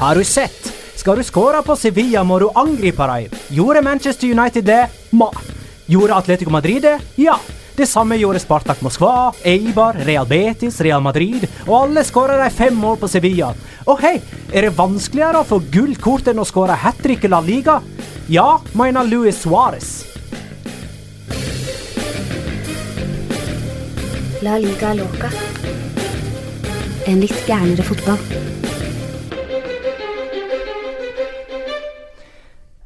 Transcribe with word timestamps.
Har 0.00 0.14
du 0.14 0.24
sett? 0.24 0.72
Skal 0.96 1.18
du 1.20 1.22
skåre 1.28 1.58
på 1.60 1.74
Sevilla, 1.76 2.22
må 2.24 2.38
du 2.40 2.46
angripe 2.56 3.04
dem. 3.04 3.34
Gjorde 3.52 3.82
Manchester 3.84 4.30
United 4.32 4.64
det? 4.64 4.86
Ma. 5.12 5.26
Gjorde 5.92 6.14
Atletico 6.16 6.50
Madrid 6.50 6.82
det? 6.82 6.94
Ja. 7.20 7.34
Det 7.76 7.84
samme 7.86 8.16
gjorde 8.16 8.40
Spartak 8.40 8.80
Moskva, 8.80 9.34
Eibar, 9.44 9.98
Real 10.08 10.24
Betis, 10.26 10.80
Real 10.80 11.02
Madrid, 11.04 11.44
og 11.66 11.74
alle 11.82 12.04
skåra 12.08 12.38
de 12.40 12.48
fem 12.48 12.78
mål 12.80 12.96
på 13.02 13.10
Sevilla. 13.12 13.50
Og 13.84 14.00
hei, 14.00 14.14
er 14.48 14.70
det 14.70 14.78
vanskeligere 14.78 15.42
å 15.42 15.48
få 15.50 15.58
gullkort 15.68 16.32
enn 16.32 16.40
å 16.40 16.48
skåre 16.48 16.78
hat 16.80 16.96
trick 17.04 17.28
i 17.28 17.32
La 17.32 17.42
Liga? 17.44 17.76
Ja, 18.32 18.54
mener 18.72 19.04
Luis 19.04 19.42
Suárez. 19.44 19.90
La 24.40 24.56
liga 24.56 24.94
loca. 24.96 25.28
En 27.04 27.20
litt 27.20 27.44
gærnere 27.44 27.84
fotball. 27.84 28.59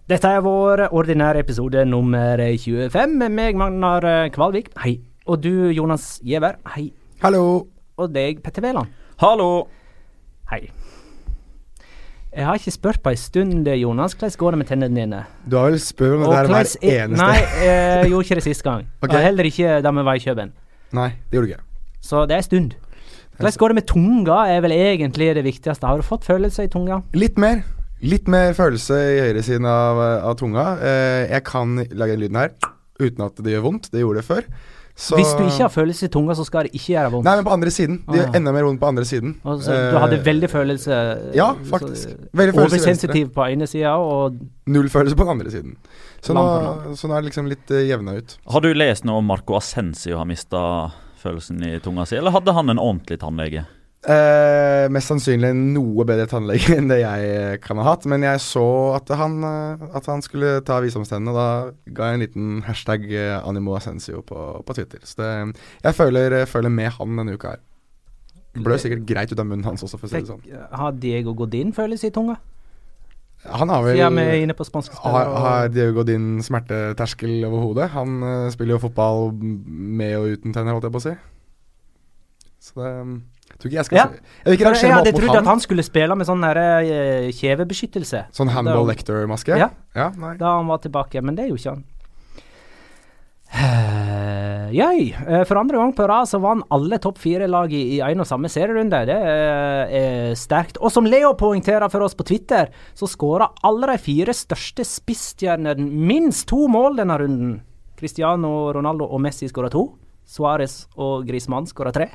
Dette 0.04 0.28
er 0.28 0.42
vår 0.44 0.82
ordinære 0.92 1.40
episode 1.40 1.80
nummer 1.88 2.36
25 2.36 3.14
med 3.16 3.30
meg, 3.32 3.54
Magnar 3.56 4.04
Kvalvik. 4.34 4.66
Hei. 4.82 4.98
Og 5.24 5.38
du, 5.40 5.70
Jonas 5.72 6.18
Giæver. 6.20 6.58
Hei. 6.74 6.90
Hallo. 7.22 7.70
Og 7.96 8.10
deg, 8.12 8.42
Petter 8.45 8.60
Wæland. 8.66 8.90
Hallo! 9.22 9.64
Hei. 10.50 10.68
Jeg 12.36 12.45
har 12.45 12.60
ikke 12.60 12.74
spurt 12.74 13.00
på 13.00 13.14
ei 13.14 13.16
stund, 13.16 13.64
Jonas. 13.80 14.12
Hvordan 14.12 14.36
går 14.42 14.50
det 14.50 14.59
med 14.60 14.68
tennene 14.68 15.00
dine? 15.00 15.22
Du 15.48 15.56
har 15.56 15.70
vel 15.72 15.80
spurt 15.80 16.18
om 16.18 16.26
det 16.26 16.36
her 16.36 16.50
hver 16.52 16.68
eneste 16.82 17.23
Nei, 17.23 17.38
jeg 17.64 18.10
gjorde 18.10 18.26
ikke 18.26 18.38
det 18.42 18.45
sist 18.50 18.64
gang. 18.66 18.84
okay. 19.02 19.16
Og 19.16 19.24
heller 19.24 19.48
ikke 19.48 19.78
da 19.80 19.95
vi 19.96 20.04
var 20.10 20.20
i 20.20 20.24
Kjøben. 20.26 20.52
Nei, 21.01 21.09
det 21.16 21.38
gjorde 21.38 21.46
du 21.46 21.54
ikke. 21.54 21.64
Så 22.04 22.26
det 22.29 22.36
er 22.36 22.45
en 22.45 22.51
stund. 22.51 22.76
Hvordan 23.38 23.57
går 23.59 23.73
det 23.73 23.80
med 23.80 23.88
tunga, 23.88 24.42
er 24.52 24.60
vel 24.68 24.76
egentlig 24.76 25.32
det 25.40 25.48
viktigste. 25.48 25.88
Har 25.88 25.96
du 25.96 26.04
fått 26.04 26.29
følelse 26.29 26.68
i 26.68 26.70
tunga? 26.76 27.01
Litt 27.16 27.40
mer. 27.40 27.64
Litt 28.02 28.26
mer 28.28 28.52
følelse 28.56 28.96
i 29.14 29.20
høyresiden 29.23 29.66
av, 29.70 30.00
av 30.30 30.37
tunga. 30.37 30.64
Eh, 30.82 31.26
jeg 31.30 31.45
kan 31.45 31.76
lage 31.95 32.16
den 32.16 32.20
lyden 32.26 32.36
her 32.36 32.51
uten 33.01 33.24
at 33.26 33.36
det 33.42 33.54
gjør 33.54 33.62
vondt. 33.70 33.90
Det 33.92 34.01
gjorde 34.02 34.20
det 34.20 34.26
før. 34.26 34.45
Så- 34.96 35.16
Hvis 35.18 35.32
du 35.34 35.42
ikke 35.42 35.62
har 35.66 35.70
følelse 35.74 36.04
i 36.04 36.09
tunga, 36.09 36.34
så 36.38 36.45
skal 36.46 36.62
det 36.68 36.73
ikke 36.74 36.92
gjøre 36.95 37.10
vondt. 37.10 37.24
Nei, 37.24 37.34
men 37.36 37.45
på 37.45 37.51
andre 37.51 37.70
siden. 37.70 37.96
Det 38.06 38.14
gjør 38.20 38.36
enda 38.38 38.52
mer 38.54 38.62
vondt 38.62 38.78
på 38.80 38.86
andre 38.86 39.02
siden. 39.04 39.32
Altså, 39.45 39.73
Eh, 39.73 39.90
du 39.90 39.98
hadde 39.98 40.18
veldig 40.24 40.51
følelse 40.51 41.34
Ja, 41.34 41.48
faktisk. 41.54 42.09
Veldig 42.32 42.54
følelse. 42.54 42.78
Oversensitiv 42.78 43.32
på 43.34 43.42
ene 43.51 43.66
sida 43.66 43.96
og 43.98 44.38
Null 44.66 44.88
følelse 44.88 45.16
på 45.16 45.24
den 45.26 45.40
andre 45.40 45.51
siden. 45.51 45.76
Så 46.23 46.32
nå, 46.34 46.95
så 46.95 47.08
nå 47.08 47.16
er 47.16 47.23
det 47.23 47.32
liksom 47.32 47.48
litt 47.48 47.70
uh, 47.70 47.82
jevna 47.82 48.16
ut. 48.18 48.38
Har 48.48 48.60
du 48.60 48.73
lest 48.73 49.04
noe 49.04 49.18
om 49.18 49.26
Marco 49.26 49.56
Ascencio 49.56 50.16
har 50.16 50.24
mista 50.26 50.92
følelsen 51.20 51.60
i 51.66 51.79
tunga 51.80 52.06
si, 52.06 52.16
eller 52.16 52.30
hadde 52.30 52.54
han 52.54 52.70
en 52.70 52.79
ordentlig 52.79 53.18
tannlege? 53.18 53.66
Eh, 54.05 54.85
mest 54.93 55.09
sannsynlig 55.09 55.49
en 55.49 55.60
noe 55.73 56.05
bedre 56.05 56.27
tannlege 56.29 56.74
enn 56.77 56.91
det 56.91 56.99
jeg 57.01 57.60
kan 57.65 57.79
ha 57.80 57.87
hatt. 57.87 58.05
Men 58.10 58.24
jeg 58.27 58.41
så 58.45 58.65
at 58.99 59.09
han, 59.16 59.38
eh, 59.49 59.85
at 59.97 60.09
han 60.10 60.24
skulle 60.24 60.59
ta 60.66 60.80
visdomstennene, 60.85 61.33
og 61.33 61.38
da 61.38 61.93
ga 61.97 62.10
jeg 62.10 62.19
en 62.19 62.25
liten 62.25 62.49
hashtag 62.66 63.07
eh, 63.09 63.37
Animo 63.41 63.77
Ascensio 63.79 64.21
på, 64.27 64.41
på 64.60 64.77
Twitter. 64.77 65.00
Så 65.09 65.22
det, 65.22 65.31
jeg 65.87 65.97
føler, 65.97 66.43
føler 66.50 66.72
med 66.72 66.93
han 66.99 67.21
denne 67.22 67.38
uka 67.38 67.55
her. 67.55 67.62
Blør 68.55 68.78
sikkert 68.78 69.06
greit 69.09 69.32
ut 69.32 69.41
av 69.41 69.49
munnen 69.49 69.65
hans 69.66 69.82
også, 69.82 69.99
for 69.99 70.06
å 70.06 70.12
si 70.12 70.21
det 70.21 70.31
sånn. 70.31 70.44
Har 70.78 70.99
Diego 71.00 71.32
Godin 71.34 71.72
følelse 71.75 72.12
i 72.12 72.15
tunga? 72.15 72.37
Han 73.44 73.69
har 73.69 73.82
vel 73.84 73.99
Siden 73.99 74.16
vi 74.16 74.25
er 74.25 74.43
inne 74.44 74.55
på 74.56 74.65
spanske 74.65 74.94
har, 74.97 75.03
spillere. 75.05 75.41
har 75.44 75.72
Diego 75.72 75.97
Godin 75.99 76.28
smerteterskel 76.44 77.44
over 77.44 77.65
hodet? 77.65 77.88
Han 77.93 78.22
uh, 78.25 78.50
spiller 78.53 78.77
jo 78.77 78.84
fotball 78.87 79.32
med 79.41 80.15
og 80.21 80.37
uten 80.37 80.55
tenner, 80.55 80.77
holdt 80.77 80.87
jeg 80.88 80.94
på 80.94 81.03
å 81.03 81.06
si. 81.09 81.15
Så 82.65 82.78
det 82.78 82.93
jeg 82.93 83.09
tror 83.65 83.72
ikke 83.72 83.81
jeg 83.81 83.88
skal 83.88 83.97
Ja. 83.98 84.04
Jeg 84.44 84.58
jeg 84.60 84.69
meg 84.69 84.92
hadde 84.98 85.12
trodd 85.16 85.36
at 85.41 85.48
han. 85.48 85.60
skulle 85.64 85.82
spille 85.86 86.14
med 86.20 86.28
sånn 86.28 86.44
her, 86.44 86.60
eh, 86.60 87.30
kjevebeskyttelse. 87.32 88.26
Sånn 88.36 88.52
Hannibal 88.52 88.86
Lecter-maske? 88.92 89.56
Ja. 89.56 89.70
ja. 89.97 90.10
Da 90.38 90.56
han 90.58 90.69
var 90.69 90.78
tilbake, 90.84 91.22
men 91.25 91.34
det 91.34 91.47
er 91.47 91.48
jo 91.54 91.56
ikke 91.56 91.75
han. 91.78 91.84
Eh, 93.54 94.70
Jøy. 94.80 95.12
Eh, 95.14 95.44
For 95.47 95.60
andre 95.60 95.78
gang 95.78 95.92
på 95.94 96.06
rad 96.08 96.26
så 96.26 96.41
vant 96.42 96.64
alle 96.75 96.98
topp 97.02 97.19
fire-lag 97.22 97.72
i, 97.72 97.82
i 97.97 98.00
en 98.02 98.20
og 98.25 98.26
samme 98.28 98.50
serierunde. 98.50 99.04
Det 99.08 99.14
er, 99.16 99.92
er 99.94 100.34
sterkt. 100.38 100.81
Og 100.82 100.91
som 100.92 101.06
Leo 101.06 101.34
poengterer 101.38 101.88
for 101.92 102.02
oss 102.06 102.16
på 102.19 102.26
Twitter, 102.26 102.72
så 102.98 103.06
skåra 103.10 103.52
alle 103.62 103.92
de 103.92 103.98
fire 104.02 104.34
største 104.34 104.84
spissstjernene 104.88 105.78
minst 105.78 106.48
to 106.50 106.66
mål 106.69 106.98
denne 106.98 107.19
runden. 107.20 107.54
Cristiano 107.96 108.72
Ronaldo 108.75 109.06
og 109.06 109.22
Messi 109.22 109.46
skåra 109.48 109.70
to. 109.70 109.92
Suárez 110.26 110.86
og 110.96 111.26
Griezmann 111.28 111.69
skåra 111.69 111.92
tre. 111.94 112.08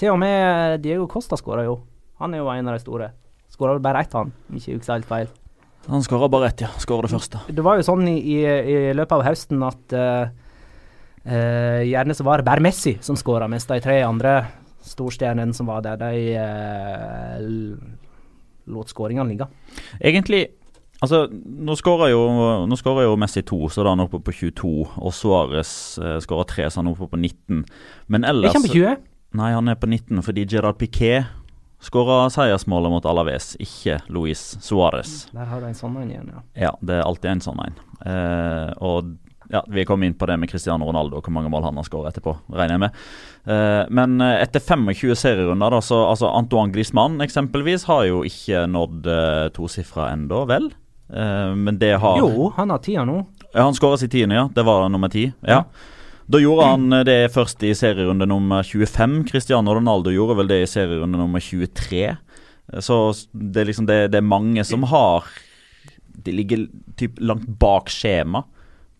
Til 0.00 0.10
og 0.10 0.18
med 0.18 0.82
Diego 0.82 1.06
Costa 1.10 1.38
skåra 1.38 1.64
jo. 1.66 1.78
Han 2.22 2.34
er 2.34 2.42
jo 2.42 2.50
en 2.50 2.68
av 2.70 2.76
de 2.76 2.82
store. 2.82 3.10
Skåra 3.50 3.78
bare 3.82 4.02
ett, 4.02 4.14
han. 4.14 4.32
om 4.34 4.58
Ikke 4.58 4.74
husker 4.74 4.96
helt 4.96 5.10
feil. 5.10 5.28
Han 5.86 6.02
skåra 6.02 6.28
bare 6.32 6.48
ett, 6.50 6.64
ja. 6.64 6.70
Skåra 6.82 7.06
det 7.06 7.12
første. 7.12 7.42
Det 7.46 7.62
var 7.62 7.78
jo 7.78 7.86
sånn 7.86 8.08
i, 8.10 8.16
i, 8.34 8.40
i 8.42 8.96
løpet 8.96 9.14
av 9.18 9.24
høsten 9.26 9.62
at 9.66 9.94
uh, 9.94 10.24
uh, 11.28 11.80
gjerne 11.84 12.16
så 12.16 12.26
var 12.26 12.40
det 12.40 12.48
bare 12.48 12.64
Messi 12.64 12.96
som 13.04 13.18
skåra, 13.20 13.46
mens 13.50 13.68
de 13.70 13.78
tre 13.84 14.00
andre 14.02 14.38
storstjernene 14.84 15.54
som 15.56 15.70
var 15.70 15.84
der, 15.84 16.00
de 16.00 16.34
uh, 16.34 17.38
lot 18.74 18.90
skåringene 18.90 19.30
ligge. 19.30 19.50
Egentlig 20.00 20.46
Altså, 21.02 21.26
nå 21.28 21.74
skårer 21.76 22.12
jo, 22.14 22.20
jo 23.04 23.16
Messi 23.20 23.42
to, 23.44 23.58
så 23.68 23.82
da 23.82 23.90
er 23.90 23.96
han 23.96 24.04
oppe 24.06 24.22
på 24.24 24.32
22. 24.32 24.70
Og 25.04 25.12
Suárez 25.12 25.72
eh, 26.00 26.14
skårer 26.22 26.46
tre, 26.48 26.68
så 26.70 26.80
han 26.80 26.88
er 26.88 26.94
oppe 26.94 27.10
på 27.12 27.18
19. 27.18 27.64
Men 28.08 28.24
Er 28.24 28.30
ellers 28.30 28.54
ikke 28.54 28.60
han 28.62 28.64
på 28.64 28.76
20? 28.78 28.94
Nei, 29.34 29.50
han 29.50 29.70
er 29.70 29.78
på 29.80 29.88
19 29.90 30.22
fordi 30.22 30.46
Gerard 30.46 30.78
Piquet 30.78 31.26
skåra 31.84 32.28
seiersmålet 32.32 32.92
mot 32.92 33.06
Alaves, 33.08 33.54
ikke 33.60 33.98
Luis 34.08 34.54
Suárez. 34.62 35.26
Der 35.34 35.50
har 35.50 35.60
du 35.60 35.66
en 35.68 35.76
sånn 35.76 35.98
en 36.00 36.12
igjen, 36.12 36.30
ja. 36.32 36.42
Ja, 36.68 36.72
det 36.80 37.00
er 37.00 37.04
alltid 37.04 37.32
en 37.32 37.44
sånn 37.44 37.60
en. 37.66 37.76
Eh, 38.06 38.70
og 38.78 39.10
ja, 39.52 39.60
vi 39.68 39.84
kom 39.84 40.02
inn 40.06 40.14
på 40.16 40.26
det 40.30 40.38
med 40.40 40.48
Cristiano 40.50 40.86
Ronaldo 40.88 41.20
hvor 41.20 41.34
mange 41.34 41.50
mål 41.52 41.66
han 41.66 41.76
har 41.76 41.86
skåret 41.86 42.14
etterpå, 42.14 42.36
regner 42.54 42.76
jeg 42.76 42.82
med. 42.86 43.02
Eh, 43.44 43.82
men 43.98 44.16
eh, 44.24 44.38
etter 44.46 44.62
25 44.64 45.18
serierunder, 45.20 45.76
da, 45.76 45.82
så 45.84 46.00
altså 46.08 46.30
Antoine 46.32 46.72
Griezmann 46.72 47.20
eksempelvis 47.24 47.84
har 47.90 48.06
jo 48.08 48.22
ikke 48.24 48.64
nådd 48.70 49.10
uh, 49.10 49.48
tosifra 49.54 50.08
ennå, 50.14 50.44
vel? 50.48 50.70
Eh, 51.10 51.50
men 51.58 51.78
det 51.78 51.96
har 52.00 52.22
Jo, 52.22 52.52
han 52.56 52.72
har 52.72 52.80
tida 52.86 53.04
nå. 53.04 53.20
Ja, 53.50 53.66
han 53.66 53.76
skåra 53.76 53.98
sin 54.00 54.10
tiende, 54.10 54.38
ja. 54.38 54.48
Det 54.54 54.64
var 54.66 54.88
nummer 54.88 55.12
ti. 55.12 55.28
Ja. 55.42 55.64
Da 56.26 56.40
gjorde 56.40 56.66
han 56.70 56.92
eh, 56.92 57.04
det 57.04 57.18
først 57.34 57.62
i 57.68 57.74
serierunde 57.76 58.26
nummer 58.28 58.64
25. 58.64 59.24
Cristiano 59.28 59.74
Ronaldo 59.76 60.12
gjorde 60.14 60.38
vel 60.40 60.48
det 60.48 60.62
i 60.64 60.70
serierunde 60.70 61.20
nummer 61.20 61.42
23. 61.44 62.04
Eh, 62.08 62.80
Så 62.80 62.98
det 63.32 63.60
er 63.64 63.68
liksom 63.70 63.86
det, 63.90 63.98
det 64.14 64.22
er 64.22 64.26
mange 64.32 64.64
som 64.64 64.86
har 64.88 65.28
De 66.24 66.32
ligger 66.32 66.66
typ 66.96 67.18
langt 67.20 67.46
bak 67.60 67.90
skjema 67.92 68.44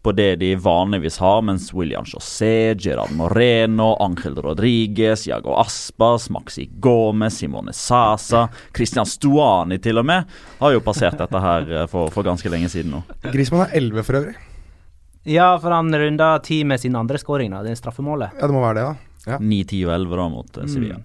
på 0.04 0.12
det 0.12 0.34
de 0.42 0.50
vanligvis 0.60 1.16
har, 1.16 1.38
mens 1.40 1.70
William 1.72 2.04
José, 2.04 2.74
Gerard 2.76 3.14
Moreno, 3.16 3.94
Angel 4.04 4.34
Rodriguez, 4.44 5.22
Jago 5.26 5.54
Aspas, 5.56 6.26
Maxi 6.28 6.66
Gomez, 6.84 7.38
Simone 7.40 7.72
Sasa, 7.72 8.42
Christian 8.76 9.08
Stuani 9.08 9.78
til 9.80 9.96
og 10.02 10.04
med, 10.04 10.28
har 10.60 10.74
jo 10.76 10.82
passert 10.84 11.16
dette 11.16 11.40
her 11.40 11.72
eh, 11.72 11.86
for, 11.88 12.12
for 12.12 12.26
ganske 12.28 12.52
lenge 12.52 12.68
siden 12.68 12.98
nå. 12.98 13.00
Grismann 13.32 13.64
er 13.70 13.78
11 13.80 14.04
for 14.04 14.20
øvrig. 14.20 14.36
Ja, 15.24 15.54
for 15.60 15.72
han 15.72 15.88
runda 15.88 16.38
ti 16.44 16.60
med 16.68 16.80
sin 16.80 16.96
andre 16.96 17.18
skåring, 17.20 17.52
da. 17.54 17.62
Det 17.64 17.72
er 17.72 17.80
straffemålet. 17.80 18.36
Ja, 18.36 18.48
det 18.48 18.54
må 18.54 18.60
være 18.64 18.76
det, 18.78 18.84
da. 18.84 19.30
Ja. 19.34 19.38
9, 19.40 19.60
10 19.64 19.84
og 19.86 19.92
11 19.96 20.18
da 20.20 20.28
mot 20.28 20.58
eh, 20.60 20.68
Sevilla. 20.68 20.98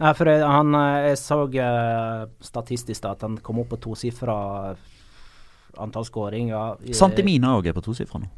Ja, 0.00 0.14
for 0.16 0.30
jeg, 0.30 0.40
han, 0.48 0.72
eh, 0.78 1.10
jeg 1.10 1.18
så 1.20 1.38
eh, 1.52 2.22
statistisk 2.42 3.04
da, 3.04 3.12
at 3.12 3.26
han 3.26 3.36
kom 3.44 3.60
opp 3.62 3.74
på 3.74 3.80
tosifra 3.90 4.38
antall 5.80 6.08
skåringer. 6.08 6.80
Santimina 6.96 7.52
òg 7.58 7.68
er 7.68 7.76
på 7.76 7.84
tosifra 7.84 8.20
nå. 8.22 8.30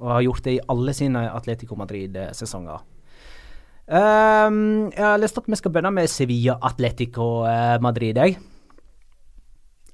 og 0.00 0.14
har 0.14 0.24
gjort 0.24 0.46
det 0.46 0.54
i 0.56 0.62
alle 0.72 0.94
sine 0.96 1.26
Atletico 1.34 1.76
Madrid-sesonger. 1.78 2.80
Um, 3.90 4.90
jeg 4.94 5.02
har 5.02 5.18
lyst 5.18 5.34
til 5.34 5.42
at 5.42 5.50
vi 5.50 5.58
skal 5.58 5.72
begynne 5.74 5.90
med 5.90 6.10
Sevilla 6.10 6.54
Atletico 6.62 7.42
eh, 7.50 7.76
Madrid. 7.82 8.16
Jeg. 8.16 8.38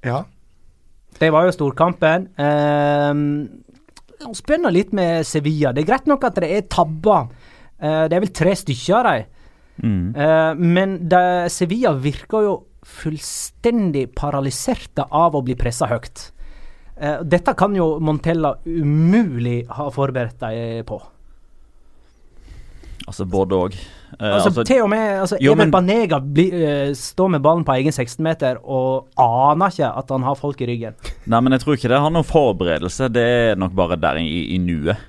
ja. 0.05 0.23
Det 1.17 1.31
var 1.33 1.47
jo 1.47 1.53
storkampen. 1.55 2.27
Um, 2.37 3.63
Spennende 4.35 4.71
litt 4.73 4.93
med 4.97 5.25
Sevilla. 5.27 5.71
Det 5.73 5.83
er 5.83 5.89
greit 5.91 6.07
nok 6.09 6.23
at 6.27 6.39
det 6.41 6.49
er 6.51 6.65
tabber. 6.71 7.27
Uh, 7.77 8.05
det 8.09 8.17
er 8.17 8.23
vel 8.23 8.33
tre 8.33 8.55
stykker 8.57 8.95
av 8.97 9.05
dem. 9.09 9.27
Mm. 9.77 10.05
Uh, 10.17 10.53
men 10.77 10.95
det, 11.09 11.21
Sevilla 11.53 11.93
virker 12.01 12.47
jo 12.47 12.55
fullstendig 12.87 14.07
paralyserte 14.17 15.05
av 15.11 15.35
å 15.37 15.43
bli 15.45 15.57
pressa 15.59 15.89
høyt. 15.91 16.31
Uh, 16.97 17.19
dette 17.21 17.53
kan 17.59 17.75
jo 17.77 17.99
Montella 18.01 18.55
umulig 18.65 19.59
ha 19.69 19.89
forberedt 19.93 20.41
dem 20.41 20.81
på. 20.89 20.97
Altså 23.07 23.23
både 23.29 23.55
òg. 23.55 23.77
Uh, 24.17 24.33
Altså, 24.33 24.49
altså, 24.49 24.63
til 24.63 24.81
og 24.81 24.89
med 24.89 25.19
altså, 25.21 25.37
jo, 25.43 25.53
men- 25.55 25.71
Banega 25.71 26.19
bli, 26.19 26.47
uh, 26.51 26.95
står 26.95 27.29
med 27.35 27.43
ballen 27.43 27.63
på 27.67 27.75
egen 27.77 27.93
16-meter 27.93 28.57
og 28.63 29.07
aner 29.17 29.69
ikke 29.71 29.91
at 30.01 30.09
han 30.15 30.23
har 30.23 30.35
folk 30.39 30.61
i 30.61 30.67
ryggen. 30.67 30.97
Nei, 31.29 31.39
men 31.43 31.55
jeg 31.55 31.63
tror 31.63 31.77
ikke 31.77 31.91
det 31.91 32.01
har 32.03 32.13
noen 32.13 32.27
forberedelse. 32.27 33.11
Det 33.13 33.23
er 33.23 33.59
nok 33.59 33.75
bare 33.77 33.99
der 33.99 34.19
i, 34.21 34.41
i 34.55 34.59
nuet. 34.61 34.99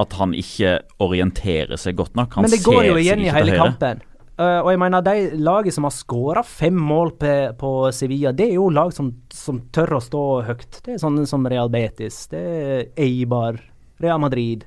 At 0.00 0.14
han 0.16 0.32
ikke 0.36 0.78
orienterer 1.04 1.76
seg 1.80 1.98
godt 1.98 2.16
nok. 2.16 2.38
Han 2.38 2.46
Men 2.46 2.54
det 2.54 2.62
går 2.64 2.86
jo 2.88 2.96
igjen 3.00 3.26
i 3.26 3.32
hele 3.32 3.58
kampen. 3.58 4.00
Uh, 4.40 4.64
og 4.64 4.70
jeg 4.72 4.80
mener, 4.80 5.04
de 5.04 5.42
laget 5.44 5.74
som 5.76 5.84
har 5.84 5.92
skåra 5.92 6.42
fem 6.46 6.74
mål 6.74 7.12
på, 7.20 7.32
på 7.60 7.72
Sevilla, 7.92 8.32
det 8.32 8.46
er 8.48 8.56
jo 8.56 8.70
lag 8.72 8.88
som, 8.96 9.10
som 9.28 9.60
tør 9.76 9.98
å 9.98 10.00
stå 10.02 10.22
høyt. 10.48 10.80
Det 10.80 10.94
er 10.94 11.02
sånne 11.02 11.26
som 11.28 11.44
Real 11.46 11.68
Betis, 11.70 12.24
det 12.32 12.40
er 12.40 12.86
Eibar, 13.04 13.60
Real 14.02 14.22
Madrid. 14.24 14.64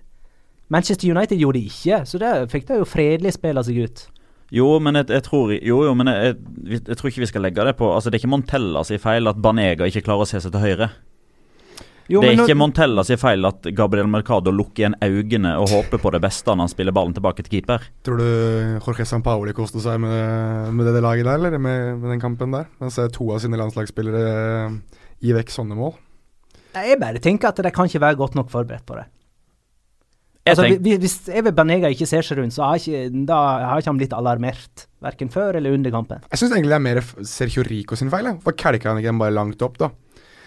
Manchester 0.69 1.09
United 1.09 1.41
gjorde 1.41 1.59
det 1.59 1.71
ikke, 1.73 2.03
så 2.05 2.21
det 2.21 2.31
fikk 2.53 2.69
de 2.69 2.77
jo 2.83 2.87
fredelig 2.89 3.33
spille 3.39 3.65
seg 3.65 3.81
ut. 3.87 4.05
Jo, 4.53 4.77
men 4.79 4.99
jeg, 4.99 5.07
jeg 5.09 5.23
tror 5.25 5.51
Jo, 5.57 5.79
jo, 5.87 5.93
men 5.97 6.07
jeg, 6.11 6.35
jeg, 6.67 6.83
jeg, 6.85 6.97
tror 6.99 7.09
ikke 7.09 7.23
vi 7.23 7.31
skal 7.31 7.41
legge 7.47 7.63
det 7.65 7.73
på 7.79 7.87
Altså, 7.89 8.11
Det 8.11 8.19
er 8.19 8.23
ikke 8.25 8.29
Montella 8.35 8.83
sin 8.85 9.01
feil 9.01 9.25
at 9.31 9.39
Banega 9.41 9.87
ikke 9.89 10.03
klarer 10.05 10.25
å 10.25 10.29
se 10.29 10.41
seg 10.43 10.53
til 10.53 10.61
høyre. 10.61 10.89
Jo, 12.05 12.21
det 12.21 12.27
er 12.29 12.35
men 12.35 12.43
ikke 12.43 12.53
nå- 12.53 12.59
Montella 12.61 13.03
sin 13.07 13.17
feil 13.17 13.47
at 13.49 13.65
Gabriel 13.73 14.05
Mercado 14.05 14.51
lukker 14.53 14.83
igjen 14.83 14.97
øynene 15.01 15.55
og 15.57 15.71
håper 15.73 15.97
på 16.03 16.11
det 16.13 16.21
beste 16.21 16.53
når 16.53 16.67
han 16.67 16.69
spiller 16.75 16.93
ballen 16.93 17.15
tilbake 17.17 17.41
til 17.41 17.55
keeper. 17.55 17.87
Tror 18.05 18.21
du 18.21 18.27
Jorge 18.85 19.07
Sampaoli 19.09 19.55
koste 19.57 19.81
seg 19.81 19.97
med, 20.03 20.69
med 20.77 20.85
det 20.93 21.01
laget 21.01 21.25
der, 21.25 21.39
eller 21.39 21.57
med, 21.57 21.97
med 22.03 22.13
den 22.13 22.21
kampen 22.21 22.53
der? 22.53 22.69
Han 22.83 22.93
ser 22.93 23.09
to 23.09 23.31
av 23.33 23.41
sine 23.41 23.57
landslagsspillere 23.57 24.21
eh, 24.69 24.77
gi 25.25 25.33
vekk 25.33 25.49
sånne 25.49 25.79
mål. 25.79 25.95
Jeg 26.75 26.99
bare 27.01 27.23
tenker 27.23 27.49
at 27.49 27.63
de 27.65 27.71
kan 27.73 27.89
ikke 27.89 28.03
være 28.03 28.19
godt 28.21 28.37
nok 28.37 28.53
forberedt 28.53 28.85
på 28.85 28.99
det. 28.99 29.07
Jeg 30.45 30.53
Altså, 30.57 30.63
tenk- 30.69 30.99
Hvis 31.01 31.29
Eve 31.33 31.51
Banega 31.57 31.89
ikke 31.89 32.05
ser 32.07 32.21
seg 32.21 32.37
rundt, 32.37 32.53
så 32.53 32.63
har 32.69 32.75
ikke, 32.77 33.25
da 33.25 33.37
har 33.65 33.79
ikke 33.81 33.89
han 33.89 33.97
blitt 33.97 34.13
alarmert. 34.13 34.85
Verken 35.01 35.29
før 35.33 35.55
eller 35.57 35.73
under 35.73 35.91
kampen. 35.91 36.21
Jeg 36.31 36.37
syns 36.39 36.51
egentlig 36.53 36.69
det 36.69 36.75
er 36.79 36.85
mer 36.85 37.01
Sergio 37.25 37.63
Rico 37.65 37.95
sin 37.95 38.09
feil. 38.13 38.25
Hva 38.43 38.53
kelker 38.55 38.89
han 38.91 38.97
ikke 39.01 39.09
den 39.09 39.17
bare 39.21 39.33
langt 39.33 39.61
opp, 39.65 39.77
da? 39.81 39.89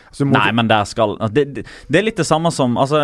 Altså, 0.08 0.24
Nei, 0.24 0.52
men 0.56 0.68
der 0.70 0.84
skal 0.88 1.18
det, 1.34 1.42
det, 1.52 1.66
det 1.90 1.98
er 1.98 2.04
litt 2.06 2.16
det 2.16 2.24
samme 2.24 2.48
som 2.50 2.78
altså, 2.80 2.96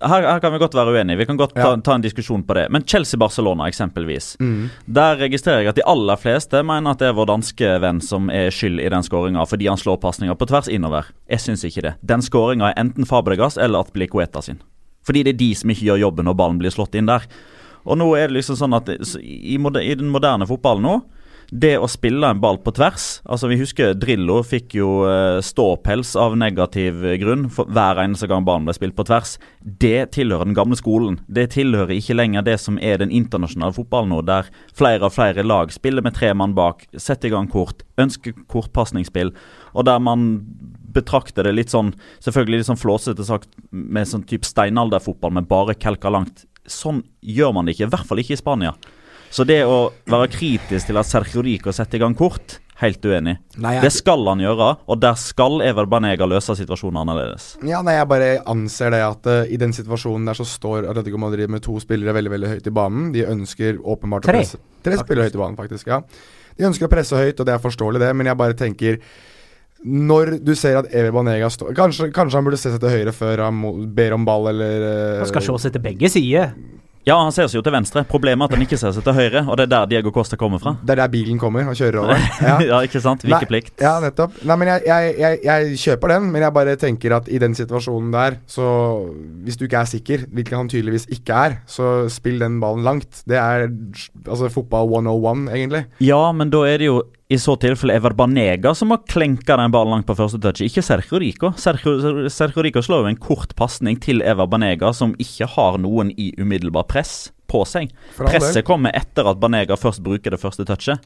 her, 0.00 0.22
her 0.24 0.38
kan 0.40 0.54
vi 0.54 0.58
godt 0.62 0.72
være 0.78 0.94
uenige. 0.94 1.18
Vi 1.18 1.26
kan 1.28 1.36
godt 1.36 1.52
ta, 1.54 1.74
Ja. 1.74 1.76
ta 1.84 1.92
en 1.98 2.00
diskusjon 2.00 2.44
på 2.48 2.54
det. 2.54 2.70
Men 2.72 2.82
Chelsea-Barcelona, 2.82 3.66
eksempelvis. 3.68 4.36
Mm. 4.40 4.70
Der 4.88 5.16
registrerer 5.20 5.60
jeg 5.66 5.68
at 5.74 5.74
de 5.76 5.84
aller 5.84 6.16
fleste 6.16 6.62
mener 6.64 6.90
at 6.94 6.98
det 7.02 7.08
er 7.10 7.12
vår 7.18 7.26
danske 7.26 7.74
venn 7.82 8.00
som 8.00 8.30
er 8.30 8.48
skyld 8.54 8.80
i 8.80 8.88
den 8.88 9.02
skåringa, 9.04 9.44
fordi 9.46 9.66
han 9.68 9.76
slår 9.76 10.00
pasninger 10.00 10.34
på 10.34 10.46
tvers 10.48 10.68
innover. 10.72 11.10
Jeg 11.28 11.40
syns 11.44 11.64
ikke 11.68 11.82
det. 11.90 11.94
Den 12.06 12.22
skåringa 12.24 12.70
er 12.72 12.80
enten 12.80 13.04
Fabregas 13.04 13.58
eller 13.58 13.80
Atblicueta 13.84 14.40
sin. 14.40 14.62
Fordi 15.06 15.22
det 15.26 15.36
er 15.36 15.42
de 15.42 15.50
som 15.58 15.70
ikke 15.70 15.86
gjør 15.88 16.02
jobben 16.06 16.26
når 16.28 16.38
ballen 16.38 16.58
blir 16.60 16.74
slått 16.74 16.96
inn 16.98 17.10
der. 17.10 17.26
Og 17.86 17.98
nå 18.00 18.08
er 18.18 18.28
det 18.28 18.40
liksom 18.40 18.58
sånn 18.58 18.74
at 18.74 18.90
i, 18.90 19.54
i 19.54 19.94
den 19.94 20.10
moderne 20.10 20.48
fotballen 20.48 20.86
nå 20.86 20.96
det 21.50 21.76
å 21.78 21.86
spille 21.90 22.26
en 22.26 22.40
ball 22.42 22.58
på 22.58 22.72
tvers 22.74 23.20
altså 23.22 23.48
Vi 23.50 23.58
husker 23.60 23.94
Drillo 23.94 24.40
fikk 24.46 24.74
jo 24.78 24.88
eh, 25.06 25.38
ståpels 25.44 26.14
av 26.18 26.34
negativ 26.38 27.04
grunn 27.20 27.46
hver 27.54 28.00
eneste 28.02 28.28
gang 28.30 28.46
ballen 28.46 28.66
ble 28.66 28.74
spilt 28.76 28.96
på 28.96 29.04
tvers. 29.06 29.36
Det 29.62 30.10
tilhører 30.16 30.48
den 30.48 30.56
gamle 30.56 30.78
skolen. 30.78 31.20
Det 31.26 31.48
tilhører 31.54 31.94
ikke 31.96 32.16
lenger 32.18 32.46
det 32.46 32.56
som 32.62 32.80
er 32.82 32.98
den 33.02 33.14
internasjonale 33.14 33.76
fotballen 33.76 34.12
nå, 34.14 34.22
der 34.26 34.50
flere 34.76 35.08
og 35.08 35.14
flere 35.14 35.44
lag 35.46 35.72
spiller 35.74 36.04
med 36.04 36.16
tre 36.18 36.32
mann 36.34 36.56
bak, 36.56 36.86
setter 36.92 37.30
i 37.30 37.34
gang 37.34 37.48
kort, 37.52 37.84
ønsker 38.00 38.34
kortpasningsspill, 38.50 39.32
og 39.74 39.86
der 39.88 40.02
man 40.02 40.28
betrakter 40.96 41.46
det 41.46 41.54
litt 41.56 41.72
sånn 41.72 41.92
Selvfølgelig 42.24 42.62
litt 42.62 42.70
sånn 42.70 42.80
flåsete 42.80 43.24
sagt 43.26 43.50
med 43.70 44.08
sånn 44.08 44.26
type 44.28 44.48
steinalderfotball, 44.48 45.34
men 45.36 45.48
bare 45.48 45.76
kelka 45.78 46.10
langt. 46.12 46.46
Sånn 46.66 47.04
gjør 47.22 47.52
man 47.54 47.66
det 47.66 47.76
ikke, 47.76 47.86
i 47.86 47.94
hvert 47.94 48.08
fall 48.08 48.22
ikke 48.22 48.34
i 48.34 48.40
Spania. 48.40 48.74
Så 49.30 49.44
det 49.48 49.62
å 49.66 49.90
være 50.08 50.30
kritisk 50.32 50.88
til 50.88 51.00
at 51.00 51.08
Sergio 51.08 51.42
Rico 51.44 51.72
setter 51.74 51.98
i 51.98 52.02
gang 52.04 52.14
kort, 52.16 52.58
helt 52.80 53.04
uenig. 53.08 53.36
Nei, 53.56 53.74
jeg, 53.76 53.82
Det 53.86 53.92
skal 53.94 54.24
han 54.28 54.40
gjøre, 54.44 54.68
og 54.86 54.98
der 55.00 55.16
skal 55.20 55.62
Ever 55.64 55.86
Banega 55.88 56.26
løse 56.28 56.56
situasjonen 56.58 57.00
annerledes. 57.02 57.46
ja, 57.64 57.80
nei, 57.84 57.94
jeg 57.96 58.08
bare 58.10 58.30
anser 58.52 58.92
det 58.92 59.02
at 59.04 59.30
uh, 59.32 59.38
i 59.48 59.56
den 59.60 59.72
situasjonen 59.76 60.28
der 60.28 60.36
så 60.36 60.44
står 60.48 60.90
Atletico 60.90 61.20
Madrid 61.20 61.50
med 61.52 61.64
to 61.64 61.78
spillere 61.80 62.12
veldig 62.16 62.34
veldig 62.34 62.50
høyt 62.54 62.68
i 62.68 62.74
banen. 62.76 63.12
De 63.16 63.24
ønsker 63.26 63.80
åpenbart 63.80 64.28
Tre, 64.28 64.36
å 64.36 64.44
presse 64.44 64.60
Tre 64.84 64.98
spillere 65.00 65.30
høyt 65.30 65.38
i 65.38 65.42
banen, 65.44 65.56
faktisk. 65.56 65.88
ja 65.88 66.02
De 66.56 66.68
ønsker 66.68 66.88
å 66.88 66.92
presse 66.92 67.16
høyt, 67.16 67.40
og 67.40 67.48
det 67.48 67.56
er 67.56 67.64
forståelig, 67.64 68.02
det, 68.04 68.12
men 68.16 68.28
jeg 68.30 68.40
bare 68.44 68.56
tenker 68.56 69.00
når 69.86 70.38
du 70.42 70.54
ser 70.56 70.78
at 70.80 70.88
Ever 70.88 71.12
Banega 71.12 71.48
står 71.52 71.74
kanskje, 71.76 72.08
kanskje 72.16 72.38
han 72.38 72.46
burde 72.46 72.58
se 72.58 72.72
seg 72.72 72.80
til 72.80 72.90
høyre 72.90 73.12
før 73.14 73.42
han 73.44 73.60
ber 73.94 74.14
om 74.16 74.24
ball, 74.26 74.48
eller 74.50 74.86
eh, 74.88 75.18
Han 75.20 75.28
skal 75.28 75.44
se 75.44 75.56
seg 75.66 75.74
til 75.76 75.84
begge 75.84 76.10
sider. 76.10 76.54
Ja, 77.06 77.14
han 77.22 77.30
ser 77.30 77.46
seg 77.46 77.60
jo 77.60 77.62
til 77.62 77.70
venstre. 77.70 78.02
Problemet 78.10 78.42
er 78.42 78.50
at 78.50 78.56
han 78.56 78.64
ikke 78.64 78.78
ser 78.80 78.90
seg 78.90 79.04
til 79.06 79.14
høyre, 79.14 79.44
og 79.46 79.54
det 79.60 79.68
er 79.68 79.70
der 79.70 79.90
Diego 79.92 80.10
Costa 80.10 80.34
kommer 80.40 80.58
fra. 80.58 80.72
Det 80.82 80.96
er 80.96 81.04
der 81.04 81.12
bilen 81.12 81.38
kommer 81.38 81.68
og 81.70 81.76
kjører 81.78 82.00
over. 82.02 82.24
Ja. 82.46 82.56
Ja, 82.66 82.80
ikke 82.82 82.98
sant? 83.02 83.22
Nei, 83.22 83.30
Vikeplikt. 83.30 83.76
Ja, 83.82 83.94
nettopp. 84.02 84.34
Nei, 84.46 84.56
men 84.58 84.70
jeg, 84.72 84.82
jeg, 84.88 85.14
jeg, 85.22 85.38
jeg 85.46 85.78
kjøper 85.84 86.12
den, 86.16 86.26
men 86.34 86.42
jeg 86.42 86.54
bare 86.56 86.74
tenker 86.80 87.14
at 87.20 87.30
i 87.30 87.38
den 87.42 87.54
situasjonen 87.54 88.10
der, 88.14 88.40
så 88.50 88.66
Hvis 89.46 89.58
du 89.58 89.64
ikke 89.68 89.78
er 89.84 89.90
sikker, 89.90 90.24
hvilket 90.34 90.58
han 90.58 90.70
tydeligvis 90.72 91.06
ikke 91.14 91.38
er, 91.46 91.56
så 91.70 92.08
spill 92.10 92.42
den 92.42 92.58
ballen 92.62 92.82
langt. 92.86 93.22
Det 93.28 93.38
er 93.38 93.68
altså 94.26 94.50
fotball 94.50 94.90
101, 94.98 95.46
egentlig. 95.54 95.84
Ja, 96.02 96.24
men 96.34 96.50
da 96.50 96.64
er 96.66 96.82
det 96.82 96.90
jo 96.90 97.00
i 97.28 97.38
så 97.42 97.56
tilfelle 97.58 97.96
er 97.98 98.14
Banega 98.14 98.72
som 98.74 98.92
har 98.94 99.02
klenka 99.10 99.56
den 99.58 99.72
ballen 99.74 99.96
langt 99.96 100.06
på 100.06 100.14
første 100.18 100.38
touch, 100.42 100.62
ikke 100.62 100.84
Sergio 100.84 101.18
Rico. 101.18 101.50
Sergio, 101.58 102.28
Sergio 102.30 102.62
Rico 102.62 102.82
slår 102.84 103.02
jo 103.02 103.10
en 103.10 103.18
kort 103.18 103.56
pasning 103.58 103.98
til 104.02 104.22
Ever 104.22 104.46
Banega, 104.46 104.92
som 104.94 105.16
ikke 105.18 105.48
har 105.56 105.80
noen 105.82 106.12
i 106.14 106.32
umiddelbar 106.38 106.86
press 106.90 107.32
på 107.50 107.64
seg. 107.66 107.90
Presset 108.18 108.66
kommer 108.66 108.94
etter 108.94 109.26
at 109.26 109.40
Banega 109.42 109.78
først 109.78 110.04
bruker 110.06 110.34
det 110.34 110.42
første 110.42 110.66
touchet. 110.68 111.02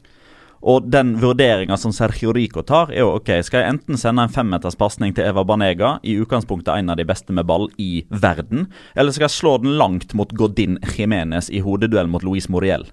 Og 0.61 0.85
den 0.93 1.15
vurderinga 1.17 1.73
som 1.81 1.89
Sergio 1.89 2.35
Rico 2.37 2.61
tar, 2.61 2.91
er 2.93 3.01
jo 3.01 3.15
ok, 3.15 3.33
skal 3.41 3.63
jeg 3.63 3.73
enten 3.73 3.97
sende 3.97 4.27
en 4.27 4.33
femmeterspasning 4.33 5.15
til 5.17 5.25
Eva 5.25 5.41
Banega, 5.41 5.95
i 6.05 6.19
utgangspunktet 6.21 6.75
en 6.75 6.93
av 6.93 7.01
de 7.01 7.07
beste 7.09 7.33
med 7.33 7.49
ball 7.49 7.65
i 7.81 8.05
verden, 8.13 8.67
eller 8.93 9.09
skal 9.15 9.25
jeg 9.25 9.39
slå 9.39 9.57
den 9.63 9.73
langt 9.81 10.13
mot 10.13 10.37
Godin 10.37 10.77
Jimenez 10.93 11.49
i 11.49 11.65
hodeduell 11.65 12.13
mot 12.13 12.21
Luis 12.21 12.45
Moriel? 12.45 12.85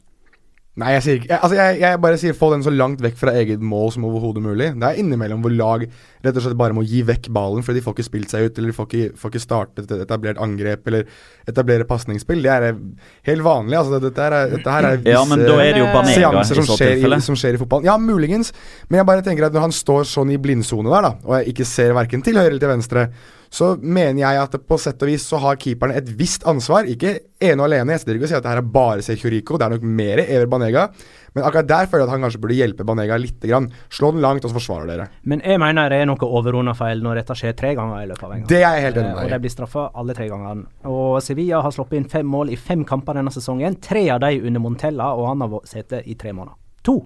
Nei, 0.78 0.92
jeg 0.94 1.02
sier 1.02 1.16
ikke 1.18 1.28
jeg, 1.32 1.38
Altså, 1.42 1.56
jeg, 1.58 1.78
jeg 1.82 2.00
bare 2.04 2.18
sier 2.20 2.36
få 2.38 2.50
den 2.52 2.62
så 2.62 2.70
langt 2.70 3.00
vekk 3.02 3.16
fra 3.18 3.32
eget 3.40 3.62
mål 3.64 3.90
som 3.94 4.04
overhodet 4.06 4.42
mulig. 4.44 4.68
Det 4.78 4.86
er 4.86 5.00
innimellom 5.02 5.42
hvor 5.42 5.54
lag 5.54 5.84
rett 5.88 6.36
og 6.38 6.44
slett 6.44 6.58
bare 6.58 6.76
må 6.76 6.84
gi 6.86 7.00
vekk 7.06 7.30
ballen 7.34 7.64
fordi 7.66 7.80
de 7.80 7.84
får 7.86 7.96
ikke 7.96 8.06
spilt 8.06 8.34
seg 8.34 8.46
ut, 8.46 8.58
eller 8.58 8.70
de 8.70 8.76
får 8.76 8.88
ikke, 8.88 9.18
får 9.18 9.32
ikke 9.32 9.42
startet 9.42 9.90
et 9.90 10.04
etablert 10.04 10.40
angrep, 10.42 10.86
eller 10.90 11.08
etablere 11.50 11.86
pasningsspill. 11.88 12.42
Det 12.44 12.52
er 12.54 12.68
eh, 12.70 12.82
helt 13.30 13.46
vanlig. 13.46 13.78
Altså, 13.80 13.98
dette, 14.02 14.28
er, 14.28 14.52
dette 14.54 14.76
her 14.76 14.90
er 14.92 15.02
Ja, 15.08 15.24
er 15.24 15.82
Banega 15.94 16.44
seanser 16.44 16.62
som 16.62 16.70
skjer 16.78 17.02
i, 17.02 17.20
som 17.26 17.38
skjer 17.38 17.58
i 17.58 17.62
fotballen. 17.62 17.88
Ja, 17.88 17.98
muligens. 17.98 18.52
Men 18.88 19.02
jeg 19.02 19.10
bare 19.10 19.26
tenker 19.26 19.48
at 19.48 19.56
når 19.56 19.68
han 19.68 19.74
står 19.74 20.06
sånn 20.10 20.30
i 20.34 20.38
blindsone 20.42 20.94
der, 20.94 21.10
da, 21.10 21.12
og 21.26 21.40
jeg 21.40 21.54
ikke 21.54 21.66
ser 21.68 21.96
verken 21.98 22.22
til 22.22 22.38
høyre 22.38 22.52
eller 22.52 22.62
til 22.62 22.74
venstre, 22.76 23.08
så 23.50 23.76
mener 23.80 24.20
jeg 24.22 24.40
at 24.42 24.56
på 24.68 24.76
sett 24.80 25.00
og 25.02 25.08
vis 25.08 25.24
så 25.24 25.38
har 25.40 25.56
keeperne 25.56 25.96
et 25.96 26.08
visst 26.18 26.44
ansvar. 26.48 26.84
Ikke 26.84 27.14
ene 27.40 27.62
og 27.62 27.68
alene. 27.70 27.94
Jeg 27.94 28.02
sitter 28.02 28.18
ikke 28.18 28.26
og 28.28 28.32
sier 28.32 28.40
at 28.42 28.44
det 28.44 28.52
her 28.52 28.60
er 28.60 28.72
bare 28.74 29.04
Sergio 29.06 29.30
Rico. 29.32 29.56
Det 29.56 29.64
er 29.66 29.74
nok 29.76 29.86
mer 29.88 30.20
Ever 30.24 30.46
Banega. 30.52 30.88
Men 31.34 31.44
akkurat 31.44 31.68
der 31.68 31.86
føler 31.86 32.02
jeg 32.02 32.08
at 32.08 32.12
han 32.12 32.24
kanskje 32.26 32.40
burde 32.42 32.56
hjelpe 32.58 32.84
Banega 32.88 33.16
litt. 33.20 33.40
grann. 33.40 33.70
Slå 33.88 34.10
den 34.12 34.20
langt, 34.24 34.44
og 34.44 34.50
så 34.50 34.58
forsvarer 34.58 34.86
dere. 34.90 35.06
Men 35.22 35.40
jeg 35.44 35.60
mener 35.62 35.88
det 35.92 36.00
er 36.02 36.08
noe 36.10 36.28
overordna 36.28 36.74
feil 36.76 37.00
når 37.04 37.20
dette 37.22 37.36
skjer 37.38 37.56
tre 37.56 37.74
ganger 37.78 38.02
i 38.02 38.08
løpet 38.10 38.24
av 38.24 38.32
en 38.32 38.40
gang. 38.42 38.48
Det 38.48 38.58
er 38.62 38.74
jeg 38.76 38.84
helt 38.88 38.96
enig 39.00 39.08
Eh, 39.12 39.14
med 39.14 39.24
Og 39.24 39.30
de 39.30 39.38
blir 39.44 39.54
straffa 39.54 39.86
alle 39.94 40.14
tre 40.18 40.28
gangene. 40.28 40.66
Og 40.84 41.22
Sevilla 41.22 41.62
har 41.62 41.70
sluppet 41.72 41.96
inn 42.00 42.08
fem 42.08 42.26
mål 42.26 42.50
i 42.52 42.56
fem 42.56 42.84
kamper 42.84 43.14
denne 43.20 43.32
sesongen. 43.32 43.80
Tre 43.80 44.08
av 44.10 44.20
de 44.20 44.40
under 44.42 44.60
Montella, 44.60 45.12
og 45.14 45.28
han 45.28 45.40
har 45.40 45.60
sittet 45.64 46.04
i 46.06 46.14
tre 46.14 46.32
måneder. 46.32 46.56
To. 46.84 46.98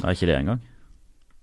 Det 0.00 0.06
er 0.08 0.16
ikke 0.16 0.26
det 0.30 0.38
engang. 0.40 0.60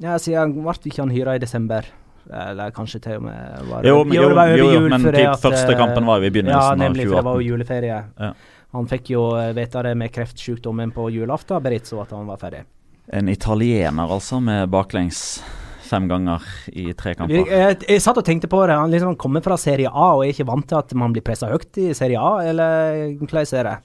Ja, 0.01 0.17
siden 0.21 0.53
ble 0.61 0.73
ikke 0.85 1.01
han 1.03 1.13
hyra 1.13 1.35
i 1.35 1.41
desember. 1.41 1.85
Eller 2.27 2.71
kanskje 2.75 2.99
til 3.03 3.19
og 3.21 3.27
med 3.27 3.67
var 3.69 3.87
Jo, 3.87 4.03
men- 4.03 4.17
det 4.17 4.35
var 4.35 4.47
jo, 4.51 4.53
over 4.53 4.57
jo, 4.57 4.65
jo, 4.65 4.79
jul 4.81 4.89
men 4.89 5.01
typ 5.03 5.19
at, 5.23 5.41
første 5.41 5.71
eh, 5.71 5.77
kampen 5.79 6.05
var 6.05 6.19
jo 6.19 6.27
i 6.27 6.33
begynnelsen 6.35 6.79
ja, 6.79 6.87
nemlig, 6.87 7.07
for 7.07 7.15
det 7.15 7.23
var 7.23 7.37
2018. 7.37 7.41
jo 7.41 7.51
juleferie. 7.53 7.99
Ja. 8.19 8.31
Han 8.75 8.87
fikk 8.87 9.13
jo 9.13 9.27
eh, 9.39 9.53
vite 9.55 9.83
det 9.83 9.93
med 9.97 10.11
kreftsykdommen 10.11 10.91
på 10.91 11.07
julaften, 11.13 11.63
Beritzo, 11.63 12.01
at 12.01 12.11
han 12.11 12.27
var 12.27 12.41
ferdig. 12.41 12.65
En 13.13 13.29
italiener, 13.31 14.11
altså, 14.11 14.41
med 14.43 14.67
baklengs 14.69 15.41
fem 15.87 16.07
ganger 16.09 16.43
i 16.75 16.91
tre 16.99 17.13
kamper. 17.15 17.47
jeg, 17.47 17.79
jeg 17.87 18.03
satt 18.03 18.19
og 18.19 18.25
tenkte 18.27 18.49
på 18.51 18.59
det. 18.67 18.75
Han 18.75 18.91
liksom 18.91 19.15
kommer 19.19 19.43
fra 19.45 19.55
Serie 19.59 19.87
A 19.87 20.09
og 20.17 20.25
er 20.25 20.33
ikke 20.33 20.47
vant 20.49 20.67
til 20.67 20.79
at 20.81 20.93
man 20.99 21.15
blir 21.15 21.23
pressa 21.25 21.47
høyt 21.47 21.79
i 21.79 21.93
Serie 21.97 22.19
A, 22.19 22.43
eller 22.43 23.15
hvordan 23.15 23.59
er 23.61 23.71
det? 23.71 23.77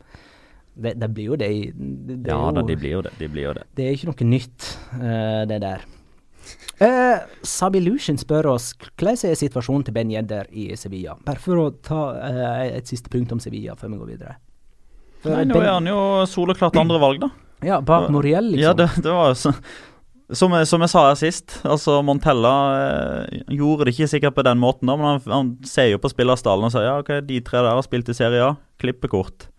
Det, 0.72 0.94
det 0.96 1.08
blir 1.12 1.26
jo 1.28 1.36
det 1.36 1.48
det, 1.76 2.16
det, 2.24 2.30
Ja 2.30 2.38
jo, 2.40 2.52
da, 2.56 2.62
de 2.64 2.76
blir 2.80 2.96
jo 2.96 3.02
det. 3.04 3.12
De 3.18 3.28
blir 3.28 3.50
jo 3.50 3.56
det. 3.58 3.66
det 3.76 3.86
er 3.86 3.96
ikke 3.96 4.08
noe 4.08 4.28
nytt, 4.30 4.68
uh, 4.96 5.42
det 5.48 5.58
der. 5.60 5.84
Uh, 6.82 7.20
Sabilution 7.46 8.18
spør 8.18 8.48
oss 8.56 8.72
hvordan 8.80 9.18
er 9.28 9.38
situasjonen 9.38 9.84
til 9.86 9.94
Ben 9.94 10.10
Yedder 10.10 10.48
i 10.50 10.72
Sevilla. 10.78 11.14
Bare 11.26 11.42
for 11.42 11.60
å 11.62 11.68
ta 11.84 12.00
eh, 12.26 12.72
et 12.80 12.90
siste 12.90 13.12
punkt 13.12 13.30
om 13.34 13.40
Sevilla 13.42 13.76
før 13.78 13.92
vi 13.92 14.00
går 14.00 14.10
videre. 14.16 14.34
For 15.22 15.36
Nei, 15.36 15.46
nå 15.46 15.60
Ben- 15.60 15.68
er 15.68 15.76
han 15.76 15.86
jo 15.86 16.02
soleklart 16.26 16.80
andrevalg, 16.82 17.22
da. 17.22 17.30
Ja, 17.62 17.78
bak 17.86 18.08
Moriel, 18.10 18.50
liksom. 18.56 18.64
Ja, 18.64 18.74
det, 18.74 18.88
det 19.04 19.14
var 19.14 19.30
jo 19.30 19.38
så 19.38 19.54
som 20.32 20.54
som 20.64 20.80
jeg 20.80 20.88
sa 20.88 21.02
her 21.10 21.16
sist, 21.20 21.58
altså 21.60 21.98
Montella 22.00 22.52
eh, 22.80 23.42
gjorde 23.52 23.84
det 23.84 23.92
ikke 23.92 24.08
sikkert 24.08 24.36
på 24.38 24.44
den 24.46 24.60
måten, 24.62 24.88
da, 24.88 24.96
men 24.96 25.06
han, 25.10 25.20
han 25.28 25.50
ser 25.68 25.90
jo 25.92 26.00
på 26.00 26.08
spillerstallen 26.08 26.70
og 26.70 26.72
sier 26.72 26.86
ja, 26.88 26.94
ok, 27.02 27.18
de 27.28 27.40
tre 27.44 27.60
der 27.60 27.74
har 27.76 27.84
spilt 27.84 28.08
i 28.08 28.16
Serie 28.16 28.46
A, 28.46 28.54
klippekort. 28.80 29.51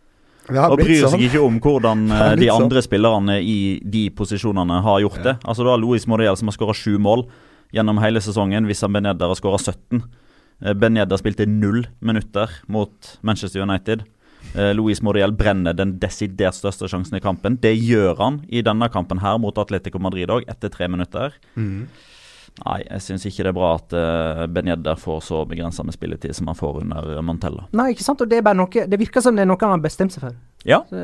Og 0.49 0.77
bryr 0.77 1.01
sånn. 1.05 1.13
seg 1.15 1.21
ikke 1.29 1.41
om 1.43 1.59
hvordan 1.63 2.03
eh, 2.11 2.17
de 2.35 2.49
andre 2.49 2.49
sånn. 2.49 2.63
andre 2.65 2.81
spillerne 2.83 3.35
i 3.41 3.79
de 3.83 4.09
posisjonene 4.09 4.81
har 4.83 4.99
gjort 4.99 5.23
det. 5.23 5.37
Altså 5.45 5.63
Du 5.63 5.69
har 5.69 5.77
Luis 5.79 6.05
Moriel 6.07 6.35
som 6.37 6.47
har 6.51 6.57
skåra 6.57 6.75
sju 6.75 6.97
mål 6.99 7.27
gjennom 7.73 8.01
hele 8.03 8.19
sesongen, 8.21 8.67
hvis 8.67 8.81
han 8.81 8.93
beneder 8.93 9.31
har 9.31 9.35
skåra 9.39 9.57
17. 9.57 10.03
Eh, 10.63 10.73
Ben 10.73 10.95
spilte 11.17 11.47
null 11.47 11.85
minutter 12.01 12.49
mot 12.67 13.17
Manchester 13.21 13.61
United. 13.61 14.03
eh, 14.55 14.73
Luis 14.73 15.01
Moriel 15.01 15.31
brenner 15.31 15.73
den 15.73 15.97
desidert 15.99 16.53
største 16.53 16.87
sjansen 16.89 17.15
i 17.17 17.21
kampen. 17.23 17.57
Det 17.61 17.73
gjør 17.79 18.17
han 18.17 18.41
i 18.49 18.61
denne 18.61 18.89
kampen 18.91 19.19
her 19.19 19.37
mot 19.37 19.57
Atletico 19.57 19.99
Madrid 19.99 20.27
òg, 20.29 20.43
etter 20.47 20.69
tre 20.69 20.87
minutter. 20.87 21.31
Mhm. 21.55 21.87
Nei, 22.61 22.79
jeg 22.85 23.01
syns 23.01 23.23
ikke 23.25 23.47
det 23.47 23.49
er 23.49 23.57
bra 23.57 23.69
at 23.79 23.93
uh, 23.97 24.43
Ben 24.53 24.69
Yedder 24.69 24.99
får 24.99 25.23
så 25.25 25.41
begrensa 25.49 25.83
med 25.83 25.95
spilletid 25.95 26.35
som 26.37 26.51
han 26.51 26.57
får 26.57 26.83
under 26.83 27.21
Montella. 27.25 27.65
Nei, 27.73 27.89
ikke 27.95 28.05
sant. 28.05 28.21
Og 28.21 28.29
det 28.29 28.39
er 28.39 28.45
bare 28.45 28.59
noe 28.59 28.85
Det 28.89 28.99
virker 29.01 29.25
som 29.25 29.33
det 29.35 29.45
er 29.45 29.49
noe 29.49 29.57
han 29.61 29.73
har 29.73 29.81
bestemt 29.83 30.13
seg 30.13 30.27
for. 30.27 30.35
Ja, 30.69 30.83
Så, 30.89 31.01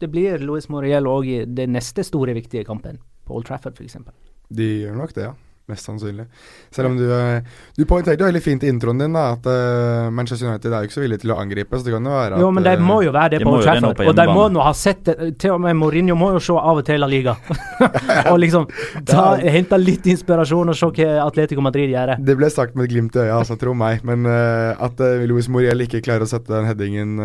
det 0.00 0.08
blir 0.12 0.42
Louis 0.44 0.68
Moriel 0.72 1.08
òg 1.08 1.28
i 1.28 1.38
den 1.48 1.76
neste 1.76 2.04
store, 2.04 2.34
viktige 2.36 2.64
kampen, 2.68 2.98
på 3.24 3.36
Old 3.36 3.46
Trafford 3.48 3.78
f.eks. 3.78 3.96
De 4.52 4.66
gjør 4.82 4.96
nok 4.98 5.14
det, 5.16 5.28
ja. 5.28 5.34
Mest 5.66 5.88
sannsynlig. 5.88 6.28
Selv 6.70 6.92
om 6.92 6.96
du 6.96 7.08
eh, 7.10 7.42
Du 7.74 7.82
poengterte 7.90 8.22
jo 8.22 8.28
veldig 8.28 8.42
fint 8.42 8.62
i 8.62 8.68
introen 8.70 9.00
din 9.00 9.16
da 9.16 9.32
at 9.34 9.46
uh, 9.50 10.12
Manchester 10.14 10.46
United 10.46 10.70
er 10.70 10.84
jo 10.84 10.86
ikke 10.86 10.94
så 10.94 11.02
villig 11.02 11.18
til 11.24 11.32
å 11.34 11.38
angripe, 11.42 11.74
så 11.74 11.88
det 11.88 11.94
kan 11.96 12.04
jo 12.06 12.12
være 12.14 12.36
at 12.36 12.42
Jo, 12.44 12.50
men 12.54 12.66
de 12.66 12.74
eh, 12.76 12.84
må 12.86 13.00
jo 13.02 13.14
være 13.16 13.32
det 13.34 13.40
de 13.42 13.48
på 13.48 13.54
Old 13.56 13.66
Trafford. 13.66 14.02
Og 14.06 14.14
de 14.14 14.26
må 14.30 14.44
nå 14.54 14.62
ha 14.62 14.70
sett 14.78 15.00
det. 15.08 15.32
Til 15.42 15.56
og 15.56 15.64
med 15.64 15.74
Mourinho 15.80 16.14
må 16.18 16.28
jo 16.36 16.42
se 16.46 16.54
av 16.54 16.78
og 16.78 16.86
til 16.86 17.02
La 17.02 17.08
Liga. 17.10 17.34
og 18.30 18.38
liksom 18.44 18.68
ta, 19.08 19.24
hente 19.42 19.80
litt 19.82 20.06
inspirasjon 20.12 20.70
og 20.70 20.78
se 20.78 20.90
hva 21.00 21.08
Atletico 21.24 21.64
Madrid 21.66 21.90
gjør. 21.90 22.14
Det 22.28 22.38
ble 22.38 22.52
sagt 22.54 22.78
med 22.78 22.86
et 22.86 22.94
glimt 22.94 23.18
i 23.18 23.24
øyet, 23.24 23.34
altså, 23.40 23.58
tro 23.58 23.74
meg. 23.74 24.06
Men 24.06 24.22
uh, 24.30 24.70
at 24.86 25.02
uh, 25.02 25.26
Louis 25.26 25.50
Moriel 25.50 25.82
ikke 25.88 26.04
klarer 26.06 26.28
å 26.28 26.30
sette 26.30 26.52
den 26.52 26.70
headingen 26.70 27.18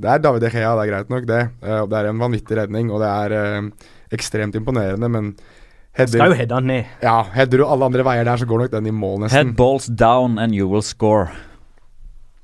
Det 0.00 0.08
er 0.08 0.24
David 0.24 0.46
De 0.46 0.54
Gea, 0.54 0.72
det 0.78 0.86
er 0.86 0.92
greit 0.94 1.12
nok, 1.12 1.28
det. 1.28 1.42
Det 1.60 2.00
er 2.00 2.08
en 2.08 2.24
vanvittig 2.24 2.56
redning, 2.56 2.88
og 2.94 3.04
det 3.04 3.12
er 3.12 3.68
ekstremt 4.16 4.56
imponerende, 4.56 5.12
men 5.12 5.32
Skal 5.96 6.28
jo 6.28 6.36
header, 6.36 6.60
heade 6.60 6.66
ned. 6.68 6.96
ja, 7.02 7.16
header 7.32 7.62
du 7.62 7.64
alle 7.64 7.88
andre 7.88 8.04
veier 8.04 8.26
der, 8.28 8.36
så 8.36 8.48
går 8.48 8.66
nok 8.66 8.74
den 8.74 8.90
i 8.90 8.92
mål, 8.92 9.24
head 9.24 9.46
nesten. 9.46 9.54
balls 9.56 9.86
down 9.88 10.36
and 10.38 10.52
you 10.54 10.68
will 10.68 10.84
score. 10.84 11.30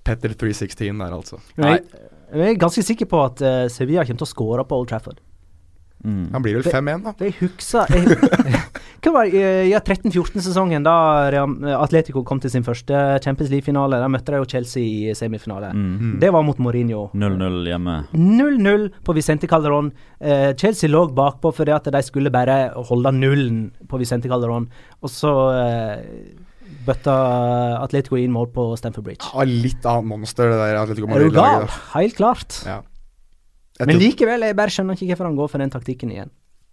Petter 0.06 0.32
316 0.32 0.98
der, 0.98 1.12
altså. 1.12 1.38
Nei. 1.60 1.76
jeg, 2.32 2.48
er 2.48 2.56
ganske 2.58 2.82
sikker 2.82 3.06
på 3.10 3.20
at 3.26 3.44
uh, 3.44 3.66
Sevilla 3.70 4.06
kommer 4.08 4.24
til 4.24 4.28
å 4.28 4.32
skåre 4.32 4.64
på 4.66 4.80
Old 4.80 4.88
Trafford. 4.90 5.20
Mm. 6.02 6.32
Han 6.32 6.42
blir 6.42 6.58
vel 6.58 6.66
5-1, 6.66 7.04
da. 7.04 7.12
Det 7.18 7.28
jeg 7.28 7.36
husker 7.44 7.92
jeg, 7.92 8.64
var 9.10 9.26
i 9.26 9.40
ja, 9.66 9.80
13-14-sesongen, 9.82 10.84
da 10.86 10.94
Atletico 11.74 12.22
kom 12.22 12.38
til 12.42 12.52
sin 12.52 12.62
første 12.62 13.00
Champions 13.24 13.50
League-finale? 13.50 13.98
Da 13.98 14.06
møtte 14.12 14.30
de 14.30 14.38
jo 14.38 14.46
Chelsea 14.46 14.84
i 15.10 15.16
semifinale. 15.18 15.72
Mm. 15.74 16.12
Det 16.22 16.30
var 16.30 16.44
mot 16.46 16.60
Mourinho. 16.62 17.08
0-0 17.18 17.66
hjemme. 17.66 17.96
0-0 18.14 18.86
på 19.02 19.16
Vicente 19.16 19.50
Calderón. 19.50 19.90
Eh, 20.20 20.52
Chelsea 20.54 20.90
lå 20.92 21.08
bakpå 21.16 21.50
fordi 21.56 21.74
at 21.74 21.90
de 21.90 22.02
skulle 22.06 22.30
bare 22.30 22.60
holde 22.92 23.10
nullen 23.16 23.64
på 23.90 23.98
Vicente 23.98 24.30
Calderón. 24.30 24.68
Og 25.02 25.10
så 25.10 25.32
eh, 25.56 26.04
bøtta 26.86 27.16
Atletico 27.82 28.20
inn 28.20 28.30
mål 28.34 28.52
på 28.54 28.68
Stamford 28.78 29.08
Bridge. 29.08 29.32
Ja, 29.32 29.48
litt 29.48 29.82
annet 29.82 30.12
monster, 30.12 30.52
det 30.52 30.60
der 30.62 30.78
Atletico 30.84 31.10
Er 31.10 31.26
du 31.26 31.32
gal? 31.34 31.42
Madrid-laget. 31.42 31.82
Helt 31.96 32.18
klart. 32.20 32.60
Ja. 32.68 32.78
Men 33.82 33.98
likevel, 33.98 34.46
jeg 34.46 34.54
bare 34.54 34.70
skjønner 34.70 34.94
ikke 34.94 35.10
hvorfor 35.10 35.26
han 35.26 35.42
går 35.42 35.50
for 35.50 35.64
den 35.64 35.74
taktikken 35.74 36.14
igjen. 36.14 36.30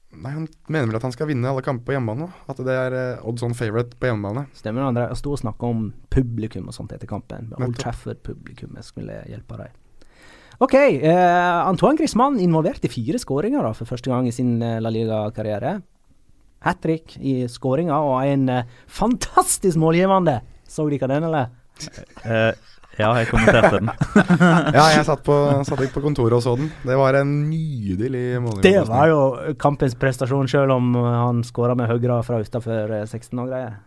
Nei, 0.10 0.32
Han 0.34 0.48
mener 0.68 0.89
vel 0.89 0.98
at 0.98 1.06
han 1.06 1.13
skal 1.13 1.30
vinne 1.30 1.50
alle 1.50 1.63
kamper 1.66 1.86
på 1.89 1.94
hjemmebane. 1.94 2.30
At 2.50 2.62
det 2.66 2.75
er 2.75 2.96
uh, 2.96 3.28
odds 3.30 3.44
on 3.46 3.54
favorite 3.58 3.98
på 4.00 4.10
hjemmebane. 4.10 4.48
Stemmer 4.58 4.89
det? 4.96 5.06
Jeg 5.12 5.20
sto 5.22 5.36
og 5.36 5.42
snakka 5.44 5.70
om 5.70 5.84
publikum 6.13 6.72
og 6.72 6.75
sånt 6.75 6.96
etter 6.96 7.10
kampen. 7.10 7.51
Old 7.60 7.78
Trafford-publikummet 7.80 8.88
skulle 8.88 9.22
hjelpe 9.30 9.60
dem. 9.62 9.78
OK. 10.60 10.75
uh, 11.06 11.70
Antoine 11.70 12.00
Griezmann 12.00 12.39
involvert 12.44 12.84
i 12.84 12.92
fire 12.92 13.22
skåringer 13.22 13.70
for 13.78 13.88
første 13.88 14.12
gang 14.12 14.28
i 14.28 14.34
sin 14.36 14.58
uh, 14.63 14.80
La 14.84 14.92
Liga-karriere. 14.94 15.78
Hat 16.66 16.82
trick 16.84 17.16
i 17.24 17.46
skåringa 17.48 18.01
og 18.04 18.18
en 18.28 18.50
fantastisk 18.92 19.80
målgivende. 19.80 20.42
Så 20.68 20.89
dere 20.92 21.08
den, 21.08 21.30
eller? 21.30 21.54
Eh, 23.00 23.06
ja, 23.06 23.12
jeg 23.22 23.29
kommenterte 23.32 23.79
den. 23.79 23.91
Ja, 24.77 24.86
jeg 24.91 25.06
satt 25.08 25.24
på, 25.25 25.36
satt 25.68 25.84
ikke 25.86 26.00
på 26.00 26.06
kontoret 26.10 26.36
og 26.38 26.44
så 26.44 26.56
den. 26.60 26.70
Det 26.84 26.98
var 27.00 27.18
en 27.22 27.32
nydelig 27.50 28.41
måling. 28.44 28.63
Det 28.65 28.84
var 28.89 29.08
jo 29.12 29.22
kampens 29.62 29.96
prestasjon, 30.00 30.50
selv 30.51 30.75
om 30.75 30.91
eh, 31.00 31.13
han 31.24 31.44
skåra 31.48 31.77
med 31.79 31.89
høyre 31.91 32.20
fra 32.27 32.41
utafor 32.44 33.00
16 33.06 33.32
og 33.39 33.48
greier. 33.48 33.79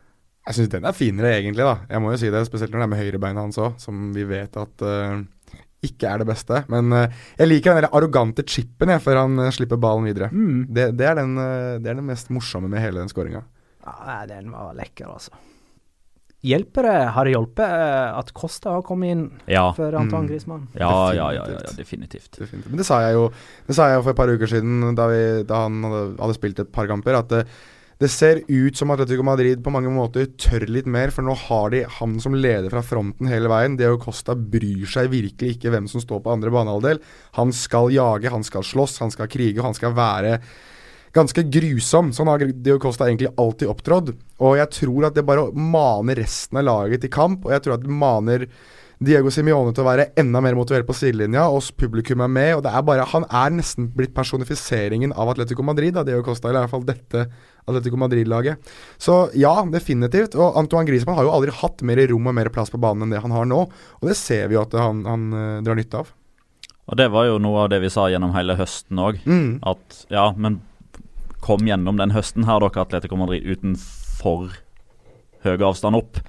Jeg 0.48 0.56
syns 0.56 0.72
den 0.72 0.88
er 0.88 0.96
finere, 0.96 1.36
egentlig. 1.38 1.62
da 1.62 1.76
Jeg 1.90 2.02
må 2.02 2.10
jo 2.10 2.18
si 2.18 2.32
det, 2.32 2.40
Spesielt 2.48 2.72
når 2.72 2.82
det 2.82 2.86
er 2.88 2.92
med 2.94 3.02
høyrebeinet 3.04 3.44
hans 3.44 3.60
òg, 3.62 3.76
som 3.78 4.08
vi 4.14 4.24
vet 4.26 4.56
at 4.58 4.82
uh, 4.82 5.20
ikke 5.86 6.08
er 6.10 6.22
det 6.22 6.26
beste. 6.32 6.64
Men 6.72 6.90
uh, 6.90 7.22
jeg 7.38 7.50
liker 7.50 7.76
den 7.76 7.84
der 7.84 7.94
arrogante 7.94 8.42
chipen 8.48 8.90
jeg, 8.90 9.04
før 9.04 9.22
han 9.22 9.38
uh, 9.38 9.52
slipper 9.54 9.78
ballen 9.78 10.08
videre. 10.10 10.32
Mm. 10.34 10.64
Det, 10.66 10.88
det, 10.98 11.06
er 11.06 11.20
den, 11.20 11.36
eh, 11.38 11.78
det 11.78 11.92
er 11.92 12.00
den, 12.00 12.08
mest 12.10 12.32
morsomme 12.34 12.70
med 12.72 12.82
hele 12.82 12.98
den 12.98 13.12
skåringa. 13.12 13.44
Ja, 13.86 14.18
den 14.26 14.50
var 14.50 14.74
lekker, 14.78 15.14
altså. 15.14 15.38
Hjelper 16.42 16.82
det, 16.88 16.94
har 17.14 17.24
det 17.28 17.34
hjulpet 17.36 17.62
eh, 17.70 18.18
at 18.18 18.32
Costa 18.34 18.72
har 18.74 18.82
kommet 18.82 19.12
inn 19.14 19.20
Ja. 19.46 19.68
før 19.76 19.94
Antoine 20.00 20.24
Mm. 20.26 20.30
Griezmann? 20.32 20.64
Ja, 20.74 21.12
ja, 21.14 21.28
ja, 21.30 21.44
ja, 21.46 21.58
ja, 21.62 21.74
Definitivt. 21.76 22.32
definitivt. 22.38 22.70
Men 22.72 22.78
det 22.82 22.86
sa 22.86 22.98
jeg 23.06 23.14
jo 23.14 23.28
Det 23.68 23.76
sa 23.76 23.86
jeg 23.88 23.98
jo 24.00 24.02
for 24.02 24.10
et 24.10 24.16
par 24.16 24.26
uker 24.32 24.46
siden, 24.50 24.94
da, 24.98 25.06
vi, 25.06 25.42
da 25.46 25.62
han 25.68 25.82
hadde, 25.86 26.16
hadde 26.18 26.34
spilt 26.34 26.58
et 26.58 26.72
par 26.72 26.86
kamper, 26.90 27.14
at 27.20 27.28
det, 27.28 27.46
det 28.02 28.10
ser 28.10 28.40
ut 28.50 28.74
som 28.76 28.90
Atletico 28.90 29.22
Madrid 29.22 29.62
på 29.62 29.70
mange 29.70 29.86
måter 29.94 30.26
tør 30.36 30.66
litt 30.66 30.86
mer, 30.90 31.12
for 31.14 31.22
nå 31.22 31.36
har 31.46 31.70
de 31.70 31.84
han 32.00 32.18
som 32.18 32.34
leder 32.34 32.68
fra 32.74 32.82
fronten 32.82 33.28
hele 33.30 33.46
veien. 33.46 33.76
Diego 33.78 33.96
Costa 34.02 34.34
bryr 34.34 34.82
seg 34.90 35.12
virkelig 35.12 35.54
ikke 35.60 35.70
hvem 35.70 35.86
som 35.86 36.00
står 36.02 36.24
på 36.24 36.32
andre 36.34 36.50
banehalvdel. 36.50 36.98
Han 37.38 37.52
skal 37.54 37.92
jage, 37.94 38.28
han 38.34 38.42
skal 38.42 38.62
slåss, 38.66 38.98
han 38.98 39.12
skal 39.14 39.28
krige, 39.30 39.60
og 39.60 39.66
han 39.70 39.74
skal 39.78 39.94
være 39.94 40.40
ganske 41.12 41.44
grusom. 41.52 42.12
Sånn 42.16 42.30
har 42.32 42.44
Dio 42.52 42.78
Costa 42.82 43.08
egentlig 43.08 43.32
alltid 43.40 43.70
opptrådt. 43.72 44.14
Og 44.42 44.58
jeg 44.58 44.70
tror 44.78 45.08
at 45.08 45.16
det 45.16 45.26
bare 45.28 45.50
maner 45.52 46.22
resten 46.22 46.60
av 46.62 46.68
laget 46.68 47.04
til 47.04 47.12
kamp, 47.12 47.44
og 47.46 47.54
jeg 47.54 47.64
tror 47.64 47.76
at 47.76 47.84
det 47.84 47.98
maner 48.02 48.46
Diego 49.02 49.32
Simione 49.34 49.72
til 49.74 49.82
å 49.82 49.88
være 49.88 50.04
enda 50.20 50.38
mer 50.44 50.54
motivert 50.54 50.86
på 50.86 50.94
sidelinja, 50.94 51.48
Oss 51.50 51.72
publikum 51.74 52.22
er 52.22 52.30
med. 52.30 52.54
og 52.54 52.62
det 52.62 52.70
er 52.70 52.82
bare, 52.86 53.04
Han 53.04 53.24
er 53.24 53.50
nesten 53.50 53.90
blitt 53.90 54.14
personifiseringen 54.14 55.12
av 55.12 55.32
Atletico 55.32 55.62
Madrid, 55.62 55.94
da, 55.94 56.04
Diego 56.04 56.22
Costa, 56.22 56.48
eller 56.48 56.60
i 56.60 56.62
hvert 56.62 56.70
fall 56.70 56.86
dette 56.86 57.26
Atletico 57.66 57.96
Madrid-laget. 57.96 58.58
Så 58.98 59.30
ja, 59.34 59.54
definitivt. 59.64 60.36
Og 60.36 60.56
Antoine 60.56 60.86
Griezmann 60.86 61.16
har 61.16 61.24
jo 61.24 61.34
aldri 61.34 61.50
hatt 61.50 61.82
mer 61.82 61.98
rom 62.08 62.30
og 62.30 62.34
mer 62.34 62.50
plass 62.54 62.70
på 62.70 62.78
banen 62.78 63.02
enn 63.08 63.14
det 63.16 63.22
han 63.22 63.34
har 63.34 63.44
nå, 63.44 63.62
og 64.00 64.08
det 64.08 64.16
ser 64.16 64.48
vi 64.48 64.54
jo 64.54 64.62
at 64.62 64.72
han, 64.78 65.04
han 65.04 65.32
eh, 65.32 65.62
drar 65.66 65.78
nytte 65.78 65.98
av. 65.98 66.12
Og 66.90 66.98
det 66.98 67.08
var 67.10 67.26
jo 67.26 67.38
noe 67.42 67.64
av 67.64 67.70
det 67.70 67.78
vi 67.82 67.90
sa 67.90 68.08
gjennom 68.10 68.34
hele 68.34 68.56
høsten 68.58 68.98
òg. 68.98 69.22
Mm. 69.26 69.62
At 69.66 70.04
ja, 70.10 70.30
men 70.34 70.60
kom 71.42 71.66
gjennom 71.66 71.98
den 71.98 72.14
høsten 72.14 72.46
her, 72.46 72.62
dere 72.62 72.84
Atletico 72.86 73.18
Madrid, 73.18 73.44
uten 73.44 73.74
for 73.76 74.54
høy 75.42 75.56
avstand 75.58 75.98
opp. 75.98 76.20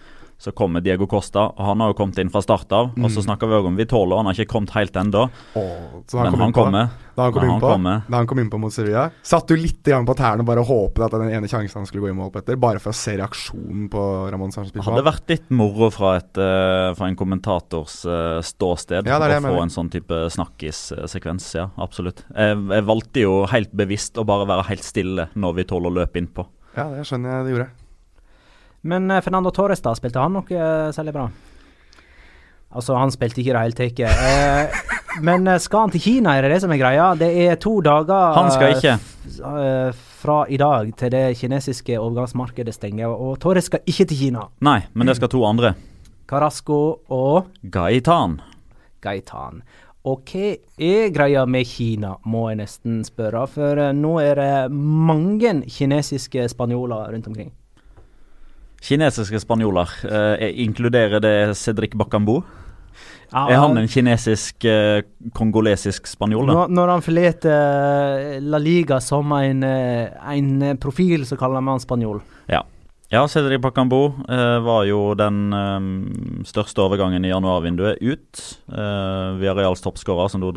Så 0.44 0.52
kommer 0.52 0.84
Diego 0.84 1.06
Costa, 1.08 1.46
og 1.56 1.62
han 1.70 1.80
har 1.80 1.94
jo 1.94 1.96
kommet 1.96 2.18
inn 2.20 2.28
fra 2.34 2.42
start 2.44 2.74
av. 2.76 2.90
Og 3.00 3.08
så 3.08 3.22
Mm. 3.22 3.28
snakker 3.30 3.48
vi 3.48 3.56
òg 3.56 3.66
om 3.70 3.78
Vitolo, 3.80 4.18
han 4.20 4.26
har 4.28 4.34
ikke 4.36 4.52
kommet 4.52 4.74
helt 4.76 4.92
ennå. 5.00 5.30
Men 5.56 6.34
han 6.36 6.52
kommer. 6.52 6.90
Da 7.16 7.30
han 7.30 7.60
kom 7.62 7.84
da 7.84 8.18
han 8.18 8.28
kom 8.28 8.40
innpå 8.42 8.58
mot 8.60 8.74
Sevilla, 8.74 9.12
satt 9.22 9.48
du 9.48 9.56
litt 9.56 9.84
på 9.84 10.16
tærne 10.18 10.42
og 10.42 10.48
bare 10.50 10.64
håpet 10.66 11.06
at 11.06 11.12
den 11.12 11.30
ene 11.30 11.48
sjansen 11.48 11.76
han 11.84 11.86
skulle 11.86 12.02
gå 12.02 12.10
i 12.10 12.18
mål 12.18 12.32
på 12.34 12.42
etter, 12.42 12.58
bare 12.60 12.80
for 12.82 12.90
å 12.92 12.98
se 12.98 13.16
reaksjonen 13.16 13.88
på 13.94 14.02
Ramón 14.34 14.52
Sánchez 14.52 14.74
Det 14.74 14.84
hadde 14.84 15.06
vært 15.06 15.30
litt 15.30 15.50
moro 15.52 15.90
fra, 15.94 16.16
et, 16.18 16.36
eh, 16.38 16.94
fra 16.98 17.06
en 17.08 17.16
kommentators 17.16 18.04
eh, 18.06 18.42
ståsted 18.42 19.06
Ja, 19.06 19.20
det 19.20 19.30
det 19.30 19.44
å 19.44 19.54
få 19.56 19.62
en 19.62 19.70
sånn 19.70 19.92
type 19.94 20.26
snakkissekvens. 20.34 21.54
Ja, 21.56 21.70
absolutt. 21.78 22.24
Jeg, 22.36 22.58
jeg 22.68 22.84
valgte 22.90 23.22
jo 23.22 23.46
helt 23.46 23.72
bevisst 23.76 24.18
å 24.18 24.26
bare 24.26 24.48
være 24.50 24.66
helt 24.72 24.84
stille 24.84 25.30
når 25.36 25.56
Vitolo 25.62 25.94
løp 25.94 26.18
innpå. 26.18 26.48
Ja, 26.76 26.90
det 26.90 27.06
skjønner 27.06 27.38
jeg 27.38 27.46
det 27.46 27.54
gjorde. 27.54 27.70
Men 28.84 29.12
eh, 29.12 29.22
Fernando 29.22 29.52
Torres, 29.52 29.82
da, 29.82 29.94
spilte 29.96 30.20
han 30.20 30.34
noe 30.36 30.52
eh, 30.52 30.90
særlig 30.96 31.14
bra? 31.16 31.28
Altså, 32.74 32.96
han 32.98 33.14
spilte 33.14 33.40
ikke 33.40 33.52
i 33.52 33.56
det 33.56 33.62
hele 33.62 33.78
tatt. 33.78 34.02
Eh, 34.10 34.82
men 35.28 35.48
eh, 35.48 35.60
skal 35.62 35.86
han 35.86 35.94
til 35.94 36.04
Kina, 36.04 36.34
er 36.36 36.46
det 36.46 36.56
det 36.56 36.64
som 36.66 36.74
er 36.74 36.82
greia? 36.82 37.12
Det 37.20 37.30
er 37.46 37.62
to 37.62 37.78
dager 37.86 38.36
Han 38.40 38.52
skal 38.52 38.76
ikke. 38.76 38.98
fra 40.24 40.42
i 40.50 40.60
dag 40.60 40.92
til 41.00 41.14
det 41.14 41.24
kinesiske 41.40 42.00
overgangsmarkedet 42.00 42.76
stenger, 42.76 43.14
og 43.14 43.40
Torres 43.40 43.72
skal 43.72 43.86
ikke 43.88 44.10
til 44.12 44.22
Kina. 44.26 44.50
Nei, 44.66 44.82
men 44.94 45.08
det 45.08 45.18
skal 45.22 45.32
to 45.32 45.46
andre. 45.48 45.76
Carasco 46.28 46.82
og 47.14 47.50
Gaitan. 47.62 48.40
Gaitan. 49.04 49.64
Og 50.04 50.28
hva 50.28 50.54
er 50.76 51.12
greia 51.16 51.46
med 51.48 51.68
Kina, 51.68 52.18
må 52.28 52.50
jeg 52.50 52.60
nesten 52.60 53.04
spørre, 53.08 53.48
for 53.48 53.80
nå 53.96 54.18
er 54.20 54.40
det 54.40 54.54
mange 54.74 55.62
kinesiske 55.72 56.50
spanjoler 56.52 57.14
rundt 57.14 57.30
omkring. 57.32 57.54
Kinesiske 58.84 59.40
spanjoler. 59.40 59.90
Eh, 60.10 60.50
inkluderer 60.66 61.24
det 61.24 61.56
Cedric 61.58 61.96
Bakambu? 61.96 62.42
Ja, 63.34 63.48
Er 63.50 63.58
han 63.58 63.78
en 63.80 63.88
kinesisk, 63.90 64.66
eh, 64.70 65.02
kongolesisk 65.34 66.06
spanjol, 66.06 66.46
da? 66.46 66.54
Når, 66.54 66.74
når 66.78 66.92
han 66.92 67.02
forlater 67.02 68.42
La 68.46 68.60
Liga 68.62 69.00
som 69.02 69.32
en, 69.40 69.64
eh, 69.64 70.12
en 70.36 70.78
profil, 70.78 71.26
så 71.26 71.40
kaller 71.40 71.64
man 71.64 71.80
han 71.80 71.86
spanjol. 71.86 72.22
Ja, 73.14 73.28
Cedric 73.30 73.62
Bakambu 73.62 74.08
eh, 74.26 74.60
var 74.66 74.88
jo 74.90 75.12
den 75.14 75.54
eh, 75.54 75.84
største 76.50 76.82
overgangen 76.82 77.22
i 77.22 77.30
januarvinduet 77.30 78.02
ut. 78.02 78.40
Eh, 78.74 79.44
Reals 79.54 79.84
toppskårer 79.86 80.32
som 80.34 80.42
dro, 80.42 80.50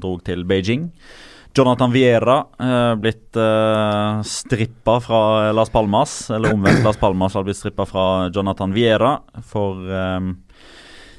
dro 0.00 0.14
til 0.24 0.46
Beijing. 0.48 0.86
Jonathan 1.54 1.92
Viera 1.92 2.38
eh, 2.60 2.94
blitt 3.00 3.36
eh, 3.36 4.22
strippa 4.24 4.98
fra 5.04 5.52
Las 5.52 5.70
Palmas, 5.70 6.30
eller 6.30 6.54
omvendt. 6.54 6.84
Las 6.84 6.96
Palmas 6.96 7.34
har 7.34 7.44
blitt 7.44 7.60
strippa 7.60 7.86
fra 7.86 8.06
Jonathan 8.32 8.72
Viera. 8.72 9.18
For 9.50 9.82
eh, 9.84 10.20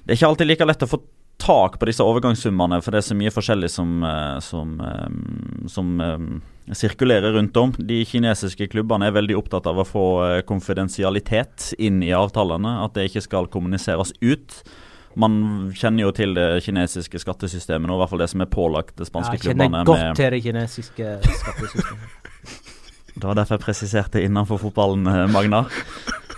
det 0.04 0.16
er 0.16 0.18
ikke 0.18 0.32
alltid 0.34 0.50
like 0.50 0.68
lett 0.68 0.88
å 0.88 0.90
få 0.90 1.02
tak 1.44 1.80
på 1.80 1.88
disse 1.90 2.04
overgangssummene, 2.06 2.80
for 2.84 2.94
det 2.94 3.02
er 3.02 3.08
så 3.10 3.18
mye 3.20 3.34
forskjellig 3.34 3.70
som, 3.72 4.04
eh, 4.08 4.40
som, 4.40 4.74
eh, 4.82 5.68
som 5.68 6.02
eh, 6.02 6.76
sirkulerer 6.76 7.36
rundt 7.36 7.58
om. 7.58 7.74
De 7.78 8.04
kinesiske 8.08 8.70
klubbene 8.72 9.10
er 9.10 9.18
veldig 9.18 9.36
opptatt 9.42 9.68
av 9.68 9.82
å 9.82 9.88
få 9.88 10.08
konfidensialitet 10.48 11.74
inn 11.78 12.02
i 12.04 12.14
avtalene. 12.16 12.78
At 12.86 12.96
det 12.96 13.10
ikke 13.10 13.26
skal 13.28 13.52
kommuniseres 13.52 14.14
ut. 14.22 14.64
Man 15.16 15.72
kjenner 15.78 16.08
jo 16.08 16.12
til 16.16 16.34
det 16.34 16.48
kinesiske 16.66 17.20
skattesystemet, 17.22 17.90
og 17.92 17.96
i 18.00 18.02
hvert 18.02 18.10
fall 18.14 18.24
det 18.24 18.30
som 18.32 18.42
er 18.42 18.50
pålagt 18.50 18.96
det 18.98 19.08
spanske 19.08 19.38
Jeg 19.38 19.44
kjenner 19.50 19.70
klubbene. 19.70 19.86
godt 19.86 20.18
til 20.18 20.32
det 20.32 20.42
kinesiske 20.44 21.16
skattesystemet. 21.22 22.20
Det 23.14 23.28
var 23.30 23.36
derfor 23.38 23.60
jeg 23.60 23.62
presiserte 23.62 24.22
innenfor 24.26 24.58
fotballen, 24.58 25.04
Magnar 25.06 25.28
Magna. 25.30 25.60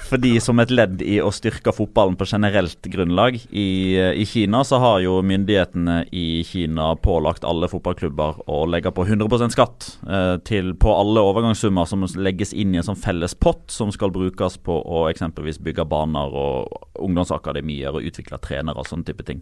Fordi 0.05 0.35
som 0.43 0.59
et 0.61 0.69
ledd 0.69 1.01
i 1.01 1.17
å 1.23 1.31
styrke 1.33 1.73
fotballen 1.73 2.17
på 2.19 2.27
generelt 2.29 2.85
grunnlag 2.93 3.39
i, 3.49 3.97
i 3.97 4.25
Kina, 4.29 4.61
så 4.67 4.77
har 4.81 4.99
jo 5.01 5.15
myndighetene 5.25 6.03
i 6.13 6.43
Kina 6.45 6.91
pålagt 7.01 7.47
alle 7.47 7.69
fotballklubber 7.71 8.43
å 8.51 8.59
legge 8.69 8.93
på 8.93 9.07
100% 9.07 9.55
skatt 9.55 9.87
eh, 10.05 10.35
til, 10.45 10.75
på 10.77 10.93
alle 10.93 11.23
overgangssummer 11.25 11.89
som 11.89 12.05
legges 12.21 12.53
inn 12.53 12.75
i 12.75 12.81
en 12.81 12.85
sånn 12.85 13.01
felles 13.01 13.33
pott 13.33 13.65
som 13.73 13.93
skal 13.93 14.13
brukes 14.13 14.59
på 14.61 14.77
å 14.77 15.07
eksempelvis 15.09 15.61
bygge 15.65 15.87
baner 15.89 16.37
og 16.37 17.01
ungdomsakademier 17.01 17.97
og 17.97 18.05
utvikle 18.05 18.41
trenere 18.45 18.81
og 18.81 18.89
sånne 18.91 19.09
type 19.09 19.25
ting. 19.25 19.41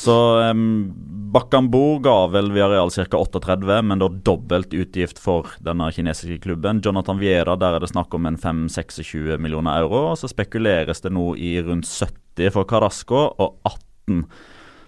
Så 0.00 0.40
um, 0.50 0.92
Bakambu 1.32 1.98
ga 2.00 2.26
vel 2.32 2.48
Villarreal 2.54 2.90
ca. 2.90 3.04
38, 3.18 3.82
men 3.84 4.00
da 4.00 4.08
dobbelt 4.08 4.72
utgift 4.72 5.18
for 5.20 5.50
denne 5.60 5.90
kinesiske 5.92 6.38
klubben. 6.40 6.80
Jonathan 6.84 7.20
Viera, 7.20 7.56
der 7.60 7.76
er 7.76 7.84
det 7.84 7.90
snakk 7.92 8.14
om 8.16 8.24
en 8.30 8.38
5-26 8.40 9.36
millioner 9.36 9.82
euro. 9.82 10.06
Og 10.12 10.16
så 10.22 10.30
spekuleres 10.32 11.04
det 11.04 11.12
nå 11.12 11.34
i 11.36 11.58
rundt 11.66 11.88
70 11.90 12.54
for 12.54 12.68
Carasco 12.70 13.26
og 13.28 13.60
18 13.68 14.24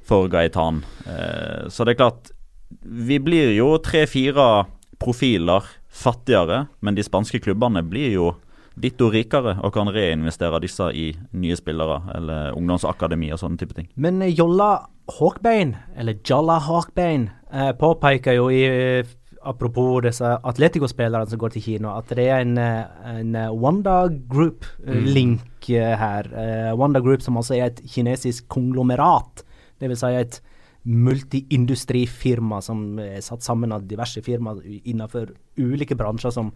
for 0.08 0.32
Gaitan. 0.32 0.80
Uh, 1.04 1.68
så 1.68 1.84
det 1.84 1.92
er 1.92 2.00
klart, 2.06 2.32
vi 2.80 3.20
blir 3.20 3.52
jo 3.52 3.74
tre-fire 3.84 4.64
profiler 5.02 5.68
fattigere, 5.92 6.70
men 6.80 6.96
de 6.96 7.04
spanske 7.04 7.42
klubbene 7.44 7.84
blir 7.84 8.16
jo 8.16 8.32
ditto 8.80 9.10
rikere 9.12 9.58
og 9.60 9.74
kan 9.74 9.90
reinvestere 9.92 10.60
disse 10.62 10.88
i 10.96 11.10
nye 11.36 11.56
spillere 11.58 12.00
eller 12.16 12.56
ungdomsakademi 12.56 13.28
og 13.34 13.40
sånne 13.42 13.60
type 13.60 13.76
ting. 13.76 13.90
Men 14.00 14.22
eh, 14.24 14.32
Jolla 14.32 14.72
Hawkbane, 15.18 15.78
eller 15.96 16.18
Jolla 16.24 16.58
Hawkbane, 16.58 17.30
eh, 17.52 17.72
påpeker 17.72 18.38
jo 18.38 18.50
i 18.50 18.62
eh, 18.64 19.18
Apropos 19.42 20.04
disse 20.04 20.22
Atletico-spillerne 20.22 21.26
som 21.26 21.38
går 21.38 21.50
til 21.50 21.64
kino, 21.64 21.96
at 21.98 22.12
det 22.14 22.28
er 22.30 22.44
en, 22.44 22.52
eh, 22.62 23.08
en 23.10 23.34
eh, 23.34 23.50
Wanda 23.50 24.06
Group-link 24.06 25.66
her. 25.66 26.28
Eh, 26.30 26.68
Wanda 26.78 27.00
Group 27.02 27.22
som 27.22 27.40
altså 27.40 27.56
er 27.56 27.64
et 27.72 27.80
kinesisk 27.82 28.46
konglomerat. 28.46 29.42
Vil 29.82 29.96
si 29.98 30.12
et 30.14 30.38
multiindustrifirma 30.86 32.60
som 32.62 33.00
er 33.02 33.18
satt 33.22 33.42
sammen 33.42 33.74
av 33.74 33.82
diverse 33.90 34.22
firmaer 34.22 34.62
innenfor 34.62 35.34
ulike 35.58 35.98
bransjer 35.98 36.34
som 36.34 36.52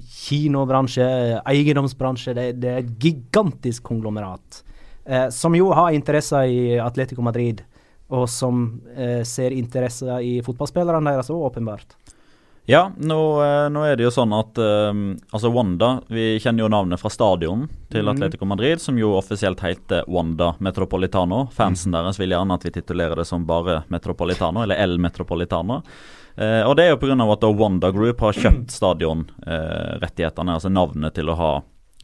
kinobransje, 0.00 1.06
eiendomsbransje. 1.46 2.34
Det, 2.34 2.46
det 2.58 2.70
er 2.72 2.82
et 2.82 2.92
gigantisk 3.02 3.86
konglomerat. 3.86 4.64
Eh, 5.04 5.28
som 5.34 5.54
jo 5.56 5.70
har 5.74 5.94
interesser 5.96 6.50
i 6.50 6.78
Atletico 6.82 7.22
Madrid, 7.22 7.62
og 8.10 8.28
som 8.28 8.80
eh, 8.96 9.22
ser 9.24 9.50
interesser 9.56 10.20
i 10.20 10.40
fotballspillerne 10.42 11.12
deres 11.14 11.30
òg, 11.30 11.46
åpenbart. 11.52 11.96
Ja, 12.70 12.84
nå, 13.02 13.16
eh, 13.42 13.68
nå 13.72 13.80
er 13.88 13.96
det 13.98 14.04
jo 14.04 14.10
sånn 14.14 14.30
at 14.36 14.58
eh, 14.60 14.98
altså 15.34 15.50
Wanda 15.50 15.88
Vi 16.12 16.36
kjenner 16.38 16.66
jo 16.66 16.68
navnet 16.70 17.00
fra 17.00 17.10
stadion 17.10 17.64
til 17.90 18.04
Mhm. 18.04 18.12
Atletico 18.12 18.46
Madrid, 18.46 18.80
som 18.80 18.98
jo 19.00 19.14
offisielt 19.18 19.58
heter 19.64 20.04
Wanda 20.06 20.52
Metropolitano. 20.60 21.48
Fansen 21.50 21.90
deres 21.96 22.18
vil 22.20 22.30
gjerne 22.30 22.54
at 22.54 22.62
vi 22.62 22.70
titulerer 22.70 23.16
det 23.16 23.26
som 23.26 23.46
bare 23.48 23.82
Metropolitano, 23.88 24.62
eller 24.62 24.76
El 24.76 24.98
Metropolitano. 24.98 25.80
Eh, 26.36 26.62
og 26.62 26.76
det 26.76 26.84
er 26.84 26.90
jo 26.94 27.00
pga. 27.02 27.32
at 27.32 27.40
da 27.40 27.50
Wanda 27.50 27.90
Group 27.90 28.20
har 28.20 28.32
kjøpt 28.32 28.70
stadionrettighetene, 28.70 30.54
altså 30.54 30.70
navnet 30.70 31.14
til 31.14 31.26
å 31.28 31.36
ha 31.36 31.52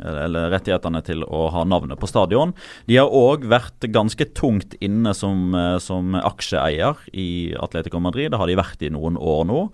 eller 0.01 0.51
rettighetene 0.53 1.01
til 1.07 1.23
å 1.25 1.47
ha 1.55 1.63
navnet 1.65 2.01
på 2.01 2.09
stadion. 2.11 2.53
De 2.89 2.99
har 3.01 3.13
òg 3.13 3.47
vært 3.49 3.87
ganske 3.95 4.29
tungt 4.37 4.77
inne 4.85 5.15
som, 5.17 5.55
eh, 5.55 5.79
som 5.79 6.15
aksjeeier 6.19 7.01
i 7.13 7.55
Atletico 7.57 8.01
Madrid. 8.01 8.31
Det 8.31 8.39
har 8.39 8.47
de 8.47 8.59
vært 8.61 8.83
i 8.83 8.93
noen 8.93 9.17
år 9.17 9.47
nå. 9.49 9.71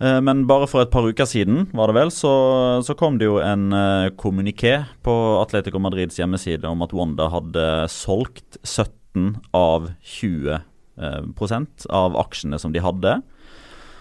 Eh, 0.00 0.20
Men 0.20 0.46
bare 0.46 0.68
for 0.68 0.82
et 0.82 0.90
par 0.90 1.02
uker 1.02 1.26
siden 1.26 1.66
var 1.74 1.90
det 1.90 1.98
vel, 1.98 2.10
så, 2.14 2.82
så 2.86 2.94
kom 2.94 3.18
det 3.18 3.26
jo 3.26 3.40
en 3.42 3.72
uh, 3.74 4.10
kommuniké 4.14 4.86
på 5.02 5.14
Atletico 5.42 5.80
Madrids 5.82 6.18
hjemmeside 6.20 6.64
om 6.64 6.82
at 6.82 6.94
Wanda 6.94 7.28
hadde 7.32 7.88
solgt 7.90 8.60
17 8.62 9.40
av 9.56 9.90
20 10.06 10.54
eh, 10.54 11.22
prosent 11.34 11.86
av 11.90 12.14
aksjene 12.20 12.60
som 12.62 12.72
de 12.74 12.82
hadde. 12.84 13.18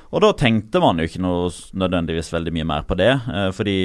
Og 0.07 0.23
da 0.23 0.29
tenkte 0.39 0.79
man 0.79 0.99
jo 0.99 1.07
ikke 1.07 1.21
noe 1.23 1.49
nødvendigvis 1.75 2.29
veldig 2.31 2.53
mye 2.55 2.67
mer 2.69 2.85
på 2.87 2.95
det, 2.99 3.11
eh, 3.11 3.49
fordi 3.55 3.77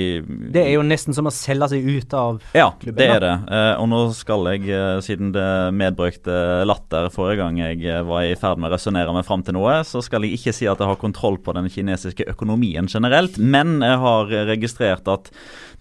Det 0.52 0.62
er 0.62 0.72
jo 0.76 0.84
nesten 0.86 1.14
som 1.14 1.26
å 1.26 1.34
selge 1.34 1.68
seg 1.72 1.82
ut 1.82 2.14
av 2.14 2.40
ja, 2.54 2.70
klubben, 2.78 3.00
det 3.00 3.08
er 3.10 3.20
det. 3.24 3.34
Eh, 3.50 3.74
og 3.82 3.88
nå 3.90 4.02
skal 4.14 4.46
jeg, 4.52 4.68
eh, 4.70 5.00
siden 5.02 5.32
det 5.34 5.74
medbrukte 5.74 6.64
latter 6.68 7.10
forrige 7.10 7.42
gang 7.42 7.58
jeg 7.58 8.04
var 8.06 8.22
i 8.22 8.36
ferd 8.38 8.58
med 8.58 8.70
å 8.70 8.74
resonnere 8.76 9.14
meg 9.14 9.26
fram 9.26 9.42
til 9.42 9.58
noe, 9.58 9.80
så 9.82 10.02
skal 10.02 10.22
jeg 10.22 10.38
ikke 10.38 10.54
si 10.54 10.68
at 10.70 10.78
jeg 10.78 10.90
har 10.92 11.00
kontroll 11.00 11.38
på 11.42 11.54
den 11.54 11.68
kinesiske 11.72 12.28
økonomien 12.30 12.86
generelt, 12.86 13.38
men 13.38 13.80
jeg 13.82 13.98
har 13.98 14.30
registrert 14.46 15.08
at 15.10 15.30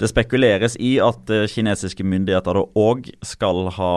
det 0.02 0.10
spekuleres 0.10 0.76
i 0.82 0.96
at 1.04 1.30
kinesiske 1.30 2.02
myndigheter 2.02 2.58
da 2.58 2.64
òg 2.80 3.12
skal 3.22 3.70
ha, 3.76 3.94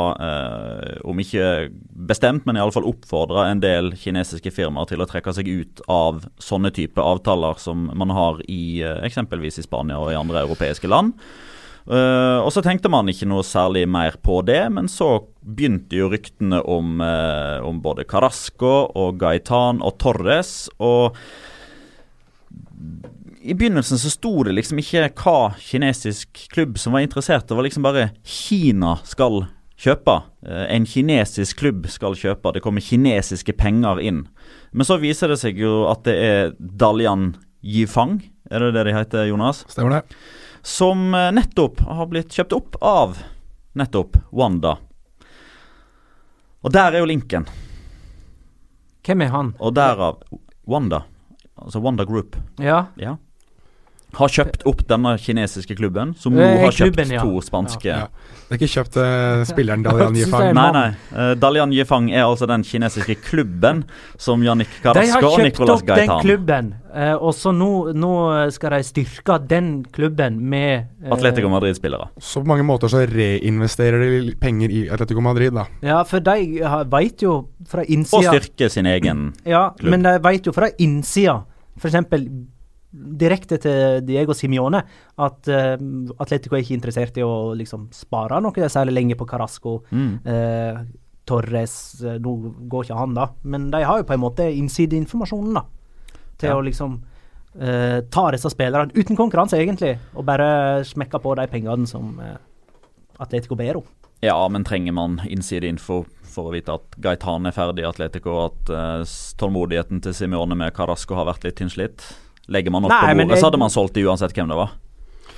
om 1.08 1.22
ikke 1.22 1.70
bestemt, 1.96 2.44
men 2.44 2.58
iallfall 2.60 2.84
oppfordra 2.90 3.46
en 3.48 3.62
del 3.64 3.94
kinesiske 3.96 4.52
firmaer 4.52 4.90
til 4.90 5.00
å 5.00 5.08
trekke 5.08 5.32
seg 5.32 5.48
ut 5.48 5.80
av 5.88 6.20
sånne 6.42 6.72
type 6.74 7.00
avtaler 7.00 7.58
som 7.62 7.88
man 7.94 8.12
har 8.14 8.40
i 8.50 8.82
eh, 8.82 9.02
eksempelvis 9.06 9.60
i 9.60 9.66
Spania 9.66 10.00
og 10.00 10.12
i 10.12 10.18
andre 10.18 10.44
europeiske 10.44 10.90
land. 10.90 11.14
Uh, 11.84 12.40
og 12.40 12.48
så 12.54 12.62
tenkte 12.64 12.88
man 12.88 13.10
ikke 13.12 13.26
noe 13.28 13.44
særlig 13.44 13.82
mer 13.92 14.14
på 14.24 14.38
det, 14.48 14.62
men 14.72 14.86
så 14.88 15.18
begynte 15.44 15.98
jo 15.98 16.08
ryktene 16.08 16.62
om, 16.64 16.96
uh, 17.04 17.60
om 17.60 17.82
både 17.84 18.06
Carasco 18.08 18.86
og 18.88 19.18
Gaitan 19.20 19.82
og 19.84 19.98
Torres. 20.00 20.54
Og 20.80 21.18
i 23.44 23.52
begynnelsen 23.52 24.00
så 24.00 24.14
sto 24.14 24.32
det 24.48 24.56
liksom 24.56 24.80
ikke 24.80 25.10
hva 25.20 25.52
kinesisk 25.60 26.46
klubb 26.54 26.80
som 26.80 26.96
var 26.96 27.04
interessert. 27.04 27.44
Det 27.50 27.58
var 27.58 27.68
liksom 27.68 27.84
bare 27.84 28.08
Kina 28.24 28.96
skal 29.04 29.44
kjøpe. 29.84 30.14
Eh, 30.46 30.64
En 30.74 30.86
kinesisk 30.88 31.60
klubb 31.60 31.86
skal 31.92 32.16
kjøpe. 32.18 32.52
Det 32.56 32.62
kommer 32.64 32.80
kinesiske 32.84 33.52
penger 33.60 34.00
inn. 34.00 34.24
Men 34.72 34.88
så 34.88 34.96
viser 35.02 35.28
det 35.30 35.38
seg 35.42 35.60
jo 35.60 35.84
at 35.90 36.02
det 36.08 36.14
er 36.24 36.54
Dalian 36.58 37.34
Yifang, 37.64 38.18
er 38.50 38.60
det 38.60 38.72
det 38.76 38.86
de 38.90 38.92
heter, 38.96 39.28
Jonas? 39.30 39.62
Stemmer 39.72 40.00
det. 40.00 40.16
som 40.64 41.14
eh, 41.14 41.30
nettopp 41.36 41.80
har 41.84 42.06
blitt 42.08 42.32
kjøpt 42.32 42.52
opp 42.56 42.76
av 42.82 43.18
nettopp 43.76 44.16
Wanda. 44.32 44.76
Og 46.64 46.72
der 46.72 46.94
er 46.94 47.02
jo 47.02 47.08
linken. 47.10 47.44
Hvem 49.04 49.20
er 49.26 49.32
han? 49.34 49.50
Og 49.60 49.74
derav 49.76 50.22
Wanda. 50.66 51.02
Altså 51.60 51.80
Wanda 51.84 52.04
Group. 52.08 52.36
Ja. 52.58 52.86
Ja. 52.96 53.16
Har 54.18 54.28
kjøpt 54.28 54.66
opp 54.68 54.84
denne 54.90 55.14
kinesiske 55.20 55.76
klubben, 55.78 56.14
som 56.18 56.34
nå 56.36 56.42
Eh, 56.44 56.60
har 56.60 56.74
kjøpt 56.74 56.96
klubben, 56.98 57.14
ja. 57.16 57.22
to 57.24 57.40
spanske 57.40 57.88
Ja. 57.88 58.08
Det 58.44 58.58
er 58.58 58.60
ikke 58.60 58.74
kjøpt 58.74 58.96
uh, 59.00 59.44
spilleren 59.48 59.82
Dalian 59.86 60.16
Yifang. 60.18 60.50
Nei, 60.54 60.66
nei. 60.76 60.88
Uh, 61.14 61.32
Dalian 61.40 61.72
Yifang 61.72 62.10
er 62.12 62.26
altså 62.26 62.46
den 62.46 62.62
kinesiske 62.62 63.16
klubben 63.24 63.84
som 64.20 64.42
Jannik 64.44 64.68
De 64.84 65.06
har 65.14 65.24
kjøpt 65.24 65.62
opp 65.64 65.86
den 65.88 66.12
klubben, 66.20 66.74
uh, 66.92 67.14
og 67.16 67.32
så 67.34 67.54
nå, 67.56 67.70
nå 67.96 68.12
skal 68.52 68.76
de 68.76 68.82
styrke 68.84 69.38
den 69.48 69.72
klubben 69.94 70.36
med 70.44 70.90
Atletico 71.10 71.48
Madrid-spillere. 71.48 72.10
Så 72.20 72.44
på 72.44 72.52
mange 72.52 72.66
måter 72.68 72.92
så 72.92 73.06
reinvesterer 73.08 74.04
de 74.04 74.36
penger 74.40 74.70
i 74.70 74.84
Atletico 74.92 75.24
Madrid, 75.24 75.56
da. 75.56 75.64
Ja, 75.84 76.02
for 76.08 76.20
de 76.24 76.60
veit 76.92 77.14
vet 77.14 77.22
jo 77.24 77.34
fra 77.68 77.84
Og 77.84 78.06
styrker 78.06 78.42
styrke 78.42 78.70
sin 78.70 78.86
egen 78.86 79.32
Ja, 79.46 79.70
klubb. 79.78 79.90
men 79.90 80.02
de 80.02 80.18
vet 80.22 80.46
jo 80.46 80.52
fra 80.52 80.68
innsida, 80.78 81.44
f.eks. 81.78 81.96
direkte 82.94 83.58
til 83.58 84.04
Diego 84.06 84.34
Simione, 84.36 84.82
at 85.18 85.48
uh, 85.50 85.74
Atletico 86.22 86.56
er 86.56 86.62
ikke 86.62 86.76
interessert 86.76 87.18
i 87.18 87.24
å 87.26 87.54
liksom 87.56 87.88
spare 87.94 88.38
noe 88.42 88.68
særlig 88.70 88.94
lenge 88.94 89.16
på 89.18 89.26
Carasco. 89.28 89.80
Mm. 89.90 90.12
Uh, 90.26 90.84
Torres 91.24 91.74
eh, 92.04 92.18
Nå 92.20 92.34
går 92.68 92.84
ikke 92.84 92.96
han, 92.98 93.14
da, 93.16 93.30
men 93.48 93.70
de 93.72 93.78
har 93.80 94.02
jo 94.02 94.04
på 94.04 94.12
en 94.12 94.20
måte 94.20 94.44
innsideinformasjonen, 94.44 95.54
da. 95.56 95.62
Til 96.36 96.50
Ja. 96.50 96.56
å 96.58 96.64
liksom 96.64 96.98
ta 97.54 98.22
disse 98.34 98.50
spillerne 98.50 98.90
uten 98.98 99.14
konkurranse, 99.14 99.54
egentlig, 99.54 99.92
og 100.18 100.24
bare 100.26 100.82
smekke 100.82 101.20
på 101.22 101.36
de 101.38 101.44
pengene 101.46 101.86
som 101.86 102.16
Atletico 103.22 103.54
ber 103.54 103.78
om. 103.78 103.84
Ja, 104.26 104.34
men 104.50 104.66
trenger 104.66 104.92
man 104.92 105.20
innsideinfo 105.22 106.00
for 106.26 106.50
å 106.50 106.52
vite 106.56 106.74
at 106.74 106.98
Gaitan 106.98 107.46
er 107.46 107.54
ferdig 107.54 107.84
i 107.84 107.88
Atletico, 107.88 108.34
at 108.48 108.74
tålmodigheten 109.38 110.02
til 110.02 110.18
Simione 110.18 110.58
med 110.58 110.74
Carasco 110.74 111.14
har 111.14 111.30
vært 111.30 111.46
litt 111.46 111.60
tynnslitt? 111.62 112.02
Legger 112.52 112.74
man 112.74 112.86
opp 112.86 112.92
Nei, 112.92 113.00
på 113.00 113.18
men 113.20 113.28
bordet, 113.28 113.40
så 113.40 113.48
hadde 113.48 113.60
man 113.62 113.72
solgt 113.72 113.94
det 113.96 114.04
uansett 114.04 114.34
hvem 114.36 114.50
det 114.52 114.58
var. 114.58 114.74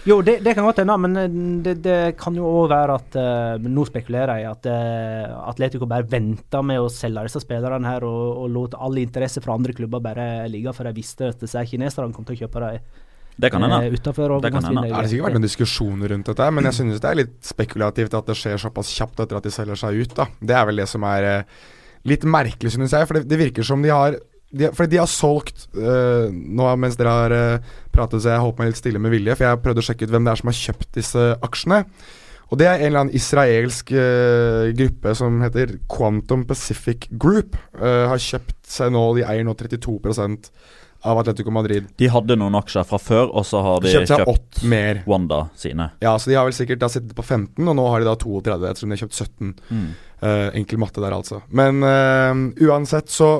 Jo, 0.06 0.20
det, 0.22 0.36
det 0.44 0.52
kan 0.54 0.66
godt 0.66 0.78
hende, 0.78 0.94
men 1.02 1.16
eh, 1.18 1.38
det, 1.66 1.74
det 1.82 1.98
kan 2.18 2.34
jo 2.38 2.46
òg 2.46 2.68
være 2.70 2.98
at 3.00 3.16
uh, 3.18 3.64
Nå 3.66 3.86
spekulerer 3.88 4.38
jeg 4.38 4.50
at 4.52 4.68
uh, 4.70 5.48
Atletico 5.50 5.88
bare 5.90 6.06
venta 6.06 6.60
med 6.62 6.78
å 6.78 6.90
selge 6.92 7.24
disse 7.26 7.42
spillerne 7.42 7.90
her 7.90 8.06
og, 8.06 8.44
og 8.44 8.52
lot 8.54 8.76
all 8.78 9.00
interesse 9.02 9.42
fra 9.42 9.56
andre 9.58 9.74
klubber 9.74 10.04
bare 10.04 10.46
ligge, 10.52 10.74
for 10.76 10.86
de 10.86 10.94
visste 10.94 11.32
at 11.32 11.42
disse 11.42 11.64
kineserne 11.72 12.14
kom 12.14 12.26
til 12.28 12.38
å 12.38 12.40
kjøpe 12.44 12.62
dem 12.62 12.86
Det 13.34 13.50
kan 13.50 13.66
hende. 13.66 13.80
Det 13.90 14.52
kan 14.54 14.68
hende. 14.68 14.86
Det 14.86 14.94
har 14.94 15.10
sikkert 15.10 15.26
vært 15.26 15.38
noen 15.40 15.48
diskusjoner 15.48 16.14
rundt 16.14 16.30
dette, 16.30 16.50
men 16.54 16.70
jeg 16.70 16.78
synes 16.78 17.02
det 17.02 17.10
er 17.10 17.20
litt 17.24 17.34
spekulativt 17.44 18.14
at 18.14 18.30
det 18.30 18.38
skjer 18.38 18.62
såpass 18.62 18.94
kjapt 18.94 19.26
etter 19.26 19.40
at 19.40 19.50
de 19.50 19.54
selger 19.58 19.82
seg 19.82 19.98
ut. 20.04 20.14
da. 20.22 20.30
Det 20.38 20.54
er 20.54 20.70
vel 20.70 20.84
det 20.84 20.86
som 20.92 21.04
er 21.10 21.28
litt 22.06 22.22
merkelig, 22.22 22.76
synes 22.78 22.94
jeg. 22.94 23.10
For 23.10 23.18
det, 23.18 23.26
det 23.26 23.42
virker 23.42 23.66
som 23.66 23.82
de 23.82 23.90
har 23.90 24.20
de, 24.58 24.70
fordi 24.76 24.94
de 24.94 25.00
har 25.02 25.10
solgt 25.10 25.66
uh, 25.78 26.28
Nå 26.30 26.68
mens 26.80 26.98
dere 26.98 27.16
har 27.16 27.34
uh, 27.34 27.74
pratet, 27.94 28.22
så 28.22 28.34
jeg 28.34 28.44
holdt 28.44 28.60
meg 28.60 28.70
litt 28.70 28.80
stille 28.80 29.02
med 29.02 29.14
vilje, 29.14 29.36
for 29.36 29.46
jeg 29.46 29.54
har 29.54 29.64
prøvd 29.64 29.82
å 29.82 29.86
sjekke 29.88 30.06
ut 30.06 30.14
hvem 30.14 30.26
det 30.26 30.32
er 30.32 30.40
som 30.42 30.52
har 30.52 30.60
kjøpt 30.60 30.88
disse 30.98 31.26
aksjene. 31.46 31.82
Og 32.46 32.60
det 32.60 32.66
er 32.70 32.78
en 32.78 32.86
eller 32.86 33.02
annen 33.04 33.18
israelsk 33.18 33.90
uh, 33.96 34.72
gruppe 34.78 35.14
som 35.18 35.38
heter 35.42 35.76
Quantum 35.90 36.46
Pacific 36.48 37.08
Group. 37.10 37.56
har 37.76 38.20
kjøpt 38.22 38.58
seg 38.70 38.92
nå 38.94 39.02
De 39.18 39.24
eier 39.26 39.46
nå 39.46 39.54
32% 39.58 40.50
av 41.06 41.18
Atletico 41.18 41.50
Madrid. 41.50 41.86
De 41.96 42.08
hadde 42.10 42.36
noen 42.38 42.56
aksjer 42.58 42.86
fra 42.88 42.98
før, 43.00 43.30
og 43.30 43.46
så 43.46 43.60
har 43.64 43.82
de 43.84 43.92
Kjøpt 43.94 44.12
kjøpt 44.12 44.62
mer. 44.70 45.02
Wanda 45.06 45.46
sine. 45.58 45.90
Ja, 46.02 46.16
så 46.18 46.30
de 46.30 46.38
har 46.38 46.48
vel 46.48 46.56
sikkert 46.56 46.82
da 46.82 46.90
sittet 46.92 47.14
på 47.16 47.24
15, 47.24 47.62
og 47.62 47.76
nå 47.78 47.84
har 47.92 48.02
de 48.02 48.08
da 48.08 48.16
32, 48.18 48.56
ettersom 48.70 48.90
de 48.90 48.96
har 48.96 49.04
kjøpt 49.04 49.20
17. 49.20 49.52
Mm. 49.70 49.90
Uh, 50.16 50.48
enkel 50.58 50.80
matte 50.80 51.02
der, 51.04 51.14
altså. 51.14 51.42
Men 51.54 51.84
uh, 51.84 52.66
uansett, 52.66 53.12
så 53.12 53.30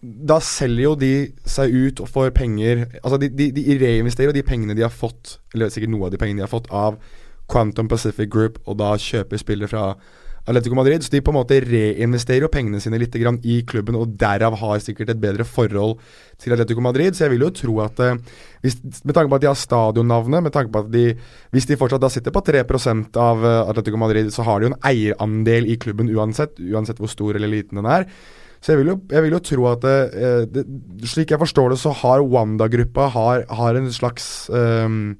Da 0.00 0.38
selger 0.40 0.84
jo 0.84 0.94
de 0.96 1.12
seg 1.44 1.74
ut 1.74 2.00
og 2.00 2.08
får 2.08 2.30
penger 2.32 2.86
Altså, 3.02 3.18
de, 3.20 3.28
de, 3.36 3.50
de 3.52 3.76
reinvesterer 3.82 4.32
de 4.32 4.44
pengene 4.46 4.76
de 4.76 4.86
har 4.86 4.94
fått, 4.94 5.36
eller 5.52 5.68
sikkert 5.72 5.92
noe 5.92 6.08
av 6.08 6.14
de 6.14 6.20
pengene 6.20 6.40
de 6.40 6.46
har 6.46 6.52
fått, 6.52 6.70
av 6.72 6.96
Quantum 7.50 7.90
Pacific 7.90 8.30
Group, 8.32 8.60
og 8.64 8.78
da 8.80 8.94
kjøper 8.96 9.40
spillere 9.42 9.68
fra 9.68 9.84
Atletico 10.46 10.74
Madrid. 10.74 11.02
Så 11.04 11.12
de 11.12 11.20
på 11.24 11.32
en 11.32 11.38
måte 11.38 11.58
reinvesterer 11.64 12.44
jo 12.46 12.50
pengene 12.52 12.80
sine 12.82 12.98
litt 13.00 13.14
i 13.16 13.60
klubben, 13.68 13.98
og 13.98 14.16
derav 14.18 14.56
har 14.60 14.80
sikkert 14.82 15.12
et 15.12 15.20
bedre 15.20 15.44
forhold 15.44 15.98
til 16.38 16.54
Atletico 16.54 16.80
Madrid. 16.80 17.14
Så 17.14 17.26
jeg 17.26 17.34
vil 17.34 17.46
jo 17.46 17.52
tro 17.54 17.76
at 17.84 18.00
eh, 18.00 18.18
hvis, 18.62 18.80
med 19.04 19.14
tanke 19.14 19.30
på 19.30 19.36
at 19.36 19.44
de 19.44 19.50
har 19.50 19.58
stadionnavnet, 19.58 20.42
med 20.42 20.52
tanke 20.52 20.72
på 20.72 20.84
at 20.84 20.90
de 20.90 21.14
Hvis 21.50 21.66
de 21.66 21.76
fortsatt 21.76 22.02
da 22.02 22.08
sitter 22.08 22.30
på 22.30 22.40
3% 22.40 23.16
av 23.16 23.44
eh, 23.44 23.70
Atletico 23.70 23.96
Madrid, 23.96 24.32
så 24.32 24.42
har 24.42 24.60
de 24.60 24.68
jo 24.68 24.72
en 24.72 24.82
eierandel 24.82 25.66
i 25.66 25.76
klubben 25.76 26.10
uansett, 26.10 26.58
uansett 26.60 26.98
hvor 26.98 27.10
stor 27.10 27.36
eller 27.36 27.48
liten 27.48 27.76
den 27.76 27.86
er. 27.86 28.06
Så 28.60 28.74
jeg 28.74 28.82
vil 28.82 28.92
jo, 28.92 28.96
jeg 29.08 29.24
vil 29.24 29.36
jo 29.36 29.42
tro 29.44 29.66
at 29.70 29.84
det, 29.84 29.98
det, 30.52 30.64
Slik 31.08 31.32
jeg 31.32 31.40
forstår 31.40 31.72
det, 31.72 31.78
så 31.80 31.94
har 32.02 32.20
Wanda-gruppa 32.20 33.08
har, 33.14 33.44
har 33.48 33.78
en 33.78 33.88
slags 33.94 34.50
um, 34.52 35.14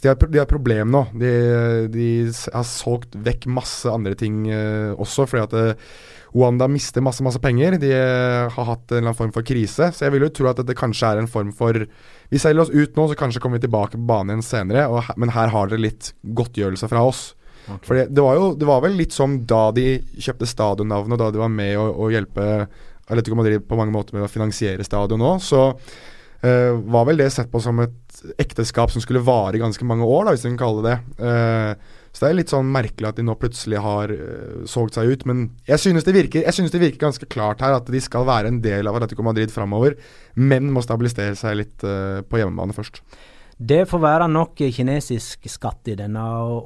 de 0.00 0.08
har, 0.08 0.16
de 0.16 0.38
har 0.38 0.46
et 0.46 0.52
problem 0.52 0.92
nå. 0.92 1.02
De, 1.20 1.30
de 1.92 2.06
har 2.54 2.64
solgt 2.64 3.18
vekk 3.20 3.46
masse 3.52 3.88
andre 3.90 4.14
ting 4.18 4.46
uh, 4.48 4.96
også, 4.96 5.26
fordi 5.28 5.42
at 5.44 5.56
uh, 5.76 5.98
Wanda 6.36 6.68
mister 6.70 7.04
masse 7.04 7.24
masse 7.26 7.40
penger. 7.42 7.76
De 7.82 7.90
uh, 7.92 8.48
har 8.54 8.68
hatt 8.70 8.86
en 8.86 8.96
eller 8.96 9.10
annen 9.10 9.18
form 9.18 9.34
for 9.34 9.46
krise. 9.46 9.90
Så 9.92 10.06
jeg 10.06 10.14
vil 10.14 10.24
jo 10.24 10.32
tro 10.32 10.48
at 10.50 10.62
dette 10.62 10.78
kanskje 10.78 11.10
er 11.10 11.20
en 11.20 11.30
form 11.30 11.52
for 11.56 11.84
Vi 12.30 12.40
selger 12.40 12.64
oss 12.64 12.72
ut 12.72 12.96
nå, 12.96 13.08
så 13.10 13.18
kanskje 13.18 13.42
kommer 13.42 13.60
vi 13.60 13.66
tilbake 13.66 13.98
på 13.98 14.08
banen 14.08 14.38
igjen 14.38 14.46
senere. 14.46 14.86
Og, 14.88 15.12
men 15.20 15.34
her 15.36 15.52
har 15.52 15.68
dere 15.68 15.84
litt 15.84 16.14
godtgjørelse 16.22 16.88
fra 16.88 17.04
oss. 17.10 17.24
For 17.86 17.98
det, 17.98 18.08
det 18.14 18.68
var 18.68 18.84
vel 18.84 18.96
litt 18.98 19.14
som 19.16 19.40
da 19.48 19.68
de 19.76 20.00
kjøpte 20.18 20.48
stadionnavnet, 20.48 21.16
og 21.16 21.20
da 21.20 21.30
de 21.34 21.42
var 21.42 21.52
med 21.52 21.76
å, 21.78 21.90
å 22.06 22.10
hjelpe 22.12 22.46
Atletico 23.10 23.38
Madrid 23.38 23.66
på 23.66 23.78
mange 23.78 23.94
måter 23.94 24.16
med 24.16 24.26
å 24.26 24.30
finansiere 24.30 24.86
stadion 24.86 25.20
nå, 25.20 25.36
så 25.42 25.70
uh, 25.74 26.72
var 26.94 27.08
vel 27.08 27.20
det 27.20 27.30
sett 27.34 27.50
på 27.50 27.62
som 27.62 27.82
et 27.82 27.96
ekteskap 28.40 28.92
som 28.92 29.02
skulle 29.02 29.22
vare 29.24 29.60
ganske 29.60 29.86
mange 29.86 30.06
år, 30.06 30.26
da, 30.26 30.34
hvis 30.34 30.44
vi 30.46 30.52
kan 30.52 30.60
kalle 30.60 30.84
det. 30.84 30.96
Eh, 31.24 31.96
så 32.10 32.24
det 32.24 32.28
er 32.28 32.36
litt 32.40 32.52
sånn 32.52 32.72
merkelig 32.74 33.06
at 33.08 33.20
de 33.20 33.24
nå 33.24 33.36
plutselig 33.38 33.80
har 33.80 34.12
uh, 34.12 34.62
solgt 34.68 34.98
seg 34.98 35.12
ut. 35.12 35.24
Men 35.30 35.44
jeg 35.68 35.80
synes, 35.80 36.04
det 36.04 36.14
virker, 36.16 36.42
jeg 36.42 36.56
synes 36.56 36.74
det 36.74 36.82
virker 36.82 37.04
ganske 37.06 37.28
klart 37.30 37.62
her 37.64 37.76
at 37.78 37.88
de 37.88 38.00
skal 38.02 38.26
være 38.28 38.50
en 38.50 38.58
del 38.64 38.90
av 38.90 38.98
Atletico 38.98 39.24
Madrid 39.24 39.52
framover, 39.54 39.96
men 40.34 40.72
må 40.74 40.82
stabilisere 40.84 41.38
seg 41.38 41.60
litt 41.62 41.86
uh, 41.86 42.20
på 42.26 42.42
hjemmebane 42.42 42.76
først. 42.76 43.00
Det 43.60 43.82
får 43.90 44.00
være 44.00 44.26
nok 44.32 44.62
kinesisk 44.72 45.44
skatt 45.52 45.90
i 45.92 45.94
denne 45.98 46.22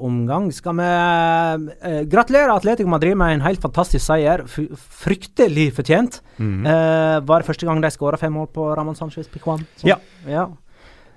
omgang. 0.06 0.46
Skal 0.54 0.76
vi 0.78 0.86
eh, 0.86 2.02
gratulere 2.06 2.54
Atletico 2.54 2.92
Madrid 2.92 3.18
med 3.18 3.34
en 3.34 3.42
helt 3.48 3.62
fantastisk 3.64 4.04
seier. 4.04 4.44
F 4.46 4.60
fryktelig 5.02 5.72
fortjent. 5.74 6.20
Mhm. 6.38 6.68
Eh, 6.70 7.16
var 7.26 7.42
det 7.42 7.50
første 7.50 7.66
gang 7.66 7.82
de 7.82 7.90
skåra 7.90 8.20
fem 8.20 8.32
mål 8.32 8.46
på 8.54 8.68
Ramón 8.78 8.94
Sánchez 8.94 9.26
Piquan? 9.26 9.66
Ja. 9.82 9.98
ja. 10.28 10.46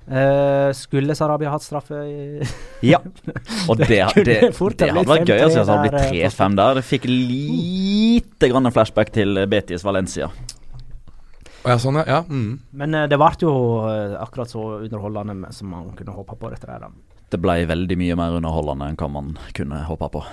Eh, 0.08 0.72
skulle 0.74 1.14
Sarabia 1.20 1.52
hatt 1.52 1.66
straffe 1.66 1.98
Ja. 2.82 3.02
Og 3.68 3.78
det, 3.82 3.88
det, 4.16 4.24
det, 4.24 4.40
det, 4.50 4.92
hadde 4.96 5.10
vært 5.12 5.30
gøy 5.30 5.42
å 5.46 5.50
se 5.52 5.62
det 5.62 5.68
hadde 5.68 5.90
blitt 5.92 6.14
3-5 6.34 6.58
der. 6.58 6.78
Det 6.80 6.88
fikk 6.90 7.10
lite 7.12 8.50
grann 8.50 8.74
flashback 8.74 9.14
til 9.14 9.46
Betis 9.52 9.86
Valencia. 9.86 10.32
Ja, 11.68 11.78
sånn 11.82 12.00
ja. 12.02 12.06
ja. 12.08 12.20
mhm. 12.28 12.60
Men 12.80 12.98
eh, 12.98 13.08
det 13.12 13.20
ble 13.20 13.32
jo 13.44 13.54
eh, 13.90 14.18
akkurat 14.22 14.52
så 14.52 14.66
underholdende 14.82 15.52
som 15.56 15.72
man 15.74 15.94
kunne 15.98 16.16
håpe 16.16 16.38
på. 16.40 16.52
dette 16.54 16.70
der. 16.70 16.88
da. 16.88 17.24
Det 17.32 17.40
ble 17.44 17.66
veldig 17.68 17.98
mye 18.00 18.20
mer 18.20 18.38
underholdende 18.40 18.92
enn 18.92 19.00
hva 19.00 19.10
man 19.12 19.34
kunne 19.58 19.84
håpe 19.88 20.12
på. 20.14 20.24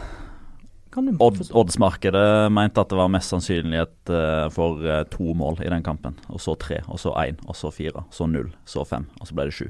Odd, 0.94 1.40
Oddsmarkedet 1.58 2.52
mente 2.54 2.78
at 2.78 2.92
det 2.92 2.98
var 3.00 3.08
mest 3.10 3.32
sannsynlighet 3.32 4.12
eh, 4.14 4.44
for 4.54 4.84
to 5.10 5.34
mål 5.34 5.58
i 5.64 5.72
den 5.72 5.82
kampen. 5.82 6.14
Og 6.30 6.38
så 6.42 6.54
tre, 6.54 6.84
og 6.86 7.00
så 7.02 7.16
én, 7.18 7.40
og 7.48 7.58
så 7.58 7.72
fire, 7.74 8.06
så 8.14 8.28
null, 8.30 8.52
så 8.64 8.86
fem, 8.86 9.08
og 9.18 9.26
så 9.26 9.34
ble 9.34 9.48
det 9.50 9.56
sju. 9.58 9.66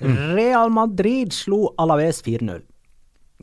Real 0.00 0.72
Madrid 0.72 1.34
slo 1.36 1.68
Alaves 1.78 2.22
4-0. 2.24 2.64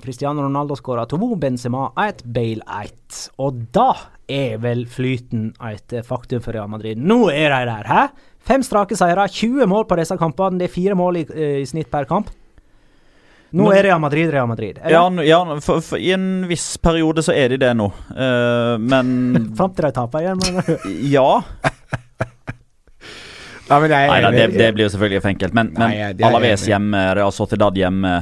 Cristiano 0.03 0.43
Ronaldo 0.45 0.75
skåra 0.75 1.05
to, 1.05 1.35
Benzema 1.35 1.91
ett, 2.07 2.23
Bale 2.23 2.63
ett. 2.83 3.29
Og 3.37 3.61
da 3.73 3.93
er 4.27 4.57
vel 4.61 4.85
flyten 4.89 5.53
et 5.69 5.93
faktum 6.05 6.41
for 6.43 6.53
Real 6.53 6.69
Madrid. 6.69 6.97
Nå 6.97 7.29
er 7.31 7.53
de 7.53 7.61
der, 7.69 7.87
hæ? 7.87 8.07
Fem 8.47 8.63
strake 8.63 8.95
seire, 8.95 9.27
20 9.27 9.67
mål 9.67 9.87
på 9.87 9.97
disse 9.99 10.15
kampene. 10.19 10.59
Det 10.59 10.69
er 10.69 10.73
fire 10.73 10.95
mål 10.95 11.17
i, 11.19 11.25
eh, 11.33 11.61
i 11.61 11.65
snitt 11.65 11.91
per 11.91 12.05
kamp. 12.05 12.29
Nå 13.51 13.63
Men- 13.69 13.77
er 13.77 13.83
Real 13.83 13.99
Madrid 13.99 14.29
Real 14.31 14.47
Madrid. 14.47 14.79
Ja, 14.89 15.09
ja 15.23 15.59
for, 15.61 15.81
for, 15.81 15.97
i 15.97 16.11
en 16.11 16.47
viss 16.47 16.77
periode 16.77 17.23
så 17.23 17.33
er 17.33 17.49
de 17.49 17.57
det 17.57 17.73
nå. 17.77 17.87
uh, 18.11 18.75
men 18.77 19.53
Fram 19.57 19.73
til 19.73 19.87
de 19.87 19.91
taper 19.95 20.25
igjen, 20.25 20.41
men 20.43 20.79
Ja. 21.15 21.43
Nei, 23.67 23.79
men 23.83 23.91
jeg 23.91 24.07
er 24.07 24.21
Nei 24.23 24.31
det, 24.31 24.43
det 24.55 24.67
blir 24.75 24.85
jo 24.85 24.91
selvfølgelig 24.93 25.21
for 25.23 25.31
enkelt. 25.33 25.55
Men, 25.55 25.71
men 25.75 26.21
Alaves 26.23 26.67
hjemme, 26.67 27.01
Real 27.19 27.33
Sociedad 27.35 27.75
hjemme 27.75 28.13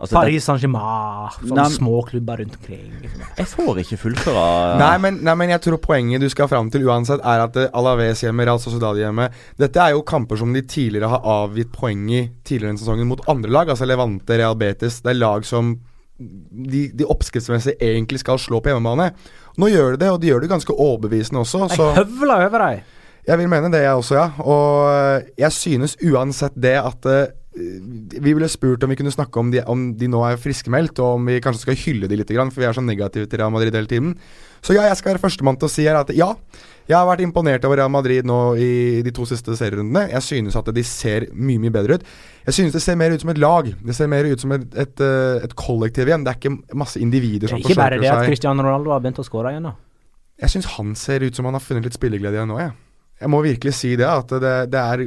altså, 0.00 0.14
Paris 0.16 0.44
Saint-Germain, 0.48 1.30
sånne 1.40 1.62
Nei, 1.62 1.72
småklubber 1.74 2.40
rundt 2.42 2.56
omkring. 2.58 2.92
Jeg 3.38 3.48
får 3.50 3.80
ikke 3.82 3.98
fullføre 4.04 4.44
Nei 4.80 5.10
nei, 5.16 5.34
men 5.40 5.52
jeg 5.54 5.62
tror 5.66 5.80
poenget 5.82 6.22
du 6.24 6.28
skal 6.32 6.48
fram 6.52 6.70
til 6.72 6.86
uansett, 6.88 7.20
er 7.24 7.44
at 7.46 7.56
eh, 7.60 7.70
Alaves 7.76 8.22
hjemme, 8.24 8.46
Real 8.48 8.60
Sociedad 8.62 8.98
hjemme 9.00 9.28
Dette 9.60 9.82
er 9.82 9.94
jo 9.96 10.04
kamper 10.06 10.40
som 10.40 10.52
de 10.56 10.62
tidligere 10.68 11.10
har 11.14 11.24
avgitt 11.24 11.72
poeng 11.74 12.06
i 12.12 12.22
tidligere 12.46 12.76
i 12.76 12.80
sesongen 12.82 13.08
mot 13.10 13.24
andre 13.32 13.50
lag. 13.52 13.70
Altså 13.72 13.88
Levante, 13.88 14.36
Real 14.38 14.56
Betis. 14.60 15.00
Det 15.04 15.12
er 15.14 15.20
lag 15.20 15.46
som 15.48 15.74
de, 16.18 16.86
de 16.96 17.04
oppskriftsmessig 17.12 17.74
egentlig 17.82 18.22
skal 18.22 18.38
slå 18.40 18.60
på 18.64 18.70
hjemmebane. 18.72 19.10
Nå 19.60 19.68
gjør 19.72 19.96
de 19.96 20.04
det, 20.04 20.12
og 20.12 20.20
de 20.22 20.30
gjør 20.30 20.44
det 20.44 20.52
ganske 20.52 20.72
overbevisende 20.72 21.42
også. 21.42 21.66
Så 21.74 21.90
Jeg 21.90 22.06
høvler 22.06 22.46
over 22.46 22.64
deg. 22.66 22.84
jeg 23.26 23.38
vil 23.40 23.48
mene 23.52 23.70
det, 23.72 23.82
jeg 23.84 23.98
også, 24.00 24.16
ja. 24.16 24.26
Og 24.44 24.86
eh, 24.92 25.26
jeg 25.44 25.52
synes 25.52 25.96
uansett 26.04 26.56
det 26.56 26.76
at 26.80 27.08
eh, 27.12 27.26
vi 27.56 28.34
ble 28.36 28.48
spurt 28.52 28.84
om 28.84 28.92
vi 28.92 28.98
kunne 28.98 29.12
snakke 29.14 29.40
om 29.40 29.50
de, 29.52 29.62
om 29.64 29.88
de 29.96 30.08
nå 30.12 30.20
er 30.28 30.40
friskmeldt, 30.40 31.00
og 31.00 31.20
om 31.20 31.30
vi 31.30 31.40
kanskje 31.44 31.64
skal 31.64 31.78
hylle 31.86 32.10
de 32.10 32.18
litt, 32.20 32.32
for 32.52 32.60
vi 32.60 32.68
er 32.68 32.76
så 32.76 32.84
negative 32.84 33.28
til 33.30 33.40
Real 33.40 33.52
Madrid 33.54 33.76
hele 33.76 33.88
tiden. 33.88 34.14
Så 34.64 34.76
ja, 34.76 34.84
jeg 34.90 34.98
skal 34.98 35.14
være 35.14 35.22
førstemann 35.22 35.56
til 35.60 35.68
å 35.68 35.72
si 35.72 35.86
her 35.86 35.96
at 35.98 36.10
ja, 36.16 36.34
jeg 36.86 36.96
har 36.96 37.06
vært 37.08 37.24
imponert 37.24 37.64
over 37.66 37.80
Real 37.80 37.90
Madrid 37.92 38.26
nå 38.28 38.38
i 38.60 39.00
de 39.02 39.12
to 39.14 39.24
siste 39.28 39.56
serierundene. 39.58 40.06
Jeg 40.12 40.22
synes 40.26 40.58
at 40.58 40.68
de 40.74 40.84
ser 40.86 41.28
mye, 41.34 41.58
mye 41.62 41.74
bedre 41.74 41.98
ut. 41.98 42.06
Jeg 42.46 42.58
synes 42.60 42.76
det 42.76 42.82
ser 42.84 42.98
mer 43.00 43.14
ut 43.14 43.24
som 43.24 43.32
et 43.32 43.40
lag. 43.42 43.72
Det 43.88 43.96
ser 43.96 44.10
mer 44.12 44.28
ut 44.28 44.42
som 44.42 44.54
et, 44.54 44.66
et, 44.78 45.02
eh, 45.02 45.42
et 45.48 45.56
kollektiv 45.58 46.06
igjen. 46.06 46.26
Det 46.26 46.34
er 46.34 46.40
ikke 46.40 46.78
masse 46.78 47.00
individer 47.02 47.50
som 47.50 47.58
forsøker 47.58 47.72
seg. 47.72 47.74
Ikke 47.74 47.82
bare 47.82 48.00
det 48.04 48.12
at. 48.12 48.28
Cristiano 48.28 48.66
Ronaldo 48.66 48.94
har 48.94 49.02
begynt 49.02 49.22
å 49.22 49.26
skåre 49.26 49.54
igjen, 49.54 49.66
da. 49.70 49.74
Jeg 50.44 50.52
syns 50.52 50.68
han 50.76 50.92
ser 50.98 51.24
ut 51.24 51.38
som 51.38 51.48
han 51.48 51.56
har 51.56 51.64
funnet 51.64 51.88
litt 51.88 51.96
spilleglede 51.96 52.38
igjen 52.38 52.52
nå, 52.52 52.60
jeg. 52.60 52.76
Jeg 53.16 53.32
må 53.32 53.38
virkelig 53.40 53.72
si 53.72 53.94
det, 53.96 54.04
at 54.04 54.32
det, 54.42 54.52
det 54.68 54.80
er 54.80 55.02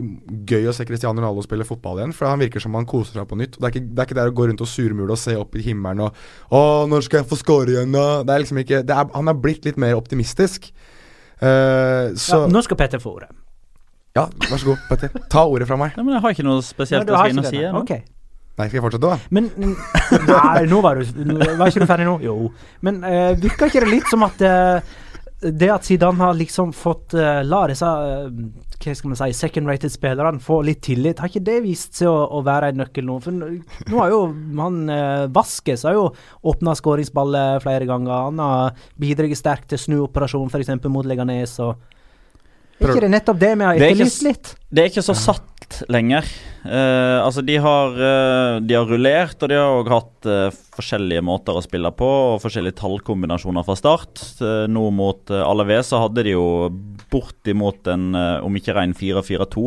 gøy 0.49 0.71
å 0.71 0.73
se 0.73 0.85
Cristiano 0.89 1.21
Ronaldo 1.21 1.43
spille 1.45 1.67
fotball 1.67 1.99
igjen. 1.99 2.13
For 2.17 2.25
han 2.25 2.41
virker 2.41 2.63
som 2.63 2.73
han 2.73 2.87
koser 2.89 3.19
seg 3.19 3.27
på 3.29 3.37
nytt. 3.37 3.59
Det 3.59 3.67
er 3.67 3.75
ikke, 3.75 3.83
det 3.85 4.01
er 4.01 4.09
ikke 4.09 4.17
der 4.17 4.31
å 4.31 4.37
gå 4.39 4.47
rundt 4.49 4.63
og 4.65 4.71
surmule 4.71 5.13
og 5.13 5.21
se 5.21 5.35
opp 5.37 5.53
i 5.59 5.65
himmelen 5.67 6.07
og 6.07 6.23
'Å, 6.49 6.61
når 6.89 7.05
skal 7.05 7.21
jeg 7.21 7.29
få 7.29 7.37
score 7.37 7.69
igjen, 7.69 7.93
da?' 7.93 8.23
Det 8.25 8.33
er 8.33 8.41
liksom 8.41 8.61
ikke 8.63 8.81
det 8.81 8.95
er, 8.95 9.13
Han 9.13 9.29
har 9.29 9.37
blitt 9.37 9.65
litt 9.69 9.77
mer 9.77 9.93
optimistisk. 9.93 10.71
Uh, 11.39 12.09
så 12.17 12.43
Ja, 12.43 12.47
nå 12.49 12.63
skal 12.65 12.77
Petter 12.81 12.99
få 12.99 13.13
ordet. 13.21 13.29
Ja, 14.17 14.25
vær 14.25 14.57
så 14.57 14.73
god, 14.73 14.79
Petter. 14.89 15.13
Ta 15.29 15.45
ordet 15.45 15.67
fra 15.69 15.77
meg. 15.77 15.93
Nei, 15.95 16.03
men 16.03 16.17
Jeg 16.17 16.21
har 16.21 16.33
ikke 16.33 16.47
noe 16.49 16.63
spesielt 16.65 17.05
Nei, 17.05 17.15
har 17.15 17.29
si 17.29 17.29
inn 17.29 17.43
ikke 17.43 17.47
og 17.47 17.53
si. 17.53 17.61
det, 17.61 17.73
nå. 17.73 18.17
Nei, 18.59 18.67
skal 18.67 18.75
jeg 18.75 18.83
fortsette, 18.83 19.07
da? 19.07 19.19
Men 19.31 19.51
Nei, 19.53 20.65
nå 20.67 20.81
var 20.83 20.99
du 20.99 21.05
Var 21.05 21.69
ikke 21.69 21.85
du 21.85 21.87
ferdig 21.87 22.09
nå? 22.09 22.17
Jo. 22.25 22.49
Men 22.81 23.03
uh, 23.05 23.37
virker 23.39 23.69
ikke 23.69 23.85
det 23.85 23.93
litt 23.93 24.09
som 24.11 24.25
at 24.25 24.41
eh, 24.43 24.81
det 25.39 25.69
at 25.71 25.85
Zidane 25.87 26.19
har 26.19 26.33
liksom 26.35 26.73
fått 26.75 27.13
uh, 27.15 27.39
la 27.47 27.61
disse 27.71 27.87
uh, 27.87 28.27
hva 28.79 28.95
skal 28.95 29.11
man 29.11 29.19
si, 29.19 29.35
second-rated 29.35 29.91
spillerne 29.91 30.39
få 30.43 30.61
litt 30.67 30.81
tillit, 30.83 31.19
har 31.19 31.31
ikke 31.31 31.43
det 31.47 31.57
vist 31.65 31.99
seg 31.99 32.07
å, 32.11 32.25
å 32.39 32.41
være 32.47 32.71
en 32.71 32.81
nøkkel 32.83 33.07
nå? 33.07 33.17
For 33.23 33.35
nå 33.35 33.99
har 33.99 34.13
jo 34.13 34.21
han 34.59 34.81
uh, 34.91 35.27
Vaskes 35.35 35.85
har 35.87 35.97
jo 35.97 36.09
åpna 36.51 36.75
skåringsballer 36.79 37.63
flere 37.63 37.87
ganger. 37.89 38.29
Han 38.29 38.43
har 38.43 38.83
bidratt 38.99 39.39
sterkt 39.39 39.71
til 39.73 39.81
snuoperasjon 39.83 40.51
f.eks. 40.51 40.75
mot 40.87 41.07
Leganes. 41.07 41.55
og 41.63 41.79
er 42.79 42.93
ikke 42.93 43.07
det 43.07 43.11
nettopp 43.11 43.39
det 43.39 43.53
vi 43.59 43.67
har 43.67 43.79
etterlyst 43.79 44.23
litt? 44.23 44.53
Det 44.71 44.83
er 44.83 44.91
ikke 44.91 45.03
så 45.03 45.15
satt 45.17 45.58
lenger. 45.91 46.25
Uh, 46.65 47.23
altså, 47.23 47.43
de 47.45 47.55
har, 47.61 47.95
uh, 47.95 48.59
de 48.63 48.75
har 48.75 48.89
rullert, 48.89 49.37
og 49.39 49.51
de 49.51 49.57
har 49.57 49.77
òg 49.77 49.91
hatt 49.93 50.27
uh, 50.29 50.57
forskjellige 50.75 51.23
måter 51.25 51.55
å 51.55 51.63
spille 51.63 51.91
på, 51.95 52.09
og 52.33 52.43
forskjellige 52.43 52.79
tallkombinasjoner 52.81 53.65
fra 53.67 53.77
start. 53.79 54.23
nå 54.69 54.85
mot 54.95 55.31
uh, 55.31 55.73
så 55.85 56.03
hadde 56.03 56.25
de 56.27 56.35
jo 56.35 56.45
bortimot 57.09 57.87
en, 57.89 58.13
om 58.45 58.55
ikke 58.59 58.75
ren 58.77 58.93
4-4-2, 58.93 59.63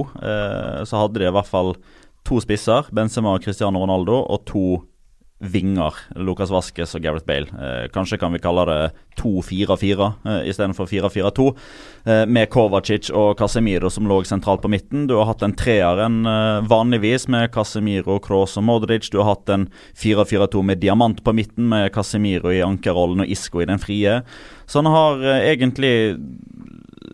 så 0.87 1.01
hadde 1.01 1.19
de 1.19 1.27
i 1.27 1.35
hvert 1.35 1.49
fall 1.49 1.73
to 2.23 2.38
spisser, 2.38 2.87
Benzema 2.95 3.35
og 3.35 3.43
Cristiano 3.43 3.83
Ronaldo, 3.83 4.21
og 4.23 4.45
to 4.47 4.67
vinger, 5.42 5.96
Lucas 6.14 6.50
Vasques 6.55 6.94
og 6.94 7.02
Gareth 7.02 7.26
Bale. 7.26 7.50
Eh, 7.50 7.87
kanskje 7.92 8.18
kan 8.20 8.33
vi 8.35 8.40
kalle 8.42 8.64
det 8.68 8.78
2-4-4 9.18 10.09
eh, 10.24 10.48
istedenfor 10.50 10.87
4-4-2. 10.87 11.46
Eh, 12.05 12.22
med 12.26 12.50
Kovacic 12.52 13.11
og 13.11 13.35
Casemiro 13.38 13.90
som 13.90 14.07
lå 14.09 14.20
sentralt 14.28 14.62
på 14.62 14.70
midten. 14.72 15.09
Du 15.11 15.16
har 15.18 15.28
hatt 15.33 15.42
en 15.42 15.57
treer 15.59 16.05
enn 16.07 16.22
eh, 16.28 16.62
vanligvis 16.70 17.26
med 17.33 17.50
Casemiro, 17.55 18.20
Kroos 18.22 18.57
og 18.61 18.66
Modric. 18.68 19.11
Du 19.11 19.18
har 19.20 19.33
hatt 19.33 19.50
en 19.52 19.68
4-4-2 19.98 20.62
med 20.70 20.83
diamant 20.83 21.22
på 21.24 21.35
midten 21.37 21.68
med 21.72 21.90
Casemiro 21.94 22.52
i 22.55 22.62
ankerrollen 22.64 23.24
og 23.26 23.35
Isco 23.35 23.62
i 23.62 23.68
den 23.68 23.83
frie. 23.83 24.20
Så 24.66 24.83
han 24.83 24.92
har 24.94 25.26
eh, 25.26 25.50
egentlig 25.52 25.94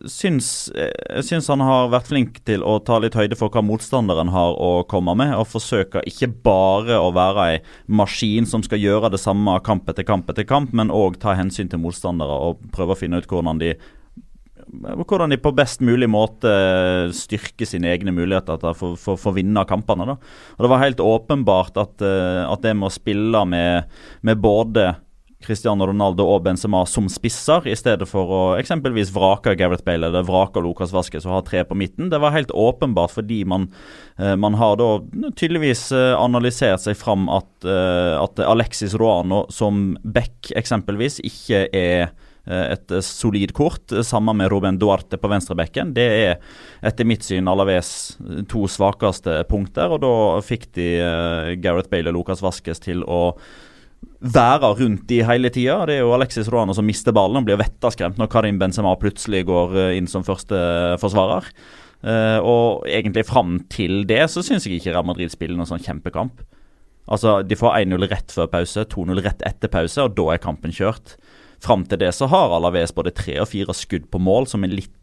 syns, 0.08 0.68
jeg 0.74 1.24
syns 1.26 1.48
han 1.52 1.62
har 1.64 1.90
vært 1.92 2.10
flink 2.10 2.40
til 2.48 2.64
å 2.66 2.78
ta 2.84 2.98
litt 3.02 3.16
høyde 3.18 3.38
for 3.38 3.52
hva 3.52 3.62
motstanderen 3.64 4.32
har 4.34 4.56
å 4.56 4.84
komme 4.90 5.14
med, 5.18 5.34
og 5.36 5.48
forsøker 5.50 6.06
ikke 6.08 6.30
bare 6.46 6.98
å 7.00 7.12
være 7.16 7.46
ei 7.52 7.60
maskin 7.86 8.48
som 8.48 8.64
skal 8.64 8.82
gjøre 8.82 9.12
det 9.14 9.22
samme 9.22 9.58
kamp 9.66 9.88
etter 9.90 10.06
kamp 10.08 10.30
etter 10.30 10.46
kamp, 10.48 10.74
men 10.76 10.94
òg 10.94 11.20
ta 11.22 11.36
hensyn 11.38 11.70
til 11.70 11.82
motstandere 11.82 12.40
og 12.48 12.64
prøve 12.74 12.96
å 12.96 13.00
finne 13.00 13.20
ut 13.20 13.30
hvordan 13.30 13.62
de 13.62 13.74
hvordan 14.68 15.32
de 15.32 15.38
på 15.40 15.52
best 15.56 15.80
mulig 15.80 16.08
måte 16.10 16.50
styrker 17.16 17.68
sine 17.68 17.88
egne 17.92 18.12
muligheter 18.12 18.60
for, 18.76 18.98
for, 19.00 19.16
for 19.16 19.32
å 19.32 19.36
vinne 19.38 19.64
kampene. 19.68 20.04
Da. 20.10 20.16
Og 20.56 20.64
Det 20.64 20.70
var 20.72 20.82
helt 20.82 21.00
åpenbart 21.00 21.78
at, 21.80 22.04
eh, 22.04 22.42
at 22.44 22.64
det 22.64 22.74
med 22.76 22.90
å 22.90 22.92
spille 22.92 23.44
med, 23.48 23.88
med 24.26 24.42
både 24.42 24.90
Cristiano 25.44 25.86
Ronaldo 25.86 26.24
og 26.26 26.42
Benzema 26.42 26.80
som 26.88 27.06
spisser, 27.10 27.68
i 27.70 27.76
stedet 27.78 28.08
for 28.10 28.32
å 28.34 28.40
eksempelvis 28.58 29.12
vrake 29.14 29.54
Gareth 29.58 29.84
Bale 29.86 30.08
eller 30.10 30.26
vrake 30.26 30.58
Lucas 30.62 30.90
Vasques 30.94 31.26
og 31.28 31.36
ha 31.36 31.42
tre 31.46 31.62
på 31.66 31.76
midten. 31.78 32.08
Det 32.10 32.18
var 32.18 32.34
helt 32.34 32.50
åpenbart 32.50 33.14
fordi 33.14 33.44
man, 33.46 33.68
eh, 34.18 34.34
man 34.34 34.58
har 34.58 34.76
da 34.80 34.96
tydeligvis 35.38 35.92
eh, 35.94 36.14
analysert 36.18 36.82
seg 36.82 36.98
fram 36.98 37.28
at, 37.30 37.50
eh, 37.62 38.16
at 38.18 38.42
Alexis 38.42 38.96
Roano 38.98 39.44
som 39.54 39.92
back 40.02 40.50
eksempelvis 40.58 41.22
ikke 41.26 41.68
er 41.72 42.10
et 42.48 42.88
solid 43.04 43.50
kort, 43.52 43.92
sammen 44.08 44.38
med 44.38 44.48
Ruben 44.48 44.78
Duarte 44.80 45.18
på 45.20 45.28
venstrebekken. 45.28 45.90
Det 45.92 46.06
er 46.08 46.38
etter 46.80 47.04
mitt 47.04 47.26
syn 47.26 47.50
Alaves 47.52 47.90
to 48.48 48.62
svakeste 48.72 49.34
punkter, 49.50 49.92
og 49.92 50.00
da 50.00 50.12
fikk 50.40 50.64
de 50.78 50.86
Gareth 51.60 51.92
Bale 51.92 52.08
og 52.08 52.16
Lucas 52.16 52.40
Vasques 52.40 52.80
til 52.80 53.04
å 53.04 53.34
være 54.18 54.72
rundt 54.80 55.06
de 55.10 55.20
hele 55.22 55.50
tida. 55.54 55.84
Det 55.86 55.98
er 55.98 56.02
jo 56.02 56.14
Alexis 56.16 56.48
Ruano 56.50 56.74
som 56.74 56.86
mister 56.86 57.14
ballen 57.14 57.40
og 57.40 57.46
blir 57.46 57.60
vettaskremt 57.60 58.18
når 58.18 58.30
Karim 58.32 58.58
Benzema 58.58 58.94
plutselig 58.98 59.44
går 59.46 59.76
eh, 59.78 59.96
inn 59.98 60.10
som 60.10 60.26
første 60.26 60.58
forsvarer. 61.02 61.50
Uh, 61.98 62.38
og 62.46 62.84
egentlig 62.86 63.24
fram 63.26 63.56
til 63.74 64.04
det 64.06 64.20
så 64.30 64.38
syns 64.46 64.68
jeg 64.68 64.76
ikke 64.78 64.92
Real 64.92 65.06
Madrid 65.06 65.32
spiller 65.32 65.58
noen 65.58 65.66
sånn 65.66 65.82
kjempekamp. 65.82 66.44
Altså, 67.10 67.40
De 67.42 67.56
får 67.58 67.80
1-0 67.80 68.06
rett 68.06 68.34
før 68.34 68.46
pause, 68.52 68.84
2-0 68.86 69.22
rett 69.24 69.42
etter 69.48 69.72
pause, 69.72 70.04
og 70.04 70.14
da 70.14 70.28
er 70.34 70.42
kampen 70.42 70.74
kjørt. 70.74 71.16
Fram 71.64 71.82
til 71.88 71.98
det 71.98 72.12
så 72.14 72.28
har 72.30 72.54
Alaves 72.54 72.94
både 72.94 73.10
tre 73.16 73.40
og 73.42 73.48
fire 73.50 73.74
skudd 73.74 74.06
på 74.12 74.20
mål, 74.22 74.46
som 74.46 74.62
er 74.62 74.76
litt 74.76 74.94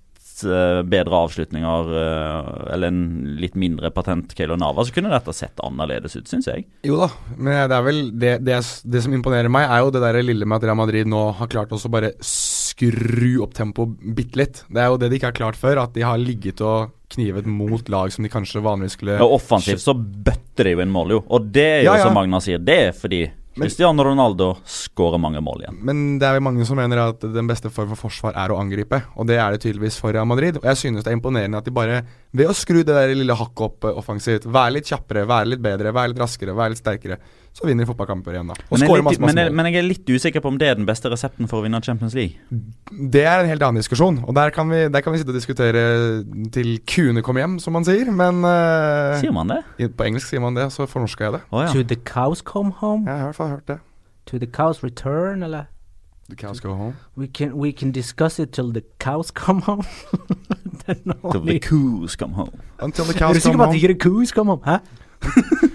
uh, 0.43 0.81
bedre 0.87 1.21
avslutninger 1.25 1.91
uh, 1.95 2.73
eller 2.73 2.91
en 2.91 3.37
litt 3.39 3.55
mindre 3.59 3.91
patent 3.95 4.33
Keilo 4.35 4.57
Nava, 4.59 4.83
så 4.85 4.95
kunne 4.95 5.13
dette 5.13 5.35
sett 5.35 5.61
annerledes 5.63 6.17
ut, 6.17 6.27
syns 6.29 6.49
jeg. 6.51 6.67
Jo 6.87 6.99
da, 6.99 7.09
men 7.37 7.55
det 7.71 7.77
er 7.77 7.85
vel 7.85 8.01
det, 8.11 8.33
det, 8.45 8.59
det, 8.83 9.05
som 9.05 9.15
imponerer 9.15 9.51
meg, 9.51 9.69
er 9.69 9.85
jo 9.85 9.93
det 9.95 10.03
der 10.03 10.19
lille 10.25 10.47
med 10.49 10.59
at 10.59 10.67
Real 10.67 10.79
Madrid 10.81 11.09
nå 11.09 11.23
har 11.39 11.51
klart 11.51 11.73
også 11.75 11.91
bare 11.93 12.11
skru 12.25 13.37
opp 13.45 13.55
tempoet 13.55 13.95
bitte 14.17 14.41
litt. 14.41 14.61
Det 14.67 14.83
er 14.83 14.91
jo 14.91 14.99
det 14.99 15.11
de 15.11 15.19
ikke 15.19 15.31
har 15.31 15.39
klart 15.39 15.59
før, 15.59 15.85
at 15.85 15.95
de 15.95 16.03
har 16.05 16.19
ligget 16.19 16.61
og 16.65 16.91
knivet 17.15 17.47
mot 17.47 17.89
lag 17.93 18.11
som 18.11 18.25
de 18.25 18.31
kanskje 18.33 18.63
vanligvis 18.65 18.97
skulle 18.97 19.17
Ja, 19.19 19.27
Offensivt 19.29 19.83
så 19.83 19.93
bøtter 19.95 20.67
de 20.67 20.75
jo 20.75 20.83
inn 20.83 20.93
mål, 20.93 21.15
jo. 21.17 21.23
Og 21.29 21.49
det 21.53 21.65
er 21.65 21.81
jo 21.85 21.91
ja, 21.93 21.99
ja. 22.01 22.07
som 22.07 22.17
Magna 22.17 22.41
sier, 22.43 22.61
det 22.61 22.79
er 22.89 22.95
fordi 22.97 23.25
Cristiano 23.55 24.03
Ronaldo 24.03 24.49
skårer 24.67 25.19
mange 25.21 25.39
mål 25.39 25.61
igjen. 25.63 25.77
Men 25.87 25.99
det 26.19 26.27
er 26.27 26.35
jo 26.35 26.43
mange 26.43 26.65
som 26.67 26.75
mener 26.75 26.99
at 26.99 27.21
den 27.23 27.47
beste 27.47 27.71
form 27.71 27.93
for 27.93 28.09
forsvar 28.09 28.35
er 28.35 28.51
å 28.51 28.57
angripe, 28.59 28.99
og 29.15 29.29
det 29.29 29.37
er 29.39 29.55
det 29.55 29.61
tydeligvis 29.63 29.99
for 30.01 30.11
Real 30.11 30.27
Madrid. 30.27 30.59
Og 30.59 30.67
jeg 30.67 30.81
synes 30.81 31.05
det 31.05 31.13
er 31.13 31.15
imponerende 31.15 31.61
at 31.61 31.67
de 31.67 31.73
bare, 31.75 32.01
ved 32.35 32.51
å 32.51 32.57
skru 32.57 32.81
det 32.81 32.91
der 32.91 33.15
lille 33.15 33.37
hakket 33.39 33.63
opp 33.69 33.87
eh, 33.87 33.95
offensivt, 34.03 34.49
være 34.51 34.75
litt 34.75 34.91
kjappere, 34.91 35.23
være 35.29 35.53
litt 35.53 35.63
bedre, 35.63 35.95
være 35.95 36.11
litt 36.11 36.19
raskere, 36.25 36.57
være 36.57 36.75
litt 36.75 36.83
sterkere, 36.83 37.19
så 37.55 37.63
vinner 37.63 37.85
de 37.85 37.87
fotballkamper 37.87 38.35
igjen, 38.35 38.49
da. 38.51 38.55
Og 38.67 38.73
men, 38.75 38.83
jeg 38.83 38.91
litt, 38.91 39.05
masse, 39.07 39.21
masse 39.23 39.35
men, 39.37 39.39
jeg, 39.45 39.51
men, 39.55 39.67
jeg 39.69 39.79
er 39.79 39.85
litt 39.87 40.09
usikker 40.11 40.43
på 40.43 40.49
om 40.51 40.57
det 40.59 40.67
er 40.67 40.75
den 40.75 40.87
beste 40.89 41.07
resepten 41.07 41.47
for 41.47 41.61
å 41.61 41.63
vinne 41.63 41.79
Champions 41.85 42.11
League. 42.17 42.35
Det 43.15 43.21
er 43.23 43.45
en 43.45 43.47
helt 43.47 43.63
annen 43.63 43.79
diskusjon, 43.79 44.17
og 44.27 44.35
der 44.35 44.51
kan 44.55 44.67
vi, 44.67 44.81
der 44.91 45.03
kan 45.05 45.15
vi 45.15 45.21
sitte 45.21 45.31
og 45.31 45.37
diskutere 45.39 45.83
til 46.51 46.73
kuene 46.83 47.23
kommer 47.23 47.45
hjem, 47.45 47.55
som 47.63 47.77
man 47.77 47.87
sier, 47.87 48.11
men 48.11 48.43
uh, 48.43 49.15
Sier 49.21 49.31
man 49.35 49.53
det? 49.53 49.61
På 49.95 50.03
engelsk 50.03 50.33
sier 50.33 50.43
man 50.43 50.59
det, 50.59 50.67
så 50.75 50.83
fornorska 50.83 51.29
jeg 51.29 51.37
det. 51.37 51.41
Oh, 51.47 51.61
ja. 51.63 51.71
To 51.71 51.85
the 51.87 51.95
cows 51.95 52.43
come 52.43 52.75
home? 52.81 53.07
Ja, 53.07 53.15
jeg 53.15 53.23
har 53.23 53.29
i 53.29 53.31
hvert 53.31 53.39
fall 53.39 53.53
hørt 53.53 53.71
det. 53.71 53.79
To 54.33 54.41
the 54.41 54.51
cows 54.51 54.83
return, 54.83 55.47
eller? 55.47 55.71
The 56.27 56.35
cows 56.35 56.59
go 56.59 56.73
home. 56.73 56.99
We 57.15 57.27
can 57.27 57.53
we 57.53 57.71
can 57.71 57.91
discuss 57.91 58.39
it 58.39 58.51
till 58.51 58.73
the 58.73 58.81
cows 58.99 59.31
come 59.31 59.61
home. 59.61 59.83
till 61.31 61.45
the 61.45 61.59
coos 61.59 62.17
come 62.17 62.33
home. 62.33 62.51
Until 62.81 63.05
the 63.05 63.13
cows 63.13 63.19
come 63.19 63.23
home. 63.23 63.29
Er 63.29 63.33
du 63.33 63.39
sikker 63.39 63.57
på 63.57 63.63
at 63.63 63.75
ikke 63.75 63.93
the 63.93 63.99
coos 63.99 64.29
come 64.35 64.49
home? 64.49 64.61
Hæ? 64.65 64.77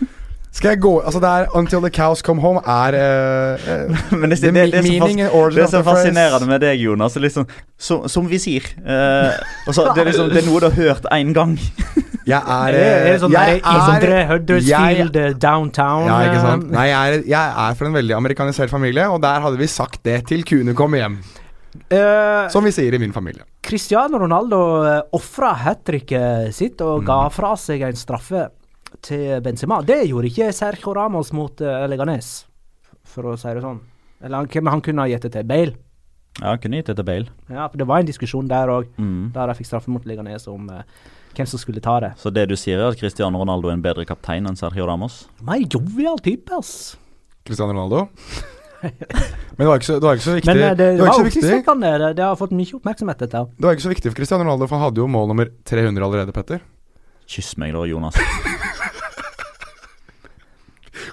Skal 0.51 0.75
jeg 0.75 0.81
gå 0.83 0.93
Altså, 1.01 1.21
det 1.23 1.31
er 1.31 1.47
'Until 1.55 1.83
the 1.85 1.91
Cows 1.95 2.23
Come 2.27 2.43
Home' 2.43 2.63
er 2.67 2.97
uh, 2.99 4.19
Men 4.21 4.31
det, 4.31 4.41
det, 4.43 4.55
det, 4.55 4.73
det, 4.73 4.83
meaning, 4.83 5.21
er 5.21 5.51
det 5.55 5.63
er 5.63 5.71
så 5.71 5.83
fascinerende 5.87 6.47
med 6.47 6.61
deg, 6.61 6.81
Jonas. 6.81 7.17
Liksom, 7.17 7.47
som, 7.79 8.09
som 8.09 8.29
vi 8.31 8.39
sier 8.39 8.67
uh, 8.83 9.31
altså, 9.67 9.93
det, 9.95 10.03
er 10.03 10.11
liksom, 10.11 10.31
det 10.31 10.43
er 10.43 10.49
noe 10.49 10.61
du 10.61 10.69
har 10.69 10.77
hørt 10.77 11.07
én 11.15 11.33
gang. 11.37 11.57
jeg 12.27 12.43
er 12.43 12.79
Er 12.79 13.07
det 13.07 13.19
sånn 13.23 13.35
jeg 13.35 13.63
er, 13.63 14.27
Huddersfield, 14.33 15.17
jeg, 15.17 15.41
downtown 15.41 16.09
Ja, 16.09 16.21
ikke 16.29 16.43
sant. 16.43 16.71
Nei, 16.71 16.89
jeg 16.91 17.15
er, 17.15 17.29
jeg 17.31 17.55
er 17.67 17.79
fra 17.79 17.91
en 17.91 17.99
veldig 18.01 18.17
amerikanisert 18.19 18.71
familie, 18.71 19.07
og 19.09 19.23
der 19.23 19.41
hadde 19.47 19.61
vi 19.61 19.71
sagt 19.71 20.03
det 20.05 20.25
til 20.31 20.45
kuene 20.45 20.75
kom 20.75 20.99
hjem. 20.99 21.21
Uh, 21.91 22.51
Som 22.51 22.67
vi 22.67 22.75
sier 22.75 22.95
i 22.95 22.99
min 22.99 23.15
familie. 23.15 23.47
Cristiano 23.63 24.19
Ronaldo 24.19 24.59
ofra 25.15 25.53
hat 25.63 25.85
tricket 25.87 26.51
sitt 26.55 26.81
og 26.83 27.05
mm. 27.05 27.07
ga 27.07 27.21
fra 27.31 27.55
seg 27.61 27.85
en 27.87 27.99
straffe 27.99 28.49
til 29.05 29.41
Benzema. 29.45 29.81
Det 29.87 30.03
gjorde 30.09 30.31
ikke 30.31 30.51
Sergio 30.57 30.95
Ramos 30.97 31.33
mot 31.37 31.63
uh, 31.65 31.85
Leganes, 31.91 32.33
for 33.07 33.33
å 33.33 33.37
si 33.41 33.53
det 33.55 33.63
sånn. 33.65 33.81
Eller 34.21 34.43
han, 34.43 34.75
han 34.75 34.85
kunne 34.85 35.07
ha 35.07 35.11
gitt 35.11 35.25
det 35.29 35.33
til 35.37 35.49
Bale. 35.49 35.77
Ja, 36.41 36.53
han 36.53 36.61
kunne 36.63 36.81
gitt 36.81 36.91
det 36.93 36.99
til 36.99 37.09
Bale. 37.09 37.33
Ja, 37.49 37.69
for 37.69 37.81
Det 37.81 37.89
var 37.89 38.03
en 38.03 38.11
diskusjon 38.11 38.51
der 38.51 38.73
òg, 38.73 38.93
mm. 39.01 39.33
der 39.37 39.51
de 39.51 39.57
fikk 39.59 39.71
straffe 39.71 39.93
mot 39.93 40.07
Leganes 40.09 40.47
om 40.51 40.69
uh, 40.73 40.85
hvem 41.37 41.49
som 41.49 41.63
skulle 41.63 41.83
ta 41.85 41.99
det. 42.05 42.15
Så 42.21 42.33
det 42.35 42.49
du 42.51 42.57
sier, 42.59 42.81
er 42.81 42.93
at 42.93 43.01
Cristiano 43.01 43.41
Ronaldo 43.41 43.71
er 43.71 43.79
en 43.79 43.85
bedre 43.85 44.07
kaptein 44.09 44.49
enn 44.49 44.59
Sergio 44.59 44.89
Ramos? 44.89 45.25
Mer 45.47 45.63
jovial 45.65 46.21
type, 46.25 46.53
ass. 46.57 46.97
Cristiano 47.47 47.73
Ronaldo? 47.73 48.09
Men 48.81 49.65
det 49.65 49.67
var, 49.69 49.77
ikke 49.77 49.87
så, 49.87 49.95
det 50.01 50.09
var 50.09 50.17
ikke 50.17 50.25
så 50.25 50.35
viktig. 50.39 50.49
Men 50.49 50.61
det, 50.63 50.69
det, 50.79 50.87
det 50.97 51.03
var, 51.03 51.11
var 51.11 51.25
oppsiktsvekkende. 51.25 51.89
Det, 52.01 52.11
det 52.17 52.25
har 52.25 52.37
fått 52.41 52.55
mye 52.57 52.77
oppmerksomhet, 52.79 53.25
dette. 53.27 53.43
Det 53.57 53.69
var 53.69 53.77
ikke 53.77 53.87
så 53.87 53.93
viktig 53.93 54.13
for 54.13 54.21
Cristiano 54.21 54.47
Ronaldo, 54.47 54.69
for 54.71 54.81
han 54.81 54.89
hadde 54.89 55.03
jo 55.03 55.09
mål 55.11 55.33
nummer 55.33 55.51
300 55.69 56.07
allerede, 56.07 56.37
Petter. 56.37 56.63
Kyss 57.31 57.55
meg 57.61 57.77
da, 57.77 57.85
Jonas. 57.87 58.17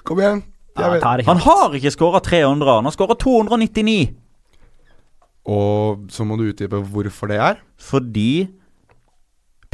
Kom 0.08 0.22
igjen. 0.22 0.40
Ja, 0.78 0.94
han 1.26 1.42
har 1.42 1.74
ikke 1.74 1.90
skåra 1.92 2.20
300, 2.24 2.78
han 2.78 2.86
har 2.86 2.94
skåra 2.94 3.16
299. 3.18 4.14
Og 5.48 6.08
så 6.12 6.24
må 6.28 6.36
du 6.38 6.46
utdype 6.48 6.80
hvorfor 6.92 7.30
det 7.32 7.38
er? 7.42 7.60
Fordi 7.80 8.46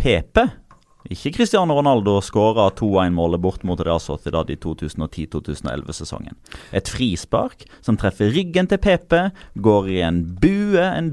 Pepe, 0.01 0.47
ikke 1.13 1.35
Cristiano 1.37 1.77
Ronaldo, 1.77 2.17
skåra 2.25 2.71
2-1-målet 2.79 3.43
bort 3.45 3.67
mot 3.69 3.81
Real 3.85 4.01
Sociedad 4.03 4.51
i 4.51 4.57
2010-2011-sesongen. 4.63 6.39
Et 6.75 6.91
frispark 6.91 7.67
som 7.85 7.99
treffer 8.01 8.33
ryggen 8.35 8.71
til 8.71 8.81
Pepe, 8.83 9.29
går 9.55 9.91
i 9.93 10.01
en 10.07 10.23
bue, 10.41 10.83
en 10.83 11.13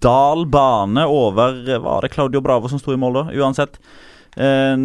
dalbane 0.00 1.02
over 1.04 1.60
Var 1.84 2.06
det 2.06 2.14
Claudio 2.14 2.40
Bravo 2.40 2.70
som 2.72 2.80
sto 2.80 2.94
i 2.94 3.00
mål 3.00 3.18
da? 3.18 3.24
Uansett. 3.36 3.76
Eh, 4.36 4.76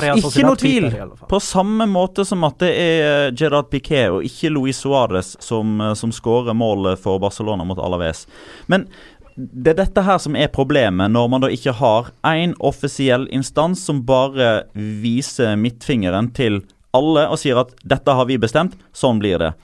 Real 0.00 0.20
ikke 0.20 0.44
noe 0.46 0.58
tvil. 0.60 0.90
På 1.30 1.40
samme 1.42 1.86
måte 1.90 2.26
som 2.28 2.44
at 2.46 2.60
det 2.62 2.70
er 2.78 3.34
Gerard 3.34 3.70
Piquet 3.72 4.12
og 4.12 4.26
ikke 4.26 4.52
Luis 4.54 4.82
Suárez 4.84 5.34
som, 5.42 5.80
eh, 5.80 5.94
som 5.98 6.12
skårer 6.14 6.54
målet 6.54 7.00
for 7.02 7.18
Barcelona 7.22 7.66
mot 7.66 7.80
Alaves. 7.82 8.26
Men 8.66 8.86
det 9.36 9.74
er 9.74 9.80
dette 9.82 10.04
her 10.06 10.20
som 10.22 10.36
er 10.38 10.52
problemet, 10.54 11.10
når 11.10 11.30
man 11.30 11.42
da 11.42 11.50
ikke 11.50 11.74
har 11.74 12.12
én 12.22 12.54
offisiell 12.62 13.26
instans 13.34 13.82
som 13.82 14.04
bare 14.06 14.68
viser 14.74 15.56
midtfingeren 15.58 16.30
til 16.36 16.62
alle 16.94 17.26
og 17.26 17.40
sier 17.42 17.58
at 17.58 17.74
'dette 17.82 18.14
har 18.14 18.26
vi 18.26 18.38
bestemt, 18.38 18.78
sånn 18.94 19.18
blir 19.18 19.38
det'. 19.42 19.54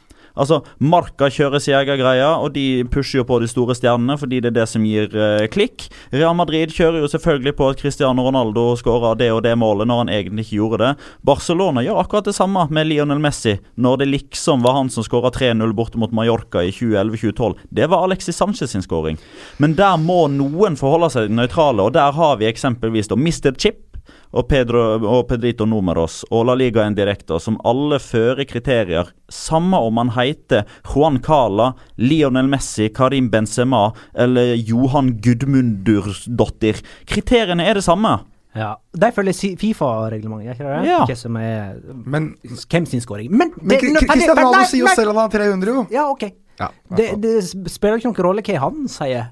Altså, 0.41 0.61
Marca 0.81 1.29
kjører 1.31 1.63
sin 1.63 1.77
egen 1.77 2.01
greie, 2.01 2.27
og 2.27 2.55
de 2.55 2.85
pusher 2.91 3.21
jo 3.21 3.27
på 3.29 3.41
de 3.43 3.49
store 3.51 3.77
stjernene 3.77 4.17
fordi 4.21 4.41
det 4.41 4.53
er 4.53 4.59
det 4.61 4.67
som 4.71 4.87
gir 4.87 5.13
eh, 5.13 5.47
klikk. 5.53 5.89
Real 6.15 6.37
Madrid 6.39 6.73
kjører 6.75 7.03
jo 7.03 7.11
selvfølgelig 7.13 7.55
på 7.59 7.69
at 7.71 7.83
Cristiano 7.83 8.25
Ronaldo 8.27 8.71
skåra 8.81 9.13
det 9.19 9.31
og 9.35 9.43
det 9.45 9.57
målet 9.61 9.91
når 9.91 10.05
han 10.05 10.13
egentlig 10.15 10.47
ikke 10.47 10.61
gjorde 10.61 10.81
det. 10.85 10.93
Barcelona 11.27 11.85
gjør 11.85 12.01
akkurat 12.03 12.31
det 12.31 12.37
samme 12.37 12.65
med 12.73 12.89
Lionel 12.89 13.21
Messi, 13.23 13.59
når 13.77 14.01
det 14.03 14.11
liksom 14.15 14.65
var 14.65 14.79
han 14.79 14.93
som 14.93 15.07
skåra 15.07 15.33
3-0 15.35 15.77
borte 15.77 16.01
mot 16.01 16.15
Mallorca 16.17 16.65
i 16.65 16.73
2011-2012. 16.75 17.69
Det 17.71 17.91
var 17.93 18.09
Alexis 18.09 18.41
Sanchez 18.41 18.73
sin 18.73 18.87
skåring. 18.87 19.21
Men 19.59 19.77
der 19.79 20.01
må 20.01 20.25
noen 20.33 20.79
forholde 20.81 21.13
seg 21.13 21.31
nøytrale, 21.35 21.85
og 21.85 21.95
der 21.97 22.17
har 22.17 22.41
vi 22.41 22.49
eksempelvis 22.49 23.11
da 23.11 23.19
Mr. 23.19 23.53
Chip 23.59 23.90
og, 24.33 24.49
Pedro, 24.49 24.83
og 25.07 25.27
Pedrito 25.29 25.67
Numeros 25.67 26.21
og 26.31 26.47
La 26.49 26.55
Liga 26.55 26.85
direkte, 26.95 27.39
som 27.41 27.57
alle 27.67 27.99
fører 28.03 28.45
kriterier, 28.49 29.11
samme 29.31 29.77
om 29.79 29.97
han 30.03 30.11
heter 30.17 30.65
Juan 30.95 31.19
Cala, 31.23 31.73
Lionel 31.99 32.49
Messi, 32.51 32.89
Karim 32.95 33.29
Benzema 33.31 33.93
eller 34.15 34.55
Johan 34.57 35.15
Gudmundursdottir. 35.23 36.81
Kriteriene 37.07 37.67
er 37.69 37.75
det 37.81 37.85
samme. 37.87 38.19
Ja. 38.57 38.73
De 38.91 39.11
følger 39.15 39.57
Fifa-reglementet, 39.61 40.49
er 40.51 40.57
ikke 40.57 40.67
det? 40.67 40.87
Ja. 40.89 41.01
Ikke 41.05 41.17
som 41.19 41.37
er 41.39 41.77
Men, 42.11 42.33
Hvem 42.43 42.87
sin 42.91 43.01
scoring. 43.01 43.31
Men, 43.31 43.53
men 43.63 43.79
Kri- 43.79 43.93
Cristiano 43.95 44.35
nei, 44.35 44.43
Ronaldo 44.43 44.71
sier 44.73 44.83
jo 44.83 44.95
selv 44.95 45.13
at 45.13 45.15
han 45.15 45.23
har 45.23 45.35
300, 45.37 45.75
jo. 45.77 45.85
Ja, 45.95 46.09
OK. 46.11 46.25
Ja, 46.61 46.69
Det, 46.97 47.07
det 47.23 47.35
spiller 47.71 48.01
ikke 48.01 48.11
noen 48.11 48.25
rolle 48.27 48.43
hva 48.45 48.59
han 48.67 48.89
sier. 48.91 49.29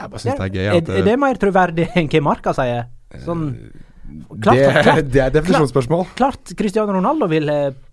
jeg 0.00 0.10
bare 0.12 0.20
synes 0.22 0.36
det 0.38 0.44
er 0.44 0.52
gøy 0.54 0.66
Er, 0.66 0.76
at 0.82 0.90
er 1.00 1.06
det 1.08 1.16
mer 1.18 1.40
troverdig 1.40 1.88
enn 1.98 2.10
hva 2.12 2.20
Marka 2.28 2.52
sier? 2.56 2.84
Sånn 3.24 3.46
det, 3.56 3.80
klart, 4.40 4.82
klart, 4.84 5.10
det 5.12 5.22
er 5.24 5.34
definisjonsspørsmål. 5.38 6.06
klart 6.18 6.54
Cristiano 6.58 6.92
Ronaldo 6.96 7.28
vil 7.30 7.50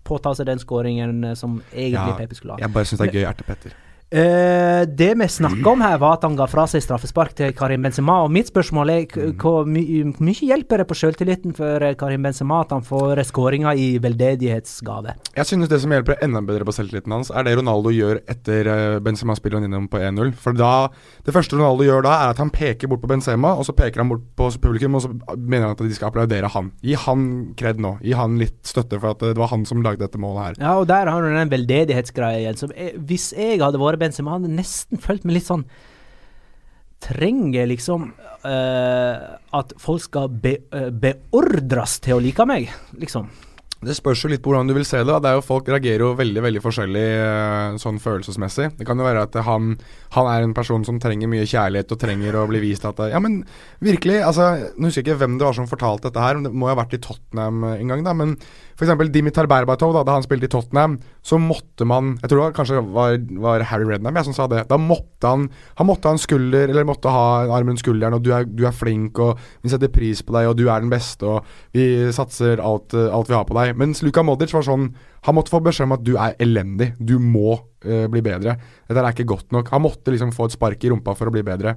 påta 0.08 0.32
seg 0.38 0.48
den 0.48 0.62
skåringen 0.62 1.24
eh, 1.32 1.36
som 1.38 1.60
egentlig 1.72 2.14
Ja, 2.14 2.16
Pepe 2.18 2.38
skulle 2.38 2.56
ha. 2.56 2.62
Jeg 2.64 2.74
bare 2.74 2.88
syns 2.88 3.02
det 3.02 3.10
er 3.10 3.18
gøy, 3.20 3.26
Ertepetter. 3.28 3.76
Eh, 4.10 4.88
det 4.88 5.14
vi 5.14 5.28
snakka 5.28 5.70
om 5.70 5.82
her, 5.84 5.98
var 6.00 6.14
at 6.16 6.22
han 6.24 6.36
ga 6.36 6.46
fra 6.48 6.64
seg 6.70 6.80
straffespark 6.80 7.34
til 7.36 7.50
Karim 7.56 7.82
Benzema. 7.84 8.22
Og 8.24 8.32
mitt 8.32 8.48
spørsmål 8.48 8.92
er 8.94 9.34
hvor 9.36 9.68
my 9.68 9.82
mye 10.16 10.48
hjelper 10.48 10.80
det 10.80 10.86
på 10.88 10.96
selvtilliten 10.96 11.52
for 11.56 11.84
eh, 11.84 11.92
Karim 11.98 12.24
Benzema 12.24 12.62
at 12.64 12.72
han 12.72 12.84
får 12.86 13.20
skåringer 13.28 13.76
i 13.76 13.90
veldedighetsgave? 14.00 15.12
Jeg 15.36 15.48
synes 15.50 15.68
det 15.68 15.82
som 15.82 15.92
hjelper 15.92 16.24
enda 16.24 16.40
bedre 16.40 16.64
på 16.64 16.72
selvtilliten 16.72 17.12
hans, 17.12 17.28
er 17.28 17.44
det 17.44 17.58
Ronaldo 17.58 17.92
gjør 17.92 18.22
etter 18.32 18.70
uh, 18.72 19.00
Benzema 19.04 19.36
spiller 19.36 19.60
han 19.60 19.68
innom 19.68 19.90
på 19.92 20.00
1-0. 20.00 20.32
For 20.40 20.56
da 20.56 20.88
Det 21.26 21.34
første 21.34 21.58
Ronaldo 21.58 21.84
gjør 21.84 22.06
da, 22.08 22.14
er 22.22 22.32
at 22.32 22.40
han 22.40 22.52
peker 22.54 22.88
bort 22.88 23.04
på 23.04 23.10
Benzema, 23.12 23.52
og 23.60 23.68
så 23.68 23.76
peker 23.76 24.00
han 24.00 24.08
bort 24.14 24.24
på 24.38 24.48
publikum, 24.62 24.96
og 24.96 25.04
så 25.04 25.12
mener 25.36 25.68
han 25.68 25.76
at 25.76 25.84
de 25.84 25.98
skal 25.98 26.08
applaudere 26.08 26.48
han. 26.54 26.72
Gi 26.80 26.96
han 26.96 27.28
kred 27.60 27.82
nå. 27.84 27.98
Gi 28.00 28.16
han 28.16 28.40
litt 28.40 28.62
støtte, 28.64 28.96
for 28.96 29.12
at 29.12 29.26
det 29.26 29.36
var 29.36 29.52
han 29.52 29.68
som 29.68 29.84
lagde 29.84 30.00
dette 30.06 30.20
målet 30.22 30.46
her. 30.46 30.58
Ja, 30.64 30.74
og 30.80 30.88
der 30.88 31.12
har 31.12 31.20
du 31.20 31.28
den 31.28 31.52
veldedighetsgreia 31.52 32.40
igjen. 32.40 32.60
Som 32.60 32.72
hvis 32.72 33.30
jeg 33.36 33.60
hadde 33.60 33.80
vært 33.82 33.97
Benzema, 34.00 34.36
hadde 34.36 34.52
nesten 34.52 35.00
følt 35.02 35.26
meg 35.28 35.40
litt 35.40 35.48
sånn 35.48 35.66
Trenger 36.98 37.68
liksom 37.70 38.08
uh, 38.10 39.18
at 39.54 39.74
folk 39.78 40.02
skal 40.02 40.32
be, 40.34 40.56
uh, 40.74 40.88
beordres 40.90 42.00
til 42.02 42.16
å 42.16 42.22
like 42.24 42.42
meg, 42.48 42.72
liksom. 42.98 43.28
Det 43.78 43.94
spørs 43.94 44.24
jo 44.24 44.28
litt 44.32 44.42
på 44.42 44.50
hvordan 44.50 44.66
du 44.66 44.74
vil 44.74 44.86
se 44.86 44.98
det. 45.06 45.16
Det 45.22 45.30
er 45.30 45.36
jo 45.38 45.44
Folk 45.46 45.68
reagerer 45.70 46.02
jo 46.02 46.14
veldig 46.18 46.42
veldig 46.42 46.62
forskjellig 46.64 47.04
eh, 47.14 47.76
sånn 47.78 48.00
følelsesmessig. 48.02 48.72
Det 48.74 48.86
kan 48.88 48.98
jo 48.98 49.06
være 49.06 49.22
at 49.28 49.38
han, 49.46 49.76
han 50.16 50.30
er 50.32 50.42
en 50.42 50.54
person 50.56 50.82
som 50.86 50.98
trenger 50.98 51.30
mye 51.30 51.46
kjærlighet 51.46 51.94
og 51.94 52.00
trenger 52.02 52.40
å 52.40 52.48
bli 52.50 52.62
vist 52.64 52.88
at 52.88 52.98
Ja, 53.12 53.20
men 53.22 53.44
virkelig. 53.78 54.18
altså, 54.26 54.48
Nå 54.74 54.90
husker 54.90 55.04
jeg 55.04 55.06
ikke 55.06 55.20
hvem 55.22 55.38
det 55.38 55.46
var 55.46 55.54
som 55.60 55.70
fortalte 55.70 56.10
dette 56.10 56.24
her, 56.24 56.40
men 56.40 56.48
det 56.48 56.58
må 56.58 56.66
jo 56.66 56.74
ha 56.74 56.80
vært 56.80 56.98
i 56.98 57.02
Tottenham 57.06 57.62
en 57.70 57.94
gang. 57.94 58.02
da, 58.02 58.16
men 58.18 58.34
F.eks. 58.78 59.10
Dimitar 59.10 59.48
Berbatov, 59.50 59.90
da, 59.96 60.04
da 60.06 60.14
han 60.14 60.22
spilte 60.22 60.46
i 60.46 60.52
Tottenham, 60.52 60.96
så 61.26 61.38
måtte 61.42 61.86
man 61.88 62.12
Jeg 62.22 62.30
tror 62.30 62.44
det 62.44 62.56
kanskje 62.56 62.82
var, 62.94 63.16
var 63.42 63.64
Harry 63.72 63.88
Rednam 63.88 64.14
jeg 64.20 64.28
som 64.28 64.36
sa 64.36 64.46
det. 64.50 64.62
Da 64.70 64.78
måtte 64.78 65.26
han 65.26 65.48
Han 65.80 65.88
måtte 65.88 66.06
ha 66.06 66.14
en 66.14 66.22
skulder, 66.22 66.70
eller 66.70 66.86
måtte 66.86 67.10
ha 67.10 67.26
en 67.42 67.54
arm 67.56 67.72
rundt 67.72 67.82
skulderen, 67.82 68.14
og 68.14 68.22
du 68.22 68.30
er, 68.34 68.46
du 68.46 68.64
er 68.68 68.76
flink, 68.76 69.18
og 69.18 69.40
vi 69.64 69.72
setter 69.72 69.90
pris 69.90 70.22
på 70.22 70.36
deg, 70.36 70.50
og 70.50 70.56
du 70.58 70.68
er 70.68 70.84
den 70.84 70.92
beste, 70.92 71.26
og 71.26 71.74
vi 71.74 72.06
satser 72.14 72.62
alt, 72.62 72.94
alt 72.94 73.30
vi 73.30 73.36
har 73.36 73.46
på 73.48 73.58
deg. 73.58 73.74
Mens 73.78 74.04
Luka 74.06 74.22
Modric 74.22 74.54
var 74.54 74.66
sånn 74.66 74.92
Han 75.26 75.34
måtte 75.34 75.50
få 75.50 75.58
beskjed 75.60 75.88
om 75.88 75.96
at 75.96 76.04
du 76.06 76.12
er 76.14 76.36
elendig. 76.40 76.92
Du 77.02 77.18
må 77.18 77.56
uh, 77.58 78.06
bli 78.06 78.22
bedre. 78.22 78.54
Dette 78.86 79.02
er 79.02 79.10
ikke 79.10 79.26
godt 79.34 79.50
nok. 79.52 79.72
Han 79.74 79.82
måtte 79.82 80.14
liksom 80.14 80.30
få 80.32 80.46
et 80.46 80.54
spark 80.54 80.84
i 80.86 80.92
rumpa 80.92 81.16
for 81.18 81.28
å 81.28 81.34
bli 81.34 81.42
bedre. 81.42 81.74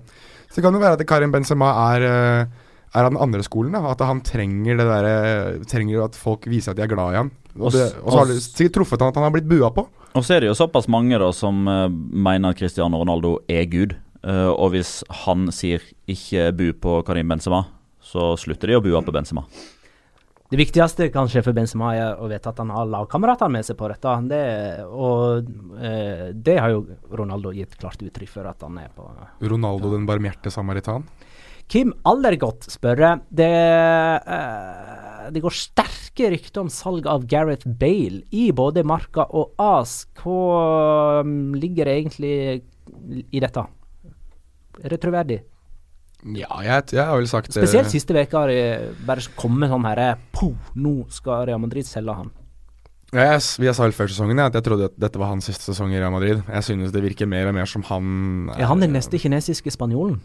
Så 0.51 0.59
det 0.59 0.67
kan 0.67 0.75
jo 0.77 0.83
være 0.83 0.99
at 0.99 1.07
Karim 1.09 1.33
Benzema 1.33 1.71
er 1.95 2.05
eh, 2.05 2.60
er 2.91 3.07
av 3.07 3.13
den 3.13 3.21
andre 3.23 3.43
skolen. 3.45 3.75
Da. 3.75 3.93
At 3.93 4.03
han 4.05 4.21
trenger 4.25 4.79
det 4.79 4.87
der, 4.89 5.63
trenger 5.69 6.05
at 6.05 6.19
folk 6.19 6.47
viser 6.51 6.73
at 6.73 6.79
de 6.79 6.85
er 6.85 6.91
glad 6.91 7.15
i 7.15 7.19
han. 7.21 7.33
Og, 7.57 7.71
det, 7.75 7.89
og 7.99 8.13
så 8.13 8.21
har 8.21 8.29
det 8.29 8.37
sikkert 8.43 8.77
truffet 8.79 9.03
han 9.03 9.11
at 9.11 9.19
han 9.19 9.27
har 9.27 9.35
blitt 9.35 9.49
bua 9.49 9.71
på. 9.75 9.87
Og 10.11 10.23
så 10.27 10.35
er 10.35 10.43
det 10.43 10.51
jo 10.51 10.57
såpass 10.59 10.89
mange 10.91 11.19
da 11.19 11.29
som 11.35 11.67
eh, 11.71 11.87
mener 11.91 12.51
at 12.51 12.59
Cristiano 12.59 12.99
Ronaldo 12.99 13.37
er 13.51 13.67
Gud. 13.71 13.97
Uh, 14.21 14.53
og 14.53 14.75
hvis 14.75 14.99
han 15.25 15.47
sier 15.49 15.81
'ikke 16.05 16.51
bu 16.53 16.67
på 16.77 16.99
Karim 17.01 17.31
Benzema', 17.31 17.65
så 17.97 18.35
slutter 18.37 18.69
de 18.69 18.75
å 18.77 18.81
bue 18.83 19.01
på 19.01 19.13
Benzema. 19.13 19.41
Det 20.51 20.59
viktigste 20.59 21.07
kanskje 21.09 21.41
for 21.41 21.57
Benzema 21.57 21.95
er 21.95 22.19
å 22.21 22.27
vite 22.29 22.51
at 22.51 22.59
han 22.61 22.69
har 22.69 22.85
lagkameratene 22.85 23.49
med 23.49 23.65
seg 23.65 23.79
på 23.79 23.87
dette. 23.89 24.13
Det, 24.29 24.85
og 24.85 25.49
uh, 25.73 26.29
det 26.35 26.57
har 26.59 26.69
jo 26.69 26.85
Ronaldo 27.09 27.49
gitt 27.55 27.73
klart 27.81 28.03
uttrykk 28.03 28.29
for 28.29 28.45
at 28.45 28.61
han 28.61 28.77
er 28.77 28.93
på. 28.93 29.09
Ronaldo 29.41 29.89
den 29.95 30.05
barmhjerte 30.05 30.53
samaritan. 30.53 31.07
Kim 31.71 31.93
Allergodt 32.03 32.65
spør 32.67 32.99
det, 33.31 33.47
eh, 33.47 35.27
det 35.31 35.39
går 35.39 35.53
sterke 35.55 36.31
rykter 36.33 36.65
om 36.65 36.71
salg 36.71 37.05
av 37.07 37.23
Gareth 37.31 37.63
Bale 37.63 38.25
i 38.35 38.49
både 38.51 38.83
Marka 38.83 39.23
og 39.31 39.53
AS. 39.55 40.01
Hva 40.19 41.21
um, 41.23 41.53
ligger 41.55 41.87
egentlig 41.87 42.33
i 43.31 43.39
dette? 43.39 43.63
Er 44.83 44.91
det 44.91 44.99
troverdig? 44.99 45.39
Ja, 46.35 46.59
jeg, 46.59 46.91
jeg 46.91 47.05
har 47.07 47.15
vel 47.15 47.29
sagt 47.31 47.49
eh, 47.49 47.63
Spesielt 47.63 47.89
siste 47.89 48.13
uke 48.13 48.35
har 48.35 48.51
det 48.51 48.91
bare 49.07 49.23
kommet 49.39 49.71
sånn 49.71 49.87
herre 49.87 50.11
Poh, 50.35 50.53
nå 50.75 51.07
skal 51.09 51.47
Real 51.47 51.63
Madrid 51.63 51.87
selge 51.87 52.17
han. 52.19 52.35
Ja, 53.15 53.31
jeg, 53.31 53.47
jeg 53.63 53.77
sa 53.79 53.87
vel 53.87 53.95
før 53.95 54.11
sesongen 54.11 54.43
at 54.43 54.59
jeg 54.59 54.67
trodde 54.67 54.91
at 54.91 54.99
dette 54.99 55.23
var 55.23 55.31
hans 55.31 55.47
siste 55.47 55.71
sesong 55.71 55.95
i 55.95 56.03
Real 56.03 56.11
Madrid. 56.11 56.43
Jeg 56.51 56.67
synes 56.67 56.91
det 56.91 57.07
virker 57.07 57.31
mer 57.31 57.47
og 57.47 57.55
mer 57.55 57.71
som 57.71 57.87
han 57.87 58.51
Er 58.59 58.67
han 58.67 58.83
den 58.83 58.91
neste 58.99 59.15
kinesiske 59.23 59.71
spanjolen? 59.71 60.19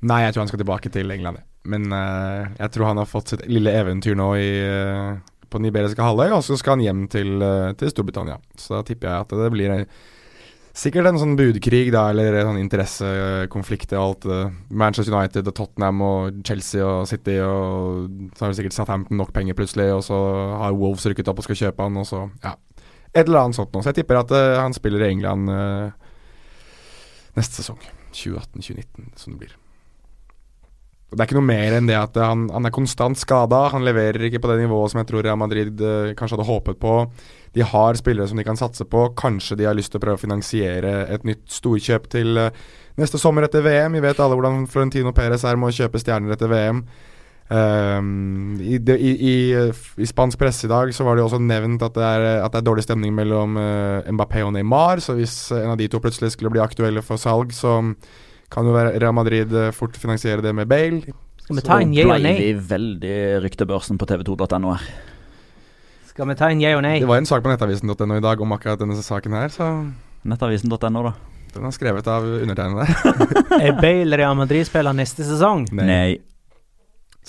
Nei, 0.00 0.22
jeg 0.24 0.32
tror 0.32 0.46
han 0.46 0.50
skal 0.50 0.62
tilbake 0.62 0.92
til 0.92 1.12
England. 1.12 1.42
Men 1.68 1.90
uh, 1.92 2.48
jeg 2.56 2.72
tror 2.72 2.88
han 2.88 3.00
har 3.00 3.08
fått 3.08 3.34
sitt 3.34 3.42
lille 3.50 3.72
eventyr 3.76 4.16
nå 4.16 4.30
i, 4.40 4.48
uh, 4.64 5.18
på 5.50 5.60
den 5.60 5.68
iberiske 5.68 6.04
halvøy, 6.04 6.30
og 6.32 6.44
så 6.46 6.56
skal 6.56 6.78
han 6.78 6.86
hjem 6.86 7.02
til, 7.12 7.36
uh, 7.42 7.74
til 7.76 7.92
Storbritannia. 7.92 8.38
Så 8.56 8.78
da 8.78 8.86
tipper 8.86 9.10
jeg 9.10 9.26
at 9.26 9.34
det 9.42 9.50
blir 9.52 9.74
en, 9.74 9.84
sikkert 10.80 11.10
en 11.10 11.20
sånn 11.20 11.36
budkrig, 11.36 11.90
da, 11.92 12.06
eller 12.14 12.40
en 12.40 12.52
sånn 12.52 12.62
interessekonflikt 12.62 13.92
i 13.92 14.00
alt. 14.00 14.24
Manchester 14.72 15.18
United 15.18 15.52
og 15.52 15.58
Tottenham 15.58 16.00
og 16.06 16.42
Chelsea 16.48 16.86
og 16.86 17.04
City, 17.10 17.36
og 17.44 18.08
så 18.38 18.46
har 18.46 18.56
sikkert 18.56 18.78
Southampton 18.78 19.20
nok 19.20 19.34
penger 19.36 19.58
plutselig, 19.58 19.90
og 19.98 20.04
så 20.06 20.16
har 20.64 20.80
Wolves 20.80 21.04
rykket 21.10 21.28
opp 21.28 21.42
og 21.42 21.50
skal 21.50 21.64
kjøpe 21.66 21.88
han, 21.88 22.00
og 22.00 22.08
så 22.08 22.24
ja. 22.40 22.56
Et 23.10 23.26
eller 23.26 23.40
annet 23.42 23.58
sånt 23.58 23.72
noe. 23.74 23.82
Så 23.82 23.90
jeg 23.90 24.04
tipper 24.04 24.20
at 24.20 24.30
han 24.30 24.70
spiller 24.70 25.02
i 25.02 25.08
England 25.10 25.50
neste 27.34 27.58
sesong. 27.58 27.82
2018-2019, 28.14 29.10
som 29.18 29.34
det 29.34 29.42
blir. 29.42 29.56
Det 31.10 31.18
er 31.18 31.26
ikke 31.26 31.40
noe 31.40 31.48
mer 31.48 31.74
enn 31.74 31.88
det 31.90 31.96
at 31.98 32.14
han, 32.22 32.44
han 32.54 32.68
er 32.68 32.74
konstant 32.74 33.18
skada. 33.18 33.64
Han 33.72 33.82
leverer 33.86 34.28
ikke 34.28 34.38
på 34.42 34.50
det 34.52 34.60
nivået 34.60 34.92
som 34.92 35.00
jeg 35.00 35.08
tror 35.08 35.24
Real 35.26 35.40
Madrid 35.40 35.82
eh, 35.82 36.12
kanskje 36.18 36.38
hadde 36.38 36.46
håpet 36.46 36.78
på. 36.82 36.96
De 37.58 37.66
har 37.66 37.98
spillere 37.98 38.30
som 38.30 38.38
de 38.38 38.46
kan 38.46 38.58
satse 38.58 38.86
på. 38.86 39.08
Kanskje 39.18 39.58
de 39.58 39.66
har 39.66 39.74
lyst 39.74 39.90
til 39.90 39.98
å 39.98 40.04
prøve 40.04 40.20
å 40.20 40.22
finansiere 40.22 40.92
et 41.10 41.26
nytt 41.26 41.48
storkjøp 41.50 42.06
til 42.14 42.38
eh, 42.38 42.60
neste 43.00 43.18
sommer 43.18 43.48
etter 43.48 43.66
VM. 43.66 43.98
Vi 43.98 44.04
vet 44.06 44.22
alle 44.22 44.38
hvordan 44.38 44.68
Florentino 44.70 45.10
Perez 45.16 45.42
er 45.42 45.58
med 45.58 45.72
å 45.72 45.78
kjøpe 45.80 46.02
stjerner 46.02 46.36
etter 46.36 46.52
VM. 46.52 46.84
Um, 47.50 48.60
i, 48.62 48.76
det, 48.78 48.94
i, 49.02 49.10
i, 49.26 49.36
I 49.98 50.06
spansk 50.06 50.38
presse 50.38 50.68
i 50.68 50.70
dag 50.70 50.92
så 50.94 51.02
var 51.02 51.18
det 51.18 51.24
også 51.24 51.40
nevnt 51.42 51.82
at 51.82 51.96
det 51.98 52.04
er, 52.06 52.26
at 52.44 52.52
det 52.54 52.60
er 52.60 52.66
dårlig 52.68 52.84
stemning 52.86 53.16
mellom 53.16 53.58
uh, 53.58 54.06
Mbappé 54.06 54.44
og 54.46 54.54
Neymar. 54.54 55.02
Så 55.02 55.18
hvis 55.18 55.34
en 55.58 55.72
av 55.72 55.80
de 55.80 55.90
to 55.90 55.98
plutselig 55.98 56.36
skulle 56.36 56.54
bli 56.54 56.62
aktuelle 56.62 57.02
for 57.02 57.18
salg, 57.18 57.50
så 57.50 57.80
kan 58.50 58.66
jo 58.66 58.74
være 58.74 58.98
Real 58.98 59.14
Madrid 59.16 59.52
eh, 59.54 59.70
fort 59.74 59.96
finansiere 60.00 60.42
det 60.44 60.52
med 60.56 60.68
Bale. 60.70 61.14
Skal 61.44 61.58
vi 61.58 61.64
ta 61.66 61.78
en 61.82 61.94
yeah 61.94 62.10
og 62.10 62.22
nei? 62.22 62.34
vi 62.38 62.50
veldig 62.70 63.14
ryktebørsen 63.46 63.98
på 63.98 64.06
tv2.no 64.10 64.74
her. 64.74 64.84
Skal 66.10 66.28
vi 66.30 66.36
ta 66.38 66.50
en 66.52 66.62
yeah 66.62 66.76
og 66.78 66.84
nei? 66.86 66.98
Det 67.02 67.08
var 67.10 67.22
en 67.22 67.28
sak 67.30 67.42
på 67.42 67.50
nettavisen.no 67.52 68.18
i 68.18 68.24
dag 68.24 68.42
om 68.42 68.54
akkurat 68.54 68.80
denne 68.82 68.98
saken 69.02 69.34
her, 69.38 69.50
så 69.54 69.70
Nettavisen.no, 70.30 71.02
da. 71.06 71.14
den 71.54 71.64
er 71.64 71.72
skrevet 71.72 72.08
av 72.12 72.26
undertegnede. 72.26 72.84
Er 73.64 73.78
Bale 73.80 74.18
Real 74.20 74.36
Madrid-spiller 74.36 74.94
neste 74.94 75.24
sesong? 75.24 75.64
Nei. 75.74 76.18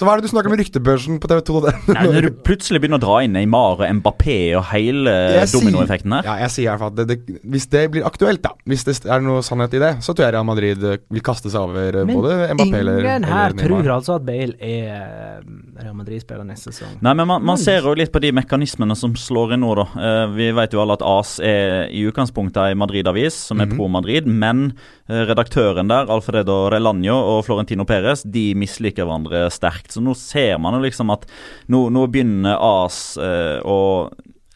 Så 0.02 0.08
hva 0.08 0.16
er 0.16 0.22
det 0.24 0.26
du 0.26 0.32
snakker 0.32 0.49
med 0.49 0.58
ryktebørsen 0.64 1.20
på 1.22 1.30
TV2? 1.30 1.60
Nei, 1.93 2.04
når 2.10 2.26
du 2.26 2.30
plutselig 2.41 2.80
begynner 2.82 2.97
å 2.97 3.04
dra 3.04 3.18
inn 3.22 3.36
Neymar 3.38 3.84
og 3.84 3.84
Mbappé 3.99 4.38
og 4.58 4.64
hele 4.72 5.12
dominoeffekten 5.52 6.16
her 6.18 6.26
Ja, 6.26 6.34
jeg 6.41 6.54
sier 6.56 6.64
i 6.66 6.70
hvert 6.72 6.82
fall 6.82 6.93
at 6.95 6.97
det, 7.04 7.18
det, 7.28 7.36
hvis 7.54 7.68
det 7.70 7.84
blir 7.93 8.08
aktuelt, 8.08 8.41
da, 8.41 8.56
hvis 8.66 8.82
det 8.88 8.95
er 9.06 9.22
noe 9.22 9.43
sannhet 9.45 9.76
i 9.78 9.82
det, 9.84 9.91
så 10.02 10.16
tror 10.18 10.26
jeg 10.26 10.34
Real 10.34 10.47
Madrid 10.49 10.82
eh, 10.89 10.97
vil 11.14 11.22
kaste 11.28 11.52
seg 11.54 11.62
over 11.68 11.99
eh, 12.02 12.08
Men 12.10 12.18
både 12.18 12.38
Mbappé 12.58 12.80
eller, 12.82 12.97
Neymar 12.97 13.06
Men 13.06 13.28
ingen 13.28 13.36
her 13.36 13.56
tror 13.62 13.91
altså 13.99 14.16
at 14.18 14.26
Bale 14.26 14.58
er 14.58 14.89
eh, 14.95 15.45
Real 15.84 15.93
Madrid-spiller 15.99 16.47
neste 16.49 16.74
sesong. 16.74 16.97
Nei, 17.06 17.14
men 17.22 17.30
man, 17.30 17.45
man 17.52 17.62
ser 17.62 17.86
jo 17.86 17.93
litt 17.97 18.12
på 18.14 18.24
de 18.26 18.34
mekanismene 18.41 18.97
som 18.97 19.14
slår 19.18 19.54
inn 19.56 19.62
nå, 19.66 19.72
da. 19.78 19.86
Vi 20.34 20.49
vet 20.58 20.74
jo 20.76 20.82
alle 20.82 20.97
at 20.97 21.06
AS 21.06 21.36
er 21.45 21.86
i 21.93 22.02
utgangspunktet 22.10 22.72
ei 22.72 22.76
Madrid-avis 22.78 23.38
som 23.52 23.62
er 23.62 23.70
Mhm. 23.70 23.78
pro 23.78 23.88
Madrid, 23.93 24.26
men 24.28 24.72
redaktøren 25.12 25.89
der, 25.91 26.10
Alfredo 26.12 26.70
Relanjo 26.74 27.16
og 27.36 27.45
Florentino 27.45 27.86
Perez, 27.88 28.24
de 28.26 28.52
misliker 28.58 29.06
hverandre 29.06 29.45
sterkt. 29.54 29.90
Så 29.91 30.03
nå 30.03 30.15
ser 30.17 30.57
man 30.61 30.77
jo 30.77 30.83
liksom 30.85 31.13
at 31.13 31.27
nå, 31.71 31.87
nå 31.93 32.07
begynner 32.11 32.57
AS 32.57 33.17
eh, 33.21 33.59
å 33.61 34.09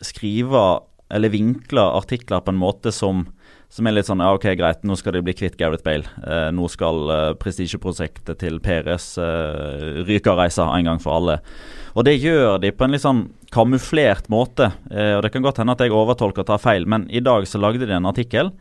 skrive 0.04 0.66
eller 1.14 1.32
vinkle 1.32 1.84
artikler 1.96 2.42
på 2.42 2.54
en 2.54 2.62
måte 2.62 2.92
som 2.96 3.26
som 3.76 3.88
er 3.90 3.96
litt 3.98 4.08
sånn 4.08 4.22
ja, 4.24 4.30
ok, 4.36 4.46
greit, 4.56 4.84
nå 4.88 4.96
skal 4.96 5.18
de 5.18 5.22
bli 5.26 5.34
kvitt 5.36 5.58
Gareth 5.60 5.84
Bale. 5.84 6.08
Eh, 6.24 6.48
nå 6.56 6.68
skal 6.72 7.10
eh, 7.12 7.32
prestisjeprosjektet 7.42 8.40
til 8.40 8.62
Perez 8.64 9.08
eh, 9.20 10.04
ryke 10.08 10.32
av 10.32 10.40
reisa 10.40 10.70
en 10.72 10.88
gang 10.88 11.02
for 11.04 11.18
alle. 11.18 11.40
Og 11.96 12.06
det 12.08 12.16
gjør 12.16 12.60
de 12.64 12.72
på 12.72 12.86
en 12.86 12.96
litt 12.96 13.04
sånn 13.04 13.26
kamuflert 13.52 14.30
måte. 14.32 14.70
Eh, 14.92 15.18
og 15.18 15.26
Det 15.26 15.34
kan 15.34 15.44
godt 15.44 15.60
hende 15.60 15.76
at 15.76 15.84
jeg 15.84 15.96
overtolker 15.96 16.46
og 16.46 16.52
tar 16.54 16.64
feil, 16.64 16.88
men 16.88 17.10
i 17.12 17.24
dag 17.24 17.48
så 17.50 17.60
lagde 17.60 17.88
de 17.88 17.98
en 17.98 18.12
artikkel 18.12 18.54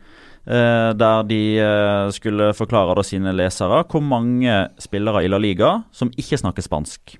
der 0.45 1.23
de 1.25 1.41
eh, 1.57 2.09
skulle 2.13 2.53
forklare 2.53 3.03
sine 3.03 3.33
lesere 3.33 3.83
hvor 3.89 4.03
mange 4.05 4.65
spillere 4.79 5.25
i 5.25 5.29
La 5.31 5.41
Liga 5.41 5.79
som 5.91 6.13
ikke 6.13 6.37
snakker 6.37 6.65
spansk. 6.65 7.17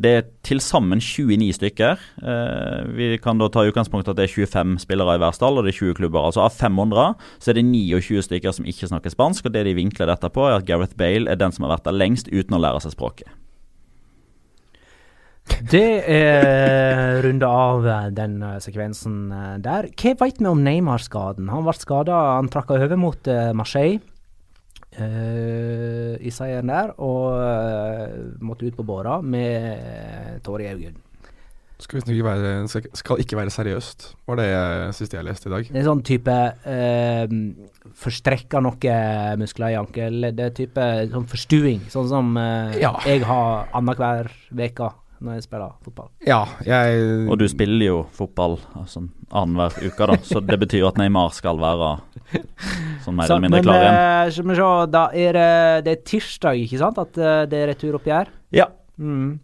Det 0.00 0.10
er 0.10 0.28
til 0.46 0.60
sammen 0.64 1.00
29 1.02 1.52
stykker. 1.58 1.98
Eh, 2.22 2.88
vi 2.96 3.18
kan 3.22 3.40
da 3.40 3.50
ta 3.52 3.66
utgangspunkt 3.68 4.08
at 4.08 4.16
det 4.16 4.28
er 4.28 4.32
25 4.46 4.78
spillere 4.84 5.16
i 5.16 5.20
hver 5.20 5.34
stall, 5.36 5.58
og 5.58 5.66
det 5.66 5.74
er 5.74 5.80
20 5.80 5.98
klubber. 5.98 6.24
Altså 6.24 6.44
av 6.46 6.54
500 6.56 7.14
så 7.38 7.50
er 7.50 7.58
det 7.58 7.66
29 7.66 8.24
stykker 8.28 8.54
som 8.56 8.68
ikke 8.68 8.88
snakker 8.88 9.12
spansk, 9.12 9.46
og 9.46 9.54
det 9.54 9.66
de 9.66 9.76
vinkler 9.76 10.08
dette 10.08 10.30
på, 10.32 10.46
er 10.46 10.60
at 10.60 10.66
Gareth 10.68 10.96
Bale 10.96 11.28
er 11.28 11.40
den 11.40 11.52
som 11.52 11.66
har 11.66 11.76
vært 11.76 11.88
der 11.90 11.98
lengst 11.98 12.32
uten 12.32 12.56
å 12.56 12.62
lære 12.62 12.80
seg 12.84 12.96
språket. 12.96 13.28
Det 15.70 15.86
er 16.08 17.20
runde 17.24 17.46
av 17.46 17.86
eh, 17.86 18.06
den 18.16 18.38
eh, 18.42 18.56
sekvensen 18.64 19.18
eh, 19.34 19.56
der. 19.62 19.90
Hva 19.94 20.14
vet 20.22 20.40
vi 20.40 20.48
om 20.50 20.62
Neymar-skaden? 20.64 21.50
Han 21.52 21.66
ble 21.66 21.74
skada, 21.78 22.16
han 22.38 22.48
trakk 22.52 22.72
over 22.76 22.96
mot 23.00 23.30
eh, 23.30 23.52
Marseille 23.56 24.00
Uh, 24.90 26.16
i 26.18 26.32
seieren 26.34 26.66
der, 26.66 26.90
og 26.98 27.36
uh, 27.38 28.16
måtte 28.42 28.66
ut 28.66 28.74
på 28.74 28.82
båra 28.82 29.20
med 29.22 30.42
tårer 30.42 30.64
i 30.64 30.72
øynene. 30.72 30.98
Skal 31.80 32.00
visstnok 32.00 32.16
ikke 32.18 32.26
være 32.26 32.50
skal, 32.98 33.20
ikke 33.22 33.38
være 33.38 33.52
seriøst, 33.54 34.08
var 34.28 34.40
det 34.42 34.48
siste 34.98 35.16
jeg 35.16 35.24
leste 35.24 35.48
i 35.48 35.52
dag. 35.54 35.70
Det 35.70 35.80
er 35.80 35.86
sånn 35.86 36.02
type 36.04 36.34
eh, 36.68 37.36
Forstrekka 38.02 38.60
noe 38.60 38.96
muskler 39.40 39.72
i 39.72 39.78
ankelleddet. 39.80 40.58
Type 40.58 40.88
sånn 41.14 41.30
forstuing. 41.30 41.86
Sånn 41.94 42.10
som 42.10 42.34
eh, 42.36 42.76
Ja. 42.82 42.92
jeg 43.06 43.24
har 43.24 43.70
annenhver 43.72 44.28
uke 44.52 44.90
når 45.20 45.36
jeg 45.36 45.44
spiller 45.44 45.74
fotball. 45.84 46.08
Ja, 46.26 46.40
jeg 46.64 47.02
Og 47.28 47.36
du 47.40 47.46
spiller 47.50 47.84
jo 47.86 47.98
fotball 48.16 48.56
altså, 48.78 49.02
annenhver 49.28 49.76
uke, 49.84 50.08
da, 50.08 50.16
så 50.24 50.40
det 50.44 50.56
betyr 50.62 50.86
at 50.88 51.00
Neymar 51.00 51.34
skal 51.36 51.60
være 51.60 51.90
sånn 53.04 53.18
mer 53.18 53.28
Så, 53.28 53.36
eller 53.36 53.44
mindre 53.44 53.60
men 53.60 53.66
klar 53.66 53.82
igjen. 53.82 53.98
Men, 53.98 54.32
skal 54.36 54.48
vi 54.48 54.56
se, 54.60 54.70
da 54.96 55.04
er 55.26 55.38
det, 55.38 55.52
det 55.86 55.94
er 55.94 56.02
tirsdag, 56.12 56.64
ikke 56.64 56.80
sant, 56.80 57.00
at 57.02 57.20
eh, 57.20 57.42
det 57.50 57.60
er 57.60 57.72
returoppgjør? 57.74 58.32
Ja. 58.56 58.66
Mm. 59.00 59.38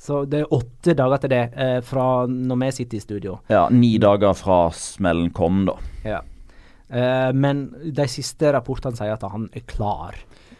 Så 0.00 0.24
det 0.32 0.42
er 0.42 0.54
åtte 0.56 0.96
dager 0.96 1.22
til 1.22 1.32
det, 1.34 1.44
eh, 1.60 1.78
fra 1.84 2.08
når 2.26 2.60
vi 2.64 2.72
sitter 2.80 2.98
i 2.98 3.04
studio. 3.04 3.38
ja. 3.52 3.66
Ni 3.70 3.96
dager 4.02 4.34
fra 4.38 4.62
smellen 4.74 5.30
kom, 5.36 5.64
da. 5.68 5.76
Ja. 6.08 6.20
Eh, 6.90 7.30
men 7.36 7.68
de 7.94 8.06
siste 8.10 8.50
rapportene 8.56 8.98
sier 8.98 9.14
at 9.14 9.26
han 9.30 9.46
er 9.54 9.62
klar. 9.68 10.16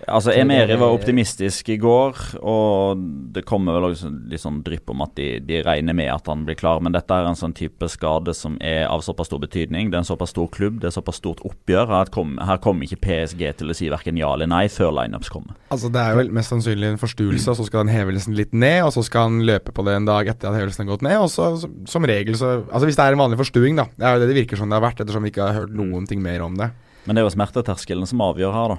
Altså, 0.09 0.30
Så 0.30 0.38
Emeri 0.40 0.76
var 0.80 0.94
optimistisk 0.94 1.68
i 1.68 1.76
går, 1.76 2.16
og 2.40 3.01
det 3.34 3.44
kommer 3.44 3.76
vel 3.76 3.90
også 3.90 4.09
litt 4.30 4.40
sånn 4.42 4.62
drypp 4.64 4.88
om 4.90 5.03
at 5.05 5.12
de, 5.18 5.26
de 5.44 5.61
regner 5.66 5.94
med 5.96 6.09
at 6.12 6.26
han 6.30 6.44
blir 6.46 6.57
klar. 6.59 6.80
Men 6.80 6.92
dette 6.96 7.12
er 7.14 7.28
en 7.28 7.36
sånn 7.38 7.53
type 7.57 7.88
skade 7.92 8.32
som 8.34 8.57
er 8.64 8.86
av 8.88 9.03
såpass 9.05 9.28
stor 9.30 9.42
betydning. 9.42 9.90
Det 9.90 9.98
er 9.98 10.03
en 10.05 10.09
såpass 10.09 10.32
stor 10.34 10.48
klubb, 10.48 10.80
det 10.80 10.88
er 10.90 10.96
såpass 10.96 11.20
stort 11.20 11.42
oppgjør. 11.46 11.86
Her 11.92 12.11
kommer 12.14 12.46
her 12.48 12.57
kommer 12.62 12.86
ikke 12.88 13.01
PSG 13.05 13.44
til 13.61 13.70
å 13.70 13.76
si 13.76 13.90
verken 13.92 14.16
ja 14.20 14.32
eller 14.32 14.48
nei 14.51 14.64
før 14.72 14.94
lineups 15.03 15.28
kommer. 15.32 15.55
Altså 15.70 15.90
Det 15.92 16.01
er 16.01 16.16
vel 16.16 16.30
mest 16.34 16.51
sannsynlig 16.55 16.92
en 16.94 17.01
forstuelse, 17.01 17.48
og 17.53 17.57
så 17.61 17.66
skal 17.68 17.84
den 17.84 17.94
hevelsen 17.94 18.34
litt 18.38 18.53
ned, 18.55 18.82
og 18.86 18.92
så 18.96 19.05
skal 19.07 19.28
han 19.28 19.42
løpe 19.46 19.74
på 19.76 19.84
det 19.86 19.98
en 19.98 20.09
dag 20.09 20.28
etter 20.32 20.48
at 20.51 20.57
hevelsen 20.61 20.86
har 20.86 20.94
gått 20.96 21.03
ned, 21.07 21.18
og 21.20 21.28
så 21.30 21.51
så- 21.61 21.70
som 21.86 22.05
regel 22.05 22.34
så 22.36 22.64
Altså 22.70 22.86
Hvis 22.86 22.96
det 22.96 23.05
er 23.05 23.12
en 23.12 23.18
vanlig 23.18 23.38
forstuing, 23.38 23.76
da. 23.76 23.84
Det 23.96 24.05
er 24.07 24.14
jo 24.14 24.20
det 24.26 24.34
det 24.34 24.46
virker 24.46 24.57
som 24.57 24.68
det 24.70 24.80
har 24.80 24.90
vært, 24.90 25.01
ettersom 25.01 25.22
vi 25.22 25.30
ikke 25.30 25.46
har 25.46 25.61
hørt 25.61 25.74
noen 25.74 26.07
ting 26.09 26.22
mer 26.22 26.40
om 26.42 26.55
det. 26.57 26.70
Men 27.07 27.14
det 27.16 27.22
er 27.22 27.28
jo 27.28 27.36
smerteterskelen 27.36 28.07
som 28.07 28.18
avgjør 28.20 28.53
her, 28.53 28.68
da. 28.74 28.78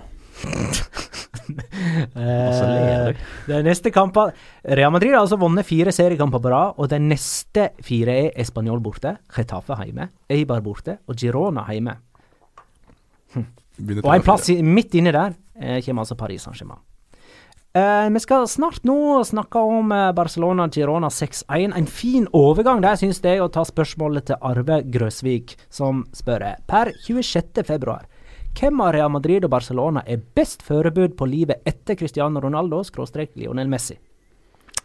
Eh, 1.52 3.10
de 3.48 3.58
neste 3.66 3.92
kampene 3.92 4.32
Real 4.78 4.92
Madrid 4.94 5.12
har 5.12 5.26
altså 5.26 5.40
vunnet 5.42 5.68
fire 5.68 5.92
seriekamper 5.92 6.40
på 6.40 6.52
rad, 6.54 6.78
og 6.80 6.88
de 6.92 7.00
neste 7.04 7.66
fire 7.84 8.14
er 8.28 8.38
Español 8.40 8.80
borte, 8.84 9.18
Getafe 9.36 9.76
hjemme, 9.82 10.08
Eibar 10.32 10.62
borte 10.64 11.00
og 11.10 11.18
Girona 11.20 11.66
hjemme. 11.68 11.98
Begynner 13.82 14.06
Og 14.06 14.14
en 14.14 14.24
plass 14.24 14.48
i, 14.54 14.62
midt 14.64 14.96
inni 14.96 15.12
der 15.12 15.36
eh, 15.60 15.82
kommer 15.84 16.06
altså 16.06 16.16
Paris 16.20 16.46
Saint-Germain. 16.46 16.80
Eh, 17.72 18.10
vi 18.12 18.20
skal 18.20 18.50
snart 18.52 18.84
nå 18.84 19.22
snakke 19.24 19.60
om 19.64 19.94
eh, 19.96 20.10
Barcelona-Girona 20.16 21.08
6-1. 21.08 21.72
En 21.78 21.88
fin 21.88 22.28
overgang 22.36 22.82
der, 22.84 22.98
syns 23.00 23.22
jeg, 23.24 23.40
å 23.40 23.48
ta 23.48 23.64
spørsmålet 23.68 24.28
til 24.28 24.42
Arve 24.44 24.82
Grøsvik, 24.92 25.56
som 25.72 26.04
spør 26.16 26.50
per 26.68 26.92
26. 27.08 27.64
februar. 27.68 28.04
Hvem 28.58 28.82
av 28.84 28.92
Real 28.94 29.12
Madrid 29.14 29.46
og 29.48 29.54
Barcelona 29.54 30.04
er 30.06 30.22
best 30.36 30.64
forberedt 30.66 31.16
på 31.18 31.28
livet 31.30 31.64
etter 31.68 31.98
Cristiano 32.00 32.42
Ronaldo, 32.44 32.82
skråstrek 32.84 33.34
Lionel 33.40 33.70
Messi? 33.72 33.96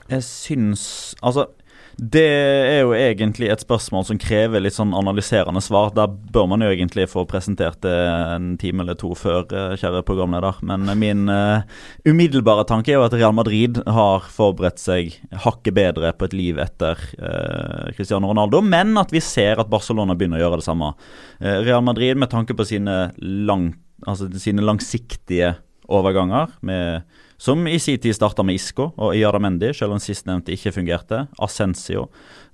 Jeg 0.06 0.22
syns 0.22 1.16
Altså, 1.18 1.48
det 1.96 2.24
er 2.28 2.82
jo 2.82 2.90
egentlig 2.92 3.48
et 3.48 3.62
spørsmål 3.64 4.02
som 4.04 4.18
krever 4.20 4.60
litt 4.60 4.74
sånn 4.76 4.92
analyserende 4.96 5.62
svar. 5.64 5.94
Der 5.96 6.10
bør 6.12 6.44
man 6.50 6.60
jo 6.60 6.68
egentlig 6.68 7.06
få 7.08 7.24
presentert 7.28 7.78
det 7.86 7.94
en 7.94 8.50
time 8.60 8.84
eller 8.84 8.98
to 9.00 9.14
før, 9.16 9.46
eh, 9.48 9.76
kjære 9.80 10.02
programleder. 10.04 10.60
Men 10.68 10.84
min 11.00 11.24
uh, 11.32 11.64
umiddelbare 12.04 12.66
tanke 12.68 12.92
er 12.92 12.98
jo 12.98 13.06
at 13.06 13.16
Real 13.16 13.32
Madrid 13.32 13.80
har 13.88 14.28
forberedt 14.28 14.82
seg 14.82 15.16
hakket 15.46 15.78
bedre 15.78 16.12
på 16.12 16.28
et 16.28 16.36
liv 16.36 16.60
etter 16.60 17.00
uh, 17.16 17.88
Cristiano 17.96 18.28
Ronaldo, 18.28 18.60
men 18.60 18.92
at 19.00 19.14
vi 19.14 19.24
ser 19.24 19.62
at 19.62 19.72
Barcelona 19.72 20.18
begynner 20.18 20.42
å 20.42 20.44
gjøre 20.44 20.60
det 20.60 20.68
samme. 20.68 20.92
Uh, 21.40 21.62
Real 21.64 21.84
Madrid, 21.86 22.20
med 22.20 22.28
tanke 22.32 22.52
på 22.58 22.68
sine, 22.68 23.06
lang, 23.16 23.70
altså 24.04 24.28
sine 24.36 24.64
langsiktige 24.68 25.54
overganger, 25.88 26.52
med 26.60 27.08
som 27.38 27.66
i 27.68 27.78
sin 27.78 27.98
tid 28.00 28.16
starta 28.16 28.42
med 28.42 28.56
Isco 28.56 28.90
og 28.96 29.12
Iaramendi, 29.16 29.72
selv 29.76 29.96
om 29.96 30.00
sistnevnte 30.00 30.54
ikke 30.54 30.72
fungerte. 30.72 31.26
Ascencio, 31.42 32.06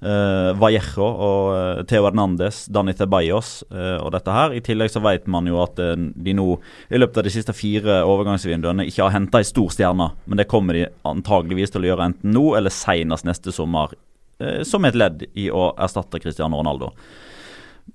eh, 0.03 0.51
Vallejo 0.59 1.07
og 1.07 1.51
eh, 1.55 1.83
Theo 1.91 2.09
Hernandez, 2.09 2.65
Dani 2.73 2.95
Ceballos 2.99 3.53
eh, 3.71 3.99
og 4.03 4.11
dette 4.17 4.35
her. 4.35 4.57
I 4.57 4.63
tillegg 4.65 4.91
så 4.91 5.03
vet 5.05 5.29
man 5.31 5.47
jo 5.47 5.61
at 5.63 5.79
eh, 5.83 5.95
de 5.97 6.35
nå 6.35 6.49
i 6.91 7.01
løpet 7.01 7.23
av 7.23 7.29
de 7.29 7.35
siste 7.35 7.55
fire 7.57 8.01
overgangsvinduene 8.03 8.89
ikke 8.91 9.07
har 9.07 9.15
henta 9.15 9.43
ei 9.43 9.49
stor 9.49 9.71
stjerne, 9.75 10.11
men 10.27 10.43
det 10.43 10.51
kommer 10.51 10.79
de 10.79 10.89
antageligvis 11.09 11.75
til 11.75 11.87
å 11.87 11.93
gjøre 11.93 12.11
enten 12.11 12.35
nå 12.35 12.49
eller 12.59 12.75
senest 12.75 13.29
neste 13.29 13.55
sommer, 13.55 13.95
eh, 14.43 14.65
som 14.67 14.83
et 14.89 14.99
ledd 14.99 15.29
i 15.39 15.47
å 15.51 15.71
erstatte 15.79 16.23
Cristiano 16.23 16.59
Ronaldo. 16.59 16.91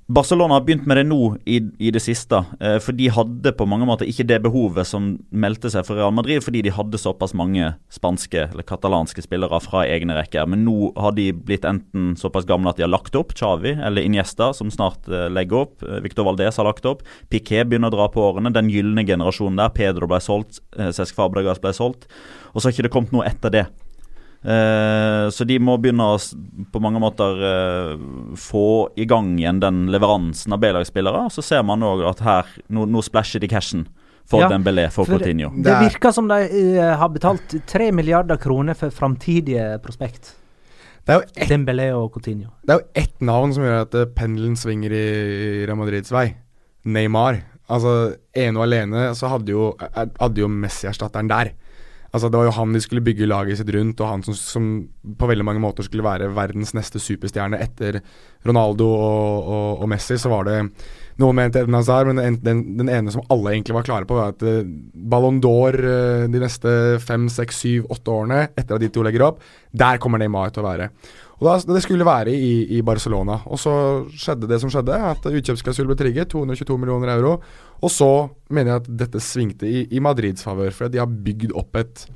Barcelona 0.08 0.54
har 0.54 0.62
begynt 0.64 0.86
med 0.88 0.98
det 0.98 1.04
nå 1.10 1.20
i, 1.44 1.58
i 1.84 1.90
det 1.92 2.00
siste, 2.00 2.40
eh, 2.64 2.78
for 2.84 2.96
de 2.96 3.10
hadde 3.12 3.52
på 3.60 3.66
mange 3.68 3.84
måter 3.88 4.08
ikke 4.08 4.24
det 4.30 4.38
behovet 4.46 4.88
som 4.88 5.10
meldte 5.36 5.68
seg 5.72 5.84
for 5.84 6.00
Real 6.00 6.14
Madrid, 6.16 6.40
fordi 6.46 6.62
de 6.64 6.72
hadde 6.72 7.00
såpass 7.02 7.34
mange 7.36 7.74
spanske 7.92 8.46
eller 8.46 8.68
katalanske 8.68 9.26
spillere 9.26 9.60
fra 9.64 9.84
egne 9.84 10.16
rekker. 10.16 10.48
Men 10.48 10.64
nå 10.64 10.94
har 10.96 11.16
de 11.18 11.30
blitt 11.36 11.68
enten 11.68 12.14
såpass 12.20 12.48
gamle 12.48 12.72
at 12.72 12.80
de 12.80 12.86
har 12.86 12.94
lagt 12.94 13.20
opp, 13.20 13.36
Xavi 13.36 13.76
eller 13.76 14.08
Iniesta, 14.08 14.54
som 14.56 14.72
snart 14.72 15.10
eh, 15.12 15.28
legger 15.28 15.66
opp. 15.66 15.84
Eh, 15.84 16.00
Victor 16.06 16.30
Valdez 16.30 16.56
har 16.56 16.70
lagt 16.70 16.88
opp. 16.88 17.04
Piquet 17.28 17.68
begynner 17.68 17.92
å 17.92 17.98
dra 17.98 18.08
på 18.14 18.24
årene. 18.30 18.54
Den 18.56 18.72
gylne 18.72 19.04
generasjonen 19.08 19.60
der. 19.60 19.76
Pedro 19.76 20.08
ble 20.08 20.22
solgt, 20.24 20.62
eh, 20.80 20.94
Cesc 20.96 21.20
Fabregas 21.20 21.60
ble 21.64 21.76
solgt. 21.76 22.08
Og 22.54 22.62
så 22.62 22.70
har 22.70 22.78
ikke 22.78 22.88
det 22.88 22.96
kommet 22.96 23.16
noe 23.16 23.28
etter 23.28 23.52
det. 23.60 23.68
Eh, 24.48 25.28
så 25.34 25.44
de 25.44 25.58
må 25.60 25.74
begynne 25.82 26.06
å 26.08 26.18
på 26.72 26.80
mange 26.84 27.02
måter 27.04 27.42
eh, 27.44 27.90
få 28.40 28.62
i 28.96 29.04
gang 29.10 29.34
igjen 29.40 29.60
den 29.60 29.82
leveransen 29.92 30.56
av 30.56 30.62
B-lagsspillere. 30.64 31.26
Så 31.34 31.44
ser 31.44 31.66
man 31.68 31.84
òg 31.84 32.06
at 32.08 32.24
her, 32.24 32.54
nå, 32.72 32.86
nå 32.88 33.04
splæsjer 33.04 33.44
de 33.44 33.50
cashen 33.52 33.86
for 34.28 34.44
Ja, 34.46 34.50
Dembélé, 34.52 34.88
for, 34.92 35.04
for- 35.08 35.20
Coutinho. 35.20 35.50
Det 35.56 35.64
Det 35.68 35.74
er- 35.74 35.84
virker 35.90 36.12
som 36.16 36.28
de 36.32 36.40
uh, 36.80 36.96
har 37.00 37.10
betalt 37.12 37.58
tre 37.68 37.92
milliarder 37.96 38.40
kroner 38.44 38.76
for 38.76 38.90
framtidige 38.92 39.68
prospekt. 39.84 40.34
Det 41.08 41.14
er 41.16 41.22
jo 41.22 41.28
ett 41.36 41.50
Dembélé 41.52 41.90
og 41.96 42.10
Coutinho. 42.16 42.50
Det 42.68 42.74
er 42.76 42.82
jo 42.82 42.88
ett 43.04 43.22
navn 43.24 43.54
som 43.56 43.64
gjør 43.64 43.86
at 43.86 43.96
pendelen 44.16 44.56
svinger 44.60 44.92
i 44.92 45.06
Real 45.66 45.78
Madrids 45.80 46.12
vei. 46.12 46.26
Neymar. 46.88 47.40
Altså, 47.72 48.16
ene 48.36 48.60
og 48.60 48.64
alene 48.68 49.10
så 49.16 49.28
hadde 49.32 49.52
jo, 49.52 49.70
hadde 49.96 50.40
jo 50.44 50.48
Messi-erstatteren 50.52 51.28
der. 51.32 51.54
Altså 52.14 52.30
Det 52.32 52.40
var 52.40 52.48
jo 52.48 52.56
han 52.56 52.76
de 52.76 52.82
skulle 52.84 53.04
bygge 53.04 53.28
laget 53.28 53.60
sitt 53.60 53.72
rundt, 53.76 54.00
og 54.02 54.12
han 54.12 54.24
som, 54.24 54.38
som 54.38 54.70
på 55.20 55.28
veldig 55.30 55.46
mange 55.46 55.62
måter 55.64 55.86
skulle 55.86 56.06
være 56.06 56.30
verdens 56.36 56.74
neste 56.78 57.02
superstjerne 57.04 57.60
etter 57.64 58.00
Ronaldo 58.48 58.88
og, 58.88 59.50
og, 59.52 59.84
og 59.84 59.92
Messi. 59.92 60.16
Så 60.20 60.32
var 60.32 60.48
det 60.48 60.58
noe 61.20 61.36
med 61.36 61.56
Eden 61.58 61.76
Hazar, 61.76 62.08
men 62.08 62.22
den, 62.22 62.40
den, 62.46 62.64
den, 62.80 62.92
ene 62.94 63.14
som 63.14 63.26
alle 63.34 63.56
egentlig 63.56 63.76
var 63.76 63.88
klare 63.88 64.08
på, 64.08 64.18
var 64.18 64.36
at 64.36 64.46
uh, 64.46 64.64
Ballon 65.12 65.42
d'Or 65.44 65.78
uh, 65.82 66.26
de 66.32 66.42
neste 66.44 66.74
fem, 67.04 67.28
seks, 67.34 67.64
syv, 67.66 67.88
åtte 67.94 68.14
årene, 68.14 68.44
etter 68.54 68.78
at 68.78 68.84
de 68.84 68.92
to 68.94 69.06
legger 69.06 69.26
opp, 69.28 69.42
der 69.76 70.00
kommer 70.02 70.22
Neymar 70.22 70.54
til 70.54 70.64
å 70.64 70.70
være. 70.70 70.92
Og 71.38 71.46
da, 71.46 71.74
Det 71.74 71.84
skulle 71.86 72.06
være 72.06 72.34
i, 72.34 72.78
i, 72.78 72.82
Barcelona. 72.82 73.42
Og 73.46 73.60
så 73.62 73.74
skjedde 74.10 74.50
det 74.50 74.60
som 74.62 74.72
skjedde, 74.74 74.94
at 74.94 75.26
utkjøpsklausul 75.30 75.90
ble 75.90 75.98
trigget, 76.00 76.32
222 76.34 76.78
millioner 76.82 77.14
euro. 77.14 77.38
Og 77.82 77.94
så 77.94 78.30
mener 78.50 78.74
jeg 78.74 78.82
at 78.82 78.94
dette 79.06 79.22
svingte 79.22 79.70
i, 79.70 79.86
i 79.94 80.02
Madrids 80.02 80.46
favør, 80.46 80.74
for 80.74 80.90
de 80.90 81.02
har 81.02 81.10
bygd 81.10 81.54
opp 81.58 81.78
et 81.84 82.08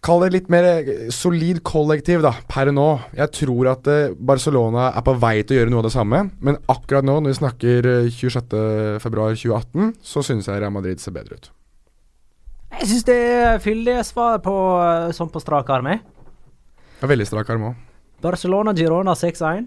Kall 0.00 0.22
det 0.24 0.30
litt 0.32 0.46
mer 0.48 0.64
solid 1.12 1.58
kollektiv 1.60 2.22
da, 2.24 2.30
per 2.48 2.70
nå. 2.72 2.86
Jeg 3.18 3.34
tror 3.36 3.68
at 3.74 3.88
uh, 3.92 4.14
Barcelona 4.16 4.86
er 4.96 5.04
på 5.04 5.12
vei 5.20 5.34
til 5.44 5.52
å 5.52 5.58
gjøre 5.58 5.72
noe 5.74 5.82
av 5.82 5.88
det 5.90 5.92
samme, 5.92 6.20
men 6.40 6.56
akkurat 6.72 7.04
nå, 7.04 7.18
når 7.20 7.34
vi 7.34 7.36
snakker 7.36 7.88
26.2.2018, 8.08 9.92
så 10.00 10.24
synes 10.24 10.48
jeg 10.48 10.62
Real 10.62 10.72
Madrid 10.72 11.04
ser 11.04 11.12
bedre 11.12 11.36
ut. 11.36 11.50
Jeg 12.78 12.88
syns 12.94 13.06
det 13.10 13.18
er 13.20 13.60
fyldige 13.60 14.00
svar 14.08 14.40
på, 14.40 14.56
sånn 15.12 15.28
på 15.28 15.44
strak 15.44 15.68
arm. 15.76 15.92
Veldig 17.04 17.28
strak 17.28 17.52
arm 17.52 17.68
òg. 17.74 17.89
Barcelona 18.20 18.74
Girona 18.76 19.14
6-1. 19.16 19.66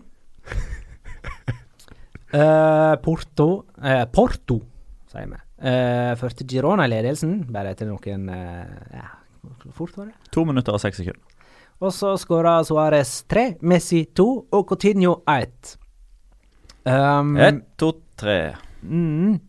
uh, 2.33 2.95
Porto 3.05 3.47
uh, 3.81 4.05
Porto, 4.13 4.59
sier 5.11 5.29
vi. 5.31 5.39
Uh, 5.63 6.13
førte 6.19 6.45
Girona 6.49 6.87
i 6.87 6.91
ledelsen, 6.91 7.37
bare 7.53 7.71
etter 7.71 7.87
noen 7.87 8.25
ja, 8.27 9.05
Hvor 9.61 9.77
fort 9.77 10.01
var 10.01 10.09
det? 10.09 10.17
To 10.35 10.43
minutter 10.49 10.75
og 10.75 10.81
seks 10.83 10.99
sekunder. 10.99 11.23
Og 11.83 11.91
så 11.95 12.13
skåra 12.19 12.57
Suárez 12.67 13.23
tre, 13.27 13.53
Messi 13.63 14.03
to 14.15 14.27
og 14.51 14.67
Coutinho 14.69 15.17
ett. 15.27 15.77
Um, 16.85 17.35
Ett, 17.39 17.63
to, 17.79 17.93
tre. 18.19 18.55
Mm. 18.83 19.39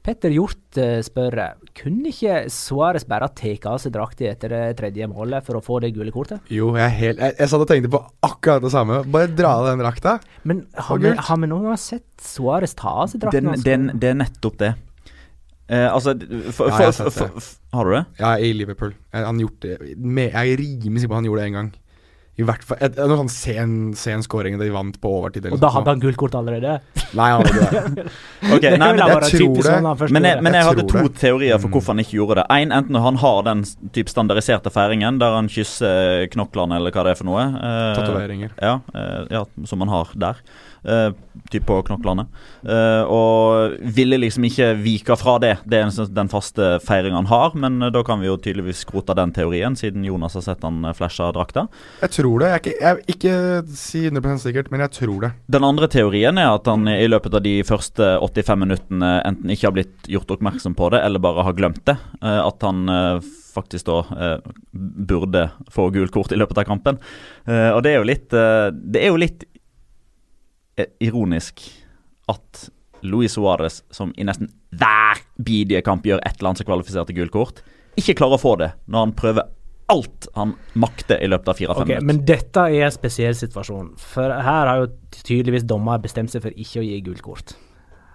Petter 0.00 0.32
Hjort 0.32 0.78
uh, 0.80 0.98
spør 1.04 1.36
kunne 1.76 2.08
ikke 2.08 2.46
Suárez 2.52 3.04
bare 3.08 3.28
tatt 3.36 3.66
av 3.68 3.78
seg 3.82 3.92
drakta 3.92 4.30
etter 4.30 4.52
det 4.54 4.62
tredje 4.78 5.08
målet 5.10 5.44
for 5.44 5.58
å 5.58 5.62
få 5.64 5.80
det 5.84 5.92
gule 5.96 6.12
kortet? 6.14 6.40
Jo, 6.52 6.70
jeg, 6.80 6.94
helt, 6.96 7.20
jeg, 7.20 7.36
jeg 7.36 7.52
satt 7.52 7.64
og 7.64 7.68
tenkte 7.68 7.92
på 7.92 8.00
akkurat 8.24 8.64
det 8.64 8.72
samme. 8.72 9.02
Bare 9.12 9.28
dra 9.28 9.56
av 9.60 9.68
den 9.68 9.82
drakta. 9.84 10.16
Men 10.48 10.64
har 10.88 11.02
vi, 11.02 11.12
har 11.12 11.42
vi, 11.42 11.50
noen 11.50 11.68
gang 11.68 11.80
sett 11.80 12.08
Suárez 12.24 12.76
ta 12.78 12.94
av 13.04 13.12
seg 13.12 13.26
drakta? 13.26 13.42
Det, 13.44 13.66
det, 13.66 13.98
det, 14.00 14.14
er 14.14 14.22
nettopp 14.22 14.56
det. 14.62 14.72
Eh, 15.70 15.86
altså 15.86 16.16
for, 16.50 16.72
ja, 16.72 16.90
for, 16.90 17.12
for, 17.14 17.50
Har 17.76 17.86
du 17.86 17.94
det? 17.94 18.02
Ja, 18.18 18.32
i 18.42 18.50
Liverpool. 18.56 18.96
Jeg, 19.12 19.26
han 19.28 19.44
gjort 19.44 19.60
det 19.62 19.76
med, 19.96 20.32
Jeg 20.32 20.56
er 20.56 20.64
rimelig 20.64 21.04
sikker 21.04 21.12
på 21.12 21.18
at 21.18 21.20
han 21.20 21.28
gjorde 21.28 21.44
det 21.44 21.50
en 21.52 21.58
gang. 21.60 21.70
I 22.40 22.46
hvert 22.46 22.64
fall 22.64 22.80
et, 22.80 22.96
Noen 22.96 23.24
sånn 23.24 23.32
sen, 23.32 23.72
sen 23.98 24.24
scoring 24.24 24.56
da 24.58 24.64
de 24.64 24.72
vant 24.74 24.96
på 25.00 25.12
overtid. 25.20 25.48
Og 25.52 25.60
da 25.60 25.70
hadde 25.74 25.92
han 25.92 26.02
gullkort 26.02 26.36
allerede? 26.38 26.78
Nei, 27.18 27.28
han 27.34 27.42
hadde 27.42 27.52
ikke 27.52 27.82
det. 27.98 28.06
okay, 28.56 28.78
nei, 28.80 28.90
men 28.96 29.02
jeg 29.02 29.30
tror 29.34 29.58
det. 29.58 29.66
Sånn 29.66 30.14
men 30.16 30.28
jeg, 30.28 30.40
men 30.46 30.56
jeg, 30.56 30.68
hadde 30.70 30.86
to 30.88 31.04
det. 31.04 31.12
teorier 31.20 31.58
for 31.58 31.68
mm. 31.68 31.74
hvorfor 31.76 31.94
han 31.94 32.04
ikke 32.04 32.16
gjorde 32.16 32.40
det. 32.40 32.46
En, 32.56 32.74
Enten 32.80 33.00
han 33.04 33.20
har 33.20 33.44
den 33.48 33.64
typ 33.96 34.12
standardiserte 34.12 34.72
feiringen 34.72 35.20
der 35.20 35.36
han 35.36 35.50
kysser 35.52 36.26
knoklene, 36.32 36.80
eller 36.80 36.94
hva 36.94 37.06
det 37.06 37.14
er 37.14 37.20
for 37.20 37.28
noe. 37.28 37.46
Eh, 37.60 37.92
Tatoveringer. 37.98 38.56
Ja, 38.62 38.78
eh, 38.94 39.22
ja, 39.36 39.44
som 39.68 39.84
han 39.84 39.92
har 39.92 40.14
der. 40.26 40.40
Uh, 40.80 41.12
typ 41.50 41.66
på 41.68 41.76
knoklene. 41.84 42.24
Uh, 42.64 43.04
og 43.04 43.74
ville 43.96 44.16
liksom 44.20 44.46
ikke 44.48 44.70
vike 44.80 45.16
fra 45.20 45.36
det. 45.42 45.52
Det 45.68 45.76
er 45.76 45.90
den 46.16 46.30
faste 46.32 46.78
feiringa 46.84 47.20
han 47.20 47.28
har. 47.28 47.56
Men 47.58 47.82
uh, 47.84 47.90
da 47.92 48.02
kan 48.06 48.22
vi 48.22 48.30
jo 48.30 48.38
tydeligvis 48.40 48.80
skrote 48.86 49.16
den 49.18 49.34
teorien, 49.36 49.76
siden 49.76 50.06
Jonas 50.08 50.38
har 50.38 50.46
sett 50.46 50.64
han 50.64 50.80
flasha 50.96 51.30
drakta. 51.36 51.66
Jeg 52.04 52.14
tror 52.16 52.44
det. 52.44 52.52
Jeg, 52.54 52.62
ikke, 52.62 52.76
jeg 52.80 53.16
ikke 53.16 53.34
si 53.76 54.06
100% 54.08 54.44
sikkert, 54.46 54.70
men 54.72 54.84
jeg 54.86 54.94
tror 54.96 55.26
det. 55.26 55.32
Den 55.52 55.68
andre 55.68 55.90
teorien 55.92 56.40
er 56.40 56.54
at 56.54 56.70
han 56.70 56.88
i 56.88 57.10
løpet 57.10 57.36
av 57.36 57.44
de 57.44 57.58
første 57.68 58.14
85 58.24 58.64
minuttene 58.64 59.12
enten 59.26 59.52
ikke 59.52 59.68
har 59.68 59.76
blitt 59.76 60.08
gjort 60.10 60.32
oppmerksom 60.36 60.76
på 60.78 60.90
det, 60.94 61.02
eller 61.04 61.22
bare 61.22 61.44
har 61.44 61.56
glemt 61.58 61.84
det. 61.88 61.98
at 62.20 62.64
han 62.64 62.88
faktisk 63.50 63.88
da 63.88 64.38
burde 64.72 65.48
få 65.72 65.88
gult 65.92 66.12
kort 66.14 66.32
i 66.32 66.38
løpet 66.38 66.62
av 66.62 66.68
kampen. 66.68 67.00
og 67.46 67.80
det 67.84 67.92
er 67.92 67.98
jo 67.98 68.06
litt, 68.06 68.28
det 68.30 69.02
er 69.02 69.10
jo 69.10 69.20
litt 69.20 69.44
ironisk 71.02 71.62
at 72.30 72.68
Luis 73.02 73.34
Suárez, 73.34 73.80
som 73.90 74.12
i 74.16 74.26
nesten 74.28 74.50
hver 74.76 75.22
bidige 75.40 75.82
kamp 75.84 76.04
gjør 76.06 76.20
et 76.20 76.36
eller 76.38 76.52
annet 76.52 76.62
som 76.62 76.68
kvalifiserer 76.68 77.08
til 77.08 77.20
gult 77.20 77.34
kort, 77.34 77.62
ikke 77.98 78.16
klarer 78.20 78.38
å 78.38 78.42
få 78.42 78.54
det 78.60 78.70
når 78.86 79.06
han 79.06 79.16
prøver 79.18 79.48
alt 79.90 80.28
han 80.36 80.52
makter 80.78 81.18
i 81.18 81.28
løpet 81.30 81.50
av 81.50 81.58
fire-fem 81.58 81.82
okay, 81.82 81.98
minutter. 81.98 82.08
Men 82.12 82.20
dette 82.28 82.66
er 82.68 82.86
en 82.86 82.94
spesiell 82.94 83.34
situasjon, 83.34 83.88
for 83.98 84.30
her 84.30 84.70
har 84.70 84.84
jo 84.84 84.90
tydeligvis 85.16 85.66
dommer 85.66 86.02
bestemt 86.02 86.30
seg 86.30 86.44
for 86.44 86.54
ikke 86.54 86.82
å 86.82 86.86
gi 86.86 87.00
gult 87.08 87.24
kort. 87.26 87.56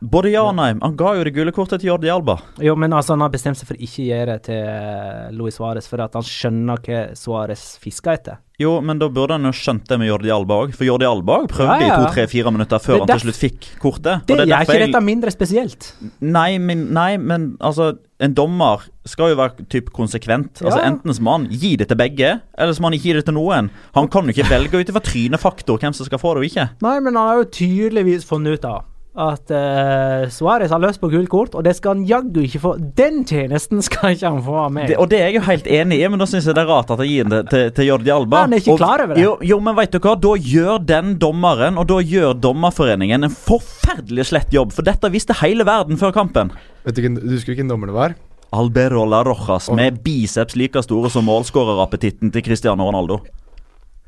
Både 0.06 0.30
ja 0.30 0.44
og 0.46 0.56
nei. 0.58 0.70
Han 0.82 0.96
ga 1.00 1.16
jo 1.18 1.26
det 1.26 1.34
gule 1.36 1.54
kortet 1.56 1.82
til 1.82 1.90
Jordi 1.90 2.12
Alba. 2.14 2.38
Jo, 2.62 2.76
men 2.78 2.94
altså 2.94 3.16
han 3.16 3.26
har 3.26 3.34
bestemt 3.34 3.58
seg 3.58 3.70
for 3.70 3.80
ikke 3.80 4.04
å 4.04 4.08
gjøre 4.12 4.36
det 4.36 4.48
til 4.50 4.62
eh, 4.62 5.30
Luis 5.34 5.58
Suárez, 5.58 5.90
for 5.90 6.04
at 6.06 6.18
han 6.18 6.26
skjønner 6.26 6.82
hva 6.86 7.06
Suárez 7.18 7.64
fisker 7.82 8.14
etter. 8.14 8.42
Jo, 8.62 8.78
men 8.86 9.02
da 9.02 9.10
burde 9.12 9.36
han 9.36 9.44
jo 9.50 9.52
skjønt 9.56 9.90
det 9.90 9.98
med 10.00 10.08
Jordi 10.08 10.32
Alba 10.32 10.62
òg. 10.64 10.76
For 10.78 10.88
Jordi 10.88 11.08
Alba 11.10 11.42
prøvde 11.52 11.76
ja, 11.82 11.90
ja. 11.90 11.98
i 11.98 12.06
to-tre-fire 12.06 12.54
minutter 12.56 12.80
før 12.80 13.02
han 13.02 13.12
til 13.12 13.26
slutt 13.26 13.40
fikk 13.42 13.68
kortet. 13.82 14.24
Det, 14.30 14.38
det 14.40 14.48
gjør 14.48 14.70
ikke 14.70 14.82
dette 14.86 15.02
mindre 15.04 15.34
spesielt. 15.34 15.90
Nei 16.24 16.56
men, 16.62 16.88
nei, 16.96 17.16
men 17.20 17.54
altså 17.60 17.96
En 18.24 18.32
dommer 18.32 18.86
skal 19.04 19.34
jo 19.34 19.36
være 19.42 19.66
typ 19.68 19.90
konsekvent. 19.92 20.62
Altså. 20.62 20.80
Enten 20.88 21.12
så 21.12 21.24
må 21.26 21.34
han 21.36 21.50
gi 21.52 21.74
det 21.82 21.90
til 21.90 22.00
begge, 22.00 22.30
eller 22.56 22.72
så 22.72 22.80
må 22.80 22.88
han 22.88 22.96
ikke 22.96 23.10
gi 23.10 23.16
det 23.18 23.26
til 23.28 23.36
noen. 23.36 23.68
Han 23.98 24.08
kan 24.08 24.24
jo 24.24 24.32
ikke 24.32 24.48
velge 24.48 24.80
ut 24.80 24.92
ifra 24.94 25.04
trynefaktor 25.04 25.82
hvem 25.82 25.98
som 25.98 26.08
skal 26.08 26.22
få 26.22 26.38
det 26.38 26.46
og 26.46 26.48
ikke. 26.48 26.70
Nei, 26.86 26.98
men 27.04 27.12
han 27.12 27.34
har 27.34 27.42
jo 27.42 27.50
tydeligvis 27.60 28.24
funnet 28.30 28.56
ut 28.56 28.70
av 28.72 28.86
at 29.16 29.52
uh, 29.54 30.26
Suárez 30.28 30.74
har 30.74 30.82
løst 30.84 31.00
på 31.00 31.08
gult 31.12 31.30
kort, 31.32 31.54
og 31.56 31.64
det 31.64 31.76
skal 31.78 31.96
han 31.96 32.04
jaggu 32.08 32.42
ikke 32.44 32.60
få. 32.60 32.74
Den 32.98 33.24
tjenesten 33.28 33.80
skal 33.88 34.16
ikke 34.16 34.32
han 34.34 34.42
få 34.44 34.58
av 34.66 34.74
meg. 34.76 34.90
Det, 34.92 34.98
og 35.00 35.08
det 35.12 35.22
er 35.22 35.30
jeg 35.30 35.38
jo 35.40 35.46
helt 35.48 35.70
enig 35.80 36.00
i, 36.02 36.10
men 36.12 36.22
da 36.22 36.28
syns 36.30 36.50
jeg 36.50 36.58
det 36.58 36.66
er 36.66 36.70
rart 36.70 36.92
at 36.92 37.04
jeg 37.06 37.14
gir 37.14 37.32
det 37.32 37.42
til, 37.52 37.66
til 37.78 37.90
Jordi 37.90 38.14
Alba. 38.14 38.44
Han 38.44 38.58
er 38.58 38.64
ikke 38.64 38.76
og, 38.76 38.82
klar 38.84 39.06
over 39.06 39.16
det. 39.16 39.24
Jo, 39.24 39.38
jo, 39.48 39.60
men 39.64 39.78
vet 39.80 39.96
du 39.96 40.00
hva, 40.04 40.18
da 40.28 40.34
gjør 40.52 40.84
den 40.92 41.16
dommeren, 41.22 41.80
og 41.80 41.88
da 41.92 42.02
gjør 42.04 42.36
Dommerforeningen 42.46 43.26
en 43.26 43.34
forferdelig 43.34 44.28
slett 44.34 44.54
jobb, 44.54 44.76
for 44.76 44.86
dette 44.86 45.10
visste 45.14 45.38
hele 45.40 45.66
verden 45.68 46.00
før 46.02 46.14
kampen. 46.16 46.52
Vet 46.86 47.00
Du 47.00 47.08
du 47.16 47.32
husker 47.32 47.54
hvilken 47.54 47.72
dommer 47.72 47.90
det 47.90 47.96
var? 47.96 48.20
Albero 48.56 49.08
La 49.10 49.24
Rojas, 49.26 49.72
og... 49.72 49.80
med 49.80 50.04
biceps 50.04 50.60
like 50.60 50.84
store 50.84 51.10
som 51.12 51.26
målskårerappetitten 51.28 52.32
til 52.36 52.44
Cristiano 52.46 52.88
Ronaldo. 52.88 53.22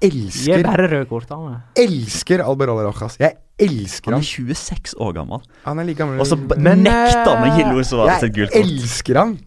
Elsker 0.04 0.60
Gi 0.60 0.64
bare 0.68 0.86
røde 0.92 1.08
kort, 1.10 1.32
da. 1.32 1.62
Elsker 1.80 2.44
Albero 2.46 2.76
La 2.78 2.86
Rojas. 2.92 3.18
Jeg 3.18 3.40
elsker 3.58 4.14
han. 4.14 4.22
Han 4.22 4.26
er 4.26 4.56
26 4.56 4.96
år 5.04 5.14
gammel. 5.18 5.46
Han 5.66 5.82
er 5.82 5.88
like 5.88 6.00
gammel 6.02 6.22
Og 6.22 6.30
så 6.30 6.38
nekter 6.38 7.30
han 7.32 7.46
å 7.46 7.54
gi 7.56 7.68
Louis 7.70 7.90
Suárez 7.90 8.26
et 8.26 8.36
gult 8.36 8.52
kort. 8.52 8.58
Jeg 8.58 8.68
elsker 8.68 9.22
han. 9.22 9.38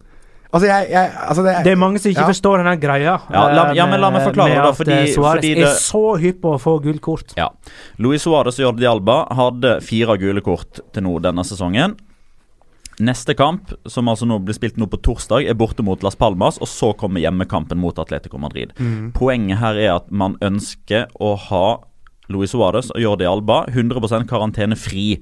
Altså, 0.51 0.67
jeg, 0.67 0.87
jeg, 0.91 1.11
altså 1.15 1.43
det, 1.45 1.51
det, 1.63 1.71
er 1.71 1.77
mange 1.79 1.99
som 2.03 2.11
ikke 2.11 2.25
ja. 2.25 2.27
forstår 2.27 2.59
denne 2.59 2.73
greia. 2.79 3.13
Ja, 3.31 3.43
la, 3.55 3.65
ja, 3.75 3.85
men 3.87 4.01
la 4.03 4.09
meg 4.11 4.25
forklare 4.27 4.57
det. 4.57 4.71
Fordi, 4.75 4.95
eh, 4.97 5.11
Suárez 5.15 5.47
er 5.47 5.75
så 5.79 6.01
hypp 6.19 6.41
på 6.43 6.55
å 6.57 6.59
få 6.59 6.73
gult 6.83 6.99
kort. 7.03 7.31
Ja. 7.39 7.47
Luis 8.03 8.25
Suárez 8.27 8.59
og 8.59 8.65
Jordi 8.65 8.89
Alba 8.89 9.21
hadde 9.37 9.77
fire 9.85 10.17
gule 10.19 10.43
kort 10.43 10.83
til 10.91 11.07
nå 11.07 11.15
denne 11.23 11.45
sesongen. 11.47 11.95
Neste 13.01 13.33
kamp, 13.33 13.71
som 13.89 14.11
altså 14.11 14.27
nå 14.27 14.41
blir 14.43 14.57
spilt 14.57 14.75
nå 14.77 14.89
på 14.91 14.99
torsdag, 15.07 15.47
er 15.47 15.55
borte 15.57 15.85
mot 15.87 16.03
Las 16.03 16.19
Palmas. 16.19 16.59
Og 16.59 16.67
så 16.67 16.91
kommer 16.99 17.23
hjemmekampen 17.23 17.79
mot 17.79 18.03
Atletico 18.03 18.41
Madrid. 18.41 18.75
Mm. 18.75 19.13
Poenget 19.15 19.63
her 19.63 19.79
er 19.79 19.95
at 19.95 20.11
man 20.11 20.35
ønsker 20.43 21.07
å 21.15 21.31
ha 21.47 21.65
Luis 22.33 22.55
Suárez 22.55 22.91
og 22.93 23.01
Jordi 23.01 23.27
Alba 23.29 23.65
100% 23.69 24.27
karantenefri 24.29 25.21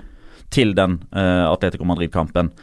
til 0.53 0.74
den 0.78 0.99
uh, 1.14 1.49
Atletico 1.49 1.86
Madrid-kampen. 1.86 2.53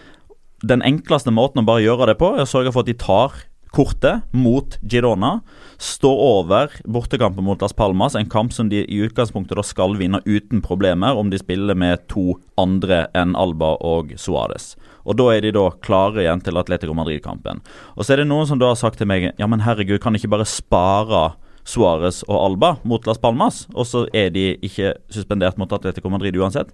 Den 0.66 0.82
enkleste 0.86 1.34
måten 1.34 1.62
å 1.62 1.68
bare 1.68 1.84
gjøre 1.84 2.10
det 2.10 2.18
på, 2.20 2.32
er 2.34 2.46
å 2.46 2.50
sørge 2.50 2.72
for 2.74 2.82
at 2.82 2.90
de 2.90 2.96
tar 2.98 3.36
kortet 3.76 4.24
mot 4.32 4.78
Girona. 4.88 5.40
Står 5.76 6.16
over 6.16 6.72
bortekampen 6.88 7.44
mot 7.44 7.60
Las 7.60 7.74
Palmas, 7.76 8.16
en 8.16 8.28
kamp 8.32 8.54
som 8.56 8.70
de 8.72 8.82
i 8.84 9.00
utgangspunktet 9.04 9.60
skal 9.68 9.98
vinne 10.00 10.22
uten 10.24 10.62
problemer 10.64 11.18
om 11.18 11.30
de 11.30 11.40
spiller 11.40 11.76
med 11.76 12.06
to 12.12 12.38
andre 12.56 13.04
enn 13.16 13.36
Alba 13.36 13.74
og 13.84 14.14
Suárez. 14.16 14.74
Og 15.06 15.18
Da 15.20 15.28
er 15.34 15.44
de 15.44 15.52
da 15.54 15.68
klare 15.84 16.24
igjen 16.24 16.42
til 16.42 16.56
Atletico 16.58 16.94
Madrid-kampen. 16.96 17.60
Og 17.96 18.04
Så 18.04 18.14
er 18.14 18.22
det 18.22 18.28
noen 18.28 18.46
som 18.46 18.58
da 18.58 18.72
har 18.72 18.80
sagt 18.80 18.98
til 18.98 19.06
meg 19.06 19.34
Ja, 19.38 19.46
men 19.46 19.60
herregud, 19.60 20.00
kan 20.00 20.12
de 20.12 20.18
ikke 20.18 20.32
bare 20.32 20.48
spare 20.48 21.36
Suárez 21.66 22.22
og 22.28 22.36
Alba 22.38 22.76
mot 22.86 23.06
Las 23.06 23.18
Palmas, 23.18 23.64
og 23.74 23.88
så 23.88 24.04
er 24.14 24.30
de 24.34 24.52
ikke 24.64 24.94
suspendert 25.12 25.58
mot 25.58 25.72
Atletico 25.72 26.10
Madrid 26.12 26.38
uansett. 26.38 26.70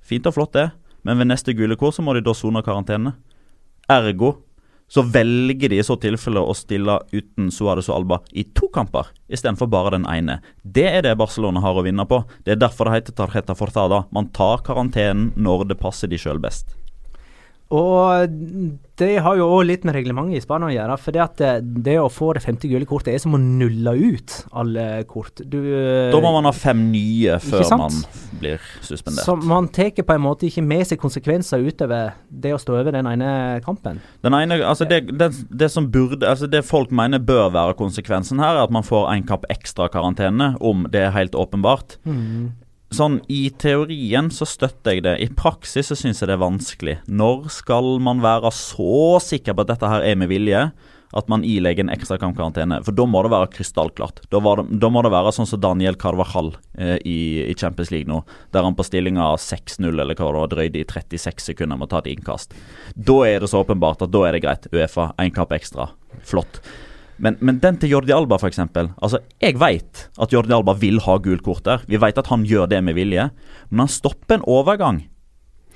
Fint 0.00 0.26
og 0.30 0.36
flott, 0.38 0.54
det, 0.54 0.70
men 1.02 1.18
ved 1.18 1.32
neste 1.32 1.54
gule 1.58 1.76
kort 1.78 1.98
så 1.98 2.04
må 2.06 2.14
de 2.14 2.22
da 2.24 2.34
sone 2.36 2.62
karantene. 2.64 3.16
Ergo 3.90 4.36
så 4.88 5.02
velger 5.04 5.68
de 5.68 5.78
i 5.78 5.84
så 5.84 5.98
tilfelle 6.00 6.40
å 6.40 6.54
stille 6.56 6.94
uten 7.12 7.50
Suárez 7.52 7.90
og 7.90 7.98
Alba 7.98 8.20
i 8.32 8.46
to 8.56 8.70
kamper, 8.72 9.10
istedenfor 9.28 9.68
bare 9.68 9.92
den 9.98 10.08
ene. 10.08 10.38
Det 10.62 10.86
er 10.88 11.04
det 11.04 11.18
Barcelona 11.20 11.60
har 11.60 11.76
å 11.76 11.84
vinne 11.84 12.06
på. 12.08 12.22
Det 12.46 12.54
er 12.54 12.62
derfor 12.62 12.88
det 12.88 12.96
heter 12.96 13.18
tarjeta 13.18 13.56
fortada. 13.58 14.06
Man 14.16 14.30
tar 14.32 14.64
karantenen 14.64 15.34
når 15.36 15.68
det 15.68 15.80
passer 15.82 16.08
de 16.08 16.20
sjøl 16.20 16.40
best. 16.40 16.77
Og 17.68 18.30
det 18.98 19.10
har 19.20 19.36
jo 19.36 19.46
òg 19.52 19.66
litt 19.68 19.82
med 19.84 19.92
reglementet 19.98 20.38
i 20.38 20.42
Spania 20.42 20.70
å 20.70 20.72
gjøre. 20.72 20.94
For 21.02 21.14
det, 21.14 21.20
at 21.20 21.42
det, 21.84 21.96
å 22.00 22.08
få 22.12 22.30
det 22.36 22.40
femte 22.42 22.68
gule 22.70 22.88
kortet 22.88 23.12
er 23.12 23.20
som 23.20 23.36
å 23.36 23.40
nulle 23.40 23.92
ut 23.92 24.36
alle 24.56 24.86
kort. 25.10 25.42
Du, 25.44 25.58
Da 26.08 26.20
må 26.22 26.32
man 26.38 26.48
ha 26.48 26.52
fem 26.56 26.86
nye 26.92 27.36
før 27.44 27.66
man 27.76 27.98
blir 28.40 28.62
suspendert. 28.80 29.26
Så 29.26 29.36
man 29.36 29.68
tar 29.74 29.92
på 29.98 30.16
en 30.16 30.24
måte 30.24 30.48
ikke 30.48 30.64
med 30.64 30.86
seg 30.88 31.00
konsekvenser 31.02 31.60
utover 31.66 32.16
det 32.28 32.54
å 32.56 32.60
stå 32.62 32.78
over 32.78 32.96
den 32.96 33.08
ene 33.10 33.32
kampen. 33.66 34.00
Den 34.24 34.36
ene, 34.38 34.62
altså 34.64 34.88
det, 34.88 35.02
det, 35.20 35.30
det 35.52 35.68
som 35.72 35.90
burde, 35.92 36.24
altså 36.24 36.48
det 36.48 36.64
folk 36.66 36.94
mener 36.94 37.20
bør 37.20 37.52
være 37.52 37.76
konsekvensen 37.78 38.40
her, 38.40 38.56
er 38.56 38.64
at 38.64 38.72
man 38.74 38.86
får 38.86 39.10
en 39.12 39.28
kamp 39.28 39.44
ekstra 39.52 39.90
karantene, 39.92 40.54
om 40.64 40.88
det 40.88 41.04
er 41.04 41.14
helt 41.16 41.36
åpenbart. 41.36 41.98
Sånn 42.94 43.18
I 43.28 43.50
teorien 43.60 44.30
så 44.32 44.46
støtter 44.48 44.96
jeg 44.96 45.04
det. 45.04 45.16
I 45.20 45.28
praksis 45.36 45.90
så 45.90 45.96
syns 45.98 46.22
jeg 46.22 46.30
det 46.30 46.38
er 46.38 46.44
vanskelig. 46.44 46.94
Når 47.08 47.50
skal 47.52 47.98
man 48.00 48.22
være 48.24 48.52
så 48.54 49.18
sikker 49.20 49.56
på 49.56 49.66
at 49.66 49.74
dette 49.74 49.90
her 49.92 50.06
er 50.06 50.16
med 50.16 50.32
vilje? 50.32 50.70
At 51.16 51.28
man 51.32 51.44
ilegger 51.44 51.86
en 51.86 51.92
ekstra 51.92 52.18
kampkarantene. 52.20 52.82
For 52.84 52.96
da 52.96 53.06
må 53.08 53.22
det 53.24 53.32
være 53.32 53.50
krystallklart. 53.54 54.22
Da, 54.32 54.40
det, 54.40 54.66
da 54.80 54.90
må 54.92 55.00
det 55.04 55.12
være 55.12 55.32
sånn 55.36 55.48
som 55.48 55.60
Daniel 55.60 55.96
Carvajal 56.00 56.50
eh, 56.76 56.96
i, 57.00 57.20
i 57.48 57.54
Champions 57.56 57.92
League 57.92 58.08
nå. 58.08 58.22
Der 58.52 58.64
han 58.64 58.76
på 58.76 58.84
stillinga 58.84 59.30
6-0 59.40 59.88
eller 59.88 60.12
hva 60.12 60.32
det 60.32 60.42
var, 60.42 60.52
drøyde 60.52 60.82
i 60.82 60.88
36 60.88 61.48
sekunder 61.52 61.80
med 61.80 61.88
å 61.88 61.92
ta 61.94 62.02
et 62.04 62.12
innkast. 62.12 62.52
Da 62.92 63.22
er 63.28 63.40
det 63.40 63.48
så 63.52 63.64
åpenbart 63.64 64.04
at 64.04 64.12
da 64.12 64.26
er 64.28 64.36
det 64.36 64.44
greit. 64.44 64.68
Uefa, 64.72 65.10
én 65.20 65.32
kamp 65.32 65.56
ekstra. 65.56 65.90
Flott. 66.28 66.60
Men, 67.18 67.36
men 67.42 67.58
den 67.62 67.78
til 67.82 67.92
Jordi 67.92 68.14
Alba, 68.14 68.38
f.eks. 68.38 68.60
Altså, 68.62 69.20
jeg 69.42 69.58
vet 69.58 70.04
at 70.22 70.32
Jordi 70.34 70.54
Alba 70.54 70.74
vil 70.78 71.00
ha 71.04 71.18
gult 71.22 71.44
kort 71.46 71.64
der. 71.66 71.84
Vi 71.90 71.98
vet 72.00 72.18
at 72.20 72.30
han 72.30 72.46
gjør 72.46 72.70
det 72.70 72.82
med 72.86 72.98
vilje. 72.98 73.28
Men 73.70 73.84
han 73.86 73.92
stopper 73.92 74.38
en 74.38 74.46
overgang. 74.46 75.02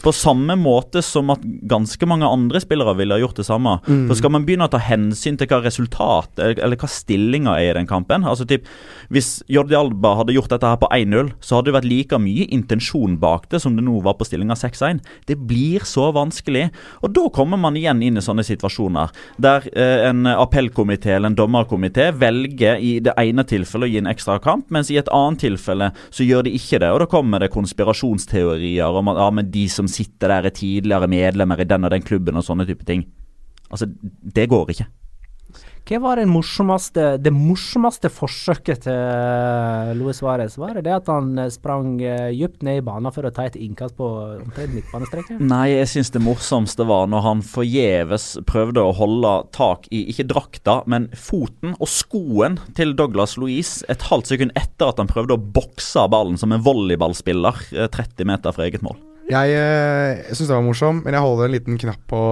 På 0.03 0.12
samme 0.14 0.57
måte 0.59 1.03
som 1.05 1.30
at 1.34 1.42
ganske 1.70 2.07
mange 2.11 2.26
andre 2.26 2.61
spillere 2.62 2.94
ville 2.98 3.14
ha 3.14 3.22
gjort 3.22 3.38
det 3.38 3.46
samme. 3.46 3.76
For 3.86 4.18
Skal 4.18 4.32
man 4.34 4.46
begynne 4.46 4.66
å 4.66 4.72
ta 4.72 4.80
hensyn 4.82 5.38
til 5.38 5.48
hva 5.50 5.62
resultat 5.62 6.38
eller, 6.38 6.59
eller 6.59 6.80
hva 6.80 6.90
stillinga 6.90 7.55
er 7.61 7.72
i 7.72 7.78
den 7.80 7.88
kampen 7.90 8.26
altså 8.28 8.46
typ, 8.48 8.66
Hvis 9.12 9.42
Jordi 9.50 9.76
Alba 9.76 10.14
hadde 10.18 10.34
gjort 10.34 10.50
dette 10.53 10.68
her 10.68 10.78
på 10.80 10.88
1-0, 10.92 11.32
så 11.40 11.59
hadde 11.59 11.70
det 11.70 11.76
vært 11.76 11.88
like 11.90 12.18
mye 12.22 12.46
intensjon 12.55 13.18
bak 13.20 13.48
det 13.53 13.61
som 13.62 13.76
det 13.76 13.84
nå 13.84 14.00
var 14.05 14.16
på 14.18 14.26
stillinga 14.26 14.57
6-1. 14.59 15.03
Det 15.28 15.36
blir 15.36 15.84
så 15.88 16.11
vanskelig. 16.14 16.70
Og 17.03 17.12
da 17.14 17.26
kommer 17.34 17.61
man 17.61 17.76
igjen 17.78 18.03
inn 18.03 18.18
i 18.18 18.24
sånne 18.24 18.44
situasjoner 18.46 19.12
der 19.42 19.66
eh, 19.72 20.09
en 20.09 20.26
appellkomité 20.30 21.16
eller 21.16 21.32
en 21.32 21.38
dommerkomité 21.38 22.11
velger 22.16 22.80
i 22.80 22.94
det 23.05 23.14
ene 23.20 23.44
tilfellet 23.48 23.88
å 23.88 23.92
gi 23.92 24.00
en 24.00 24.11
ekstra 24.11 24.38
kamp, 24.42 24.68
mens 24.72 24.90
i 24.92 24.98
et 25.00 25.11
annet 25.12 25.42
tilfelle 25.44 25.90
så 26.11 26.26
gjør 26.26 26.46
de 26.46 26.55
ikke 26.57 26.80
det. 26.82 26.90
Og 26.92 27.03
da 27.03 27.09
kommer 27.11 27.42
det 27.42 27.53
konspirasjonsteorier 27.55 28.98
om 29.00 29.12
at 29.12 29.20
ja, 29.22 29.28
men 29.34 29.50
de 29.53 29.66
som 29.72 29.90
sitter 29.95 30.32
der 30.32 30.49
er 30.49 30.57
tidligere 30.57 31.11
medlemmer 31.11 31.61
i 31.62 31.68
den 31.68 31.86
og 31.86 31.95
den 31.95 32.07
klubben 32.07 32.38
og 32.38 32.47
sånne 32.47 32.66
type 32.68 32.86
ting. 32.88 33.07
Altså, 33.72 33.88
det 34.36 34.49
går 34.53 34.74
ikke. 34.74 34.88
Hva 35.82 35.99
var 35.99 36.20
det 36.20 36.28
morsomste, 36.30 37.05
det 37.18 37.32
morsomste 37.34 38.07
forsøket 38.12 38.84
til 38.84 39.97
Luis 39.99 40.20
Suárez? 40.22 40.55
Var 40.61 40.76
det 40.78 40.84
det 40.86 40.95
at 40.95 41.11
han 41.11 41.32
eh, 41.43 41.51
sprang 41.51 41.97
eh, 42.07 42.30
dypt 42.30 42.62
ned 42.62 42.78
i 42.78 42.84
banen 42.86 43.11
for 43.14 43.26
å 43.26 43.32
ta 43.34 43.49
et 43.49 43.59
innkast 43.59 43.97
på 43.99 44.07
omtrent 44.36 44.76
midtbanestreken? 44.76 45.43
Nei, 45.53 45.72
jeg 45.72 45.90
syns 45.90 46.12
det 46.14 46.22
morsomste 46.22 46.86
var 46.86 47.11
når 47.11 47.26
han 47.26 47.43
forgjeves 47.43 48.28
prøvde 48.47 48.86
å 48.86 48.95
holde 48.95 49.34
tak 49.57 49.90
i 49.90 50.05
ikke 50.14 50.28
drakta, 50.30 50.80
men 50.86 51.11
foten 51.18 51.74
og 51.74 51.90
skoen 51.90 52.61
til 52.78 52.95
Douglas 52.99 53.34
Louise 53.40 53.82
et 53.90 54.07
halvt 54.07 54.30
sekund 54.36 54.55
etter 54.55 54.93
at 54.93 55.03
han 55.03 55.11
prøvde 55.11 55.34
å 55.34 55.49
bokse 55.59 56.07
ballen 56.14 56.38
som 56.38 56.55
en 56.55 56.62
volleyballspiller 56.62 57.66
eh, 57.74 57.90
30 57.90 58.30
meter 58.30 58.55
fra 58.55 58.70
eget 58.70 58.86
mål. 58.86 59.01
Jeg, 59.33 59.55
eh, 59.57 60.22
jeg 60.28 60.39
syns 60.39 60.51
det 60.51 60.57
var 60.57 60.64
morsom, 60.66 61.03
men 61.05 61.16
jeg 61.16 61.24
holder 61.24 61.49
en 61.49 61.55
liten 61.57 61.78
knapp 61.80 62.03
på 62.11 62.22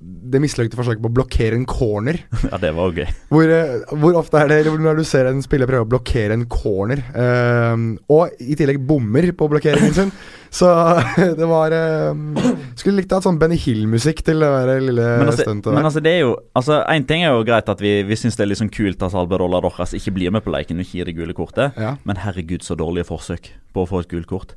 det 0.00 0.42
mislykkede 0.44 0.78
forsøket 0.78 1.02
på 1.04 1.10
å 1.10 1.16
blokkere 1.20 1.56
en 1.58 1.68
corner. 1.68 2.20
Ja, 2.50 2.58
det 2.60 2.72
var 2.76 2.92
gøy. 2.96 3.06
Hvor, 3.30 3.52
eh, 3.54 3.94
hvor 4.02 4.18
ofte 4.20 4.40
er 4.42 4.50
det 4.50 4.60
eller 4.64 4.82
når 4.82 5.00
du 5.00 5.06
ser 5.08 5.28
en 5.30 5.40
spiller 5.44 5.70
prøve 5.70 5.86
å 5.86 5.90
blokkere 5.94 6.36
en 6.36 6.44
corner, 6.50 7.02
eh, 7.14 7.86
og 8.10 8.42
i 8.42 8.58
tillegg 8.58 8.82
bommer 8.86 9.30
på 9.36 9.48
blokkeringen 9.52 9.96
sin? 9.96 10.12
Så 10.50 10.66
det 11.38 11.46
var 11.46 11.70
eh, 11.70 12.48
Skulle 12.74 12.96
likt 12.98 13.12
å 13.14 13.20
ha 13.20 13.22
sånn 13.22 13.38
Benny 13.38 13.54
Hill-musikk 13.54 14.24
til 14.26 14.42
det 14.42 14.80
lille 14.82 15.04
Men 15.20 15.30
altså, 15.30 15.44
stuntet 15.46 15.76
men 15.76 15.86
altså 15.86 16.02
det 16.02 16.14
er 16.16 16.24
jo 16.24 16.32
Altså 16.58 16.80
En 16.90 17.06
ting 17.06 17.22
er 17.22 17.36
jo 17.36 17.44
greit 17.46 17.70
at 17.70 17.78
vi, 17.78 17.92
vi 18.08 18.18
syns 18.18 18.34
det 18.34 18.42
er 18.42 18.50
litt 18.50 18.58
sånn 18.58 18.72
kult 18.74 19.04
at 19.06 19.14
Albert 19.14 19.44
Ola 19.46 19.60
Rojas 19.62 19.94
ikke 19.94 20.16
blir 20.16 20.34
med 20.34 20.42
på 20.42 20.50
leken 20.50 20.82
og 20.82 20.88
ikke 20.88 20.98
gir 20.98 21.10
det 21.12 21.14
gule 21.20 21.36
kortet, 21.38 21.78
Ja. 21.78 21.94
men 22.02 22.18
herregud, 22.18 22.66
så 22.66 22.74
dårlige 22.74 23.06
forsøk 23.06 23.52
på 23.70 23.84
å 23.84 23.88
få 23.88 24.02
et 24.02 24.10
gult 24.10 24.26
kort. 24.26 24.56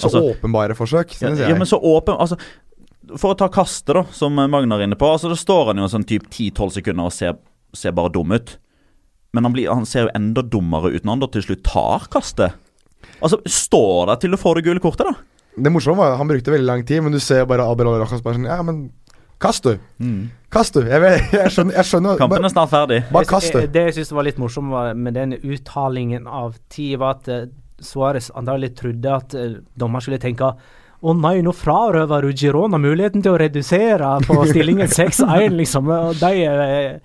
Så 0.00 0.08
altså- 0.10 0.34
åpenbare 0.34 0.74
forsøk, 0.78 1.14
Ja, 1.20 1.28
jeg. 1.34 1.48
ja, 1.50 1.56
men 1.56 1.68
så 1.68 1.78
åpen 1.80 2.16
Altså 2.18 2.36
For 3.16 3.34
å 3.34 3.38
ta 3.38 3.48
kastet, 3.48 3.94
da, 3.96 4.04
som 4.14 4.32
Magnar 4.36 4.78
er 4.80 4.86
inne 4.86 4.96
på. 4.98 5.06
Altså 5.10 5.28
Da 5.28 5.34
står 5.38 5.66
han 5.72 5.80
jo 5.82 5.88
sånn 5.90 6.04
typ 6.06 6.28
10-12 6.30 6.70
sekunder 6.78 7.08
og 7.08 7.12
ser, 7.12 7.34
ser 7.74 7.92
bare 7.96 8.12
dum 8.12 8.30
ut. 8.30 8.56
Men 9.34 9.44
han, 9.44 9.52
blir, 9.54 9.68
han 9.72 9.86
ser 9.86 10.06
jo 10.06 10.12
enda 10.14 10.42
dummere 10.42 10.92
ut 10.94 11.02
når 11.04 11.10
han 11.16 11.20
da 11.24 11.26
til 11.34 11.42
slutt 11.42 11.62
tar 11.66 12.06
kastet. 12.10 12.52
Altså, 13.22 13.40
står 13.46 14.06
det 14.12 14.20
til 14.20 14.30
du 14.30 14.36
får 14.40 14.54
det 14.60 14.64
gule 14.68 14.80
kortet, 14.82 15.06
da? 15.10 15.14
Det 15.58 15.72
morsomme 15.72 15.98
var 15.98 16.16
han 16.16 16.28
brukte 16.30 16.52
veldig 16.54 16.66
lang 16.66 16.84
tid, 16.86 17.02
men 17.02 17.12
du 17.12 17.18
ser 17.18 17.44
bare 17.46 17.64
Albert 17.66 17.86
Rojas 17.90 18.22
bare 18.22 18.38
sånn 18.38 18.46
Ja, 18.46 18.60
men 18.62 18.92
kast, 19.40 19.64
du. 19.66 19.78
Kast, 20.50 20.74
du. 20.74 20.84
Jeg, 20.86 21.00
vet, 21.02 21.32
jeg 21.40 21.50
skjønner, 21.50 21.74
jeg 21.80 21.84
skjønner 21.90 22.18
Kampen 22.20 22.44
er 22.46 22.52
snart 22.52 22.70
ferdig. 22.70 23.00
bare 23.10 23.26
kast, 23.26 23.52
du. 23.52 23.66
Det 23.66 23.86
jeg 23.88 23.94
syns 23.98 24.12
var 24.12 24.26
litt 24.28 24.38
morsomt 24.38 24.94
med 24.96 25.14
den 25.18 25.34
uttalingen 25.42 26.26
av 26.30 26.54
tid, 26.70 26.98
var 27.02 27.18
at 27.18 27.50
Suárez 27.84 28.30
antagelig 28.36 28.74
trodde 28.78 29.16
at 29.16 29.34
uh, 29.36 29.58
dommer 29.78 30.04
skulle 30.04 30.20
tenke 30.22 30.52
å 31.00 31.14
nei, 31.16 31.38
nå 31.44 31.52
frarøver 31.56 32.26
du 32.26 32.30
Girona 32.36 32.78
muligheten 32.80 33.22
til 33.24 33.32
å 33.32 33.40
redusere 33.40 34.08
på 34.26 34.34
stillingen 34.50 34.88
6-1, 34.90 35.54
liksom. 35.56 35.88
Og 35.88 36.18
de 36.20 36.32
eh, 36.44 37.00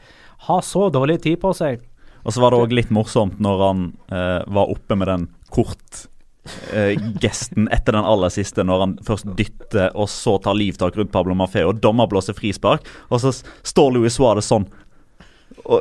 har 0.48 0.62
så 0.68 0.90
dårlig 0.92 1.22
tid 1.24 1.40
på 1.42 1.54
seg. 1.56 1.80
Og 2.26 2.34
så 2.34 2.42
var 2.42 2.50
det 2.52 2.62
òg 2.64 2.72
litt 2.76 2.92
morsomt 2.94 3.40
når 3.44 3.58
han 3.64 3.80
eh, 4.10 4.42
var 4.52 4.72
oppe 4.74 4.94
med 5.00 5.08
den 5.12 5.24
kort-gesten 5.54 7.64
etter 7.74 7.92
den 7.96 8.10
aller 8.12 8.32
siste, 8.34 8.62
når 8.68 8.78
han 8.84 8.92
først 9.06 9.26
dytter 9.38 9.88
og 9.94 10.08
så 10.12 10.34
tar 10.44 10.56
livtak 10.58 10.94
rundt 10.98 11.14
Pablo 11.14 11.34
Mafeo. 11.38 11.68
og 11.72 11.80
dommer 11.84 12.08
blåser 12.12 12.36
frispark, 12.38 12.82
og 13.10 13.18
så 13.24 13.30
står 13.64 13.88
Luis 13.96 14.16
Suárez 14.18 14.48
sånn 14.52 14.68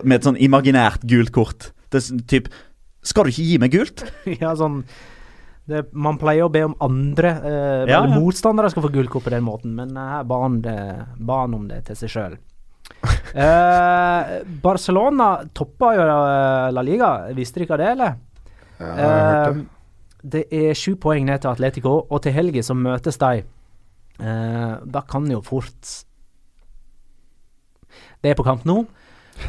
med 0.05 0.21
et 0.21 0.27
sånn 0.29 0.41
imaginært 0.41 1.03
gult 1.09 1.33
kort. 1.35 1.61
Det 1.91 1.99
er 2.01 2.23
typ 2.31 2.47
Skal 3.05 3.27
du 3.27 3.35
ikke 3.35 3.49
gi 3.51 3.59
meg 3.61 3.75
gult? 3.75 4.05
ja, 4.43 4.55
sånn 4.59 4.83
det, 5.69 5.87
Man 5.97 6.19
pleier 6.21 6.47
å 6.47 6.53
be 6.53 6.65
om 6.67 6.75
andre 6.85 7.31
eh, 7.41 7.85
Ja, 7.89 8.03
ja. 8.03 8.09
motstandere 8.13 8.71
skal 8.73 8.85
få 8.87 8.93
gullkort 8.95 9.27
på 9.27 9.33
den 9.33 9.47
måten, 9.47 9.77
men 9.77 9.95
eh, 9.97 10.11
her 10.17 10.27
ba 10.29 10.41
han, 10.45 11.57
om 11.57 11.69
det 11.71 11.85
til 11.89 12.01
seg 12.03 12.13
sjøl. 12.13 12.35
eh, 13.45 14.35
Barcelona 14.65 15.29
toppa 15.57 15.95
jo 15.97 16.09
eh, 16.09 16.73
La 16.75 16.85
Liga, 16.85 17.15
visste 17.37 17.65
dere 17.65 17.81
det, 17.81 17.93
eller? 17.97 18.19
Ja, 18.81 18.91
jeg 18.91 19.09
har 19.09 19.25
hørt 19.25 19.55
det. 19.55 19.63
Eh, 19.63 19.71
det 20.25 20.47
er 20.57 20.77
sju 20.79 20.95
poeng 20.97 21.27
ned 21.29 21.43
til 21.43 21.51
Atletico, 21.53 21.99
og 22.09 22.23
til 22.25 22.33
helga 22.33 22.63
så 22.65 22.77
møtes 22.77 23.19
de. 23.21 23.45
Eh, 24.25 24.75
da 24.85 25.03
kan 25.11 25.27
jo 25.29 25.41
fort 25.43 25.91
Det 28.23 28.31
er 28.31 28.37
på 28.39 28.47
kamp 28.47 28.65
nå. 28.65 28.85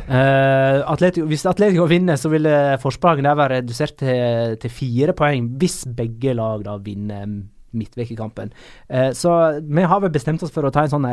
Eh, 0.06 0.80
Atletico, 0.86 1.28
hvis 1.30 1.46
Atletico 1.50 1.86
vinner, 1.90 2.18
så 2.20 2.32
vil 2.34 2.48
forspranget 2.82 3.28
der 3.28 3.38
være 3.40 3.60
redusert 3.60 3.98
til, 4.02 4.56
til 4.62 4.74
fire 4.74 5.16
poeng, 5.18 5.52
hvis 5.62 5.84
begge 5.98 6.34
lag 6.38 6.66
da 6.66 6.78
vinner 6.82 7.28
midtvekekampen. 7.76 8.54
Uh, 8.88 9.12
så 9.12 9.60
vi 9.60 9.84
har 9.84 10.00
vel 10.04 10.14
bestemt 10.14 10.44
oss 10.46 10.54
for 10.56 10.64
å 10.68 10.72
ta 10.74 10.86
en 10.86 10.94
sånn 10.94 11.08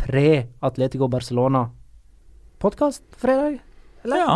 pre-Atletico 0.00 1.08
Barcelona-podkast 1.10 3.04
fredag? 3.20 3.58
Eller? 4.04 4.20
Ja. 4.22 4.34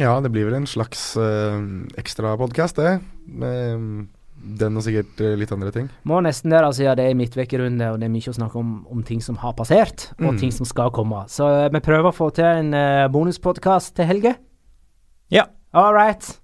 Ja, 0.00 0.20
det 0.20 0.32
blir 0.34 0.48
vel 0.48 0.58
en 0.58 0.68
slags 0.68 1.14
uh, 1.16 1.60
ekstra 2.00 2.34
podkast, 2.40 2.76
det. 2.80 2.98
Med 3.26 3.78
mm, 3.80 4.00
den 4.40 4.76
og 4.76 4.84
sikkert 4.86 5.20
eh, 5.24 5.36
litt 5.38 5.52
andre 5.54 5.72
ting. 5.74 5.88
Må 6.08 6.20
nesten 6.24 6.52
der, 6.52 6.66
ja, 6.80 6.94
det 6.98 7.06
er 7.08 7.18
midtvekkerunde, 7.18 7.90
og 7.92 8.00
det 8.00 8.08
er 8.08 8.14
mye 8.14 8.32
å 8.32 8.36
snakke 8.36 8.60
om, 8.60 8.72
om 8.90 9.02
ting 9.06 9.22
som 9.24 9.36
har 9.42 9.56
passert, 9.58 10.10
og 10.20 10.34
Mm. 10.34 10.38
ting 10.40 10.52
som 10.52 10.66
skal 10.68 10.90
komme. 10.90 11.24
Så 11.28 11.48
eh, 11.48 11.70
vi 11.72 11.80
prøver 11.80 12.10
å 12.10 12.16
få 12.16 12.30
til 12.34 12.44
en 12.44 12.74
uh, 12.74 13.08
bonuspodkast 13.12 13.96
til 13.96 14.04
helge. 14.06 14.36
Ja. 15.30 15.46
All 15.72 15.94
right. 15.94 16.40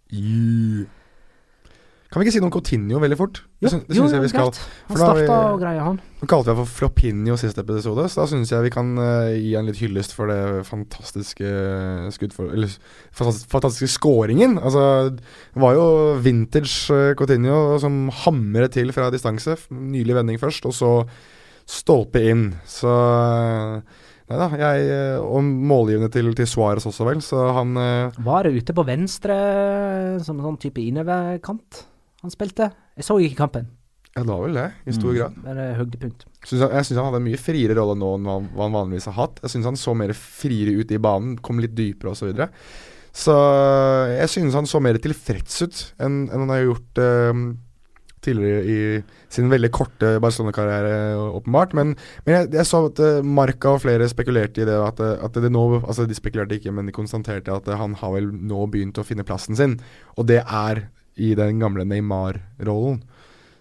Kan 2.07 2.23
vi 2.23 2.27
ikke 2.29 2.37
si 2.37 2.41
noe 2.41 2.47
om 2.47 2.55
Coutinho 2.55 3.01
veldig 3.03 3.17
fort? 3.19 3.41
Jo, 3.59 3.67
det 3.67 3.97
syns 3.97 4.13
jeg 4.15 4.23
vi 4.23 4.29
skal. 4.31 4.53
Han 4.87 4.95
da 4.95 5.07
starta 5.09 5.39
og 5.51 5.59
greia, 5.59 5.87
han. 5.89 5.97
Nå 6.21 6.29
kalte 6.31 6.55
for 6.55 6.71
Floppinho 6.71 7.35
siste 7.41 7.65
episode, 7.65 8.05
så 8.13 8.21
da 8.21 8.27
syns 8.31 8.53
jeg 8.53 8.63
vi 8.63 8.71
kan 8.71 8.93
uh, 8.95 9.33
gi 9.35 9.57
han 9.59 9.67
litt 9.67 9.81
hyllest 9.83 10.15
for 10.15 10.31
det 10.31 10.63
fantastiske 10.69 11.51
skudd 12.15 12.37
for, 12.37 12.53
Eller 12.55 12.71
fantastiske, 13.11 13.91
scoringen. 13.91 14.55
Altså, 14.61 15.09
det 15.17 15.63
var 15.65 15.75
jo 15.75 15.89
vintage 16.23 16.95
uh, 16.95 17.11
Coutinho 17.19 17.81
som 17.83 18.07
hamret 18.23 18.77
til 18.79 18.95
fra 18.95 19.11
distanse. 19.11 19.59
Nylig 19.75 20.21
vending 20.21 20.39
først, 20.43 20.71
og 20.71 20.79
så 20.79 20.93
stolpe 21.67 22.23
inn. 22.23 22.47
Så 22.71 22.93
eh, 22.93 24.05
Nei 24.27 24.39
da, 24.39 24.47
jeg 24.59 25.19
Og 25.23 25.43
målgivende 25.43 26.09
til, 26.11 26.33
til 26.39 26.47
Suárez 26.51 26.87
også, 26.87 27.07
vel. 27.07 27.19
Så 27.23 27.43
han 27.59 27.75
Var 27.75 28.51
ute 28.55 28.75
på 28.75 28.87
venstre, 28.87 29.37
som 30.23 30.39
en 30.39 30.49
sånn 30.53 30.63
type 30.63 30.83
innoverkant 30.83 31.83
han 32.27 32.35
spilte? 32.35 32.71
Jeg 32.99 33.07
så 33.09 33.17
ikke 33.23 33.41
kampen. 33.45 33.67
Ja, 34.17 34.23
det 34.25 34.31
var 34.33 34.43
vel 34.47 34.55
det, 34.57 34.67
i 34.89 34.93
stor 34.97 35.13
Mm. 35.13 35.17
grad. 35.19 35.35
Det 35.45 35.55
er 35.61 35.75
høydepunkt. 35.77 36.23
Synes 36.49 36.63
han, 36.65 36.71
jeg 36.79 36.85
syns 36.89 36.97
han 37.03 37.05
hadde 37.11 37.19
en 37.21 37.27
mye 37.29 37.41
friere 37.43 37.75
rolle 37.77 37.97
nå 38.01 38.15
enn 38.17 38.25
hva 38.25 38.37
han- 38.41 38.49
han 38.57 38.73
vanligvis 38.73 39.09
har 39.11 39.17
hatt. 39.19 39.41
Jeg 39.45 39.51
syns 39.53 39.65
han 39.69 39.77
så 39.77 39.93
mer 39.95 40.15
friere 40.17 40.73
ut 40.81 40.91
i 40.91 40.97
banen, 40.99 41.37
kom 41.43 41.59
litt 41.61 41.75
dypere 41.77 42.11
osv. 42.15 42.25
Så, 42.25 42.33
videre. 42.33 42.49
så 43.13 43.35
jeg 44.17 44.29
synes 44.33 44.55
han 44.57 44.65
så 44.69 44.81
mer 44.81 44.97
tilfreds 45.01 45.63
ut 45.65 45.93
enn 46.01 46.29
enn 46.33 46.43
han 46.47 46.49
har 46.53 46.65
gjort 46.65 46.99
eh, 47.05 47.45
tidligere 48.27 48.65
i 48.67 49.03
sin 49.31 49.49
veldig 49.53 49.71
korte 49.71 50.15
Barcelona-karriere, 50.19 51.15
åpenbart. 51.37 51.75
Men, 51.75 51.93
men 52.27 52.35
jeg, 52.35 52.51
jeg 52.57 52.67
så 52.67 52.81
at 52.89 52.99
eh, 53.05 53.21
Marca 53.23 53.75
og 53.77 53.83
flere 53.85 54.09
spekulerte 54.11 54.65
i 54.65 54.67
det 54.67 54.75
at, 54.81 54.99
at 55.01 55.33
det 55.39 55.53
nå 55.53 55.83
Altså, 55.85 56.07
de 56.09 56.17
spekulerte 56.17 56.57
ikke, 56.59 56.73
men 56.75 56.87
de 56.89 56.93
konstaterte 56.97 57.53
at 57.55 57.69
han 57.79 57.95
har 58.01 58.13
vel 58.17 58.33
nå 58.33 58.65
begynt 58.73 58.99
å 58.99 59.05
finne 59.07 59.25
plassen 59.29 59.55
sin. 59.59 59.77
Og 60.17 60.27
det 60.27 60.41
er 60.43 60.89
i 61.17 61.33
den 61.39 61.61
gamle 61.63 61.87
Neymar-rollen. 61.89 63.01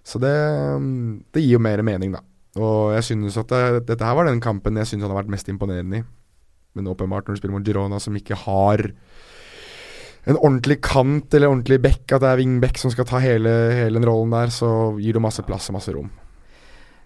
Så 0.06 0.20
det, 0.22 0.36
mm, 0.82 1.26
det 1.34 1.44
gir 1.44 1.58
jo 1.58 1.64
mer 1.66 1.82
mening, 1.86 2.14
da. 2.16 2.22
Og 2.62 2.94
jeg 2.96 3.08
synes 3.10 3.38
at 3.42 3.52
det, 3.52 3.88
dette 3.90 4.06
her 4.06 4.16
var 4.16 4.30
den 4.30 4.44
kampen 4.44 4.78
jeg 4.80 4.88
synes 4.88 5.04
han 5.04 5.12
har 5.12 5.24
vært 5.24 5.34
mest 5.34 5.50
imponerende 5.52 6.02
i. 6.02 6.06
Men 6.76 6.92
åpenbart, 6.92 7.28
når 7.28 7.36
du 7.36 7.42
spiller 7.42 7.56
mot 7.56 7.66
Girona, 7.66 8.00
som 8.04 8.16
ikke 8.16 8.38
har 8.46 8.84
en 10.26 10.40
ordentlig 10.40 10.80
kant 10.84 11.34
eller 11.34 11.52
ordentlig 11.52 11.80
back, 11.84 12.04
at 12.12 12.24
det 12.24 12.30
er 12.30 12.42
wingback 12.42 12.80
som 12.82 12.92
skal 12.94 13.08
ta 13.08 13.22
hele, 13.24 13.52
hele 13.78 14.00
den 14.00 14.08
rollen 14.10 14.34
der, 14.34 14.52
så 14.54 14.70
gir 15.00 15.16
det 15.16 15.24
masse 15.24 15.46
plass 15.48 15.70
og 15.72 15.78
masse 15.78 15.94
rom. 15.96 16.10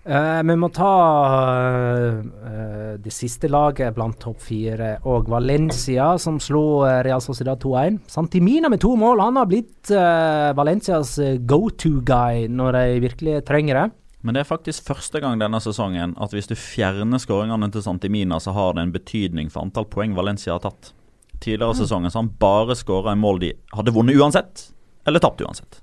Eh, 0.03 0.41
vi 0.43 0.55
må 0.55 0.69
ta 0.71 0.91
uh, 1.27 2.93
det 3.03 3.11
siste 3.11 3.49
laget 3.51 3.93
blant 3.97 4.15
topp 4.21 4.39
fire, 4.47 4.93
og 5.11 5.27
Valencia, 5.29 6.13
som 6.21 6.39
slo 6.41 6.85
eh, 6.87 7.01
Real 7.05 7.21
Sociedad 7.21 7.59
2-1. 7.59 7.99
Santimina 8.07 8.71
med 8.71 8.79
to 8.81 8.93
mål. 8.99 9.19
Han 9.25 9.39
har 9.41 9.49
blitt 9.49 9.91
uh, 9.91 10.55
Valencias 10.57 11.17
go 11.43 11.67
to-guy 11.69 12.47
når 12.47 12.77
de 12.77 13.01
virkelig 13.03 13.41
trenger 13.49 13.81
det. 13.81 13.87
Men 14.23 14.35
det 14.35 14.43
er 14.43 14.49
faktisk 14.49 14.87
første 14.87 15.19
gang 15.23 15.39
denne 15.39 15.59
sesongen 15.63 16.15
at 16.19 16.33
hvis 16.35 16.49
du 16.49 16.55
fjerner 16.55 17.21
skåringene 17.21 17.69
til 17.71 17.83
Santimina, 17.83 18.39
så 18.43 18.55
har 18.55 18.73
det 18.75 18.87
en 18.87 18.95
betydning 18.95 19.51
for 19.51 19.67
antall 19.67 19.87
poeng 19.91 20.15
Valencia 20.15 20.55
har 20.55 20.63
tatt. 20.63 20.93
Tidligere 21.39 21.75
i 21.75 21.83
sesongen 21.83 22.11
så 22.11 22.23
han 22.23 22.33
bare 22.39 22.75
skåra 22.75 23.15
i 23.15 23.19
mål 23.19 23.39
de 23.43 23.53
hadde 23.75 23.95
vunnet 23.95 24.19
uansett, 24.19 24.65
eller 25.07 25.23
tapt 25.23 25.43
uansett. 25.43 25.79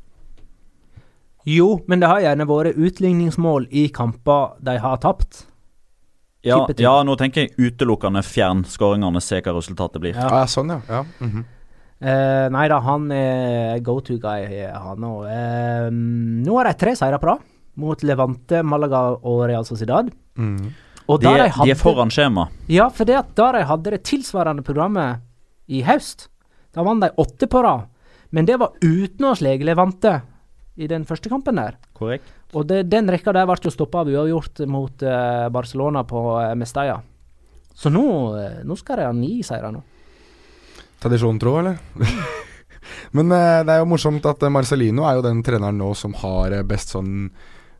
Jo, 1.46 1.68
men 1.86 2.00
det 2.02 2.08
har 2.10 2.20
gjerne 2.24 2.46
vært 2.48 2.78
utligningsmål 2.78 3.68
i 3.70 3.86
kamper 3.94 4.56
de 4.66 4.78
har 4.82 4.96
tapt. 5.02 5.44
Ja, 6.46 6.60
ja, 6.78 6.94
nå 7.06 7.16
tenker 7.18 7.46
jeg 7.46 7.54
utelukkende 7.58 8.22
fjern 8.22 8.64
skåringene, 8.70 9.18
se 9.22 9.40
hva 9.42 9.54
resultatet 9.56 10.02
blir. 10.02 10.14
Ja. 10.14 10.28
Ah, 10.42 10.46
sånn, 10.50 10.70
ja. 10.74 10.80
ja. 10.90 11.04
mhm. 11.22 11.44
Eh, 11.96 12.46
nei 12.52 12.66
da, 12.68 12.76
han 12.84 13.06
er 13.14 13.78
go 13.80 13.94
to-guy, 14.04 14.42
han 14.68 15.04
òg. 15.08 15.22
Eh, 15.32 15.86
nå 16.44 16.58
har 16.58 16.68
de 16.68 16.74
tre 16.76 16.92
seire 16.98 17.16
på 17.22 17.30
rad. 17.30 17.44
Mot 17.80 18.02
Levante, 18.08 18.60
Malaga 18.64 19.00
og 19.16 19.42
Real 19.48 19.64
Sociedad. 19.68 20.10
Mm. 20.36 20.68
Og 21.08 21.20
De, 21.22 21.28
er- 21.32 21.50
de 21.64 21.72
er 21.72 21.78
foran 21.80 22.10
skjema. 22.12 22.48
Ja, 22.72 22.88
for 22.92 23.08
det 23.08 23.16
at 23.16 23.32
da 23.38 23.50
de 23.56 23.64
hadde 23.68 23.94
det 23.96 24.02
tilsvarende 24.08 24.64
programmet 24.66 25.22
i 25.72 25.82
høst, 25.86 26.28
da 26.76 26.84
vant 26.86 27.00
de 27.04 27.10
åtte 27.16 27.48
på 27.48 27.62
rad. 27.64 27.86
Men 28.34 28.44
det 28.48 28.58
var 28.60 28.74
uten 28.84 29.28
å 29.30 29.34
slege 29.38 29.64
Levante 29.64 30.18
i 30.76 30.88
den 30.90 31.04
første 31.08 31.30
kampen 31.32 31.58
der. 31.58 31.76
Korrekt. 31.96 32.28
Og 32.54 32.66
det, 32.68 32.84
den 32.92 33.08
rekka 33.10 33.34
der 33.34 33.48
ble 33.48 33.58
jo 33.64 33.72
stoppa 33.72 34.04
av 34.04 34.12
uavgjort 34.12 34.64
mot 34.70 35.04
uh, 35.06 35.48
Barcelona 35.52 36.04
på 36.08 36.22
uh, 36.36 36.52
Mestalla. 36.58 37.00
Så 37.76 37.92
nå, 37.92 38.06
uh, 38.36 38.62
nå 38.64 38.76
skal 38.78 39.00
de 39.00 39.08
ha 39.08 39.14
ni 39.16 39.40
seire 39.46 39.72
nå. 39.72 39.82
Tradisjonen 41.02 41.40
tro, 41.40 41.58
eller? 41.62 41.80
Men 43.16 43.32
det 43.32 43.72
er 43.72 43.80
jo 43.80 43.88
morsomt 43.90 44.24
at 44.28 44.40
Marcellino 44.46 45.02
Marcelino 45.02 45.04
er 45.08 45.18
jo 45.18 45.24
den 45.24 45.42
treneren 45.44 45.78
nå 45.80 45.90
som 45.98 46.14
har 46.20 46.54
best 46.68 46.92
sånn 46.94 47.28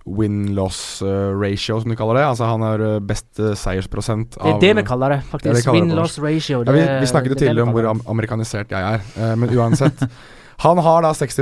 win-loss 0.07 1.01
eh, 1.03 1.31
ratio, 1.35 1.79
som 1.83 1.91
de 1.91 1.97
kaller 1.99 2.21
det. 2.21 2.25
Altså 2.27 2.47
han 2.47 2.63
har 2.63 2.83
best 3.07 3.39
seiersprosent 3.39 4.37
Det 4.37 4.53
er 4.53 4.61
det 4.63 4.73
vi 4.81 4.85
kaller 4.87 5.17
det, 5.17 5.19
Det 5.19 5.27
er 5.27 5.27
det 5.27 5.33
faktisk. 5.33 5.57
vi 5.57 5.65
kaller 5.67 5.81
det 5.81 5.87
på 5.87 5.95
Win-loss 5.95 6.19
ratio. 6.23 6.61
ja, 6.63 6.75
vi, 6.77 6.85
vi 7.03 7.11
snakket 7.11 7.33
jo 7.33 7.39
er 7.39 7.43
tidligere 7.43 7.67
om 7.67 7.75
hvor 7.75 7.91
am 7.91 8.03
amerikanisert 8.15 8.75
jeg 8.75 8.99
er, 8.99 9.37
men 9.39 9.55
uansett. 9.57 10.05
Han 10.65 10.79
har 10.81 11.03
da 11.05 11.11
60 11.15 11.41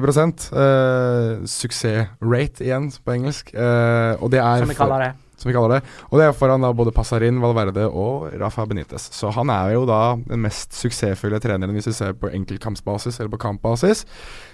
uh, 0.53 1.45
suksessrate 1.47 2.65
igjen, 2.67 2.89
på 3.05 3.15
engelsk. 3.15 3.53
Uh, 3.55 4.19
og 4.23 4.33
det 4.35 4.41
er 4.43 4.65
Som 4.65 4.69
vi 4.73 4.75
for- 4.75 4.87
kaller 4.87 5.05
det. 5.05 5.13
som 5.37 5.49
vi 5.51 5.55
kaller 5.55 5.75
det. 5.77 5.83
Og 6.11 6.19
det 6.19 6.27
er 6.27 6.33
foran 6.33 6.63
da 6.63 6.73
både 6.73 6.93
Passarin, 6.95 7.41
Valverde 7.43 7.87
og 7.91 8.33
Rafa 8.41 8.65
Benitez. 8.67 9.11
Så 9.13 9.31
han 9.35 9.51
er 9.51 9.75
jo 9.75 9.85
da 9.87 10.17
den 10.17 10.43
mest 10.43 10.73
suksessfulle 10.75 11.41
treneren 11.43 11.75
hvis 11.75 11.91
vi 11.91 11.93
ser 11.93 12.13
på 12.19 12.31
enkeltkampsbasis 12.31 13.21
eller 13.21 13.31
på 13.31 13.43
kampbasis. 13.43 14.05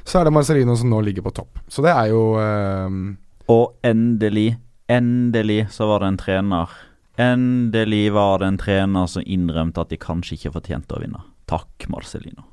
Så 0.04 0.20
er 0.20 0.24
det 0.24 0.32
Marcelino 0.32 0.76
som 0.76 0.90
nå 0.90 1.00
ligger 1.04 1.22
på 1.22 1.34
topp. 1.40 1.60
Så 1.68 1.84
det 1.84 1.92
er 1.94 2.10
jo 2.12 2.22
uh, 2.36 3.16
Og 3.48 3.74
endelig, 3.84 4.58
endelig 4.88 5.68
så 5.70 5.86
var 5.88 6.00
det 6.00 6.12
en 6.14 6.22
trener 6.26 6.78
Endelig 7.20 8.12
var 8.14 8.38
det 8.40 8.46
en 8.48 8.58
trener 8.58 9.06
som 9.10 9.22
innrømte 9.26 9.82
at 9.82 9.90
de 9.92 9.98
kanskje 10.00 10.38
ikke 10.38 10.54
fortjente 10.54 10.96
å 10.96 11.02
vinne. 11.02 11.20
Takk, 11.50 11.84
Marcelino. 11.92 12.46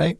Nei. 0.00 0.12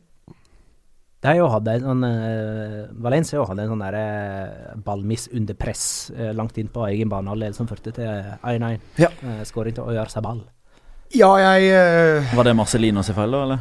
De 1.22 1.32
jo 1.38 1.46
hadde 1.52 1.76
en 1.78 1.84
sånn 1.86 2.06
eh, 2.08 2.78
Valencia 3.04 3.44
hadde 3.46 3.62
en 3.62 3.70
sånn 3.70 3.84
derre 3.84 4.78
ballmiss 4.82 5.28
under 5.30 5.54
press 5.54 5.84
eh, 6.16 6.32
langt 6.34 6.56
inn 6.58 6.70
på 6.72 6.82
egen 6.88 7.12
banehalvdel 7.12 7.54
som 7.54 7.68
førte 7.70 7.92
til 7.94 8.08
1-1. 8.42 8.82
Ja. 8.98 9.12
Eh, 9.22 9.44
Skåring 9.46 9.76
til 9.76 9.86
Øyar 9.92 10.10
Sabal. 10.10 10.42
Ja, 11.14 11.30
jeg 11.38 11.68
uh... 11.76 12.32
Var 12.34 12.48
det 12.48 12.56
Marcelino 12.56 13.04
sin 13.06 13.14
feil, 13.14 13.36
da, 13.36 13.44
eller? 13.46 13.60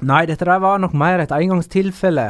Nei, 0.00 0.22
dette 0.28 0.46
der 0.46 0.62
var 0.62 0.78
nok 0.80 0.94
mer 0.96 1.24
et 1.24 1.32
engangstilfelle 1.34 2.28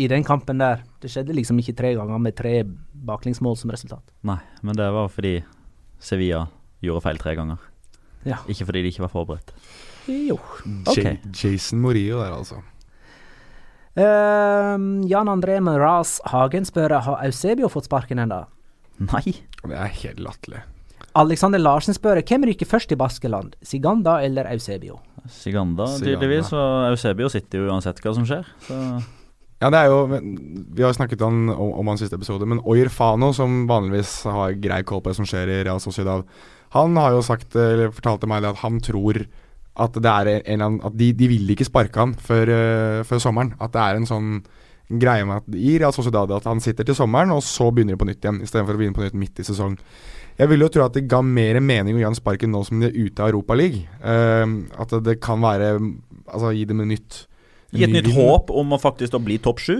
i 0.00 0.08
den 0.10 0.24
kampen 0.26 0.62
der. 0.62 0.80
Det 1.02 1.12
skjedde 1.12 1.36
liksom 1.36 1.60
ikke 1.60 1.76
tre 1.76 1.92
ganger 1.98 2.22
med 2.22 2.38
tre 2.38 2.62
baklengsmål 3.06 3.58
som 3.60 3.70
resultat. 3.74 4.02
Nei, 4.26 4.40
men 4.64 4.78
det 4.78 4.88
var 4.94 5.12
fordi 5.12 5.36
Sevilla 6.02 6.46
gjorde 6.82 7.04
feil 7.04 7.20
tre 7.20 7.36
ganger. 7.38 7.60
Ja. 8.24 8.40
Ikke 8.48 8.66
fordi 8.68 8.82
de 8.84 8.92
ikke 8.92 9.04
var 9.06 9.12
forberedt. 9.12 9.52
Jo. 10.08 10.38
Ok. 10.90 11.04
Jason 11.32 11.80
Morillo 11.80 12.20
der, 12.22 12.34
altså. 12.36 12.60
Uh, 13.94 15.06
Jan 15.06 15.30
André 15.30 15.60
Meraz 15.62 16.18
Hagen 16.26 16.66
spør 16.66 16.96
har 17.06 17.20
Eusebio 17.28 17.70
fått 17.70 17.86
sparken 17.86 18.18
ennå. 18.24 18.42
Nei. 18.98 19.36
Det 19.62 19.74
er 19.74 19.92
helt 20.02 20.22
latterlig. 20.22 20.62
Alexander 21.14 21.62
Larsen 21.62 21.94
spør 21.94 22.18
hvem 22.26 22.46
ryker 22.50 22.66
først 22.66 22.90
i 22.90 22.98
Baskeland, 22.98 23.54
Siganda 23.62 24.16
eller 24.26 24.48
Eusebio? 24.50 24.98
Siganda, 25.30 25.86
Siganda. 25.86 25.86
tydeligvis. 26.02 26.50
Og 26.52 26.88
Eusebio 26.90 27.30
sitter 27.30 27.62
jo 27.62 27.68
uansett 27.70 28.02
hva 28.02 28.14
som 28.16 28.26
skjer. 28.28 28.48
Så 28.66 28.80
Ja, 29.62 29.70
det 29.70 29.78
er 29.78 29.86
jo 29.86 30.00
Vi 30.76 30.82
har 30.82 30.92
snakket 30.92 31.22
om, 31.22 31.48
om, 31.48 31.70
om 31.80 31.86
hans 31.88 32.02
siste 32.02 32.18
episode, 32.18 32.44
men 32.50 32.60
Oyer 32.66 32.90
Fano, 32.92 33.30
som 33.32 33.62
vanligvis 33.70 34.24
har 34.26 34.58
grei 34.58 34.82
kål 34.82 35.00
på 35.04 35.12
det 35.12 35.16
som 35.20 35.28
skjer 35.28 35.48
i 35.54 35.62
Real 35.62 35.80
Sociedad, 35.80 36.26
han 36.74 36.98
har 36.98 37.14
jo 37.14 37.22
sagt, 37.24 37.54
eller 37.54 37.94
fortalte 37.94 38.28
meg 38.30 38.42
det 38.44 38.52
at 38.54 38.62
han 38.64 38.80
tror 38.82 39.24
at 39.74 39.96
det 39.98 40.10
er 40.10 40.44
en 40.54 40.78
At 40.86 40.94
de, 40.94 41.12
de 41.12 41.28
vil 41.30 41.50
ikke 41.50 41.66
sparke 41.66 41.98
han 41.98 42.14
før, 42.14 42.50
uh, 42.50 43.00
før 43.06 43.22
sommeren. 43.22 43.54
At 43.58 43.74
det 43.74 43.82
er 43.82 43.98
en 43.98 44.06
sånn 44.06 44.36
greie 45.00 45.24
med 45.26 45.40
at 45.40 45.56
i 45.56 45.78
Real 45.80 45.94
Sociedad 45.96 46.30
at 46.36 46.44
han 46.46 46.60
sitter 46.62 46.86
til 46.86 46.94
sommeren, 46.94 47.32
og 47.34 47.42
så 47.42 47.70
begynner 47.72 47.96
de 47.96 48.02
på 48.02 48.06
nytt 48.06 48.22
igjen, 48.22 48.42
istedenfor 48.44 48.76
å 48.76 48.80
begynne 48.82 48.94
på 48.94 49.02
nytt 49.02 49.16
midt 49.18 49.40
i 49.40 49.46
sesong. 49.46 49.78
Jeg 50.38 50.50
vil 50.50 50.62
jo 50.62 50.68
tro 50.70 50.84
at 50.84 50.94
det 50.94 51.06
ga 51.10 51.22
mer 51.24 51.58
mening 51.62 51.96
å 51.96 52.02
gi 52.02 52.06
han 52.06 52.18
sparken 52.18 52.52
nå 52.52 52.62
som 52.66 52.82
de 52.82 52.90
er 52.90 52.98
ute 52.98 53.22
av 53.22 53.32
Europaligaen. 53.32 53.86
Uh, 53.98 54.78
at 54.82 54.94
det 55.06 55.20
kan 55.22 55.42
være 55.44 55.76
Altså 56.24 56.54
gi 56.56 56.62
dem 56.64 56.78
en 56.80 56.88
nytt 56.88 57.26
Gi 57.74 57.84
et 57.84 57.92
nytt 57.92 58.06
håp 58.14 58.48
om 58.54 58.70
å 58.72 58.78
faktisk 58.80 59.12
da 59.12 59.18
bli 59.20 59.36
topp 59.42 59.60
sju. 59.60 59.74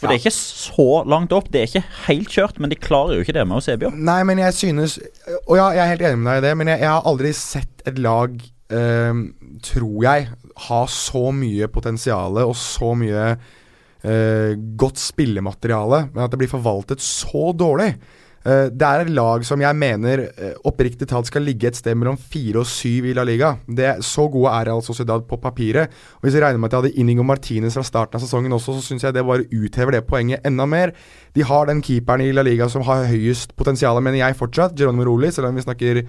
For 0.00 0.08
det 0.08 0.16
er 0.16 0.22
ikke 0.22 0.32
så 0.32 0.88
langt 1.12 1.32
opp. 1.36 1.50
Det 1.52 1.60
er 1.60 1.68
ikke 1.68 1.82
helt 2.06 2.32
kjørt, 2.32 2.60
men 2.62 2.72
de 2.72 2.78
klarer 2.80 3.18
jo 3.18 3.24
ikke 3.24 3.36
det 3.36 3.44
med 3.48 3.60
Eusebio. 3.60 3.90
Nei, 3.92 4.22
men 4.24 4.40
jeg 4.40 4.56
synes 4.56 4.96
Og 5.44 5.58
ja, 5.58 5.66
jeg 5.76 5.82
er 5.84 5.90
helt 5.92 6.06
enig 6.08 6.22
med 6.22 6.30
deg 6.32 6.40
i 6.40 6.46
det, 6.46 6.52
men 6.56 6.72
jeg, 6.72 6.80
jeg 6.80 6.92
har 6.94 7.08
aldri 7.10 7.32
sett 7.36 7.84
et 7.88 8.00
lag, 8.00 8.36
eh, 8.72 9.20
tror 9.66 9.98
jeg, 10.06 10.30
ha 10.70 10.80
så 10.92 11.24
mye 11.36 11.68
potensial 11.72 12.40
og 12.42 12.54
så 12.58 12.94
mye 12.96 13.26
eh, 13.34 14.56
godt 14.80 15.00
spillemateriale, 15.00 16.06
men 16.14 16.24
at 16.24 16.32
det 16.32 16.40
blir 16.40 16.52
forvaltet 16.52 17.04
så 17.04 17.50
dårlig. 17.56 17.92
Eh, 18.40 18.70
det 18.72 18.86
er 18.86 19.02
et 19.02 19.10
lag 19.12 19.42
som 19.44 19.60
jeg 19.60 19.76
mener 19.76 20.22
eh, 20.30 20.54
oppriktig 20.64 21.04
talt 21.10 21.28
skal 21.28 21.44
ligge 21.44 21.68
et 21.68 21.76
sted 21.76 21.96
mellom 21.98 22.16
fire 22.16 22.62
og 22.62 22.68
syv 22.68 23.10
i 23.10 23.14
La 23.16 23.24
Liga. 23.28 23.52
Det, 23.68 23.98
så 24.06 24.24
gode 24.32 24.52
er 24.54 24.70
Real 24.70 24.80
Sociedad 24.84 25.26
på 25.28 25.36
papiret. 25.42 25.92
Og 26.18 26.24
Hvis 26.24 26.38
jeg 26.38 26.44
regner 26.46 26.62
med 26.62 26.70
at 26.70 26.78
jeg 26.78 26.84
hadde 26.84 27.02
Inigo 27.02 27.26
Martinez 27.26 27.76
fra 27.76 27.84
starten 27.84 28.16
av 28.16 28.24
sesongen 28.24 28.56
også, 28.56 28.78
så 28.78 28.86
syns 28.86 29.04
jeg 29.04 29.16
det 29.16 29.26
bare 29.28 29.44
uthever 29.52 29.98
det 29.98 30.06
poenget 30.08 30.46
enda 30.48 30.64
mer. 30.64 30.94
De 31.36 31.44
har 31.44 31.68
den 31.68 31.82
keeperen 31.84 32.24
i 32.24 32.32
La 32.32 32.46
Liga 32.46 32.68
som 32.72 32.86
har 32.88 33.10
høyest 33.10 33.52
potensial, 33.60 34.00
mener 34.00 34.22
jeg 34.22 34.40
fortsatt. 34.40 34.76
Geronimo 34.78 35.04
Roli, 35.10 35.30
selv 35.34 35.50
om 35.50 35.60
vi 35.60 35.66
snakker 35.66 36.04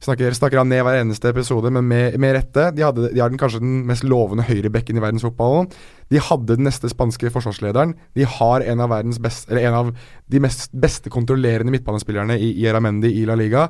Snakker, 0.00 0.32
snakker 0.32 0.62
han 0.62 0.70
ned 0.72 0.80
hver 0.86 0.96
eneste 0.96 1.28
episode, 1.28 1.68
men 1.76 1.84
med, 1.84 2.14
med 2.20 2.32
rette. 2.32 2.70
De, 2.72 2.84
hadde, 2.86 3.10
de 3.12 3.20
har 3.20 3.28
den 3.28 3.40
kanskje 3.40 3.58
den 3.60 3.82
mest 3.88 4.04
lovende 4.08 4.46
høyrebekken 4.48 4.96
i 4.96 5.02
verdensfotballen. 5.04 5.68
De 6.08 6.22
hadde 6.24 6.56
den 6.56 6.64
neste 6.64 6.88
spanske 6.88 7.28
forsvarslederen. 7.34 7.92
De 8.16 8.24
har 8.24 8.64
en 8.64 8.80
av 8.80 8.94
beste 9.20 9.52
Eller 9.52 9.68
en 9.68 9.76
av 9.76 9.90
de 10.32 10.40
mest 10.40 10.72
beste 10.72 11.12
kontrollerende 11.12 11.74
midtbanespillerne 11.74 12.38
i, 12.40 12.54
i 12.62 12.68
Aramendi 12.70 13.12
i 13.20 13.26
La 13.28 13.36
Liga. 13.36 13.68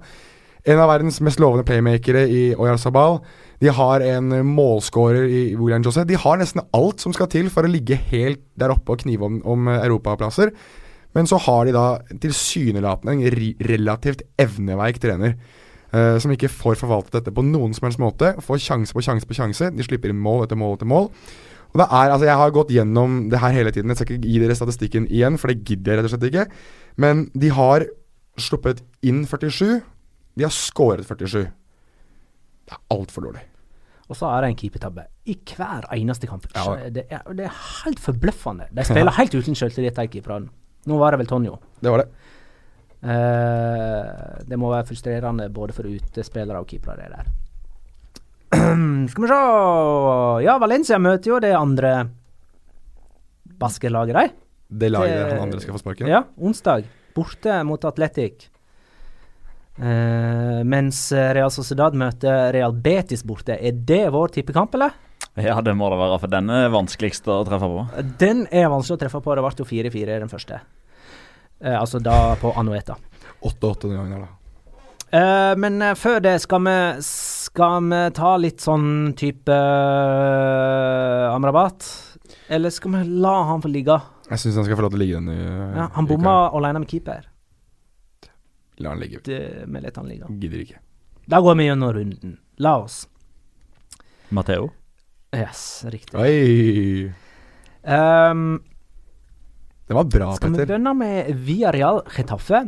en 0.64 0.78
av 0.78 0.90
verdens 0.92 1.20
mest 1.20 1.40
lovende 1.40 1.64
playmakere 1.64 2.28
i 2.28 2.54
Oyarzabal. 2.54 3.18
De 3.60 3.68
har 3.68 4.00
en 4.00 4.28
målskårer 4.46 5.24
i 5.26 5.56
William 5.56 5.82
Jose. 5.82 6.04
De 6.04 6.14
har 6.14 6.36
nesten 6.38 6.62
alt 6.70 7.00
som 7.00 7.12
skal 7.12 7.28
til 7.32 7.48
for 7.50 7.64
å 7.64 7.72
ligge 7.72 7.96
helt 8.12 8.44
der 8.54 8.70
oppe 8.70 8.92
og 8.92 9.02
knive 9.02 9.24
om, 9.24 9.40
om 9.42 9.66
europaplasser. 9.72 10.52
Men 11.16 11.26
så 11.26 11.40
har 11.42 11.66
de 11.66 11.74
da 11.74 11.86
tilsynelatende 12.22 13.16
en 13.16 13.56
relativt 13.66 14.22
evneveik 14.38 15.00
trener. 15.02 15.34
Eh, 15.92 16.16
som 16.22 16.32
ikke 16.34 16.50
får 16.52 16.80
forvaltet 16.80 17.18
dette 17.18 17.34
på 17.34 17.44
noen 17.46 17.74
som 17.76 17.88
helst 17.88 18.02
måte. 18.02 18.34
Får 18.44 18.62
sjanse 18.64 18.96
på 18.96 19.04
sjanse 19.04 19.28
på 19.28 19.36
sjanse. 19.36 19.70
De 19.74 19.86
slipper 19.86 20.12
inn 20.12 20.20
mål 20.20 20.46
etter 20.46 20.58
mål 20.60 20.78
etter 20.78 20.90
mål. 20.90 21.10
Og 21.70 21.78
det 21.78 21.86
er, 21.86 22.10
altså 22.10 22.26
Jeg 22.26 22.40
har 22.40 22.50
gått 22.54 22.72
gjennom 22.74 23.20
det 23.30 23.38
her 23.42 23.54
hele 23.54 23.70
tiden. 23.74 23.92
Jeg 23.92 24.00
skal 24.00 24.16
ikke 24.16 24.26
gi 24.26 24.40
dere 24.42 24.58
statistikken 24.58 25.06
igjen, 25.10 25.38
for 25.38 25.52
det 25.52 25.62
gidder 25.68 25.92
jeg 25.92 26.00
rett 26.00 26.08
og 26.08 26.14
slett 26.16 26.28
ikke. 26.30 26.46
Men 27.00 27.28
de 27.38 27.52
har 27.54 27.86
sluppet 28.40 28.82
inn 29.06 29.22
47. 29.26 29.80
De 30.38 30.46
har 30.46 30.54
skåret 30.54 31.06
47. 31.06 31.46
Det 31.46 32.74
er 32.74 32.82
altfor 32.94 33.28
dårlig. 33.28 33.44
Og 34.10 34.18
så 34.18 34.26
er 34.26 34.42
det 34.42 34.50
en 34.50 34.58
keepertabbe 34.58 35.04
i 35.30 35.36
hver 35.38 35.86
eneste 35.94 36.26
kamp. 36.26 36.48
Ja. 36.56 36.74
Det, 36.90 37.04
er, 37.06 37.22
det 37.38 37.46
er 37.46 37.60
helt 37.84 38.00
forbløffende. 38.02 38.66
De 38.74 38.86
spiller 38.86 39.14
helt 39.20 39.36
uten 39.38 39.58
selvtillit, 39.58 39.94
de 39.94 40.10
keeperne. 40.10 40.50
Nå 40.90 40.98
var 40.98 41.14
det 41.14 41.20
vel 41.20 41.30
Tonjo. 41.30 41.58
Det 41.78 41.92
var 41.92 42.02
det. 42.02 42.08
Eh, 43.00 44.40
det 44.44 44.58
må 44.60 44.68
være 44.68 44.88
frustrerende 44.90 45.48
både 45.52 45.72
for 45.76 45.88
utespillere 45.88 46.60
og 46.60 46.68
keepere, 46.68 47.00
det 47.00 47.08
der. 47.14 47.30
Skal 49.10 49.24
vi 49.24 49.30
se 49.30 49.40
Ja, 50.44 50.58
Valencia 50.60 50.98
møter 51.00 51.32
jo 51.32 51.40
det 51.40 51.54
andre 51.56 51.94
basketlaget, 53.60 54.16
de. 54.16 54.46
Det 54.70 54.90
laget 54.92 55.32
han 55.32 55.44
andre 55.48 55.60
skal 55.60 55.74
få 55.74 55.82
sparken. 55.82 56.08
Ja, 56.10 56.24
onsdag. 56.38 56.86
Borte 57.16 57.62
mot 57.66 57.84
Atletic. 57.84 58.48
Uh, 59.80 60.60
mens 60.68 61.06
Real 61.12 61.50
Sociedad 61.50 61.94
møter 61.96 62.52
Real 62.54 62.74
Betis 62.76 63.24
borte. 63.26 63.56
Er 63.56 63.72
det 63.74 64.04
vår 64.12 64.34
tippekamp, 64.36 64.76
eller? 64.76 64.92
Ja, 65.40 65.56
det 65.64 65.72
må 65.78 65.88
det 65.92 65.98
være, 66.00 66.18
for 66.20 66.32
den 66.32 66.50
er 66.52 66.68
vanskeligst 66.72 67.28
å 67.30 67.40
treffe 67.48 67.68
på. 67.70 68.04
Den 68.20 68.44
er 68.52 68.68
vanskelig 68.72 68.98
å 68.98 69.02
treffe 69.04 69.22
på. 69.24 69.34
Det 69.36 69.44
ble 69.46 69.62
jo 69.62 69.68
4-4 69.72 70.20
den 70.22 70.32
første. 70.32 70.60
Eh, 71.60 71.76
altså 71.80 71.98
da 72.00 72.34
på 72.40 72.52
Anueta. 72.56 72.96
8-8 73.40 73.88
den 73.88 73.96
gangen 73.96 74.20
da. 74.24 74.28
Eh, 75.10 75.54
men 75.58 75.82
eh, 75.82 75.96
før 75.98 76.20
det, 76.24 76.36
skal 76.44 76.62
vi, 76.64 76.76
skal 77.04 77.88
vi 77.90 78.00
ta 78.16 78.36
litt 78.40 78.62
sånn 78.62 79.12
type 79.18 79.50
uh, 79.52 81.34
Amrabat? 81.34 81.88
Eller 82.48 82.70
skal 82.74 82.94
vi 82.94 83.20
la 83.24 83.34
han 83.50 83.62
få 83.64 83.70
ligge? 83.72 83.98
Jeg 84.30 84.42
syns 84.44 84.60
han 84.60 84.68
skal 84.68 84.78
få 84.78 84.86
lov 84.86 84.94
til 84.94 85.00
å 85.00 85.04
ligge 85.04 85.18
den. 85.20 85.32
uh, 85.34 85.76
Ja, 85.82 85.88
han 85.96 86.08
bomma 86.08 86.36
alene 86.54 86.84
med 86.84 86.92
keeper. 86.92 87.26
La 88.80 88.94
han 88.94 89.02
ligge. 89.02 89.20
Det, 89.26 89.40
vi 89.66 89.82
lar 89.82 89.98
han 89.98 90.08
ligge. 90.08 90.30
Gidder 90.40 90.62
ikke. 90.64 90.78
Da 91.30 91.42
går 91.44 91.58
vi 91.58 91.66
gjennom 91.68 91.92
runden. 91.92 92.38
La 92.62 92.78
oss. 92.80 93.02
Matheo? 94.30 94.70
Yes, 95.34 95.84
riktig. 95.90 96.14
Oi! 96.18 97.10
Um, 97.82 98.60
Det 99.90 99.94
var 99.96 100.04
bra, 100.06 100.26
skal 100.38 100.52
vi 100.54 100.64
begynne 100.68 100.92
med 100.94 101.32
Villarreal 101.34 101.96
Getafe? 102.14 102.60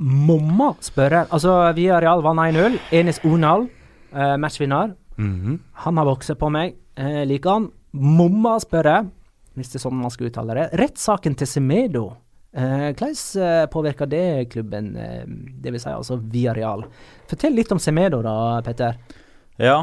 Mamma 0.00 0.70
spørre. 0.80 1.26
Altså, 1.28 1.52
Villarreal 1.76 2.22
vant 2.24 2.40
1-0. 2.40 2.78
Enes 2.96 3.18
Onal, 3.28 3.66
uh, 4.14 4.36
matchvinner. 4.40 4.94
Mhm. 5.18 5.58
Han 5.84 6.00
har 6.00 6.06
vokst 6.08 6.32
på 6.40 6.48
meg. 6.48 6.72
Uh, 6.96 7.20
liker 7.28 7.50
han. 7.50 7.66
Mamma 7.92 8.54
spørre, 8.64 8.94
hvis 9.58 9.74
det 9.74 9.76
er 9.76 9.82
sånn 9.84 10.00
man 10.00 10.14
skal 10.14 10.30
uttale 10.30 10.56
det. 10.56 10.64
Rettssaken 10.80 11.36
til 11.36 11.50
Semedo. 11.52 12.06
Eh, 12.56 12.94
hvordan 12.96 13.68
påvirker 13.68 14.08
det 14.08 14.48
klubben, 14.54 14.96
Uh, 14.96 15.24
det 15.60 15.70
vil 15.70 15.80
si 15.82 15.90
altså 15.92 16.16
Villarreal? 16.16 16.86
Fortell 17.28 17.52
litt 17.52 17.72
om 17.76 17.78
Semedo 17.78 18.22
da, 18.22 18.62
Petter. 18.64 18.96
Ja. 19.58 19.82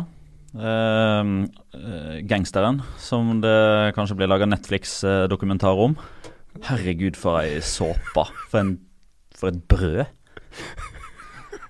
ehm, 0.58 1.46
eh, 1.74 2.18
gangsteren, 2.28 2.82
som 2.98 3.40
det 3.40 3.94
kanskje 3.96 4.18
blir 4.18 4.28
laga 4.28 4.46
Netflix-dokumentar 4.46 5.78
om. 5.78 5.96
Herregud, 6.68 7.16
for 7.18 7.40
ei 7.42 7.60
såpe. 7.64 8.28
For, 8.52 8.76
for 9.38 9.48
et 9.54 9.62
brød. 9.72 10.06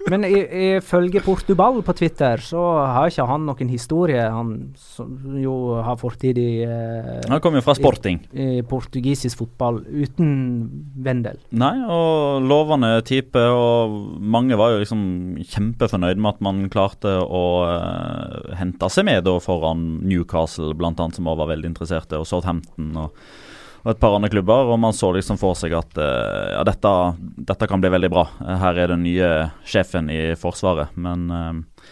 Men 0.09 0.23
i- 0.25 0.77
ifølge 0.79 1.21
Portugal 1.21 1.75
på 1.85 1.93
Twitter, 1.93 2.37
så 2.41 2.57
har 2.89 3.05
ikke 3.11 3.25
han 3.29 3.43
noen 3.45 3.69
historie. 3.69 4.23
Han 4.33 4.73
som 4.75 5.11
jo 5.37 5.75
har 5.85 5.95
fortid 5.95 6.39
i, 6.41 6.63
eh, 6.63 7.21
Han 7.29 7.39
kom 7.39 7.53
jo 7.53 7.61
fra 7.61 7.75
Sporting. 7.75 8.17
i 8.33 8.63
portugisisk 8.63 9.37
fotball 9.37 9.85
uten 9.85 10.87
Vendel. 10.97 11.37
Nei, 11.51 11.77
og 11.87 12.41
lovende 12.41 13.03
type, 13.05 13.35
og 13.37 14.17
mange 14.19 14.57
var 14.57 14.71
jo 14.71 14.79
liksom 14.79 15.37
kjempefornøyd 15.45 16.17
med 16.17 16.33
at 16.33 16.41
man 16.41 16.67
klarte 16.69 17.21
å 17.21 17.45
eh, 17.69 18.55
hente 18.57 18.89
seg 18.89 19.05
med 19.05 19.23
da 19.23 19.37
foran 19.39 20.01
Newcastle, 20.01 20.73
blant 20.73 20.97
annet, 20.99 21.13
som 21.15 21.25
også 21.29 21.37
var 21.45 21.55
veldig 21.55 21.69
interesserte, 21.75 22.17
og 22.17 22.25
Southampton 22.25 22.97
og, 22.97 23.11
og 23.81 23.91
et 23.93 24.01
par 24.01 24.15
andre 24.15 24.29
klubber. 24.31 24.69
Og 24.69 24.79
man 24.81 24.95
så 24.95 25.11
liksom 25.15 25.39
for 25.41 25.57
seg 25.57 25.75
at 25.77 25.97
eh, 26.01 26.51
ja, 26.55 26.61
dette, 26.67 26.93
dette 27.51 27.69
kan 27.69 27.81
bli 27.81 27.93
veldig 27.93 28.11
bra. 28.13 28.27
Her 28.65 28.83
er 28.83 28.93
den 28.93 29.05
nye 29.07 29.31
sjefen 29.67 30.11
i 30.13 30.21
Forsvaret, 30.39 30.93
men 31.01 31.27
eh, 31.35 31.89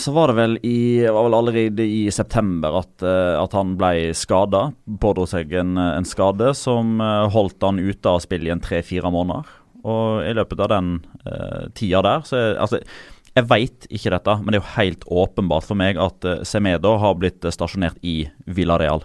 så 0.00 0.12
var 0.16 0.30
det 0.30 0.36
vel 0.38 0.54
i 0.64 1.04
var 1.04 1.26
vel 1.26 1.34
allerede 1.36 1.84
i 1.84 2.04
september 2.14 2.78
at, 2.80 3.02
eh, 3.04 3.36
at 3.36 3.56
han 3.56 3.74
ble 3.80 4.12
skada. 4.16 4.70
Pådro 5.00 5.26
seg 5.28 5.52
en, 5.60 5.76
en 5.76 6.08
skade 6.08 6.54
som 6.56 7.00
eh, 7.04 7.26
holdt 7.34 7.66
han 7.66 7.80
ute 7.82 8.08
av 8.08 8.22
spill 8.24 8.48
i 8.48 8.54
en 8.54 8.62
tre-fire 8.64 9.12
måneder. 9.12 9.56
Og 9.84 10.26
i 10.28 10.34
løpet 10.36 10.60
av 10.60 10.70
den 10.72 10.92
eh, 11.24 11.68
tida 11.76 12.02
der 12.04 12.24
så 12.28 12.36
er, 12.36 12.58
altså, 12.60 12.80
Jeg 13.36 13.46
veit 13.48 13.86
ikke 13.88 14.12
dette, 14.12 14.36
men 14.40 14.52
det 14.52 14.58
er 14.58 14.62
jo 14.62 14.74
helt 14.76 15.06
åpenbart 15.24 15.68
for 15.68 15.78
meg 15.78 16.00
at 16.00 16.26
eh, 16.28 16.44
Semedo 16.48 16.96
har 17.00 17.16
blitt 17.20 17.44
eh, 17.44 17.54
stasjonert 17.54 18.00
i 18.04 18.22
Villarreal. 18.46 19.04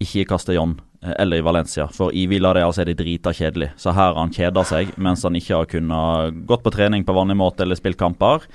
Ikke 0.00 0.22
i 0.22 0.28
Castellón 0.28 0.78
eh, 1.04 1.14
eller 1.18 1.40
i 1.40 1.44
Valencia, 1.44 1.88
for 1.92 2.14
i 2.16 2.26
Villarreal 2.30 2.72
er 2.80 2.88
det 2.88 3.00
drita 3.02 3.34
kjedelig. 3.36 3.74
Så 3.76 3.92
her 3.92 4.14
har 4.14 4.20
han 4.20 4.32
kjeda 4.32 4.64
seg 4.64 4.94
mens 4.96 5.26
han 5.28 5.36
ikke 5.36 5.58
har 5.58 5.68
kunnet 5.68 6.46
gått 6.48 6.64
på 6.64 6.72
trening 6.72 7.04
på 7.04 7.16
vanlig 7.16 7.36
måte 7.40 7.66
eller 7.66 7.78
spilt 7.78 8.00
kamper. 8.00 8.46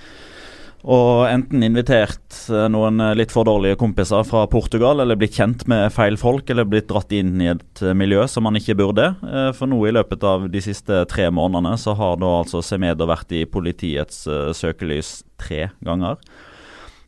Og 0.85 1.23
enten 1.25 1.65
invitert 1.65 2.39
eh, 2.49 2.65
noen 2.69 3.01
eh, 3.01 3.13
litt 3.17 3.33
for 3.33 3.45
dårlige 3.45 3.77
kompiser 3.81 4.25
fra 4.25 4.47
Portugal, 4.49 5.01
eller 5.01 5.17
blitt 5.21 5.37
kjent 5.37 5.67
med 5.69 5.93
feil 5.93 6.17
folk, 6.17 6.49
eller 6.49 6.65
blitt 6.69 6.89
dratt 6.89 7.13
inn 7.13 7.37
i 7.41 7.51
et 7.53 7.85
miljø 7.93 8.25
som 8.29 8.45
man 8.49 8.57
ikke 8.57 8.77
burde. 8.81 9.11
For 9.57 9.69
nå 9.69 9.79
i 9.85 9.93
løpet 9.93 10.25
av 10.25 10.49
de 10.49 10.65
siste 10.65 11.03
tre 11.11 11.29
månedene 11.33 11.77
så 11.81 11.93
har 11.97 12.17
da 12.21 12.35
altså 12.41 12.65
Semedo 12.65 13.05
vært 13.09 13.37
i 13.37 13.45
politiets 13.49 14.25
søkelys 14.57 15.19
tre 15.41 15.67
ganger. 15.85 16.17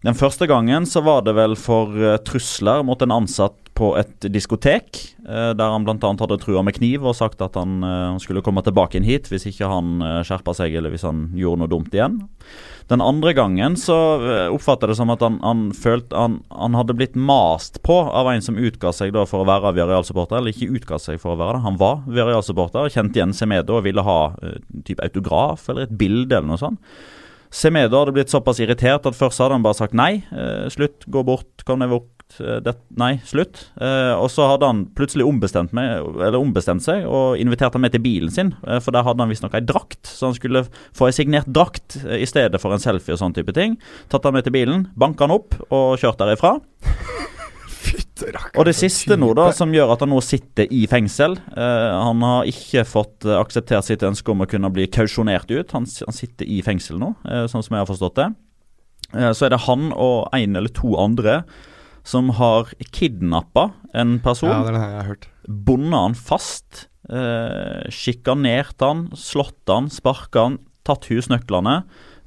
Den 0.05 0.17
første 0.17 0.45
gangen 0.49 0.85
så 0.85 1.01
var 1.05 1.23
det 1.25 1.33
vel 1.37 1.57
for 1.57 1.93
trusler 2.25 2.83
mot 2.85 3.01
en 3.01 3.15
ansatt 3.15 3.66
på 3.77 3.91
et 3.99 4.25
diskotek, 4.33 4.97
eh, 5.27 5.51
der 5.57 5.73
han 5.73 5.85
bl.a. 5.85 5.97
hadde 6.01 6.39
trua 6.41 6.63
med 6.65 6.77
kniv 6.79 7.05
og 7.05 7.17
sagt 7.17 7.43
at 7.45 7.57
han, 7.59 7.77
eh, 7.85 8.17
skulle 8.23 8.41
komme 8.45 8.63
tilbake 8.65 8.97
inn 8.97 9.05
hit 9.05 9.29
hvis 9.29 9.45
ikke 9.51 9.69
han 9.69 10.01
uh, 10.01 10.23
skjerpa 10.25 10.55
seg 10.57 10.73
eller 10.79 10.93
hvis 10.93 11.05
han 11.05 11.27
gjorde 11.37 11.61
noe 11.61 11.71
dumt 11.71 11.93
igjen. 11.93 12.17
Den 12.89 13.03
andre 13.03 13.33
gangen 13.37 13.75
så 13.77 13.97
uh, 14.21 14.55
oppfatta 14.55 14.89
det 14.89 14.97
som 14.97 15.11
at 15.13 15.21
han, 15.21 15.37
han 15.43 15.67
følte 15.77 16.17
han, 16.17 16.39
han 16.49 16.77
hadde 16.79 16.95
blitt 16.97 17.17
mast 17.19 17.81
på 17.85 17.99
av 18.07 18.31
en 18.31 18.43
som 18.43 18.57
utga 18.57 18.93
seg 18.95 19.13
da 19.13 19.27
for 19.29 19.43
å 19.43 19.49
være 19.49 19.75
Viareal-supporter, 19.77 20.39
eller 20.39 20.55
ikke 20.55 20.79
utga 20.79 21.01
seg 21.03 21.21
for 21.21 21.35
å 21.35 21.41
være 21.41 21.59
det. 21.59 21.65
Han 21.67 21.81
var 21.81 22.01
Viareal-supporter, 22.07 22.89
kjente 22.93 23.21
igjen 23.21 23.35
Semedo 23.37 23.77
og 23.77 23.85
ville 23.85 24.05
ha 24.07 24.19
uh, 24.33 24.57
type 24.87 25.05
autograf 25.05 25.69
eller 25.69 25.85
et 25.85 25.95
bilde 26.01 26.39
eller 26.39 26.49
noe 26.55 26.61
sånt. 26.63 26.81
Semedo 27.53 28.01
hadde 28.01 28.13
blitt 28.15 28.31
såpass 28.31 28.59
irritert 28.59 29.05
at 29.07 29.15
først 29.15 29.39
hadde 29.39 29.55
han 29.55 29.63
bare 29.65 29.77
sagt 29.77 29.95
nei, 29.95 30.23
eh, 30.35 30.67
slutt, 30.73 31.05
gå 31.07 31.23
bort, 31.27 31.63
kom 31.67 31.83
deg 31.83 31.93
eh, 31.93 32.01
det, 32.37 32.73
nei, 32.99 33.17
slutt. 33.25 33.61
Eh, 33.81 34.13
og 34.13 34.29
så 34.33 34.47
hadde 34.51 34.67
han 34.69 34.83
plutselig 34.97 35.25
ombestemt, 35.27 35.73
meg, 35.75 36.03
eller 36.15 36.39
ombestemt 36.39 36.83
seg 36.85 37.05
og 37.07 37.39
invitert 37.41 37.77
han 37.77 37.83
med 37.85 37.95
til 37.95 38.03
bilen 38.03 38.33
sin, 38.33 38.53
eh, 38.67 38.81
for 38.83 38.95
der 38.95 39.05
hadde 39.07 39.23
han 39.23 39.31
visstnok 39.31 39.55
ei 39.57 39.63
drakt, 39.65 40.03
så 40.09 40.29
han 40.29 40.37
skulle 40.37 40.65
få 40.97 41.09
ei 41.09 41.15
signert 41.15 41.49
drakt 41.49 41.99
eh, 42.03 42.21
i 42.23 42.29
stedet 42.29 42.61
for 42.61 42.75
en 42.75 42.83
selfie 42.83 43.15
og 43.15 43.21
sånn 43.21 43.35
type 43.37 43.55
ting. 43.57 43.79
Tatt 44.11 44.27
han 44.27 44.37
med 44.37 44.47
til 44.47 44.55
bilen, 44.55 44.89
banka 44.99 45.27
han 45.27 45.37
opp 45.37 45.57
og 45.69 45.97
kjørt 46.01 46.21
derifra. 46.21 46.57
Og 48.57 48.65
det 48.67 48.73
siste 48.75 49.15
nå 49.19 49.29
da, 49.37 49.51
som 49.55 49.71
gjør 49.71 49.93
at 49.93 50.01
han 50.03 50.11
nå 50.11 50.19
sitter 50.25 50.67
i 50.73 50.81
fengsel 50.89 51.37
eh, 51.37 51.91
Han 51.93 52.23
har 52.25 52.49
ikke 52.49 52.83
fått 52.87 53.27
eh, 53.27 53.37
akseptert 53.37 53.87
sitt 53.87 54.03
ønske 54.03 54.33
om 54.33 54.43
å 54.43 54.49
kunne 54.49 54.71
bli 54.73 54.87
kausjonert 54.91 55.51
ut. 55.53 55.71
Han, 55.75 55.85
han 55.85 56.15
sitter 56.15 56.49
i 56.49 56.59
fengsel 56.65 56.99
nå, 57.01 57.13
eh, 57.29 57.45
sånn 57.51 57.63
som 57.65 57.77
jeg 57.77 57.85
har 57.85 57.89
forstått 57.89 58.17
det. 58.19 58.27
Eh, 59.13 59.31
så 59.31 59.47
er 59.47 59.53
det 59.53 59.63
han 59.67 59.91
og 59.93 60.27
en 60.35 60.59
eller 60.59 60.73
to 60.75 60.95
andre 60.99 61.41
som 62.07 62.31
har 62.37 62.71
kidnappa 62.95 63.71
en 63.97 64.17
person. 64.23 64.51
Ja, 64.51 64.63
det 64.63 64.75
den 64.75 64.81
her 64.81 64.93
jeg 64.93 65.01
har 65.01 65.09
hørt. 65.11 65.29
Bundet 65.47 65.99
han 65.99 66.15
fast. 66.15 66.85
Eh, 67.07 67.87
Sjikanert 67.93 68.79
han, 68.83 69.07
slått 69.15 69.67
han, 69.71 69.89
sparka 69.91 70.47
han, 70.47 70.61
tatt 70.87 71.09
husnøklene. 71.11 71.81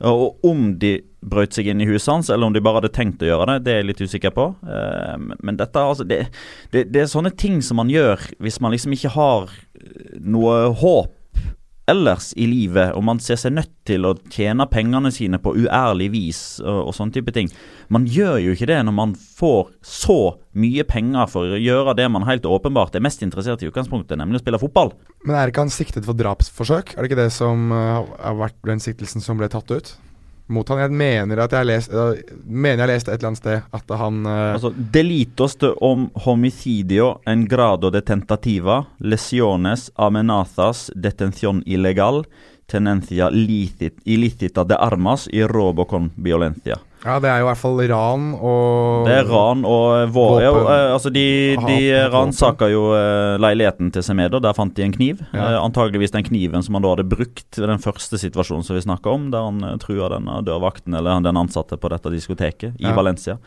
Og 0.08 0.44
om 0.46 0.74
de 0.80 0.98
brøt 1.20 1.52
seg 1.52 1.68
inn 1.68 1.82
i 1.84 1.88
huset 1.88 2.08
hans, 2.12 2.30
eller 2.32 2.48
om 2.48 2.54
de 2.56 2.62
bare 2.64 2.80
hadde 2.80 2.92
tenkt 2.96 3.20
å 3.24 3.28
gjøre 3.28 3.46
det, 3.50 3.56
det 3.66 3.72
er 3.72 3.82
jeg 3.82 3.88
litt 3.90 4.04
usikker 4.04 4.32
på. 4.36 4.46
Eh, 4.64 5.16
men 5.40 5.60
dette 5.60 5.84
altså 5.84 6.06
det, 6.08 6.22
det, 6.72 6.86
det 6.92 7.04
er 7.04 7.12
sånne 7.12 7.32
ting 7.36 7.60
som 7.64 7.80
man 7.80 7.92
gjør 7.92 8.24
hvis 8.40 8.60
man 8.64 8.72
liksom 8.72 8.96
ikke 8.96 9.12
har 9.16 9.48
eh, 9.52 10.20
noe 10.20 10.70
håp 10.80 11.16
ellers 11.90 12.30
i 12.38 12.46
livet, 12.48 12.94
og 12.96 13.04
man 13.06 13.20
ser 13.22 13.38
seg 13.40 13.54
nødt 13.56 13.72
til 13.88 14.06
å 14.06 14.14
tjene 14.32 14.66
pengene 14.70 15.12
sine 15.14 15.40
på 15.42 15.52
uærlig 15.58 16.10
vis 16.14 16.42
og, 16.62 16.90
og 16.90 16.96
sånne 16.96 17.16
type 17.16 17.34
ting. 17.36 17.50
Man 17.92 18.06
gjør 18.08 18.38
jo 18.44 18.54
ikke 18.54 18.70
det 18.70 18.80
når 18.86 18.96
man 18.96 19.14
får 19.16 19.72
så 19.86 20.20
mye 20.60 20.84
penger 20.88 21.30
for 21.30 21.56
å 21.56 21.60
gjøre 21.60 21.96
det 21.98 22.08
man 22.12 22.26
helt 22.28 22.46
åpenbart 22.48 22.96
er 22.96 23.04
mest 23.04 23.24
interessert 23.26 23.62
i 23.64 23.70
utgangspunktet, 23.70 24.18
nemlig 24.18 24.40
å 24.40 24.44
spille 24.44 24.62
fotball. 24.62 24.94
Men 25.26 25.36
er 25.38 25.52
ikke 25.52 25.66
han 25.66 25.74
siktet 25.74 26.06
for 26.06 26.18
drapsforsøk? 26.18 26.94
Er 26.94 27.02
det 27.02 27.10
ikke 27.10 27.22
det 27.22 27.32
som 27.34 27.70
uh, 27.74 28.00
har 28.18 28.38
vært 28.38 28.58
den 28.66 28.82
siktelsen 28.82 29.24
som 29.24 29.40
ble 29.40 29.50
tatt 29.52 29.70
ut? 29.74 29.94
Mot 30.50 30.68
han. 30.68 30.82
Jeg 30.82 30.96
mener 30.98 31.44
at 31.44 31.54
jeg 31.54 31.62
har 31.62 31.68
lest, 31.68 31.90
et 33.08 33.14
eller 33.16 33.30
annet 33.30 33.40
sted 33.40 33.62
at 33.72 33.96
han 34.02 34.20
uh, 34.26 34.52
Altså, 34.54 34.72
delitos 34.74 35.56
de 35.62 35.72
om 35.80 36.08
homicidio 36.26 37.20
en 37.26 37.46
grado 37.48 37.90
de 37.90 38.02
tentativa, 38.02 38.84
lesiones 38.98 39.90
amenazas, 39.96 40.90
detención 40.94 41.62
ilegal, 41.66 42.24
tenencia 42.66 43.30
ilicita 43.30 44.64
de 44.64 44.76
armas 44.78 45.28
y 45.32 45.42
robocon 45.46 46.12
violencia. 46.16 46.78
Ja, 47.00 47.14
det 47.18 47.30
er 47.32 47.38
jo 47.40 47.46
i 47.46 47.48
hvert 47.48 47.60
fall 47.62 47.78
ran 47.88 48.24
og 48.36 49.06
Det 49.08 49.14
er 49.22 49.28
ran 49.30 49.62
og 49.64 50.10
våre. 50.12 50.42
ja, 50.44 50.50
Våpen. 50.52 50.72
eh, 50.74 50.92
altså 50.92 51.10
De, 51.14 51.22
de 51.64 51.78
ransaka 52.12 52.68
jo 52.68 52.82
eh, 52.92 53.38
leiligheten 53.40 53.88
til 53.94 54.02
Semedo. 54.04 54.38
Der 54.44 54.52
fant 54.52 54.74
de 54.76 54.84
en 54.84 54.92
kniv. 54.92 55.22
Ja. 55.32 55.46
Eh, 55.54 55.58
antageligvis 55.64 56.12
den 56.12 56.26
kniven 56.28 56.62
som 56.62 56.76
han 56.76 56.84
da 56.84 56.92
hadde 56.92 57.08
brukt 57.08 57.56
ved 57.56 57.68
den 57.72 57.80
første 57.80 58.20
situasjonen 58.20 58.66
som 58.68 58.76
vi 58.76 58.84
snakka 58.84 59.14
om, 59.16 59.30
der 59.32 59.48
han 59.48 59.78
trua 59.80 60.10
denne 60.12 60.42
dørvakten 60.44 60.94
eller 61.00 61.24
den 61.24 61.40
ansatte 61.40 61.80
på 61.80 61.88
dette 61.88 62.12
diskoteket 62.12 62.76
i 62.76 62.84
Ja. 62.90 62.92
Valencia. 62.94 63.38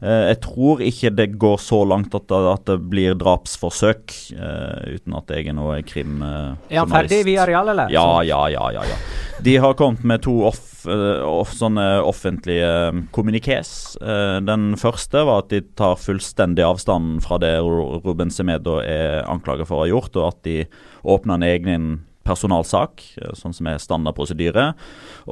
Eh, 0.00 0.30
jeg 0.30 0.40
tror 0.46 0.78
ikke 0.80 1.10
det 1.14 1.28
går 1.36 1.58
så 1.60 1.82
langt 1.84 2.14
at, 2.14 2.28
det- 2.30 2.52
at 2.54 2.64
det 2.70 2.78
blir 2.88 3.14
drapsforsøk, 3.18 4.14
uh, 4.38 4.86
uten 4.94 5.16
at 5.18 5.26
jeg 5.34 5.48
er 5.50 5.52
noe 5.58 5.82
krimjournalist. 5.82 6.62
Uh, 6.70 6.72
Er 6.72 6.78
han 6.78 6.88
ferdig 6.94 7.24
via 7.26 7.44
Real, 7.44 7.68
eller? 7.68 7.90
ja, 7.92 8.06
ja, 8.22 8.46
ja, 8.48 8.70
ja, 8.78 8.82
ja. 8.86 8.96
De 9.42 9.56
har 9.56 9.74
kommet 9.74 10.04
med 10.04 10.22
to 10.22 10.38
off, 10.46 10.69
eh, 10.88 11.22
off, 11.26 11.54
sånne 11.56 11.86
offentlige 12.06 12.70
kommunikés. 13.14 13.96
Eh, 14.00 14.38
den 14.46 14.74
første 14.80 15.24
var 15.28 15.44
at 15.44 15.50
de 15.52 15.62
tar 15.78 15.98
fullstendig 16.00 16.64
avstand 16.66 17.20
fra 17.24 17.40
det 17.42 17.56
Ruben 17.60 18.32
Semedo 18.32 18.78
er 18.84 19.24
anklaget 19.30 19.68
for 19.70 19.80
å 19.80 19.84
ha 19.86 19.90
gjort, 19.90 20.16
og 20.20 20.30
at 20.30 20.40
de 20.46 20.56
åpner 21.04 21.36
en 21.36 21.48
egen 21.50 21.90
personalsak, 22.26 23.02
eh, 23.20 23.32
sånn 23.38 23.54
som 23.56 23.68
er 23.70 23.80
standardprosedyre. 23.82 24.66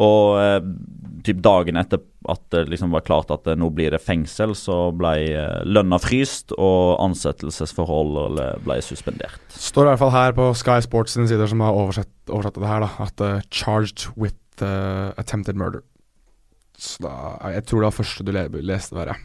Og 0.00 0.38
eh, 0.40 0.60
typ 1.26 1.42
dagen 1.44 1.78
etter 1.80 2.02
at 2.28 2.42
det 2.52 2.64
liksom 2.72 2.92
var 2.94 3.04
klart 3.06 3.30
at 3.34 3.46
eh, 3.48 3.58
nå 3.58 3.70
blir 3.74 3.92
det 3.94 4.02
fengsel, 4.02 4.54
så 4.58 4.88
ble 4.96 5.14
eh, 5.28 5.60
lønna 5.68 6.00
fryst, 6.02 6.54
og 6.56 6.98
ansettelsesforhold 7.04 8.40
ble 8.64 8.80
suspendert. 8.84 9.40
Står 9.54 9.86
i 9.86 9.92
hvert 9.92 10.02
fall 10.02 10.14
her 10.16 10.36
på 10.36 10.50
Sky 10.58 10.80
Sports 10.84 11.16
sine 11.16 11.28
sider 11.30 11.50
som 11.50 11.64
har 11.64 11.76
oversett, 11.76 12.12
oversatt 12.28 12.58
det 12.58 12.70
her, 12.72 12.84
da, 12.84 12.92
at 13.06 13.24
uh, 13.24 13.40
'charged 13.48 14.08
with 14.16 14.36
uh, 14.62 15.14
attempted 15.16 15.56
murder'. 15.56 15.84
Så 16.78 17.02
da, 17.02 17.50
Jeg 17.50 17.66
tror 17.66 17.80
det 17.80 17.90
var 17.90 17.98
første 17.98 18.24
du 18.24 18.32
le 18.32 18.48
leste 18.62 18.94
Ok, 18.94 19.08
ja. 19.08 19.16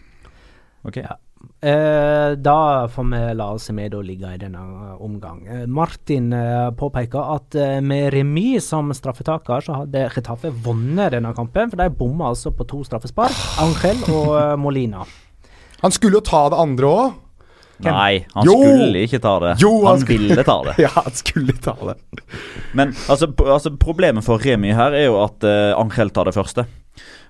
Ok, 0.86 0.98
Eh, 1.62 2.32
da 2.38 2.88
får 2.88 3.04
vi 3.12 3.34
la 3.36 3.48
Semedo 3.60 4.02
ligge 4.04 4.34
i 4.36 4.40
denne 4.40 4.60
eh, 4.60 5.02
omgang. 5.04 5.46
Eh, 5.48 5.66
Martin 5.68 6.34
eh, 6.34 6.70
påpeker 6.76 7.36
at 7.36 7.56
eh, 7.56 7.80
med 7.82 8.12
remis 8.14 8.68
som 8.68 8.92
straffetaker, 8.94 9.64
så 9.64 9.80
hadde 9.82 10.10
Getafe 10.16 10.52
vunnet 10.66 11.16
denne 11.16 11.34
kampen. 11.36 11.72
For 11.72 11.80
de 11.80 11.90
bomma 12.00 12.32
altså 12.32 12.52
på 12.56 12.68
to 12.68 12.84
straffespark. 12.88 13.36
Angel 13.64 14.04
og 14.12 14.32
eh, 14.40 14.56
Molina. 14.60 15.06
Han 15.84 15.96
skulle 15.96 16.20
jo 16.20 16.28
ta 16.28 16.46
det 16.52 16.60
andre 16.64 16.92
òg! 16.92 17.20
Hvem? 17.84 17.96
Nei, 17.98 18.26
han 18.34 18.48
Jo! 18.48 18.56
skulle 18.64 19.02
ikke 19.08 19.20
ta 19.24 19.34
det. 19.44 19.54
Jo, 19.64 19.72
han 19.86 19.98
han 20.00 20.08
ville 20.08 20.44
ta 20.48 20.58
det. 20.68 20.76
Ja, 20.84 20.90
han 20.96 21.12
skulle 21.20 21.56
ta 21.64 21.76
det. 21.82 21.96
Men 22.74 22.94
altså, 23.10 23.28
altså, 23.46 23.74
problemet 23.80 24.24
for 24.26 24.40
Remi 24.44 24.72
her 24.74 24.96
er 24.98 25.06
jo 25.10 25.20
at 25.24 25.44
uh, 25.46 25.74
Angel 25.80 26.10
tar 26.16 26.26
det 26.32 26.36
første. 26.38 26.66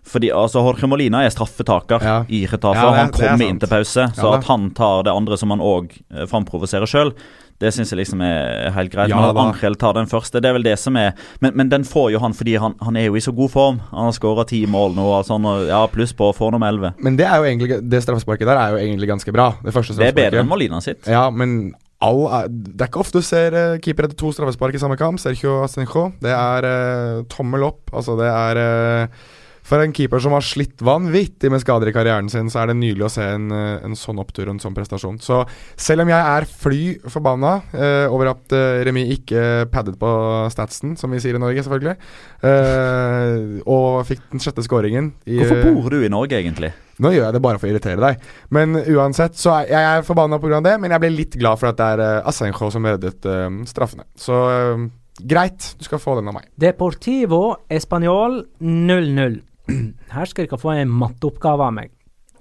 Fordi 0.03 0.33
altså, 0.35 0.59
Jorge 0.59 0.87
Molina 0.91 1.21
er 1.23 1.31
straffetaker 1.31 2.03
Ja. 2.03 2.15
i 2.27 2.41
Retafa. 2.51 2.75
Ja, 2.81 2.89
han 2.97 3.07
er 3.07 3.13
kommer 3.15 3.45
inn 3.47 3.59
til 3.61 3.69
pause. 3.71 4.09
Så 4.17 4.25
Ja, 4.27 4.33
at 4.37 4.47
han 4.49 4.69
tar 4.75 5.03
det 5.07 5.13
andre 5.15 5.37
som 5.39 5.53
han 5.55 5.63
òg 5.63 5.93
uh, 6.11 6.25
framprovoserer 6.27 6.89
sjøl, 6.89 7.13
det 7.61 7.71
syns 7.75 7.93
jeg 7.93 7.99
liksom 8.01 8.21
er 8.25 8.71
helt 8.75 8.91
greit. 8.93 9.11
Ja, 9.11 9.19
men. 9.31 9.51
Angel 9.53 9.77
tar 9.79 9.95
den 9.97 10.09
første, 10.09 10.41
det 10.43 10.49
er 10.49 10.57
vel 10.57 10.65
det 10.65 10.75
som 10.81 10.97
er 10.99 11.13
Men, 11.43 11.53
men 11.59 11.69
den 11.71 11.85
får 11.87 12.11
jo 12.15 12.21
han 12.23 12.35
fordi 12.35 12.55
han, 12.59 12.75
han 12.83 12.97
er 12.99 13.07
jo 13.07 13.17
i 13.19 13.23
så 13.23 13.33
god 13.35 13.51
form. 13.53 13.79
Han 13.91 14.09
har 14.09 14.17
skåra 14.17 14.45
ti 14.49 14.63
mål 14.69 14.97
nå, 14.97 15.07
sånn, 15.27 15.45
og 15.49 15.67
ja, 15.69 15.83
pluss 15.91 16.15
på 16.17 16.31
får 16.35 16.53
nummer 16.55 16.73
elleve. 16.73 16.93
Men 17.03 17.17
det 17.19 17.27
er 17.29 17.39
jo 17.39 17.47
egentlig 17.49 17.79
Det 17.89 18.03
straffesparket 18.03 18.49
der 18.49 18.59
er 18.59 18.75
jo 18.75 18.81
egentlig 18.81 19.09
ganske 19.13 19.35
bra. 19.35 19.53
Det 19.61 19.73
første 19.75 19.93
straffesparket. 19.93 20.19
Det 20.19 20.25
er 20.25 20.31
bedre 20.31 20.43
enn. 20.43 20.51
Molina 20.51 20.81
sitt. 20.83 21.07
Ja, 21.09 21.27
men 21.33 21.73
all 22.03 22.25
er, 22.27 22.49
det 22.51 22.83
er 22.83 22.91
ikke 22.91 23.03
ofte 23.03 23.21
du 23.21 23.25
ser 23.25 23.55
uh, 23.55 23.77
keeper 23.83 24.09
etter 24.09 24.19
to 24.19 24.33
straffespark 24.35 24.75
i 24.75 24.81
samme 24.81 24.97
kamp. 24.99 25.21
Sergio 25.21 25.61
Asenjo. 25.63 26.09
Det 26.23 26.33
er 26.33 26.67
uh, 26.67 27.23
tommel 27.31 27.65
opp. 27.69 27.93
Altså, 27.93 28.17
det 28.19 28.27
er 28.29 28.59
eh, 28.59 29.23
For 29.63 29.83
en 29.83 29.93
keeper 29.95 30.21
som 30.23 30.35
har 30.35 30.45
slitt 30.45 30.81
vanvittig 30.83 31.51
med 31.51 31.63
skader 31.63 31.91
i 31.91 31.95
karrieren 31.95 32.29
sin, 32.31 32.51
så 32.51 32.63
er 32.63 32.71
det 32.71 32.77
nydelig 32.79 33.07
å 33.07 33.11
se 33.13 33.25
en, 33.35 33.49
eh, 33.51 33.85
en 33.87 33.97
sånn 33.97 34.21
opptur 34.21 34.47
og 34.47 34.55
en 34.55 34.63
sånn 34.63 34.75
prestasjon. 34.75 35.19
Så 35.23 35.41
selv 35.79 36.05
om 36.05 36.13
jeg 36.13 36.19
er 36.19 36.49
fly 36.49 36.83
forbanna 37.07 37.55
eh, 37.71 38.05
over 38.11 38.33
at 38.33 38.55
eh, 38.55 38.83
Remi 38.87 39.07
ikke 39.15 39.65
paddet 39.71 39.99
på 39.99 40.13
statsen, 40.53 40.97
som 40.99 41.11
vi 41.11 41.23
sier 41.23 41.39
i 41.39 41.43
Norge, 41.43 41.63
selvfølgelig, 41.65 41.97
eh, 42.43 43.61
og 43.65 44.03
fikk 44.09 44.29
den 44.31 44.43
sjette 44.43 44.65
skåringen 44.65 45.13
i, 45.25 45.39
Hvorfor 45.41 45.63
bor 45.69 45.93
du 45.93 46.03
i 46.03 46.11
Norge, 46.11 46.39
egentlig? 46.39 46.73
nå 47.01 47.11
gjør 47.13 47.27
jeg 47.27 47.35
det 47.35 47.43
bare 47.43 47.59
for 47.59 47.67
å 47.67 47.73
irritere 47.73 48.01
deg. 48.01 48.25
Men 48.53 48.77
uansett, 48.79 49.37
så 49.39 49.55
er 49.59 49.71
jeg 49.71 49.87
er 49.91 50.05
forbanna 50.07 50.39
pga. 50.41 50.61
det. 50.65 50.75
Men 50.81 50.93
jeg 50.93 51.03
ble 51.03 51.13
litt 51.13 51.37
glad 51.39 51.61
for 51.61 51.71
at 51.71 51.79
det 51.79 51.87
er 51.95 52.03
uh, 52.03 52.27
Asenjo 52.29 52.69
som 52.73 52.85
reddet 52.87 53.25
eh, 53.29 53.47
straffene. 53.69 54.05
Så 54.19 54.41
eh, 54.51 54.85
greit, 55.29 55.73
du 55.79 55.87
skal 55.87 56.01
få 56.01 56.17
den 56.19 56.29
av 56.29 56.37
meg. 56.37 56.49
Deportivo 56.59 57.43
Español 57.71 58.43
0-0. 58.61 59.41
Her 60.15 60.29
skal 60.29 60.47
dere 60.47 60.59
få 60.61 60.73
en 60.75 60.91
matteoppgave 60.91 61.67
av 61.69 61.75
meg. 61.75 61.91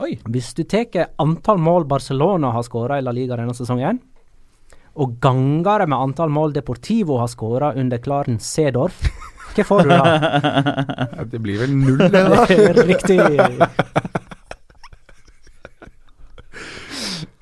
Oi. 0.03 0.17
Hvis 0.35 0.53
du 0.59 0.65
tar 0.67 1.13
antall 1.23 1.61
mål 1.63 1.85
Barcelona 1.91 2.51
har 2.57 2.65
skåra 2.67 2.99
i 2.99 3.05
La 3.05 3.13
Liga 3.15 3.37
denne 3.39 3.55
sesongen, 3.55 4.01
og 4.93 5.15
ganger 5.25 5.85
det 5.85 5.89
med 5.89 5.99
antall 6.05 6.33
mål 6.33 6.53
Deportivo 6.53 7.17
har 7.21 7.31
skåra 7.33 7.73
under 7.79 8.01
Klaren 8.03 8.41
Cedorf, 8.43 8.99
hva 9.53 9.65
får 9.69 9.85
du 9.85 9.93
da? 9.93 10.01
Ja, 11.17 11.25
Det 11.29 11.41
blir 11.45 11.61
vel 11.63 11.77
null, 11.77 12.03
det, 12.13 12.23
da. 12.33 12.45
Riktig. 12.89 13.21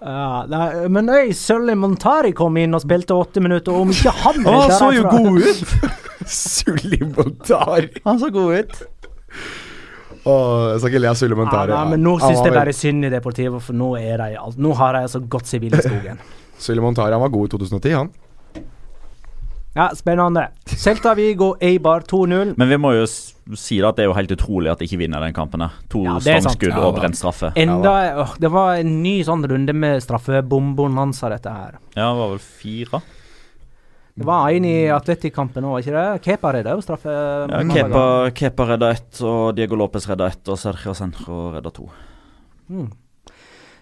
Ja, 0.01 0.45
nei, 0.49 0.89
men 0.89 1.11
øy, 1.13 1.33
Sølvi 1.37 1.75
Montari 1.77 2.33
kom 2.37 2.57
inn 2.57 2.75
og 2.77 2.83
spilte 2.87 3.17
åtte 3.17 3.43
minutter, 3.45 3.75
og 3.77 3.85
om 3.85 3.93
ikke 3.93 4.15
han 4.23 4.47
han 4.47 4.73
så 4.73 4.89
jo 4.97 5.05
god 5.11 5.43
ut! 5.45 5.75
Sulimontar. 6.31 7.91
Han 8.07 8.21
så 8.21 8.31
god 8.33 8.63
ut. 8.63 8.81
Åh, 10.25 10.73
jeg 10.73 10.81
skal 10.81 10.91
ikke 10.91 11.01
le 11.01 11.09
av 11.09 11.17
Ja, 11.71 11.85
nei, 11.85 11.91
men 11.91 12.03
nå 12.05 12.19
syns 12.21 12.43
jeg 12.45 12.53
bare 12.53 12.73
synd 12.77 13.05
i 13.05 13.09
Deportivo, 13.13 13.61
for 13.61 13.73
nå 13.73 13.95
er 13.99 14.19
de 14.19 14.37
alt. 14.37 14.59
Nå 14.61 14.75
har 14.77 14.93
de 14.93 15.07
altså 15.07 15.21
gått 15.27 15.47
seg 15.49 15.61
vill 15.63 15.73
i 15.75 15.81
skogen. 15.81 16.19
Sulimontar 16.61 17.11
han 17.13 17.21
var 17.23 17.29
god 17.33 17.49
i 17.49 17.57
2010, 17.57 17.95
han. 17.97 18.11
Ja, 19.73 19.87
spennende. 19.95 20.49
Celta 20.67 21.15
Vigo 21.15 21.53
Eibar 21.63 22.01
2-0. 22.03 22.55
Men 22.59 22.69
vi 22.69 22.77
må 22.77 22.91
jo 22.97 23.05
s- 23.07 23.35
si 23.55 23.79
da 23.81 23.89
at 23.93 23.97
det 23.97 24.03
er 24.05 24.09
jo 24.11 24.17
helt 24.19 24.33
utrolig 24.35 24.69
at 24.73 24.81
de 24.83 24.89
ikke 24.89 24.99
vinner 24.99 25.23
den 25.23 25.33
kampen. 25.33 25.63
her. 25.63 25.71
To 25.89 26.03
Ja, 26.03 26.19
det 26.19 26.27
er 26.35 26.41
sant. 26.43 26.57
stangskudd 26.59 26.75
Ja, 26.75 26.81
og 26.89 26.95
da. 26.97 27.01
brent 27.01 27.17
straffe. 27.17 27.53
Enda 27.57 27.93
åh, 28.25 28.35
Det 28.39 28.51
var 28.51 28.75
en 28.83 29.03
ny 29.03 29.23
sånn 29.23 29.47
runde 29.49 29.73
med 29.73 30.03
straffebombonanza, 30.03 31.31
dette 31.31 31.49
her. 31.55 31.79
Ja, 31.97 32.11
det 32.13 32.19
var 32.19 32.29
vel 32.35 32.39
fire? 32.43 33.01
Det 34.15 34.27
var 34.27 34.51
en 34.51 34.65
i 34.67 34.77
Atletic-kampen 34.93 35.65
òg, 35.65 35.81
ikke 35.81 35.95
det? 35.95 36.23
Kepa 36.25 36.55
redda 36.57 36.75
jo 36.77 36.83
straffe. 36.85 37.13
Ja, 37.13 37.61
Kepa. 37.71 38.03
Kepa 38.37 38.67
redda 38.73 38.91
ett, 38.97 39.21
og 39.25 39.55
Diego 39.57 39.79
Lopez 39.79 40.09
redda 40.11 40.29
ett, 40.33 40.43
og 40.51 40.59
Sergio 40.61 40.95
Centro 40.99 41.47
redda 41.55 41.73
to. 41.75 41.87
Mm. 42.71 42.91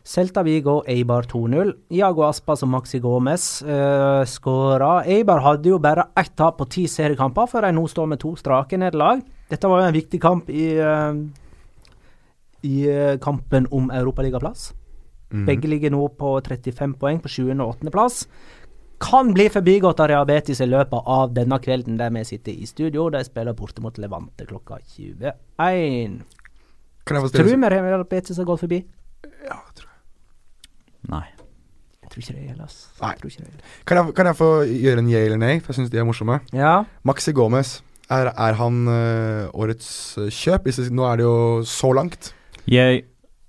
Celta 0.09 0.41
Vigo, 0.47 0.79
Eibar 0.89 1.26
2-0. 1.29 1.74
Iago 1.99 2.22
Aspas 2.24 2.62
og 2.64 2.70
Maxi 2.72 3.01
Gomez 3.05 3.43
uh, 3.61 4.22
skåra. 4.24 5.03
Eibar 5.05 5.43
hadde 5.45 5.68
jo 5.68 5.81
bare 5.85 6.07
ett 6.16 6.33
tap 6.39 6.57
på 6.61 6.68
ti 6.72 6.87
seriekamper, 6.89 7.51
før 7.51 7.66
de 7.66 7.74
nå 7.76 7.85
står 7.93 8.09
med 8.14 8.22
to 8.22 8.33
strake 8.41 8.79
nederlag. 8.81 9.20
Dette 9.51 9.68
var 9.68 9.83
jo 9.83 9.91
en 9.91 9.97
viktig 9.99 10.20
kamp 10.22 10.49
i, 10.49 10.70
uh, 10.81 11.12
i 12.64 12.76
uh, 12.89 13.16
kampen 13.20 13.68
om 13.68 13.93
europaligaplass. 13.93 14.70
Mhm. 15.29 15.45
Begge 15.45 15.68
ligger 15.68 15.93
nå 15.93 16.07
på 16.16 16.39
35 16.41 16.97
poeng 16.97 17.20
på 17.20 17.29
7. 17.29 17.53
og 17.59 17.76
8. 17.76 17.93
plass. 17.93 18.22
Kan 18.99 19.30
bli 19.34 19.46
forbigått 19.53 20.01
av 20.03 20.09
Rehabetis 20.11 20.61
i 20.61 20.66
løpet 20.66 21.07
av 21.07 21.32
denne 21.34 21.59
kvelden 21.62 21.99
der 22.01 22.11
vi 22.14 22.24
sitter 22.26 22.53
i 22.53 22.66
studio. 22.66 23.09
De 23.14 23.22
spiller 23.26 23.55
borte 23.55 23.82
mot 23.84 23.99
Levante 23.99 24.46
klokka 24.49 24.80
21. 24.96 25.34
Kan 27.07 27.18
jeg 27.18 27.24
få 27.24 27.34
Tror 27.34 27.51
vi 27.53 27.74
Rehabetis 27.74 28.40
har 28.40 28.49
gått 28.49 28.64
forbi? 28.66 28.80
Ja, 29.46 29.61
tror 29.78 29.86
jeg. 29.86 30.01
Nei. 31.12 31.26
Jeg 32.03 32.12
tror 32.12 32.24
ikke 32.24 32.34
det 32.34 32.46
gjelder. 32.49 32.64
Altså. 32.64 32.88
Nei. 33.03 33.12
Jeg 33.12 33.20
tror 33.20 33.36
det. 33.44 33.68
Kan 33.86 34.01
jeg, 34.01 34.16
kan 34.16 34.30
jeg 34.30 34.38
få 34.38 34.51
gjøre 34.64 35.05
en 35.05 35.12
yeah 35.12 35.28
eller 35.28 35.40
nei? 35.44 35.55
For 35.61 35.74
jeg 35.74 35.82
syns 35.82 35.92
de 35.92 36.01
er 36.01 36.09
morsomme. 36.09 36.40
Ja. 36.57 36.74
Maxi 37.05 37.36
Gomez. 37.36 37.78
Er, 38.09 38.32
er 38.32 38.57
han 38.57 38.82
uh, 38.88 39.53
årets 39.53 40.16
øh, 40.16 40.30
kjøp? 40.32 40.70
Nå 40.90 41.05
er 41.05 41.20
det 41.20 41.28
jo 41.28 41.38
så 41.68 41.92
langt. 41.92 42.32
Jeg 42.66 43.05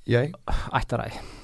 Jeg? 0.10 0.34
Et 0.76 0.94
av 0.94 1.06
dem. 1.06 1.39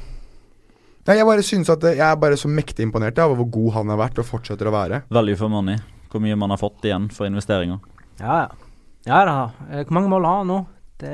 Nei, 1.06 1.20
jeg 1.20 1.26
bare 1.28 1.44
synes 1.46 1.70
at 1.70 1.84
Jeg 1.86 2.02
er 2.02 2.16
bare 2.18 2.38
så 2.40 2.50
mektig 2.50 2.88
imponert 2.88 3.20
av 3.22 3.36
hvor 3.38 3.50
god 3.54 3.74
han 3.76 3.92
har 3.94 4.00
vært 4.02 4.22
og 4.22 4.26
fortsetter 4.26 4.70
å 4.70 4.74
være. 4.74 5.04
Value 5.14 5.38
for 5.38 5.54
money. 5.54 5.78
Hvor 6.10 6.24
mye 6.24 6.38
man 6.40 6.54
har 6.54 6.62
fått 6.62 6.86
igjen 6.88 7.10
for 7.14 7.28
investeringer. 7.30 7.78
Ja, 8.22 8.46
ja. 8.46 8.72
Ja 9.06 9.20
da. 9.28 9.36
Eh, 9.70 9.84
Hvor 9.86 10.00
mange 10.00 10.10
mål 10.10 10.26
har 10.26 10.40
han 10.42 10.50
nå? 10.50 10.58
Det, 10.98 11.12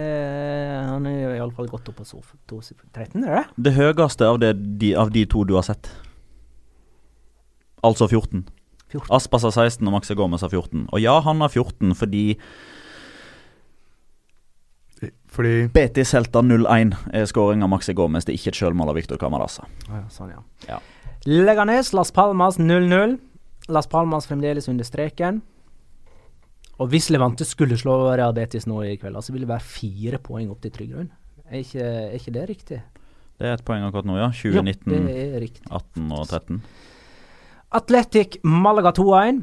han 0.87 1.07
er 1.09 1.35
iallfall 1.35 1.67
gått 1.67 1.89
opp 1.89 1.97
på 1.99 2.05
sofa. 2.05 2.37
13, 2.47 3.23
er 3.25 3.41
det 3.41 3.43
det? 3.65 3.73
Høyeste 3.75 4.27
av, 4.29 4.37
det, 4.39 4.53
de, 4.79 4.93
av 4.95 5.09
de 5.11 5.25
to 5.25 5.43
du 5.49 5.55
har 5.57 5.65
sett. 5.65 5.89
Altså 7.83 8.07
14. 8.07 8.45
14. 8.91 9.07
Aspas 9.15 9.43
har 9.47 9.55
16 9.55 9.87
og 9.87 9.95
Maxi 9.95 10.15
Gomez 10.15 10.45
har 10.45 10.53
14. 10.53 10.85
Og 10.91 11.01
ja, 11.01 11.17
han 11.25 11.41
har 11.41 11.49
14 11.49 11.95
fordi 11.97 12.23
Fordi 15.31 15.67
Betis 15.73 16.11
Celta 16.13 16.41
0-1 16.43 16.91
er 17.15 17.27
skåring 17.29 17.63
av 17.63 17.71
Maxi 17.71 17.95
Gomez. 17.97 18.25
Det 18.27 18.33
er 18.33 18.39
ikke 18.39 18.51
et 18.53 18.59
sjølmål 18.59 18.91
av 18.91 18.99
Victor 18.99 19.19
Camarasa. 19.21 19.65
Ja, 19.87 20.03
sånn, 20.13 20.33
ja. 20.33 20.41
Ja. 20.67 20.79
Leganes, 21.29 21.93
Las 21.97 22.11
Palmas 22.13 22.59
0-0. 22.59 23.17
Las 23.71 23.87
Palmas 23.87 24.27
fremdeles 24.29 24.67
under 24.71 24.85
streken. 24.85 25.41
Og 26.81 26.89
hvis 26.89 27.11
Levante 27.13 27.45
skulle 27.45 27.77
slå 27.77 27.95
Real 28.09 28.33
Betis 28.33 28.65
nå 28.69 28.81
i 28.87 28.95
kveld, 28.99 29.19
så 29.21 29.33
vil 29.33 29.45
det 29.45 29.51
være 29.51 29.65
fire 29.65 30.19
poeng 30.21 30.49
opp 30.53 30.63
til 30.63 30.73
trygg 30.73 30.95
grunn. 30.95 31.11
Er 31.51 31.61
er 31.83 32.15
ikke 32.17 32.33
det 32.33 32.47
riktig? 32.49 32.81
Det 33.37 33.47
er 33.47 33.57
et 33.57 33.65
poeng 33.65 33.83
akkurat 33.85 34.05
nå, 34.05 34.17
ja. 34.17 34.29
2019, 34.33 35.07
det 35.07 35.15
er 35.35 35.45
18 35.69 36.11
og 36.13 36.27
13. 36.27 36.61
Atletic 37.71 38.37
Malaga 38.43 38.91
2-1. 38.91 39.41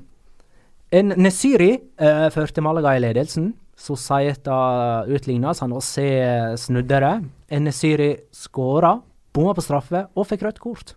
En 0.98 1.14
Nesiri 1.20 1.70
eh, 1.76 2.28
førte 2.32 2.62
Malaga 2.64 2.94
i 2.96 3.02
ledelsen. 3.02 3.52
Societa 3.79 5.05
utligna, 5.07 5.55
San 5.55 5.72
José 5.72 6.09
snudde 6.59 6.99
det. 7.05 7.12
En 7.55 7.68
Nesiri 7.68 8.14
skåra, 8.35 8.97
bomma 9.35 9.55
på 9.55 9.62
straffe 9.62 10.09
og 10.18 10.26
fikk 10.26 10.49
rødt 10.49 10.59
kort. 10.62 10.97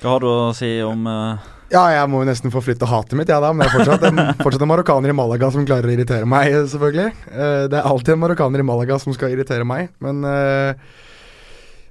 Hva 0.00 0.14
har 0.14 0.22
du 0.22 0.28
å 0.30 0.52
si 0.56 0.70
om 0.86 1.02
uh... 1.10 1.48
Ja, 1.70 1.82
jeg 1.92 2.08
må 2.10 2.22
jo 2.22 2.26
nesten 2.30 2.50
få 2.50 2.62
flytte 2.64 2.88
hatet 2.88 3.18
mitt, 3.18 3.28
jeg 3.30 3.42
da. 3.42 3.50
Men 3.52 3.66
det 3.66 3.68
er 3.68 3.74
fortsatt 3.76 4.06
en, 4.08 4.22
fortsatt 4.44 4.64
en 4.64 4.70
marokkaner 4.70 5.12
i 5.12 5.18
Malaga 5.18 5.50
som 5.54 5.66
klarer 5.68 5.90
å 5.90 5.92
irritere 5.92 6.26
meg, 6.30 6.54
selvfølgelig. 6.72 7.12
Uh, 7.28 7.66
det 7.70 7.78
er 7.78 7.90
alltid 7.90 8.14
en 8.14 8.22
marokkaner 8.24 8.62
i 8.62 8.66
Malaga 8.70 8.98
som 9.02 9.14
skal 9.14 9.34
irritere 9.34 9.66
meg, 9.68 9.92
men 10.02 10.24
eh, 10.26 10.88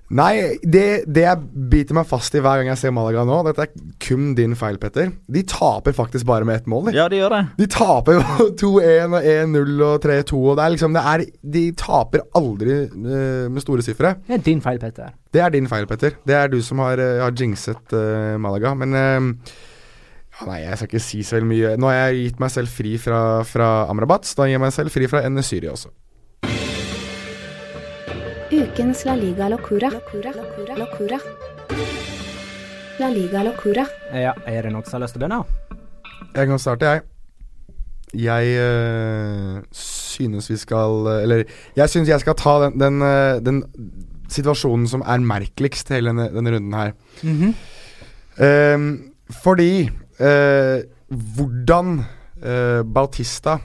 Nei, 0.09 0.57
det, 0.65 1.03
det 1.05 1.21
jeg 1.21 1.65
biter 1.69 1.93
meg 1.93 2.07
fast 2.09 2.33
i 2.33 2.41
hver 2.41 2.59
gang 2.59 2.71
jeg 2.71 2.81
ser 2.81 2.93
Malaga 2.95 3.21
nå, 3.27 3.43
dette 3.45 3.67
er 3.67 3.83
kun 4.01 4.31
din 4.37 4.55
feil, 4.57 4.79
Petter. 4.81 5.11
De 5.29 5.43
taper 5.45 5.93
faktisk 5.93 6.25
bare 6.29 6.47
med 6.49 6.57
ett 6.57 6.69
mål, 6.71 6.89
de. 6.89 6.95
Ja, 6.97 7.05
de 7.11 7.19
gjør 7.19 7.35
det. 7.35 7.41
De 7.59 7.67
taper 7.69 8.17
jo 8.17 8.47
2-1 8.63 9.13
og 9.19 9.29
1-0 9.35 9.85
og 9.85 10.07
3-2 10.07 10.41
og 10.41 10.57
det 10.57 10.65
er 10.65 10.75
liksom 10.75 10.97
det 10.97 11.05
er, 11.13 11.25
De 11.57 11.63
taper 11.77 12.25
aldri 12.39 12.79
uh, 12.89 13.45
med 13.53 13.61
store 13.65 13.85
sifre. 13.85 14.15
Det 14.25 14.39
er 14.39 14.45
din 14.49 14.65
feil, 14.65 14.81
Petter. 14.81 15.13
Det 15.29 15.45
er 15.45 15.53
din 15.53 15.69
feil, 15.69 15.85
Petter. 15.89 16.17
Det 16.25 16.37
er 16.39 16.49
du 16.49 16.57
som 16.65 16.81
har, 16.81 16.97
uh, 16.97 17.21
har 17.27 17.37
jinxet 17.37 17.93
uh, 17.93 18.33
Malaga. 18.41 18.73
Men 18.81 18.97
ja, 18.97 20.45
Nei, 20.47 20.61
jeg 20.63 20.77
skal 20.79 20.89
ikke 20.89 21.05
si 21.05 21.21
så 21.21 21.37
veldig 21.37 21.53
mye. 21.53 21.77
Nå 21.77 21.89
har 21.91 22.01
jeg 22.07 22.29
gitt 22.29 22.41
meg 22.41 22.53
selv 22.53 22.73
fri 22.73 22.97
fra, 23.01 23.43
fra 23.45 23.71
Amrabat, 23.91 24.25
da 24.39 24.47
gir 24.47 24.57
jeg 24.57 24.63
meg 24.65 24.73
selv 24.73 24.95
fri 24.95 25.09
fra 25.11 25.21
NSYRI 25.29 25.69
også. 25.69 25.93
Ukens 28.49 29.05
La 29.05 29.13
Liga 29.13 29.47
Locura. 29.47 29.91
Locura. 29.93 30.31
Locura. 30.33 30.75
Locura. 30.75 31.17
La 32.97 33.09
Liga 33.13 33.43
Locura. 33.45 33.83
Ja, 34.09 34.31
er 34.49 34.65
det 34.65 34.71
noen 34.73 34.87
som 34.87 34.97
har 34.97 35.03
lyst 35.03 35.13
til 35.13 35.21
å 35.21 35.27
begynne? 35.27 35.37
Jeg 36.33 36.49
kan 36.49 36.61
starte, 36.61 36.89
jeg. 36.89 37.03
Jeg 38.17 38.55
øh, 38.57 39.59
synes 39.69 40.49
vi 40.49 40.57
skal 40.57 41.05
Eller 41.19 41.43
jeg 41.77 41.89
synes 41.93 42.09
jeg 42.09 42.23
skal 42.23 42.33
ta 42.41 42.55
den, 42.63 42.79
den, 42.81 43.01
øh, 43.05 43.37
den 43.45 43.61
situasjonen 44.33 44.89
som 44.89 45.05
er 45.05 45.21
merkeligst 45.21 45.93
hele 45.93 46.09
denne, 46.09 46.31
denne 46.33 46.55
runden 46.57 46.73
her. 46.73 46.91
Ehm, 48.41 48.91
fordi 49.43 49.85
uh, 49.85 50.81
hvordan 51.07 51.99
uh, 52.01 52.81
Bautista 52.81 53.59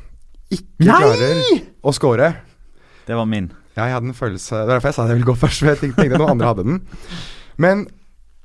ikke 0.52 0.84
Nei! 0.84 1.00
klarer 1.00 1.44
å 1.80 1.92
score 1.96 2.32
Det 3.06 3.16
var 3.16 3.28
min. 3.28 3.48
Ja, 3.74 3.88
jeg 3.88 3.96
hadde 3.96 4.10
en 4.12 4.14
følelse 4.14 4.54
Det 4.54 4.68
var 4.68 4.76
derfor 4.76 4.90
jeg 4.92 4.96
sa 4.96 5.04
at 5.04 5.10
jeg 5.12 5.18
ville 5.18 5.30
gå 5.32 5.34
først, 5.38 5.62
for 5.62 5.72
jeg 5.72 5.80
tenkte 5.82 6.04
at 6.06 6.20
noen 6.20 6.34
andre 6.36 6.50
hadde 6.52 6.64
den. 6.68 6.80
Men 7.58 7.86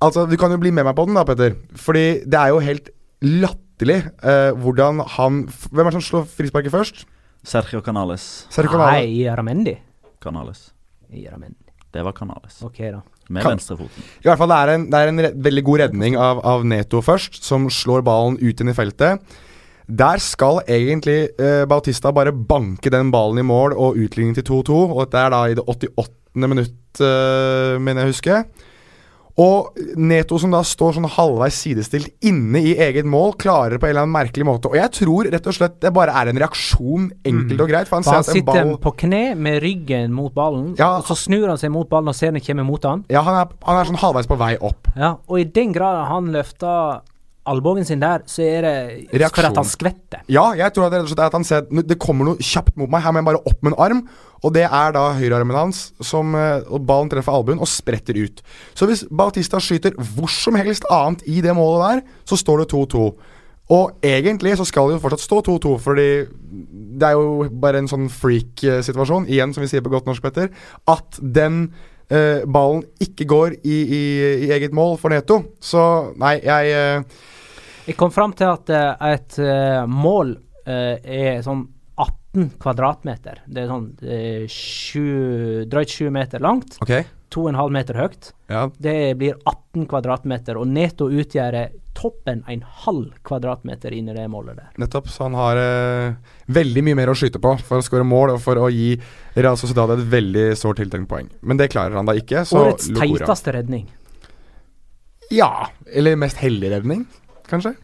altså, 0.02 0.26
du 0.30 0.36
kan 0.42 0.52
jo 0.54 0.58
bli 0.62 0.72
med 0.74 0.88
meg 0.88 0.96
på 0.98 1.06
den 1.10 1.18
da, 1.20 1.26
Petter. 1.28 1.56
Fordi 1.78 2.06
det 2.26 2.40
er 2.40 2.54
jo 2.54 2.60
helt 2.66 2.90
latterlig 3.22 4.00
uh, 4.24 4.52
hvordan 4.58 5.04
han 5.18 5.42
Hvem 5.70 5.86
er 5.86 5.90
det 5.92 5.98
som 6.00 6.06
slår 6.08 6.28
frisparket 6.34 6.74
først? 6.74 7.06
Sergio 7.46 7.82
Canales. 7.86 8.26
Sergio 8.52 8.74
Canales. 8.74 9.06
Nei, 9.06 9.28
Ramendi. 9.38 9.78
Canales. 10.22 10.70
Ramendi. 11.10 11.70
Det 11.94 12.04
var 12.06 12.14
Canales. 12.14 12.60
Ok, 12.66 12.82
da. 12.94 13.02
Med 13.30 13.44
Kan- 13.46 13.56
venstrefoten. 13.56 14.04
I 14.24 14.28
hvert 14.28 14.38
fall 14.42 14.50
Det 14.50 14.58
er 14.58 14.74
en, 14.74 14.90
det 14.90 15.00
er 15.00 15.08
en 15.12 15.22
re 15.24 15.30
veldig 15.36 15.64
god 15.64 15.80
redning 15.84 16.18
av, 16.18 16.42
av 16.46 16.66
Neto 16.66 17.02
først, 17.06 17.44
som 17.46 17.70
slår 17.70 18.02
ballen 18.06 18.38
ut 18.42 18.62
inn 18.62 18.70
i 18.70 18.76
feltet. 18.78 19.22
Der 19.90 20.22
skal 20.22 20.60
egentlig 20.70 21.32
eh, 21.42 21.64
Bautista 21.66 22.12
bare 22.14 22.32
banke 22.32 22.92
den 22.94 23.10
ballen 23.12 23.42
i 23.42 23.46
mål 23.48 23.74
og 23.74 23.98
utligning 23.98 24.36
til 24.38 24.46
2-2. 24.46 24.80
Og 24.94 25.00
dette 25.08 25.18
er 25.26 25.34
da 25.34 25.44
i 25.50 25.56
det 25.58 25.66
88. 25.66 26.46
minutt, 26.46 27.02
eh, 27.02 27.80
mener 27.82 28.04
jeg 28.06 28.10
å 28.10 28.14
huske. 28.14 28.44
Og 29.40 29.78
Neto 29.96 30.36
som 30.42 30.52
da 30.52 30.60
står 30.68 30.98
sånn 30.98 31.08
halvveis 31.14 31.56
sidestilt 31.64 32.10
inne 32.28 32.60
i 32.60 32.74
eget 32.76 33.08
mål, 33.08 33.38
klarer 33.40 33.80
på 33.80 33.88
en 33.88 33.94
eller 33.94 34.04
annen 34.04 34.16
merkelig 34.18 34.44
måte. 34.46 34.68
Og 34.68 34.76
jeg 34.76 34.92
tror 34.98 35.30
rett 35.32 35.48
og 35.48 35.56
slett 35.56 35.78
det 35.80 35.94
bare 35.96 36.12
er 36.12 36.28
en 36.34 36.42
reaksjon, 36.44 37.06
enkelt 37.24 37.64
og 37.64 37.72
greit. 37.72 37.88
For 37.88 37.98
han 38.02 38.04
For 38.04 38.18
han 38.20 38.28
sitter 38.28 38.50
ball 38.66 38.74
på 38.84 38.92
kne 39.06 39.22
med 39.40 39.62
ryggen 39.64 40.12
mot 40.12 40.34
ballen, 40.36 40.76
Ja. 40.78 40.98
og 40.98 41.06
så 41.08 41.16
snur 41.16 41.48
han 41.48 41.58
seg 41.58 41.72
mot 41.72 41.88
ballen 41.90 42.10
og 42.12 42.16
ser 42.20 42.32
den 42.36 42.42
kommer 42.44 42.66
mot 42.68 42.84
han. 42.84 43.06
Ja, 43.10 43.22
han 43.24 43.36
er, 43.40 43.48
han 43.64 43.80
er 43.80 43.86
sånn 43.88 44.02
halvveis 44.04 44.28
på 44.28 44.38
vei 44.38 44.58
opp. 44.60 44.92
Ja, 44.98 45.16
og 45.30 45.40
i 45.40 45.46
den 45.46 45.72
grad 45.72 46.06
han 46.12 46.34
løfter 46.36 47.00
albuen 47.50 47.88
sin 47.88 48.02
der, 48.02 48.24
så 48.30 48.46
er 48.46 48.68
det 48.68 49.30
for 49.34 49.48
at 49.50 49.60
han 49.60 49.68
skvetter. 49.68 50.24
Ja, 50.32 50.50
jeg 50.58 50.74
tror 50.76 50.88
at 50.88 50.96
det 50.96 51.04
er 51.18 51.26
at 51.28 51.38
han 51.38 51.48
ser 51.48 51.66
at 51.66 51.90
det 51.90 52.00
kommer 52.02 52.30
noe 52.30 52.42
kjapt 52.42 52.78
mot 52.80 52.92
meg. 52.92 53.04
Her 53.06 53.16
må 53.16 53.24
jeg 53.24 53.30
bare 53.32 53.44
opp 53.50 53.64
med 53.66 53.74
en 53.74 53.82
arm. 53.86 54.04
Og 54.40 54.54
det 54.56 54.64
er 54.64 54.94
da 54.96 55.10
høyrearmen 55.18 55.58
hans 55.58 55.80
som 56.06 56.32
eh, 56.38 56.62
Og 56.72 56.86
ballen 56.88 57.10
treffer 57.12 57.36
albuen 57.36 57.60
og 57.60 57.68
spretter 57.68 58.16
ut. 58.16 58.40
Så 58.78 58.88
hvis 58.88 59.04
Bautista 59.12 59.60
skyter 59.60 59.98
hvor 59.98 60.32
som 60.32 60.56
helst 60.60 60.88
annet 60.94 61.26
i 61.28 61.42
det 61.44 61.56
målet 61.58 61.84
der, 61.84 62.16
så 62.30 62.40
står 62.40 62.64
det 62.64 62.70
2-2. 62.72 63.10
Og 63.70 63.92
egentlig 64.02 64.56
så 64.58 64.66
skal 64.66 64.90
det 64.90 64.98
jo 64.98 65.04
fortsatt 65.04 65.22
stå 65.28 65.42
2-2, 65.46 65.76
fordi 65.84 66.08
det 67.00 67.06
er 67.06 67.18
jo 67.18 67.50
bare 67.62 67.84
en 67.84 67.90
sånn 67.90 68.08
freak-situasjon, 68.10 69.28
igjen 69.30 69.54
som 69.54 69.62
vi 69.62 69.70
sier 69.70 69.84
på 69.86 69.92
godt 69.94 70.10
norsk, 70.10 70.24
Petter, 70.26 70.50
at 70.90 71.20
den 71.22 71.68
eh, 72.10 72.42
ballen 72.50 72.82
ikke 73.04 73.28
går 73.30 73.60
i, 73.62 73.78
i, 73.78 74.02
i 74.48 74.50
eget 74.56 74.74
mål 74.74 74.98
for 75.02 75.14
Neto. 75.14 75.44
Så 75.62 75.84
nei, 76.18 76.40
jeg 76.42 76.74
eh, 76.74 77.20
Jeg 77.90 77.98
kom 77.98 78.14
fram 78.14 78.36
til 78.38 78.52
at 78.52 78.70
eh, 78.70 79.12
et 79.16 79.38
eh, 79.42 79.84
mål 79.90 80.36
eh, 80.70 81.00
er 81.02 81.44
sånn 81.46 81.66
18 82.00 82.52
kvadratmeter. 82.62 83.42
Det 83.50 83.64
er 83.64 83.72
sånn 83.72 83.88
sju, 84.54 85.66
drøyt 85.70 85.96
7 85.98 86.12
meter 86.14 86.44
langt, 86.46 86.78
Okay. 86.86 87.08
2,5 87.34 87.74
meter 87.74 87.98
høyt. 88.00 88.32
Ja, 88.50 88.64
Det 88.78 88.96
blir 89.18 89.36
18 89.46 89.86
kvadratmeter, 89.90 90.58
og 90.58 90.70
Neto 90.70 91.10
utgjør 91.14 91.58
toppen 92.00 92.44
en 92.48 92.64
halv 92.86 93.12
kvadratmeter 93.28 93.94
inni 93.94 94.16
det 94.16 94.26
målet 94.32 94.58
der. 94.58 94.70
Nettopp. 94.82 95.10
Så 95.12 95.26
han 95.28 95.36
har 95.38 95.60
eh, 95.60 96.16
veldig 96.48 96.84
mye 96.88 96.98
mer 96.98 97.12
å 97.12 97.18
skyte 97.18 97.42
på 97.44 97.54
for 97.62 97.82
å 97.82 97.86
skåre 97.86 98.08
mål 98.08 98.36
og 98.38 98.42
for 98.44 98.62
å 98.62 98.70
gi 98.74 98.94
Real 99.36 99.58
Sociedad 99.60 99.94
et 99.98 100.06
veldig 100.14 100.48
sårt 100.58 100.80
tiltrengt 100.82 101.10
poeng. 101.12 101.30
Men 101.42 101.60
det 101.60 101.70
klarer 101.74 102.00
han 102.00 102.10
da 102.10 102.16
ikke, 102.18 102.46
så 102.50 102.64
Årets 102.64 102.90
teiteste 102.96 103.54
redning. 103.58 103.90
Ja. 105.34 105.70
Eller 105.94 106.18
mest 106.18 106.40
heldig 106.42 106.72
redning, 106.74 107.06
kanskje. 107.52 107.76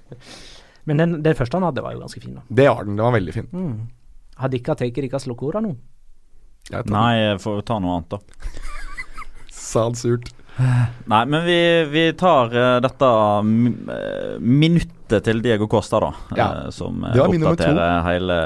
Men 0.86 1.02
den, 1.02 1.18
den 1.26 1.36
første 1.38 1.58
han 1.58 1.66
hadde, 1.66 1.82
var 1.82 1.96
jo 1.96 2.04
ganske 2.04 2.22
fin. 2.22 2.38
da. 2.38 2.46
Det 2.62 2.70
var 2.70 2.86
den. 2.86 2.96
Den 2.96 3.06
var 3.08 3.16
veldig 3.18 3.34
fin. 3.34 3.48
Mm. 3.52 3.76
Hadde 4.38 4.60
ikke 4.60 4.76
tatt 4.76 4.98
deres 5.02 5.26
lokora 5.30 5.62
nå? 5.64 5.76
Nei, 6.90 7.12
jeg 7.22 7.42
får 7.44 7.62
ta 7.66 7.78
noe 7.82 8.00
annet, 8.00 8.16
da. 8.16 8.64
Sa 9.54 9.86
han 9.88 9.98
surt. 9.98 10.32
Nei, 10.56 11.22
men 11.28 11.44
vi, 11.46 11.58
vi 11.92 12.04
tar 12.18 12.54
uh, 12.56 12.78
dette 12.84 13.10
eh, 13.92 14.38
minuttet 14.40 15.26
til 15.28 15.42
Diego 15.44 15.68
Costa, 15.72 16.00
da. 16.02 16.12
Ja, 16.40 16.48
Uh, 16.66 16.70
som 16.74 17.04
eh, 17.04 17.14
det 17.14 17.26
to. 17.26 17.36
oppdaterer 17.52 18.06
hele, 18.08 18.38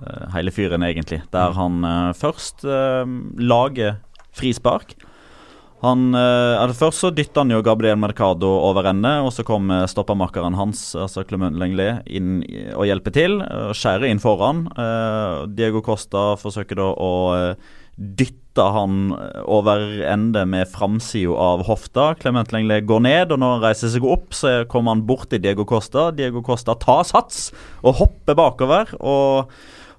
eh, 0.00 0.24
hele 0.34 0.54
fyren, 0.54 0.86
egentlig. 0.86 1.20
Der 1.34 1.54
han 1.58 1.84
eh, 1.84 2.12
først 2.18 2.64
eh, 2.64 3.04
lager 3.42 3.98
frispark. 4.36 4.96
Han, 5.84 6.14
eh, 6.16 6.56
altså 6.56 6.86
Først 6.86 7.02
så 7.04 7.10
dytta 7.12 7.42
han 7.44 7.52
jo 7.52 7.62
Gabriel 7.64 7.98
Mercado 8.00 8.48
over 8.68 8.88
ende, 8.88 9.12
og 9.24 9.32
så 9.34 9.44
kom 9.46 9.68
stoppermakkeren 9.90 10.56
hans, 10.56 10.88
altså 10.96 11.24
Clement 11.28 11.58
Lenglet, 11.60 12.06
inn 12.08 12.40
og 12.74 12.86
hjelper 12.88 13.16
til. 13.16 13.40
Skjærer 13.76 14.08
inn 14.08 14.22
foran. 14.22 14.66
Eh, 14.72 15.44
Diego 15.52 15.84
Costa 15.84 16.30
forsøker 16.40 16.80
da 16.80 16.88
å 16.96 17.12
eh, 17.36 17.74
dytter 17.96 18.72
han 18.72 19.10
over 19.44 19.82
ende 20.08 20.46
med 20.48 20.68
framsida 20.72 21.36
av 21.36 21.66
hofta. 21.68 22.14
Clement 22.20 22.52
Lenglet 22.56 22.88
går 22.88 23.02
ned, 23.04 23.32
og 23.34 23.40
når 23.40 23.56
han 23.56 23.64
reiser 23.68 23.92
seg 23.92 24.04
opp, 24.08 24.30
så 24.36 24.58
kommer 24.72 24.96
han 24.96 25.04
bort 25.08 25.28
til 25.32 25.42
Diego 25.44 25.68
Costa. 25.68 26.08
Diego 26.16 26.40
Costa 26.44 26.76
tar 26.80 27.04
sats 27.08 27.50
og 27.82 28.00
hopper 28.00 28.38
bakover 28.38 28.96
og 29.00 29.52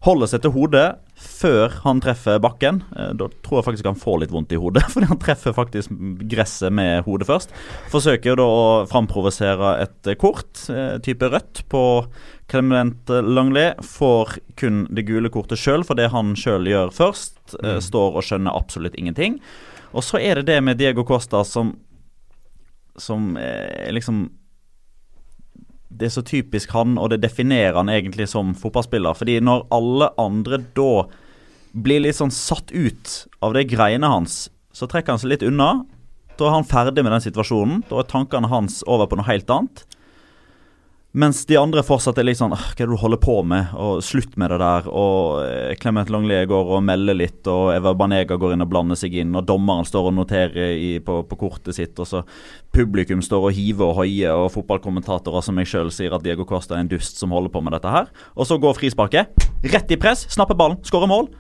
holder 0.05 0.33
seg 0.33 0.45
til 0.45 0.53
hodet 0.57 0.87
før 1.17 1.73
han 1.83 1.99
treffer 2.03 2.37
bakken. 2.41 2.83
Eh, 2.95 3.13
Da 3.17 3.27
tror 3.41 3.59
jeg 3.59 3.65
faktisk 3.67 3.89
han 3.89 3.97
får 3.99 4.19
litt 4.21 4.33
vondt 4.33 4.53
i 4.53 4.59
hodet, 4.61 4.83
fordi 4.93 5.09
han 5.09 5.19
treffer 5.21 5.55
faktisk 5.57 5.93
gresset 6.29 6.73
med 6.73 7.03
hodet 7.07 7.27
først. 7.29 7.53
Forsøker 7.93 8.37
da 8.37 8.45
å 8.45 8.85
framprovosere 8.89 9.73
et 9.81 10.11
kort, 10.21 10.67
eh, 10.69 10.97
type 11.01 11.29
rødt, 11.33 11.63
på 11.69 11.83
Clement 12.47 13.09
Langley. 13.09 13.73
Får 13.83 14.37
kun 14.55 14.85
det 14.93 15.07
gule 15.09 15.29
kortet 15.33 15.59
sjøl 15.59 15.83
for 15.83 15.97
det 15.99 16.11
han 16.13 16.35
sjøl 16.37 16.69
gjør 16.69 16.93
først. 16.95 17.57
Mm. 17.57 17.81
Står 17.83 18.15
og 18.19 18.23
skjønner 18.27 18.55
absolutt 18.55 18.95
ingenting. 18.99 19.39
Og 19.95 20.03
så 20.03 20.19
er 20.21 20.39
det 20.39 20.45
det 20.53 20.61
med 20.63 20.77
Diego 20.79 21.03
Costa 21.07 21.43
som 21.47 21.75
Som 22.97 23.37
eh, 23.37 23.91
liksom 23.93 24.29
det 25.89 26.09
er 26.09 26.13
så 26.17 26.23
typisk 26.25 26.73
han, 26.75 26.97
og 26.99 27.11
det 27.13 27.21
definerer 27.23 27.77
han 27.79 27.91
egentlig 27.91 28.27
som 28.31 28.53
fotballspiller. 28.57 29.15
Fordi 29.17 29.39
når 29.43 29.67
alle 29.73 30.11
andre 30.19 30.59
da 30.75 31.07
blir 31.77 32.03
litt 32.03 32.17
sånn 32.17 32.33
satt 32.33 32.73
ut 32.73 33.13
av 33.43 33.55
det 33.55 33.67
greiene 33.71 34.09
hans, 34.11 34.47
så 34.75 34.89
trekker 34.89 35.15
han 35.15 35.21
seg 35.21 35.31
litt 35.33 35.45
unna. 35.47 35.85
Da 36.37 36.49
er 36.49 36.57
han 36.57 36.67
ferdig 36.67 37.05
med 37.05 37.15
den 37.15 37.23
situasjonen. 37.23 37.83
Da 37.89 38.01
er 38.01 38.09
tankene 38.09 38.49
hans 38.51 38.83
over 38.85 39.09
på 39.09 39.17
noe 39.17 39.29
helt 39.29 39.49
annet. 39.53 39.85
Mens 41.17 41.39
de 41.49 41.55
andre 41.57 41.81
fortsatt 41.81 42.19
er 42.21 42.27
litt 42.27 42.37
sånn 42.37 42.51
Hva 42.53 42.59
er 42.75 42.83
det 42.83 42.91
du 42.91 42.99
holder 43.01 43.17
på 43.17 43.39
med? 43.47 43.71
Og 43.81 44.03
Slutt 44.05 44.35
med 44.37 44.51
det 44.53 44.59
der. 44.61 44.85
Og 44.85 45.39
eh, 45.41 45.71
Clement 45.81 46.11
Longley 46.13 46.45
går 46.45 46.69
og 46.77 46.83
melder 46.85 47.17
litt, 47.17 47.39
og 47.49 47.71
Eva 47.73 47.95
Banega 47.97 48.37
går 48.37 48.53
inn 48.53 48.61
og 48.61 48.69
blander 48.69 48.99
seg 48.99 49.15
inn. 49.17 49.33
Og 49.33 49.47
dommeren 49.47 49.87
står 49.87 50.11
og 50.11 50.13
noterer 50.19 50.75
i, 50.77 50.91
på, 51.01 51.23
på 51.25 51.39
kortet 51.41 51.73
sitt. 51.79 51.97
Og 51.97 52.05
så 52.05 52.21
publikum 52.75 53.25
står 53.25 53.49
og 53.49 53.57
hiver 53.57 53.87
og 53.87 54.03
hoier, 54.03 54.37
og 54.37 54.51
fotballkommentatorer 54.59 55.47
som 55.47 55.57
meg 55.57 55.71
sjøl 55.71 55.89
sier 55.95 56.13
at 56.13 56.25
Diego 56.27 56.45
Costa 56.45 56.77
er 56.77 56.85
en 56.85 56.93
dust 56.93 57.17
som 57.17 57.33
holder 57.33 57.55
på 57.55 57.65
med 57.65 57.73
dette 57.73 57.97
her. 57.97 58.13
Og 58.37 58.45
så 58.51 58.61
går 58.61 58.77
frisparket. 58.77 59.49
Rett 59.73 59.97
i 59.97 59.97
press, 59.97 60.27
snapper 60.37 60.59
ballen, 60.59 60.77
skårer 60.85 61.09
mål. 61.09 61.31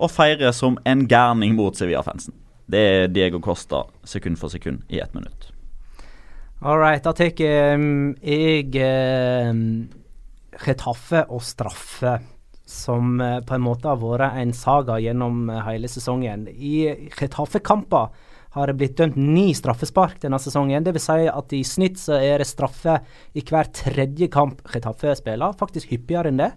Og 0.00 0.16
feirer 0.16 0.56
som 0.56 0.80
en 0.88 1.04
gærning 1.04 1.60
mot 1.60 1.76
Sevilla-fansen. 1.76 2.32
Det 2.72 2.88
er 2.88 3.10
Diego 3.12 3.44
Costa 3.44 3.84
sekund 4.08 4.40
for 4.40 4.48
sekund 4.48 4.86
i 4.88 5.04
ett 5.04 5.12
minutt. 5.12 5.49
All 6.62 6.76
right, 6.76 7.00
da 7.00 7.14
tar 7.16 7.30
um, 7.72 8.10
jeg 8.20 8.74
um, 9.48 9.60
Retaffe 10.60 11.22
og 11.32 11.40
straffe, 11.40 12.18
som 12.68 13.14
uh, 13.16 13.38
på 13.40 13.54
en 13.56 13.62
måte 13.64 13.88
har 13.88 13.96
vært 13.96 14.36
en 14.42 14.52
saga 14.52 14.98
gjennom 15.00 15.46
uh, 15.48 15.62
hele 15.64 15.88
sesongen. 15.88 16.42
I 16.52 17.08
Retaffe-kamper 17.16 18.10
har 18.58 18.68
det 18.68 18.76
blitt 18.76 18.98
dømt 19.00 19.16
ni 19.16 19.54
straffespark 19.56 20.18
denne 20.20 20.36
sesongen. 20.36 20.84
Vil 20.84 21.00
si 21.00 21.30
at 21.32 21.54
i 21.56 21.62
snitt 21.64 21.96
så 22.02 22.18
er 22.20 22.44
det 22.44 22.50
straffe 22.50 22.98
i 23.32 23.40
hver 23.40 23.70
tredje 23.72 24.28
kamp 24.28 24.60
Retaffe 24.74 25.14
spiller, 25.16 25.56
faktisk 25.56 25.94
hyppigere 25.94 26.28
enn 26.28 26.42
det. 26.42 26.50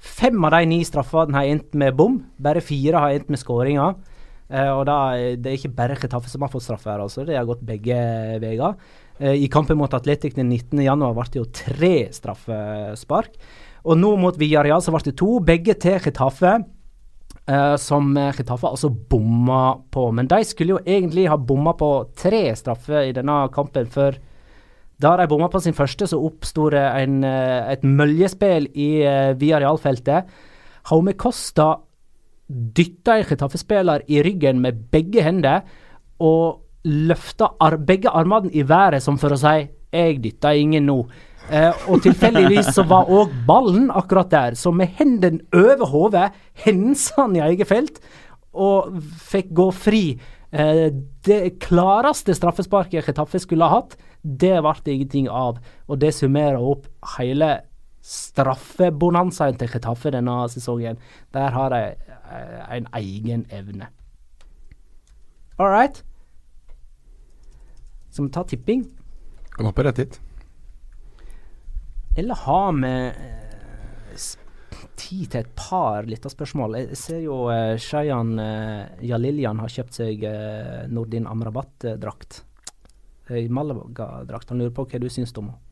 Fem 0.00 0.40
av 0.40 0.56
de 0.56 0.70
ni 0.70 0.78
straffene 0.88 1.36
har 1.36 1.50
endt 1.50 1.76
med 1.76 1.98
bom, 2.00 2.22
bare 2.40 2.64
fire 2.64 3.04
har 3.04 3.18
endt 3.18 3.28
med 3.28 3.42
skåringer. 3.44 3.92
Uh, 4.48 4.70
og 4.78 4.86
da, 4.88 4.96
Det 5.36 5.52
er 5.52 5.58
ikke 5.60 5.74
bare 5.76 6.00
Retaffe 6.00 6.32
som 6.32 6.48
har 6.48 6.54
fått 6.54 6.64
straffe 6.64 6.88
her, 6.88 7.04
altså. 7.04 7.28
Det 7.28 7.36
har 7.36 7.44
gått 7.44 7.60
begge 7.68 8.00
veier. 8.40 8.80
Eh, 9.18 9.44
I 9.44 9.48
kampen 9.52 9.78
mot 9.78 9.94
Atletic 9.94 10.36
den 10.36 10.52
19.1 10.52 11.06
ble 11.14 11.28
det 11.32 11.40
jo 11.40 11.46
tre 11.52 11.94
straffespark. 12.14 13.38
Og 13.88 13.98
nå 13.98 14.14
mot 14.20 14.36
Villarreal 14.38 14.82
så 14.84 14.92
ble 14.94 15.04
det 15.06 15.16
to, 15.18 15.38
begge 15.44 15.78
til 15.80 15.98
Retaffe. 16.04 16.58
eh, 17.48 17.76
som 17.76 18.16
Retaffe 18.16 18.68
altså 18.68 18.90
bomma 18.90 19.78
på. 19.90 20.10
Men 20.12 20.28
de 20.28 20.42
skulle 20.44 20.76
jo 20.76 20.84
egentlig 20.84 21.28
ha 21.28 21.36
bomma 21.36 21.72
på 21.72 22.10
tre 22.16 22.54
straffer 22.56 23.08
i 23.08 23.12
denne 23.16 23.48
kampen, 23.54 23.86
for 23.86 24.18
da 24.98 25.16
de 25.16 25.28
bomma 25.30 25.48
på 25.50 25.60
sin 25.62 25.76
første, 25.76 26.08
så 26.10 26.18
oppsto 26.18 26.68
det 26.74 26.82
eh, 26.82 27.72
et 27.72 27.84
møljespill 27.86 28.66
i 28.74 28.88
uh, 29.06 29.34
Villarreal-feltet. 29.38 30.26
Haume 30.90 31.14
Costa 31.14 31.76
dytta 32.48 33.18
en 33.18 33.28
Retaffe-spiller 33.28 34.02
i 34.10 34.22
ryggen 34.24 34.62
med 34.64 34.88
begge 34.90 35.22
hender 35.22 35.62
og 36.18 36.64
løfta 36.88 37.52
ar 37.60 37.78
begge 37.78 38.10
armene 38.10 38.50
i 38.56 38.64
været 38.66 39.02
som 39.04 39.18
for 39.18 39.34
å 39.34 39.38
si 39.38 39.68
'jeg 39.92 40.22
dytta 40.22 40.54
ingen 40.54 40.86
nå'. 40.86 41.08
Eh, 41.50 41.72
og 41.88 42.02
tilfeldigvis 42.04 42.74
så 42.76 42.84
var 42.84 43.08
òg 43.08 43.32
ballen 43.46 43.90
akkurat 43.90 44.30
der, 44.30 44.54
så 44.54 44.70
med 44.70 44.88
hendene 44.98 45.40
over 45.52 45.86
hodet 45.86 46.32
hensa 46.64 47.22
han 47.22 47.36
i 47.36 47.40
eget 47.40 47.68
felt 47.68 48.00
og 48.52 48.98
fikk 49.30 49.54
gå 49.56 49.70
fri. 49.72 50.18
Eh, 50.52 50.90
det 51.24 51.58
klareste 51.60 52.34
straffesparket 52.34 53.04
Chetaffe 53.04 53.40
skulle 53.40 53.64
ha 53.64 53.80
hatt, 53.80 53.96
det 54.22 54.60
ble 54.60 54.74
det 54.84 54.92
ingenting 54.92 55.28
av. 55.28 55.58
Og 55.88 56.00
det 56.00 56.14
summerer 56.14 56.60
opp 56.60 56.86
hele 57.16 57.60
straffebonanzaen 58.04 59.58
til 59.58 59.68
Chetaffe 59.68 60.12
denne 60.12 60.40
sesongen. 60.52 60.98
Der 61.32 61.50
har 61.56 61.72
de 61.72 61.82
eh, 61.94 62.76
en 62.76 62.88
egen 63.00 63.46
evne. 63.50 63.88
All 65.58 65.70
right. 65.70 66.04
Skal 68.10 68.26
vi 68.26 68.32
ta 68.34 68.44
tipping? 68.48 68.84
Kan 69.54 69.68
hoppe 69.68 69.84
rett 69.86 70.02
hit. 70.02 70.20
Eller 72.18 72.34
har 72.34 72.72
vi 72.74 72.90
eh, 72.90 74.26
tid 74.98 75.30
til 75.30 75.40
et 75.44 75.54
par 75.58 76.08
lytterspørsmål? 76.08 76.76
Jeg 76.80 76.98
ser 76.98 77.22
jo 77.22 77.44
eh, 77.52 77.76
Shayan 77.78 78.34
eh, 78.42 79.06
Jalilyan 79.06 79.62
har 79.62 79.70
kjøpt 79.72 80.00
seg 80.00 80.26
eh, 80.26 80.84
Nordin 80.90 81.28
Amrabat-drakt. 81.30 82.42
Eh, 83.30 83.46
Malaga-drakt. 83.52 84.50
Han 84.50 84.64
lurer 84.64 84.74
på 84.74 84.88
hva 84.88 85.02
du 85.02 85.08
syns 85.12 85.34
om 85.38 85.50
henne. 85.52 85.64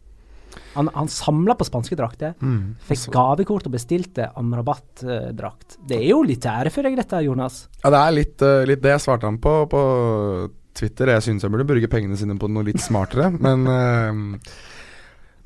Han, 0.72 0.88
han 0.94 1.08
samla 1.08 1.52
på 1.58 1.66
spanske 1.68 1.96
drakter. 1.98 2.32
Mm. 2.40 2.76
Fikk 2.86 3.10
gavekort 3.12 3.66
og 3.68 3.74
bestilte 3.74 4.30
Amrabat-drakt. 4.40 5.80
Det 5.84 5.98
er 5.98 6.10
jo 6.12 6.22
litt 6.24 6.46
ære 6.48 6.72
for 6.72 6.86
deg, 6.86 6.96
dette, 6.96 7.20
Jonas. 7.26 7.66
Ja, 7.82 7.90
det 7.92 8.00
er 8.00 8.14
litt, 8.14 8.44
eh, 8.44 8.62
litt 8.70 8.84
det 8.84 8.94
jeg 8.94 9.04
svarte 9.04 9.28
han 9.28 9.40
på 9.42 9.58
på 9.72 9.82
Twitter. 10.76 11.12
Jeg 11.14 11.24
syns 11.26 11.46
jeg 11.46 11.52
burde 11.52 11.68
bruke 11.68 11.90
pengene 11.92 12.18
sine 12.18 12.38
på 12.40 12.50
noe 12.52 12.66
litt 12.68 12.82
smartere, 12.84 13.30
men 13.46 13.66
uh, 13.68 14.50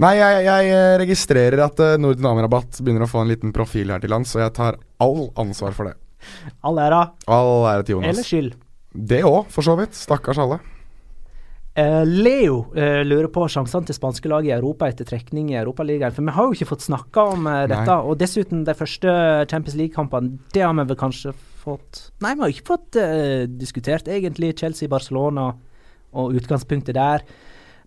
Nei, 0.01 0.15
jeg, 0.17 0.45
jeg 0.47 1.01
registrerer 1.03 1.61
at 1.67 1.81
uh, 1.85 1.99
Nordin 2.01 2.29
Amrabat 2.31 2.79
begynner 2.81 3.05
å 3.05 3.11
få 3.11 3.21
en 3.21 3.29
liten 3.29 3.53
profil 3.53 3.93
her 3.93 4.01
til 4.01 4.13
lands, 4.15 4.33
og 4.37 4.47
jeg 4.47 4.55
tar 4.57 4.81
all 5.05 5.29
ansvar 5.41 5.77
for 5.77 5.91
det. 5.91 5.99
All 6.65 6.81
ære. 6.81 7.05
All 7.29 7.67
ære 7.69 7.85
til 7.85 7.99
Jonas. 7.99 8.15
Eller 8.15 8.27
skyld. 8.27 8.55
Det 9.13 9.21
òg, 9.29 9.45
for 9.53 9.67
så 9.67 9.77
vidt. 9.79 9.97
Stakkars 9.97 10.41
alle. 10.41 10.61
Uh, 11.79 12.03
Leo 12.05 12.65
uh, 12.75 13.01
lurer 13.07 13.29
på 13.31 13.45
sjansene 13.49 13.87
til 13.87 13.95
spanske 13.95 14.29
lag 14.29 14.47
i 14.49 14.51
Europa 14.57 14.89
etter 14.91 15.07
trekning 15.07 15.53
i 15.53 15.59
Europaligaen. 15.61 16.17
For 16.17 16.27
vi 16.27 16.35
har 16.35 16.49
jo 16.49 16.57
ikke 16.57 16.71
fått 16.73 16.89
snakka 16.89 17.29
om 17.37 17.47
eh, 17.47 17.61
Nei. 17.61 17.69
dette. 17.71 18.01
Og 18.03 18.19
dessuten, 18.21 18.65
de 18.67 18.75
første 18.77 19.15
Champions 19.53 19.79
League-kampene, 19.79 20.41
det 20.55 20.65
har 20.67 20.75
vi 20.75 20.89
vel 20.91 20.99
kanskje 20.99 21.37
fått 21.61 22.01
Nei, 22.25 22.35
vi 22.35 22.45
har 22.45 22.53
ikke 22.55 22.67
fått 22.73 22.99
uh, 23.01 23.45
diskutert 23.61 24.09
egentlig 24.11 24.55
Chelsea-Barcelona 24.61 25.49
og 26.11 26.35
utgangspunktet 26.41 26.97
der. 26.97 27.23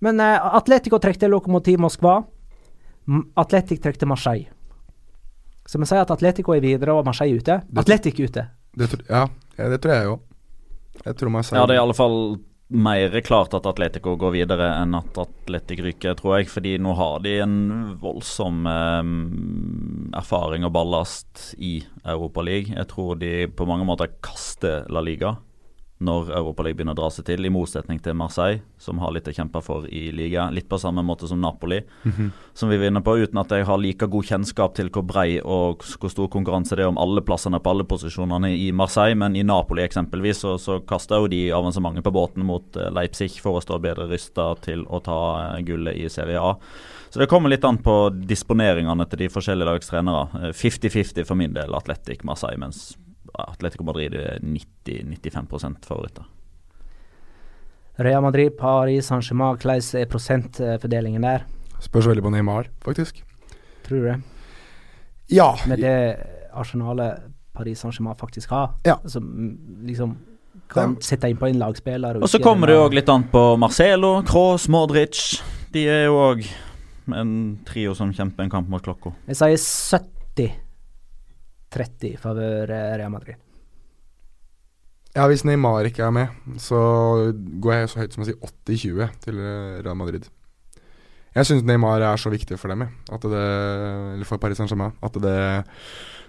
Men 0.04 0.20
uh, 0.22 0.56
Atletico 0.60 1.00
trekte 1.04 1.28
Lokomotiv 1.32 1.82
Moskva. 1.84 2.22
Atletic 3.36 3.82
trekte 3.84 4.08
Marseille. 4.08 4.48
Så 5.68 5.80
vi 5.80 5.88
sier 5.88 6.04
at 6.04 6.12
Atletico 6.12 6.54
er 6.56 6.64
videre 6.64 6.94
og 6.95 7.06
Marseille 7.08 7.40
ute. 7.40 7.62
Det- 7.68 7.84
Atletic 7.84 8.20
ute. 8.20 8.45
Det, 8.76 8.90
ja, 9.10 9.28
det 9.58 9.80
tror 9.84 9.94
jeg 9.94 10.08
jo. 10.08 10.16
Jeg 11.06 11.16
tror 11.20 11.30
Marseille. 11.34 11.62
Ja, 11.62 11.68
det 11.70 11.76
er 11.76 11.82
i 11.82 11.84
alle 11.84 11.95
fall 11.98 12.18
mer 12.68 13.22
klart 13.22 13.53
at 13.53 13.65
Atletico 13.69 14.15
går 14.19 14.34
videre 14.34 14.69
enn 14.80 14.95
at 14.98 15.18
Atletic 15.19 15.84
ryker, 15.85 16.15
tror 16.19 16.38
jeg. 16.40 16.49
Fordi 16.52 16.76
nå 16.81 16.95
har 16.98 17.23
de 17.26 17.38
en 17.44 17.57
voldsom 18.02 18.68
eh, 18.69 19.14
erfaring 20.19 20.68
og 20.68 20.76
ballast 20.76 21.53
i 21.57 21.77
Europa 22.03 22.45
League. 22.45 22.73
Jeg 22.73 22.90
tror 22.91 23.18
de 23.22 23.34
på 23.48 23.68
mange 23.69 23.88
måter 23.90 24.14
kaster 24.23 24.88
La 24.94 25.03
Liga 25.03 25.35
når 26.04 26.32
Europaligaen 26.38 26.78
begynner 26.78 26.96
å 26.96 27.02
dra 27.02 27.10
seg 27.14 27.28
til, 27.28 27.46
i 27.46 27.52
motsetning 27.54 28.00
til 28.04 28.16
Marseille, 28.18 28.62
som 28.82 29.00
har 29.02 29.14
litt 29.16 29.28
å 29.30 29.34
kjempe 29.36 29.62
for 29.64 29.88
i 29.88 30.06
liga. 30.16 30.50
Litt 30.54 30.70
på 30.70 30.80
samme 30.82 31.04
måte 31.06 31.30
som 31.30 31.42
Napoli, 31.42 31.82
som 32.54 32.72
vi 32.72 32.80
vinner 32.82 33.04
på, 33.06 33.16
uten 33.24 33.40
at 33.42 33.52
jeg 33.52 33.68
har 33.68 33.82
like 33.82 34.08
god 34.12 34.30
kjennskap 34.30 34.76
til 34.78 34.92
hvor 34.94 35.06
brei 35.08 35.40
og 35.40 35.86
hvor 36.00 36.12
stor 36.12 36.30
konkurranse 36.34 36.76
det 36.76 36.86
er 36.86 36.92
om 36.92 37.00
alle 37.02 37.24
plassene 37.26 37.62
på 37.64 37.74
alle 37.74 37.88
posisjonene 37.88 38.52
i 38.56 38.72
Marseille. 38.76 39.18
Men 39.20 39.38
i 39.40 39.46
Napoli 39.48 39.86
eksempelvis 39.86 40.44
så, 40.44 40.58
så 40.62 40.80
kaster 40.88 41.24
jo 41.24 41.32
de 41.32 41.46
avansementet 41.56 42.06
på 42.06 42.14
båten 42.16 42.46
mot 42.48 42.78
eh, 42.78 42.92
Leipzig 42.94 43.40
for 43.44 43.58
å 43.58 43.64
stå 43.64 43.80
bedre 43.84 44.10
rysta 44.12 44.54
til 44.64 44.86
å 44.88 45.00
ta 45.04 45.22
eh, 45.44 45.62
gullet 45.68 45.98
i 46.00 46.10
Serie 46.12 46.42
A. 46.42 46.58
Så 47.14 47.22
det 47.22 47.30
kommer 47.30 47.52
litt 47.52 47.66
an 47.68 47.78
på 47.78 48.10
disponeringene 48.26 49.06
til 49.10 49.26
de 49.26 49.32
forskjellige 49.34 49.70
lags 49.70 49.92
trenere. 49.92 50.28
Eh, 50.42 50.54
50-50 50.58 51.30
for 51.30 51.40
min 51.40 51.56
del, 51.56 51.76
Atletic 51.78 52.26
Marseille, 52.28 52.60
mens 52.60 52.94
Atletico 53.34 53.84
Madrid 53.88 54.14
er 54.14 54.39
90-95% 54.43 55.88
favoritter. 55.88 56.26
Real 58.01 58.23
Madrid, 58.26 58.55
Paris 58.57 59.05
Saint-Germain, 59.05 59.57
hvordan 59.57 60.01
er 60.01 60.10
prosentfordelingen 60.10 61.26
der? 61.26 61.45
Spørs 61.84 62.07
veldig 62.10 62.23
på 62.26 62.31
Neymar, 62.34 62.69
faktisk. 62.81 63.22
Tror 63.85 63.99
du 63.99 64.07
det? 64.07 64.18
Ja. 65.30 65.51
Med 65.69 65.84
det 65.84 65.97
arsenalet 66.53 67.30
Paris 67.53 67.84
Saint-Germain 67.84 68.18
faktisk 68.18 68.49
har. 68.49 68.73
Ja. 68.85 68.97
Som 69.05 69.57
liksom 69.85 70.18
kan 70.73 70.95
sette 71.05 71.30
inn 71.30 71.38
på 71.38 71.49
en 71.49 71.60
lagspiller. 71.61 72.18
Og 72.22 72.30
så 72.30 72.41
kommer 72.41 72.69
det 72.69 72.77
jo 72.77 72.85
òg 72.88 72.97
litt 72.97 73.10
an 73.14 73.27
på 73.30 73.43
Marcelo, 73.61 74.15
Kroos, 74.26 74.65
Modric. 74.73 75.41
De 75.73 75.85
er 75.89 76.07
jo 76.07 76.18
òg 76.31 76.45
en 77.14 77.34
trio 77.68 77.93
som 77.97 78.14
kjemper 78.15 78.45
en 78.45 78.53
kamp 78.53 78.69
mot 78.72 78.81
klokka. 78.81 79.14
Jeg 79.27 79.38
sier 79.38 79.60
70-30 81.74 82.22
favør 82.22 82.72
eh, 82.74 82.94
Real 83.02 83.12
Madrid. 83.14 83.41
Ja, 85.14 85.28
hvis 85.30 85.44
Neymar 85.45 85.86
ikke 85.86 86.06
er 86.08 86.14
med, 86.14 86.32
så 86.58 86.80
går 87.34 87.76
jeg 87.76 87.90
så 87.91 88.02
høyt 88.02 88.16
som 88.16 88.24
å 88.24 88.30
si 88.30 88.34
80-20 88.34 89.20
til 89.28 89.38
eh, 89.41 89.82
Real 89.84 89.98
Madrid. 90.00 90.26
Jeg 91.34 91.50
syns 91.50 91.66
Neymar 91.66 92.02
er 92.06 92.22
så 92.22 92.30
viktig 92.34 92.58
for 92.62 92.74
dem, 92.74 92.86
jeg. 92.86 92.94
At 93.14 93.24
det, 93.26 93.45
eller 94.16 94.30
for 94.30 94.41
Paris 94.41 94.60
Saint-Germain. 94.62 94.94
At 95.06 95.18
det 95.22 95.38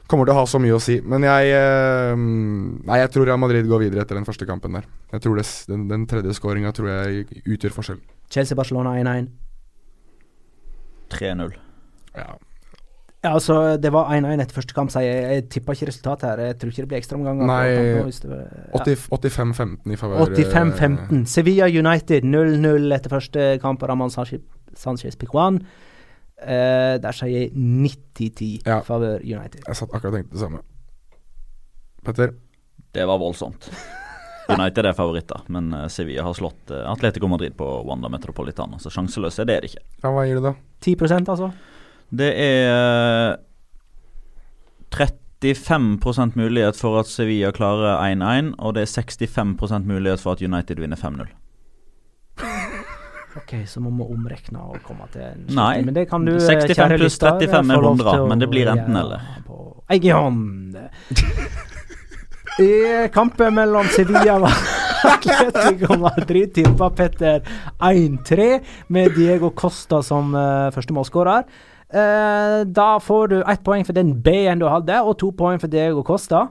kommer 0.08 0.28
til 0.28 0.34
å 0.34 0.38
ha 0.38 0.44
så 0.48 0.60
mye 0.60 0.76
å 0.76 0.82
si. 0.82 0.98
Men 1.04 1.24
jeg 1.24 1.52
eh, 1.56 2.12
Nei, 2.16 3.00
jeg 3.00 3.12
tror 3.12 3.28
Real 3.28 3.40
Madrid 3.40 3.68
går 3.68 3.86
videre 3.86 4.04
etter 4.04 4.20
den 4.20 4.28
første 4.28 4.48
kampen 4.48 4.76
der. 4.76 4.88
Jeg 5.12 5.24
tror 5.24 5.40
det, 5.40 5.46
Den, 5.70 5.88
den 5.92 6.08
tredje 6.08 6.36
skåringa 6.36 6.72
tror 6.76 6.90
jeg 6.92 7.44
utgjør 7.44 7.76
forskjell. 7.78 8.00
Chelsea-Barcelona 8.32 8.96
1-1. 9.00 9.30
3-0. 11.14 11.56
Ja. 12.16 12.34
Ja, 13.24 13.30
altså, 13.32 13.54
det 13.80 13.88
var 13.94 14.10
1-1 14.12 14.42
etter 14.44 14.52
første 14.58 14.74
kamp, 14.76 14.90
så 14.92 15.00
jeg, 15.00 15.20
jeg 15.32 15.44
tippa 15.48 15.72
ikke 15.72 15.86
resultatet 15.88 16.26
her. 16.28 16.42
Jeg 16.50 16.58
tror 16.60 16.72
ikke 16.74 16.82
det 16.84 16.90
blir 16.90 16.98
ekstraomganger. 17.00 17.48
Nei, 17.48 17.62
var- 18.28 18.42
ja. 18.74 18.82
85-15 19.16 19.94
i 19.94 19.96
favør 19.96 20.26
eh, 20.26 20.42
85-15. 20.44 21.24
Sevilla 21.32 21.70
United 21.72 22.28
0-0 22.28 22.92
etter 22.98 23.14
første 23.14 23.46
kamp 23.64 23.80
Ramón 23.88 24.12
Sanchez 24.12 25.16
Picuan. 25.16 25.62
Eh, 26.44 26.98
der 27.00 27.16
sier 27.16 27.32
jeg 27.32 27.52
90-10 27.56 28.52
Ja. 28.68 28.80
favør 28.84 29.22
United. 29.24 29.62
Jeg 29.64 29.76
satt 29.80 29.88
akkurat 29.94 30.12
og 30.12 30.18
tenkte 30.20 30.36
det 30.36 30.44
samme. 30.44 30.60
Petter? 32.04 32.34
Det 32.92 33.06
var 33.08 33.18
voldsomt. 33.18 33.70
United 34.52 34.84
er 34.84 34.92
favoritter, 34.92 35.40
men 35.48 35.72
eh, 35.72 35.86
Sevilla 35.88 36.26
har 36.26 36.34
slått 36.36 36.70
eh, 36.70 36.84
Atletico 36.92 37.28
Madrid 37.32 37.56
på 37.56 37.64
Wanda 37.88 38.10
Metropolitan, 38.12 38.76
så 38.78 38.92
sjanseløse 38.92 39.40
er 39.40 39.48
det 39.48 39.60
det 39.64 39.70
ikke. 39.72 39.84
Ja, 40.04 40.10
hva 40.12 40.26
gir 40.28 40.36
du 40.42 40.50
da? 40.50 40.52
10 40.84 40.96
altså? 41.24 41.48
Det 42.10 42.30
er 42.40 43.32
eh, 43.32 43.36
35% 45.44 46.36
mulighet 46.38 46.76
for 46.76 47.00
at 47.00 47.10
Sevilla 47.10 47.50
klarer 47.52 47.98
1-1, 47.98 48.54
og 48.58 48.74
det 48.76 48.86
er 48.86 48.92
65% 48.92 49.88
mulighet 49.88 50.20
for 50.22 50.32
at 50.36 50.42
United 50.42 50.80
vinner 50.80 50.96
5-0. 51.00 51.32
Ok, 53.34 53.56
så 53.66 53.80
må 53.82 53.90
vi 53.90 54.04
omrekne 54.14 54.60
og 54.62 54.76
komme 54.86 55.08
til 55.10 55.24
en 55.26 55.48
Nei. 55.56 55.80
Men 55.82 55.96
det 55.96 56.04
kan 56.06 56.22
du, 56.22 56.36
65 56.38 56.92
pluss 57.00 57.16
35 57.18 57.72
er 57.74 57.80
100, 57.82 58.28
men 58.30 58.38
det 58.38 58.46
blir 58.52 58.70
enten 58.70 58.94
eller. 58.94 59.24
Jeg 59.90 60.04
er 60.06 60.20
hånd. 60.22 60.76
I 62.62 62.70
kampen 63.10 63.56
mellom 63.56 63.90
Sevilla 63.90 64.36
og 64.38 64.46
Atletico 65.16 65.98
Madrid 65.98 66.54
tippa 66.54 66.92
Petter 66.94 67.42
1-3, 67.82 68.46
med 68.94 69.18
Diego 69.18 69.50
Costa 69.50 69.98
som 70.06 70.30
uh, 70.38 70.70
første 70.74 70.94
målskårer. 70.94 71.42
Eh, 71.94 72.60
da 72.66 72.90
får 72.98 73.28
du 73.30 73.36
ett 73.40 73.62
poeng 73.62 73.84
for 73.86 73.94
den 73.94 74.16
B-en 74.22 74.58
du 74.58 74.66
hadde, 74.66 74.98
og 75.06 75.14
to 75.20 75.30
poeng 75.36 75.60
for 75.62 75.70
Diego 75.70 76.02
Costa. 76.06 76.48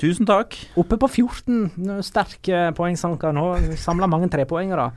Tusen 0.00 0.26
takk. 0.28 0.56
Oppe 0.80 0.98
på 1.00 1.08
14. 1.08 1.70
sterke 1.76 1.94
er 1.96 2.02
Sterk 2.04 2.48
eh, 2.48 2.70
poengsanker 2.76 3.32
nå. 3.36 3.46
Samla 3.78 4.08
mange 4.10 4.28
trepoengere. 4.32 4.90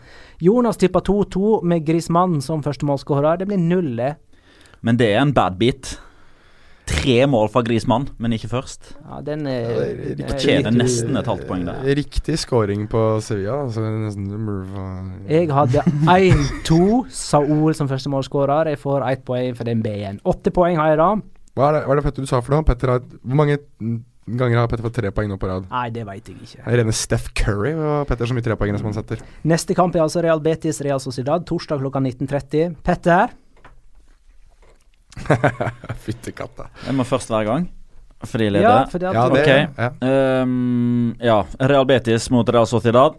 Jonas 0.44 0.80
tippa 0.82 1.04
2-2 1.04 1.62
med 1.68 1.86
Grismann 1.88 2.42
som 2.44 2.64
første 2.66 2.88
målskårer. 2.88 3.40
Det 3.40 3.48
blir 3.48 3.62
null, 3.62 3.92
det. 4.00 4.16
Men 4.82 5.00
det 5.00 5.12
er 5.14 5.22
en 5.22 5.36
bad 5.36 5.60
beat. 5.60 5.96
Tre 6.86 7.16
mål 7.30 7.49
fra 7.53 7.64
Grismann, 7.66 8.07
men 8.22 8.36
ikke 8.38 8.49
først. 8.52 8.91
Ja, 9.02 9.20
den 9.26 9.48
er, 9.49 9.62
Ja, 9.66 9.86
er 9.86 10.02
riktig. 10.20 10.40
Tjener 10.44 10.76
nesten 10.76 11.18
et 11.18 11.30
halvt 11.30 11.48
poeng 11.49 11.66
der. 11.66 11.82
Riktig 11.98 12.38
scoring 12.41 12.86
på 12.91 13.03
Sevilla. 13.26 13.64
Altså 13.66 13.82
nesten 13.82 14.28
Jeg 15.30 15.49
hadde 15.49 15.86
1-2, 16.06 16.82
Saul 17.10 17.78
som 17.78 17.90
første 17.90 18.12
målskårer. 18.14 18.74
Jeg 18.74 18.82
får 18.82 19.06
ett 19.10 19.24
poeng 19.26 19.56
for 19.57 19.66
den 19.66 19.82
B-en. 19.86 20.20
Åtte 20.26 20.53
poeng 20.53 20.78
har 20.78 20.94
jeg 20.94 21.02
da. 21.02 21.14
Hva 21.56 21.70
er, 21.70 21.78
det, 21.78 21.86
hva 21.88 21.95
er 21.95 22.02
det 22.02 22.03
Petter 22.10 22.26
du 22.26 22.30
sa 22.30 22.41
for 22.44 22.52
noe? 22.57 22.66
Petter 22.68 22.91
har, 22.91 23.06
hvor 23.24 23.40
mange 23.40 23.56
mm, 23.80 23.99
ganger 24.41 24.60
har 24.60 24.68
Petter 24.68 24.84
fått 24.84 24.98
tre 24.99 25.12
poeng 25.16 25.30
nå 25.32 25.38
på 25.40 25.48
rad? 25.48 25.70
Nei, 25.72 25.86
det 25.95 26.03
veit 26.06 26.28
jeg 26.28 26.36
ikke. 26.36 26.60
Det 26.60 26.74
er 26.74 26.82
rene 26.82 26.95
Steph 26.99 27.32
Curry 27.40 27.72
og 27.78 28.10
Petter 28.10 28.28
så 28.28 28.36
mye 28.36 28.45
trepoengere 28.45 28.82
som 28.82 28.90
han 28.91 28.98
setter. 28.98 29.24
Neste 29.48 29.78
kamp 29.78 29.95
er 29.95 30.03
altså 30.03 30.24
Real 30.26 30.44
Betis 30.44 30.82
Real 30.86 30.99
Sociedad, 31.02 31.45
torsdag 31.48 31.80
klokka 31.82 32.02
19.30. 32.03 32.76
Petter, 32.86 33.32
Fytti 36.06 36.32
katta. 36.36 36.70
Jeg 36.86 36.96
må 36.98 37.04
først 37.08 37.30
hver 37.32 37.46
gang, 37.48 37.70
fordi 38.24 38.50
leder. 38.50 38.70
ja, 38.70 38.84
for 38.92 39.00
det 39.00 39.14
Ja, 39.14 39.30
det 39.30 39.42
okay. 39.42 39.68
ja. 39.78 39.90
Um, 40.44 41.16
ja, 41.22 41.44
Real 41.60 41.86
Betis 41.86 42.30
mot 42.34 42.50
Real 42.50 42.68
Sociedad. 42.68 43.12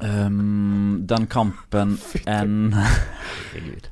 Um, 0.00 1.06
den 1.06 1.26
kampen 1.26 1.98
en 2.26 2.72
Herregud. 2.72 3.90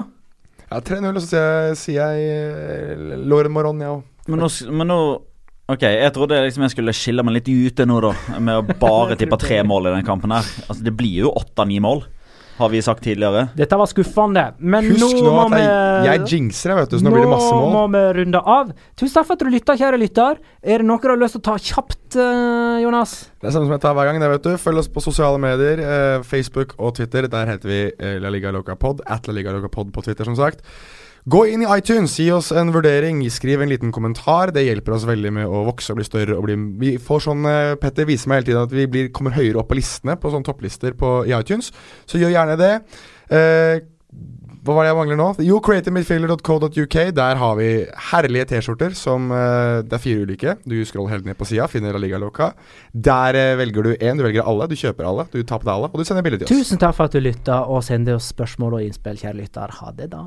Ja, 0.73 0.77
3-0, 0.81 1.11
og 1.11 1.21
så 1.21 1.29
sier 1.29 1.45
jeg, 1.45 1.77
sier 1.77 2.01
jeg 2.01 2.17
eh, 2.97 3.49
Moron, 3.53 3.81
jeg 3.83 3.91
ja, 3.91 3.95
òg. 3.99 4.03
Men 4.31 4.39
nå, 4.41 4.49
men 4.73 4.87
nå 4.89 4.99
Ok, 5.73 5.83
jeg 5.87 6.13
trodde 6.13 6.43
liksom 6.43 6.63
jeg 6.67 6.73
skulle 6.75 6.93
skille 6.97 7.23
meg 7.25 7.35
litt 7.37 7.49
ute 7.49 7.85
nå, 7.87 8.01
da. 8.03 8.13
Med 8.43 8.55
å 8.59 8.63
bare 8.81 9.17
tippe 9.21 9.37
tre 9.41 9.63
mål 9.65 9.87
i 9.89 9.95
den 9.95 10.07
kampen 10.07 10.31
her. 10.35 10.45
Altså, 10.67 10.83
det 10.85 10.95
blir 10.99 11.17
jo 11.23 11.29
åtte-ni 11.39 11.79
mål, 11.81 12.01
har 12.63 12.71
vi 12.73 12.81
sagt 12.85 13.03
tidligere. 13.05 13.45
Dette 13.59 13.79
var 13.79 13.91
skuffende. 13.91 14.45
Men 14.59 14.89
Husk 14.93 15.03
nå 15.03 15.11
nå 15.27 15.33
må 15.35 15.45
at 15.49 15.59
jeg, 15.59 16.07
jeg 16.07 16.23
jinxer, 16.33 16.73
jeg, 16.73 16.79
vet 16.81 16.95
du, 16.95 16.97
så 17.01 17.07
nå 17.07 17.13
blir 17.15 17.27
det 17.27 17.33
masse 17.33 17.51
mål. 17.51 17.67
Nå 17.67 17.73
må 17.75 17.85
vi 17.93 18.03
runde 18.21 18.43
av. 18.57 18.73
Tusen 18.97 19.15
takk 19.19 19.29
for 19.29 19.37
at 19.37 19.45
du 19.45 19.53
lytta, 19.53 19.77
kjære 19.83 20.01
lytter. 20.01 20.41
Er 20.63 20.83
det 20.83 20.89
noe 20.89 21.03
du 21.03 21.11
har 21.13 21.21
lyst 21.21 21.37
til 21.39 21.43
å 21.43 21.47
ta 21.51 21.59
kjapt, 21.59 22.19
eh, 22.23 22.81
Jonas? 22.85 23.15
Det 23.43 23.51
er 23.51 23.57
samme 23.57 23.69
som 23.69 23.77
jeg 23.77 23.85
tar 23.85 23.99
hver 23.99 24.11
gang. 24.11 24.23
det 24.23 24.33
vet 24.37 24.49
du 24.49 24.57
Følg 24.63 24.83
oss 24.85 24.91
på 24.93 25.05
sosiale 25.05 25.43
medier. 25.43 25.83
Eh, 25.83 26.23
Facebook 26.27 26.75
og 26.79 26.95
Twitter. 26.99 27.29
Der 27.29 27.53
heter 27.53 27.69
vi 27.69 27.81
eh, 27.93 28.19
La 28.23 28.33
Liga 28.33 28.55
Loca 28.55 28.79
Pod. 28.79 29.03
At 29.07 29.27
La 29.29 29.35
Liga 29.37 29.55
Loca 29.55 29.69
Pod 29.73 29.93
på 29.93 30.05
Twitter, 30.07 30.25
som 30.29 30.39
sagt. 30.39 30.63
Gå 31.31 31.45
inn 31.47 31.63
i 31.63 31.69
iTunes, 31.71 32.17
gi 32.19 32.25
oss 32.35 32.49
en 32.51 32.73
vurdering, 32.75 33.21
skriv 33.31 33.63
en 33.63 33.71
liten 33.71 33.93
kommentar. 33.95 34.51
Det 34.51 34.65
hjelper 34.67 34.97
oss 34.97 35.07
veldig 35.07 35.31
med 35.37 35.47
å 35.47 35.63
vokse 35.69 35.95
og 35.95 36.01
bli 36.01 36.07
større. 36.09 36.35
Og 36.35 36.49
bli, 36.49 36.57
vi 36.81 36.97
får 36.99 37.23
sånn 37.29 37.47
eh, 37.47 37.75
Petter 37.79 38.09
viser 38.09 38.33
meg 38.33 38.41
hele 38.41 38.49
tiden 38.49 38.67
at 38.67 38.75
vi 38.75 38.89
blir, 38.91 39.13
kommer 39.15 39.37
høyere 39.37 39.63
opp 39.63 39.71
på 39.71 39.79
listene, 39.79 40.19
på 40.19 40.33
sånne 40.35 40.49
topplister 40.49 40.99
på, 40.99 41.21
i 41.31 41.37
iTunes. 41.37 41.71
Så 42.11 42.19
gjør 42.19 42.35
gjerne 42.35 42.59
det. 42.59 42.73
Eh, 43.31 43.87
hva 44.63 44.77
var 44.77 44.85
det 44.85 44.91
jeg 44.93 44.99
mangler 44.99 45.19
nå? 45.19 45.29
Jo, 45.47 45.57
creativemidfielder.co.uk. 45.63 46.99
Der 47.15 47.39
har 47.39 47.57
vi 47.59 47.71
herlige 48.11 48.51
T-skjorter 48.53 48.95
som 48.99 49.31
eh, 49.35 49.79
Det 49.87 49.99
er 49.99 50.03
fire 50.03 50.27
ulike. 50.27 50.59
Du 50.67 50.77
scroller 50.87 51.17
helt 51.17 51.27
ned 51.31 51.39
på 51.39 51.47
sida, 51.47 51.71
finner 51.71 51.99
La. 51.99 52.53
Der 52.95 53.39
eh, 53.39 53.57
velger 53.63 53.87
du 53.87 53.93
én, 53.95 54.19
du 54.19 54.27
velger 54.27 54.43
alle, 54.43 54.67
du 54.67 54.75
kjøper 54.75 55.07
alle, 55.07 55.31
du 55.31 55.43
tar 55.43 55.63
på 55.63 55.71
deg 55.71 55.75
alle, 55.77 55.91
og 55.91 55.99
du 55.99 56.07
sender 56.07 56.27
bilde 56.27 56.43
til 56.43 56.51
oss. 56.51 56.67
Tusen 56.67 56.83
takk 56.83 56.99
for 56.99 57.07
at 57.07 57.15
du 57.15 57.23
lytta, 57.23 57.63
og 57.67 57.83
sender 57.87 58.19
oss 58.19 58.31
spørsmål 58.35 58.81
og 58.81 58.89
innspill, 58.91 59.23
kjære 59.23 59.39
lytter. 59.39 59.79
Ha 59.79 59.95
det, 59.99 60.11
da. 60.15 60.27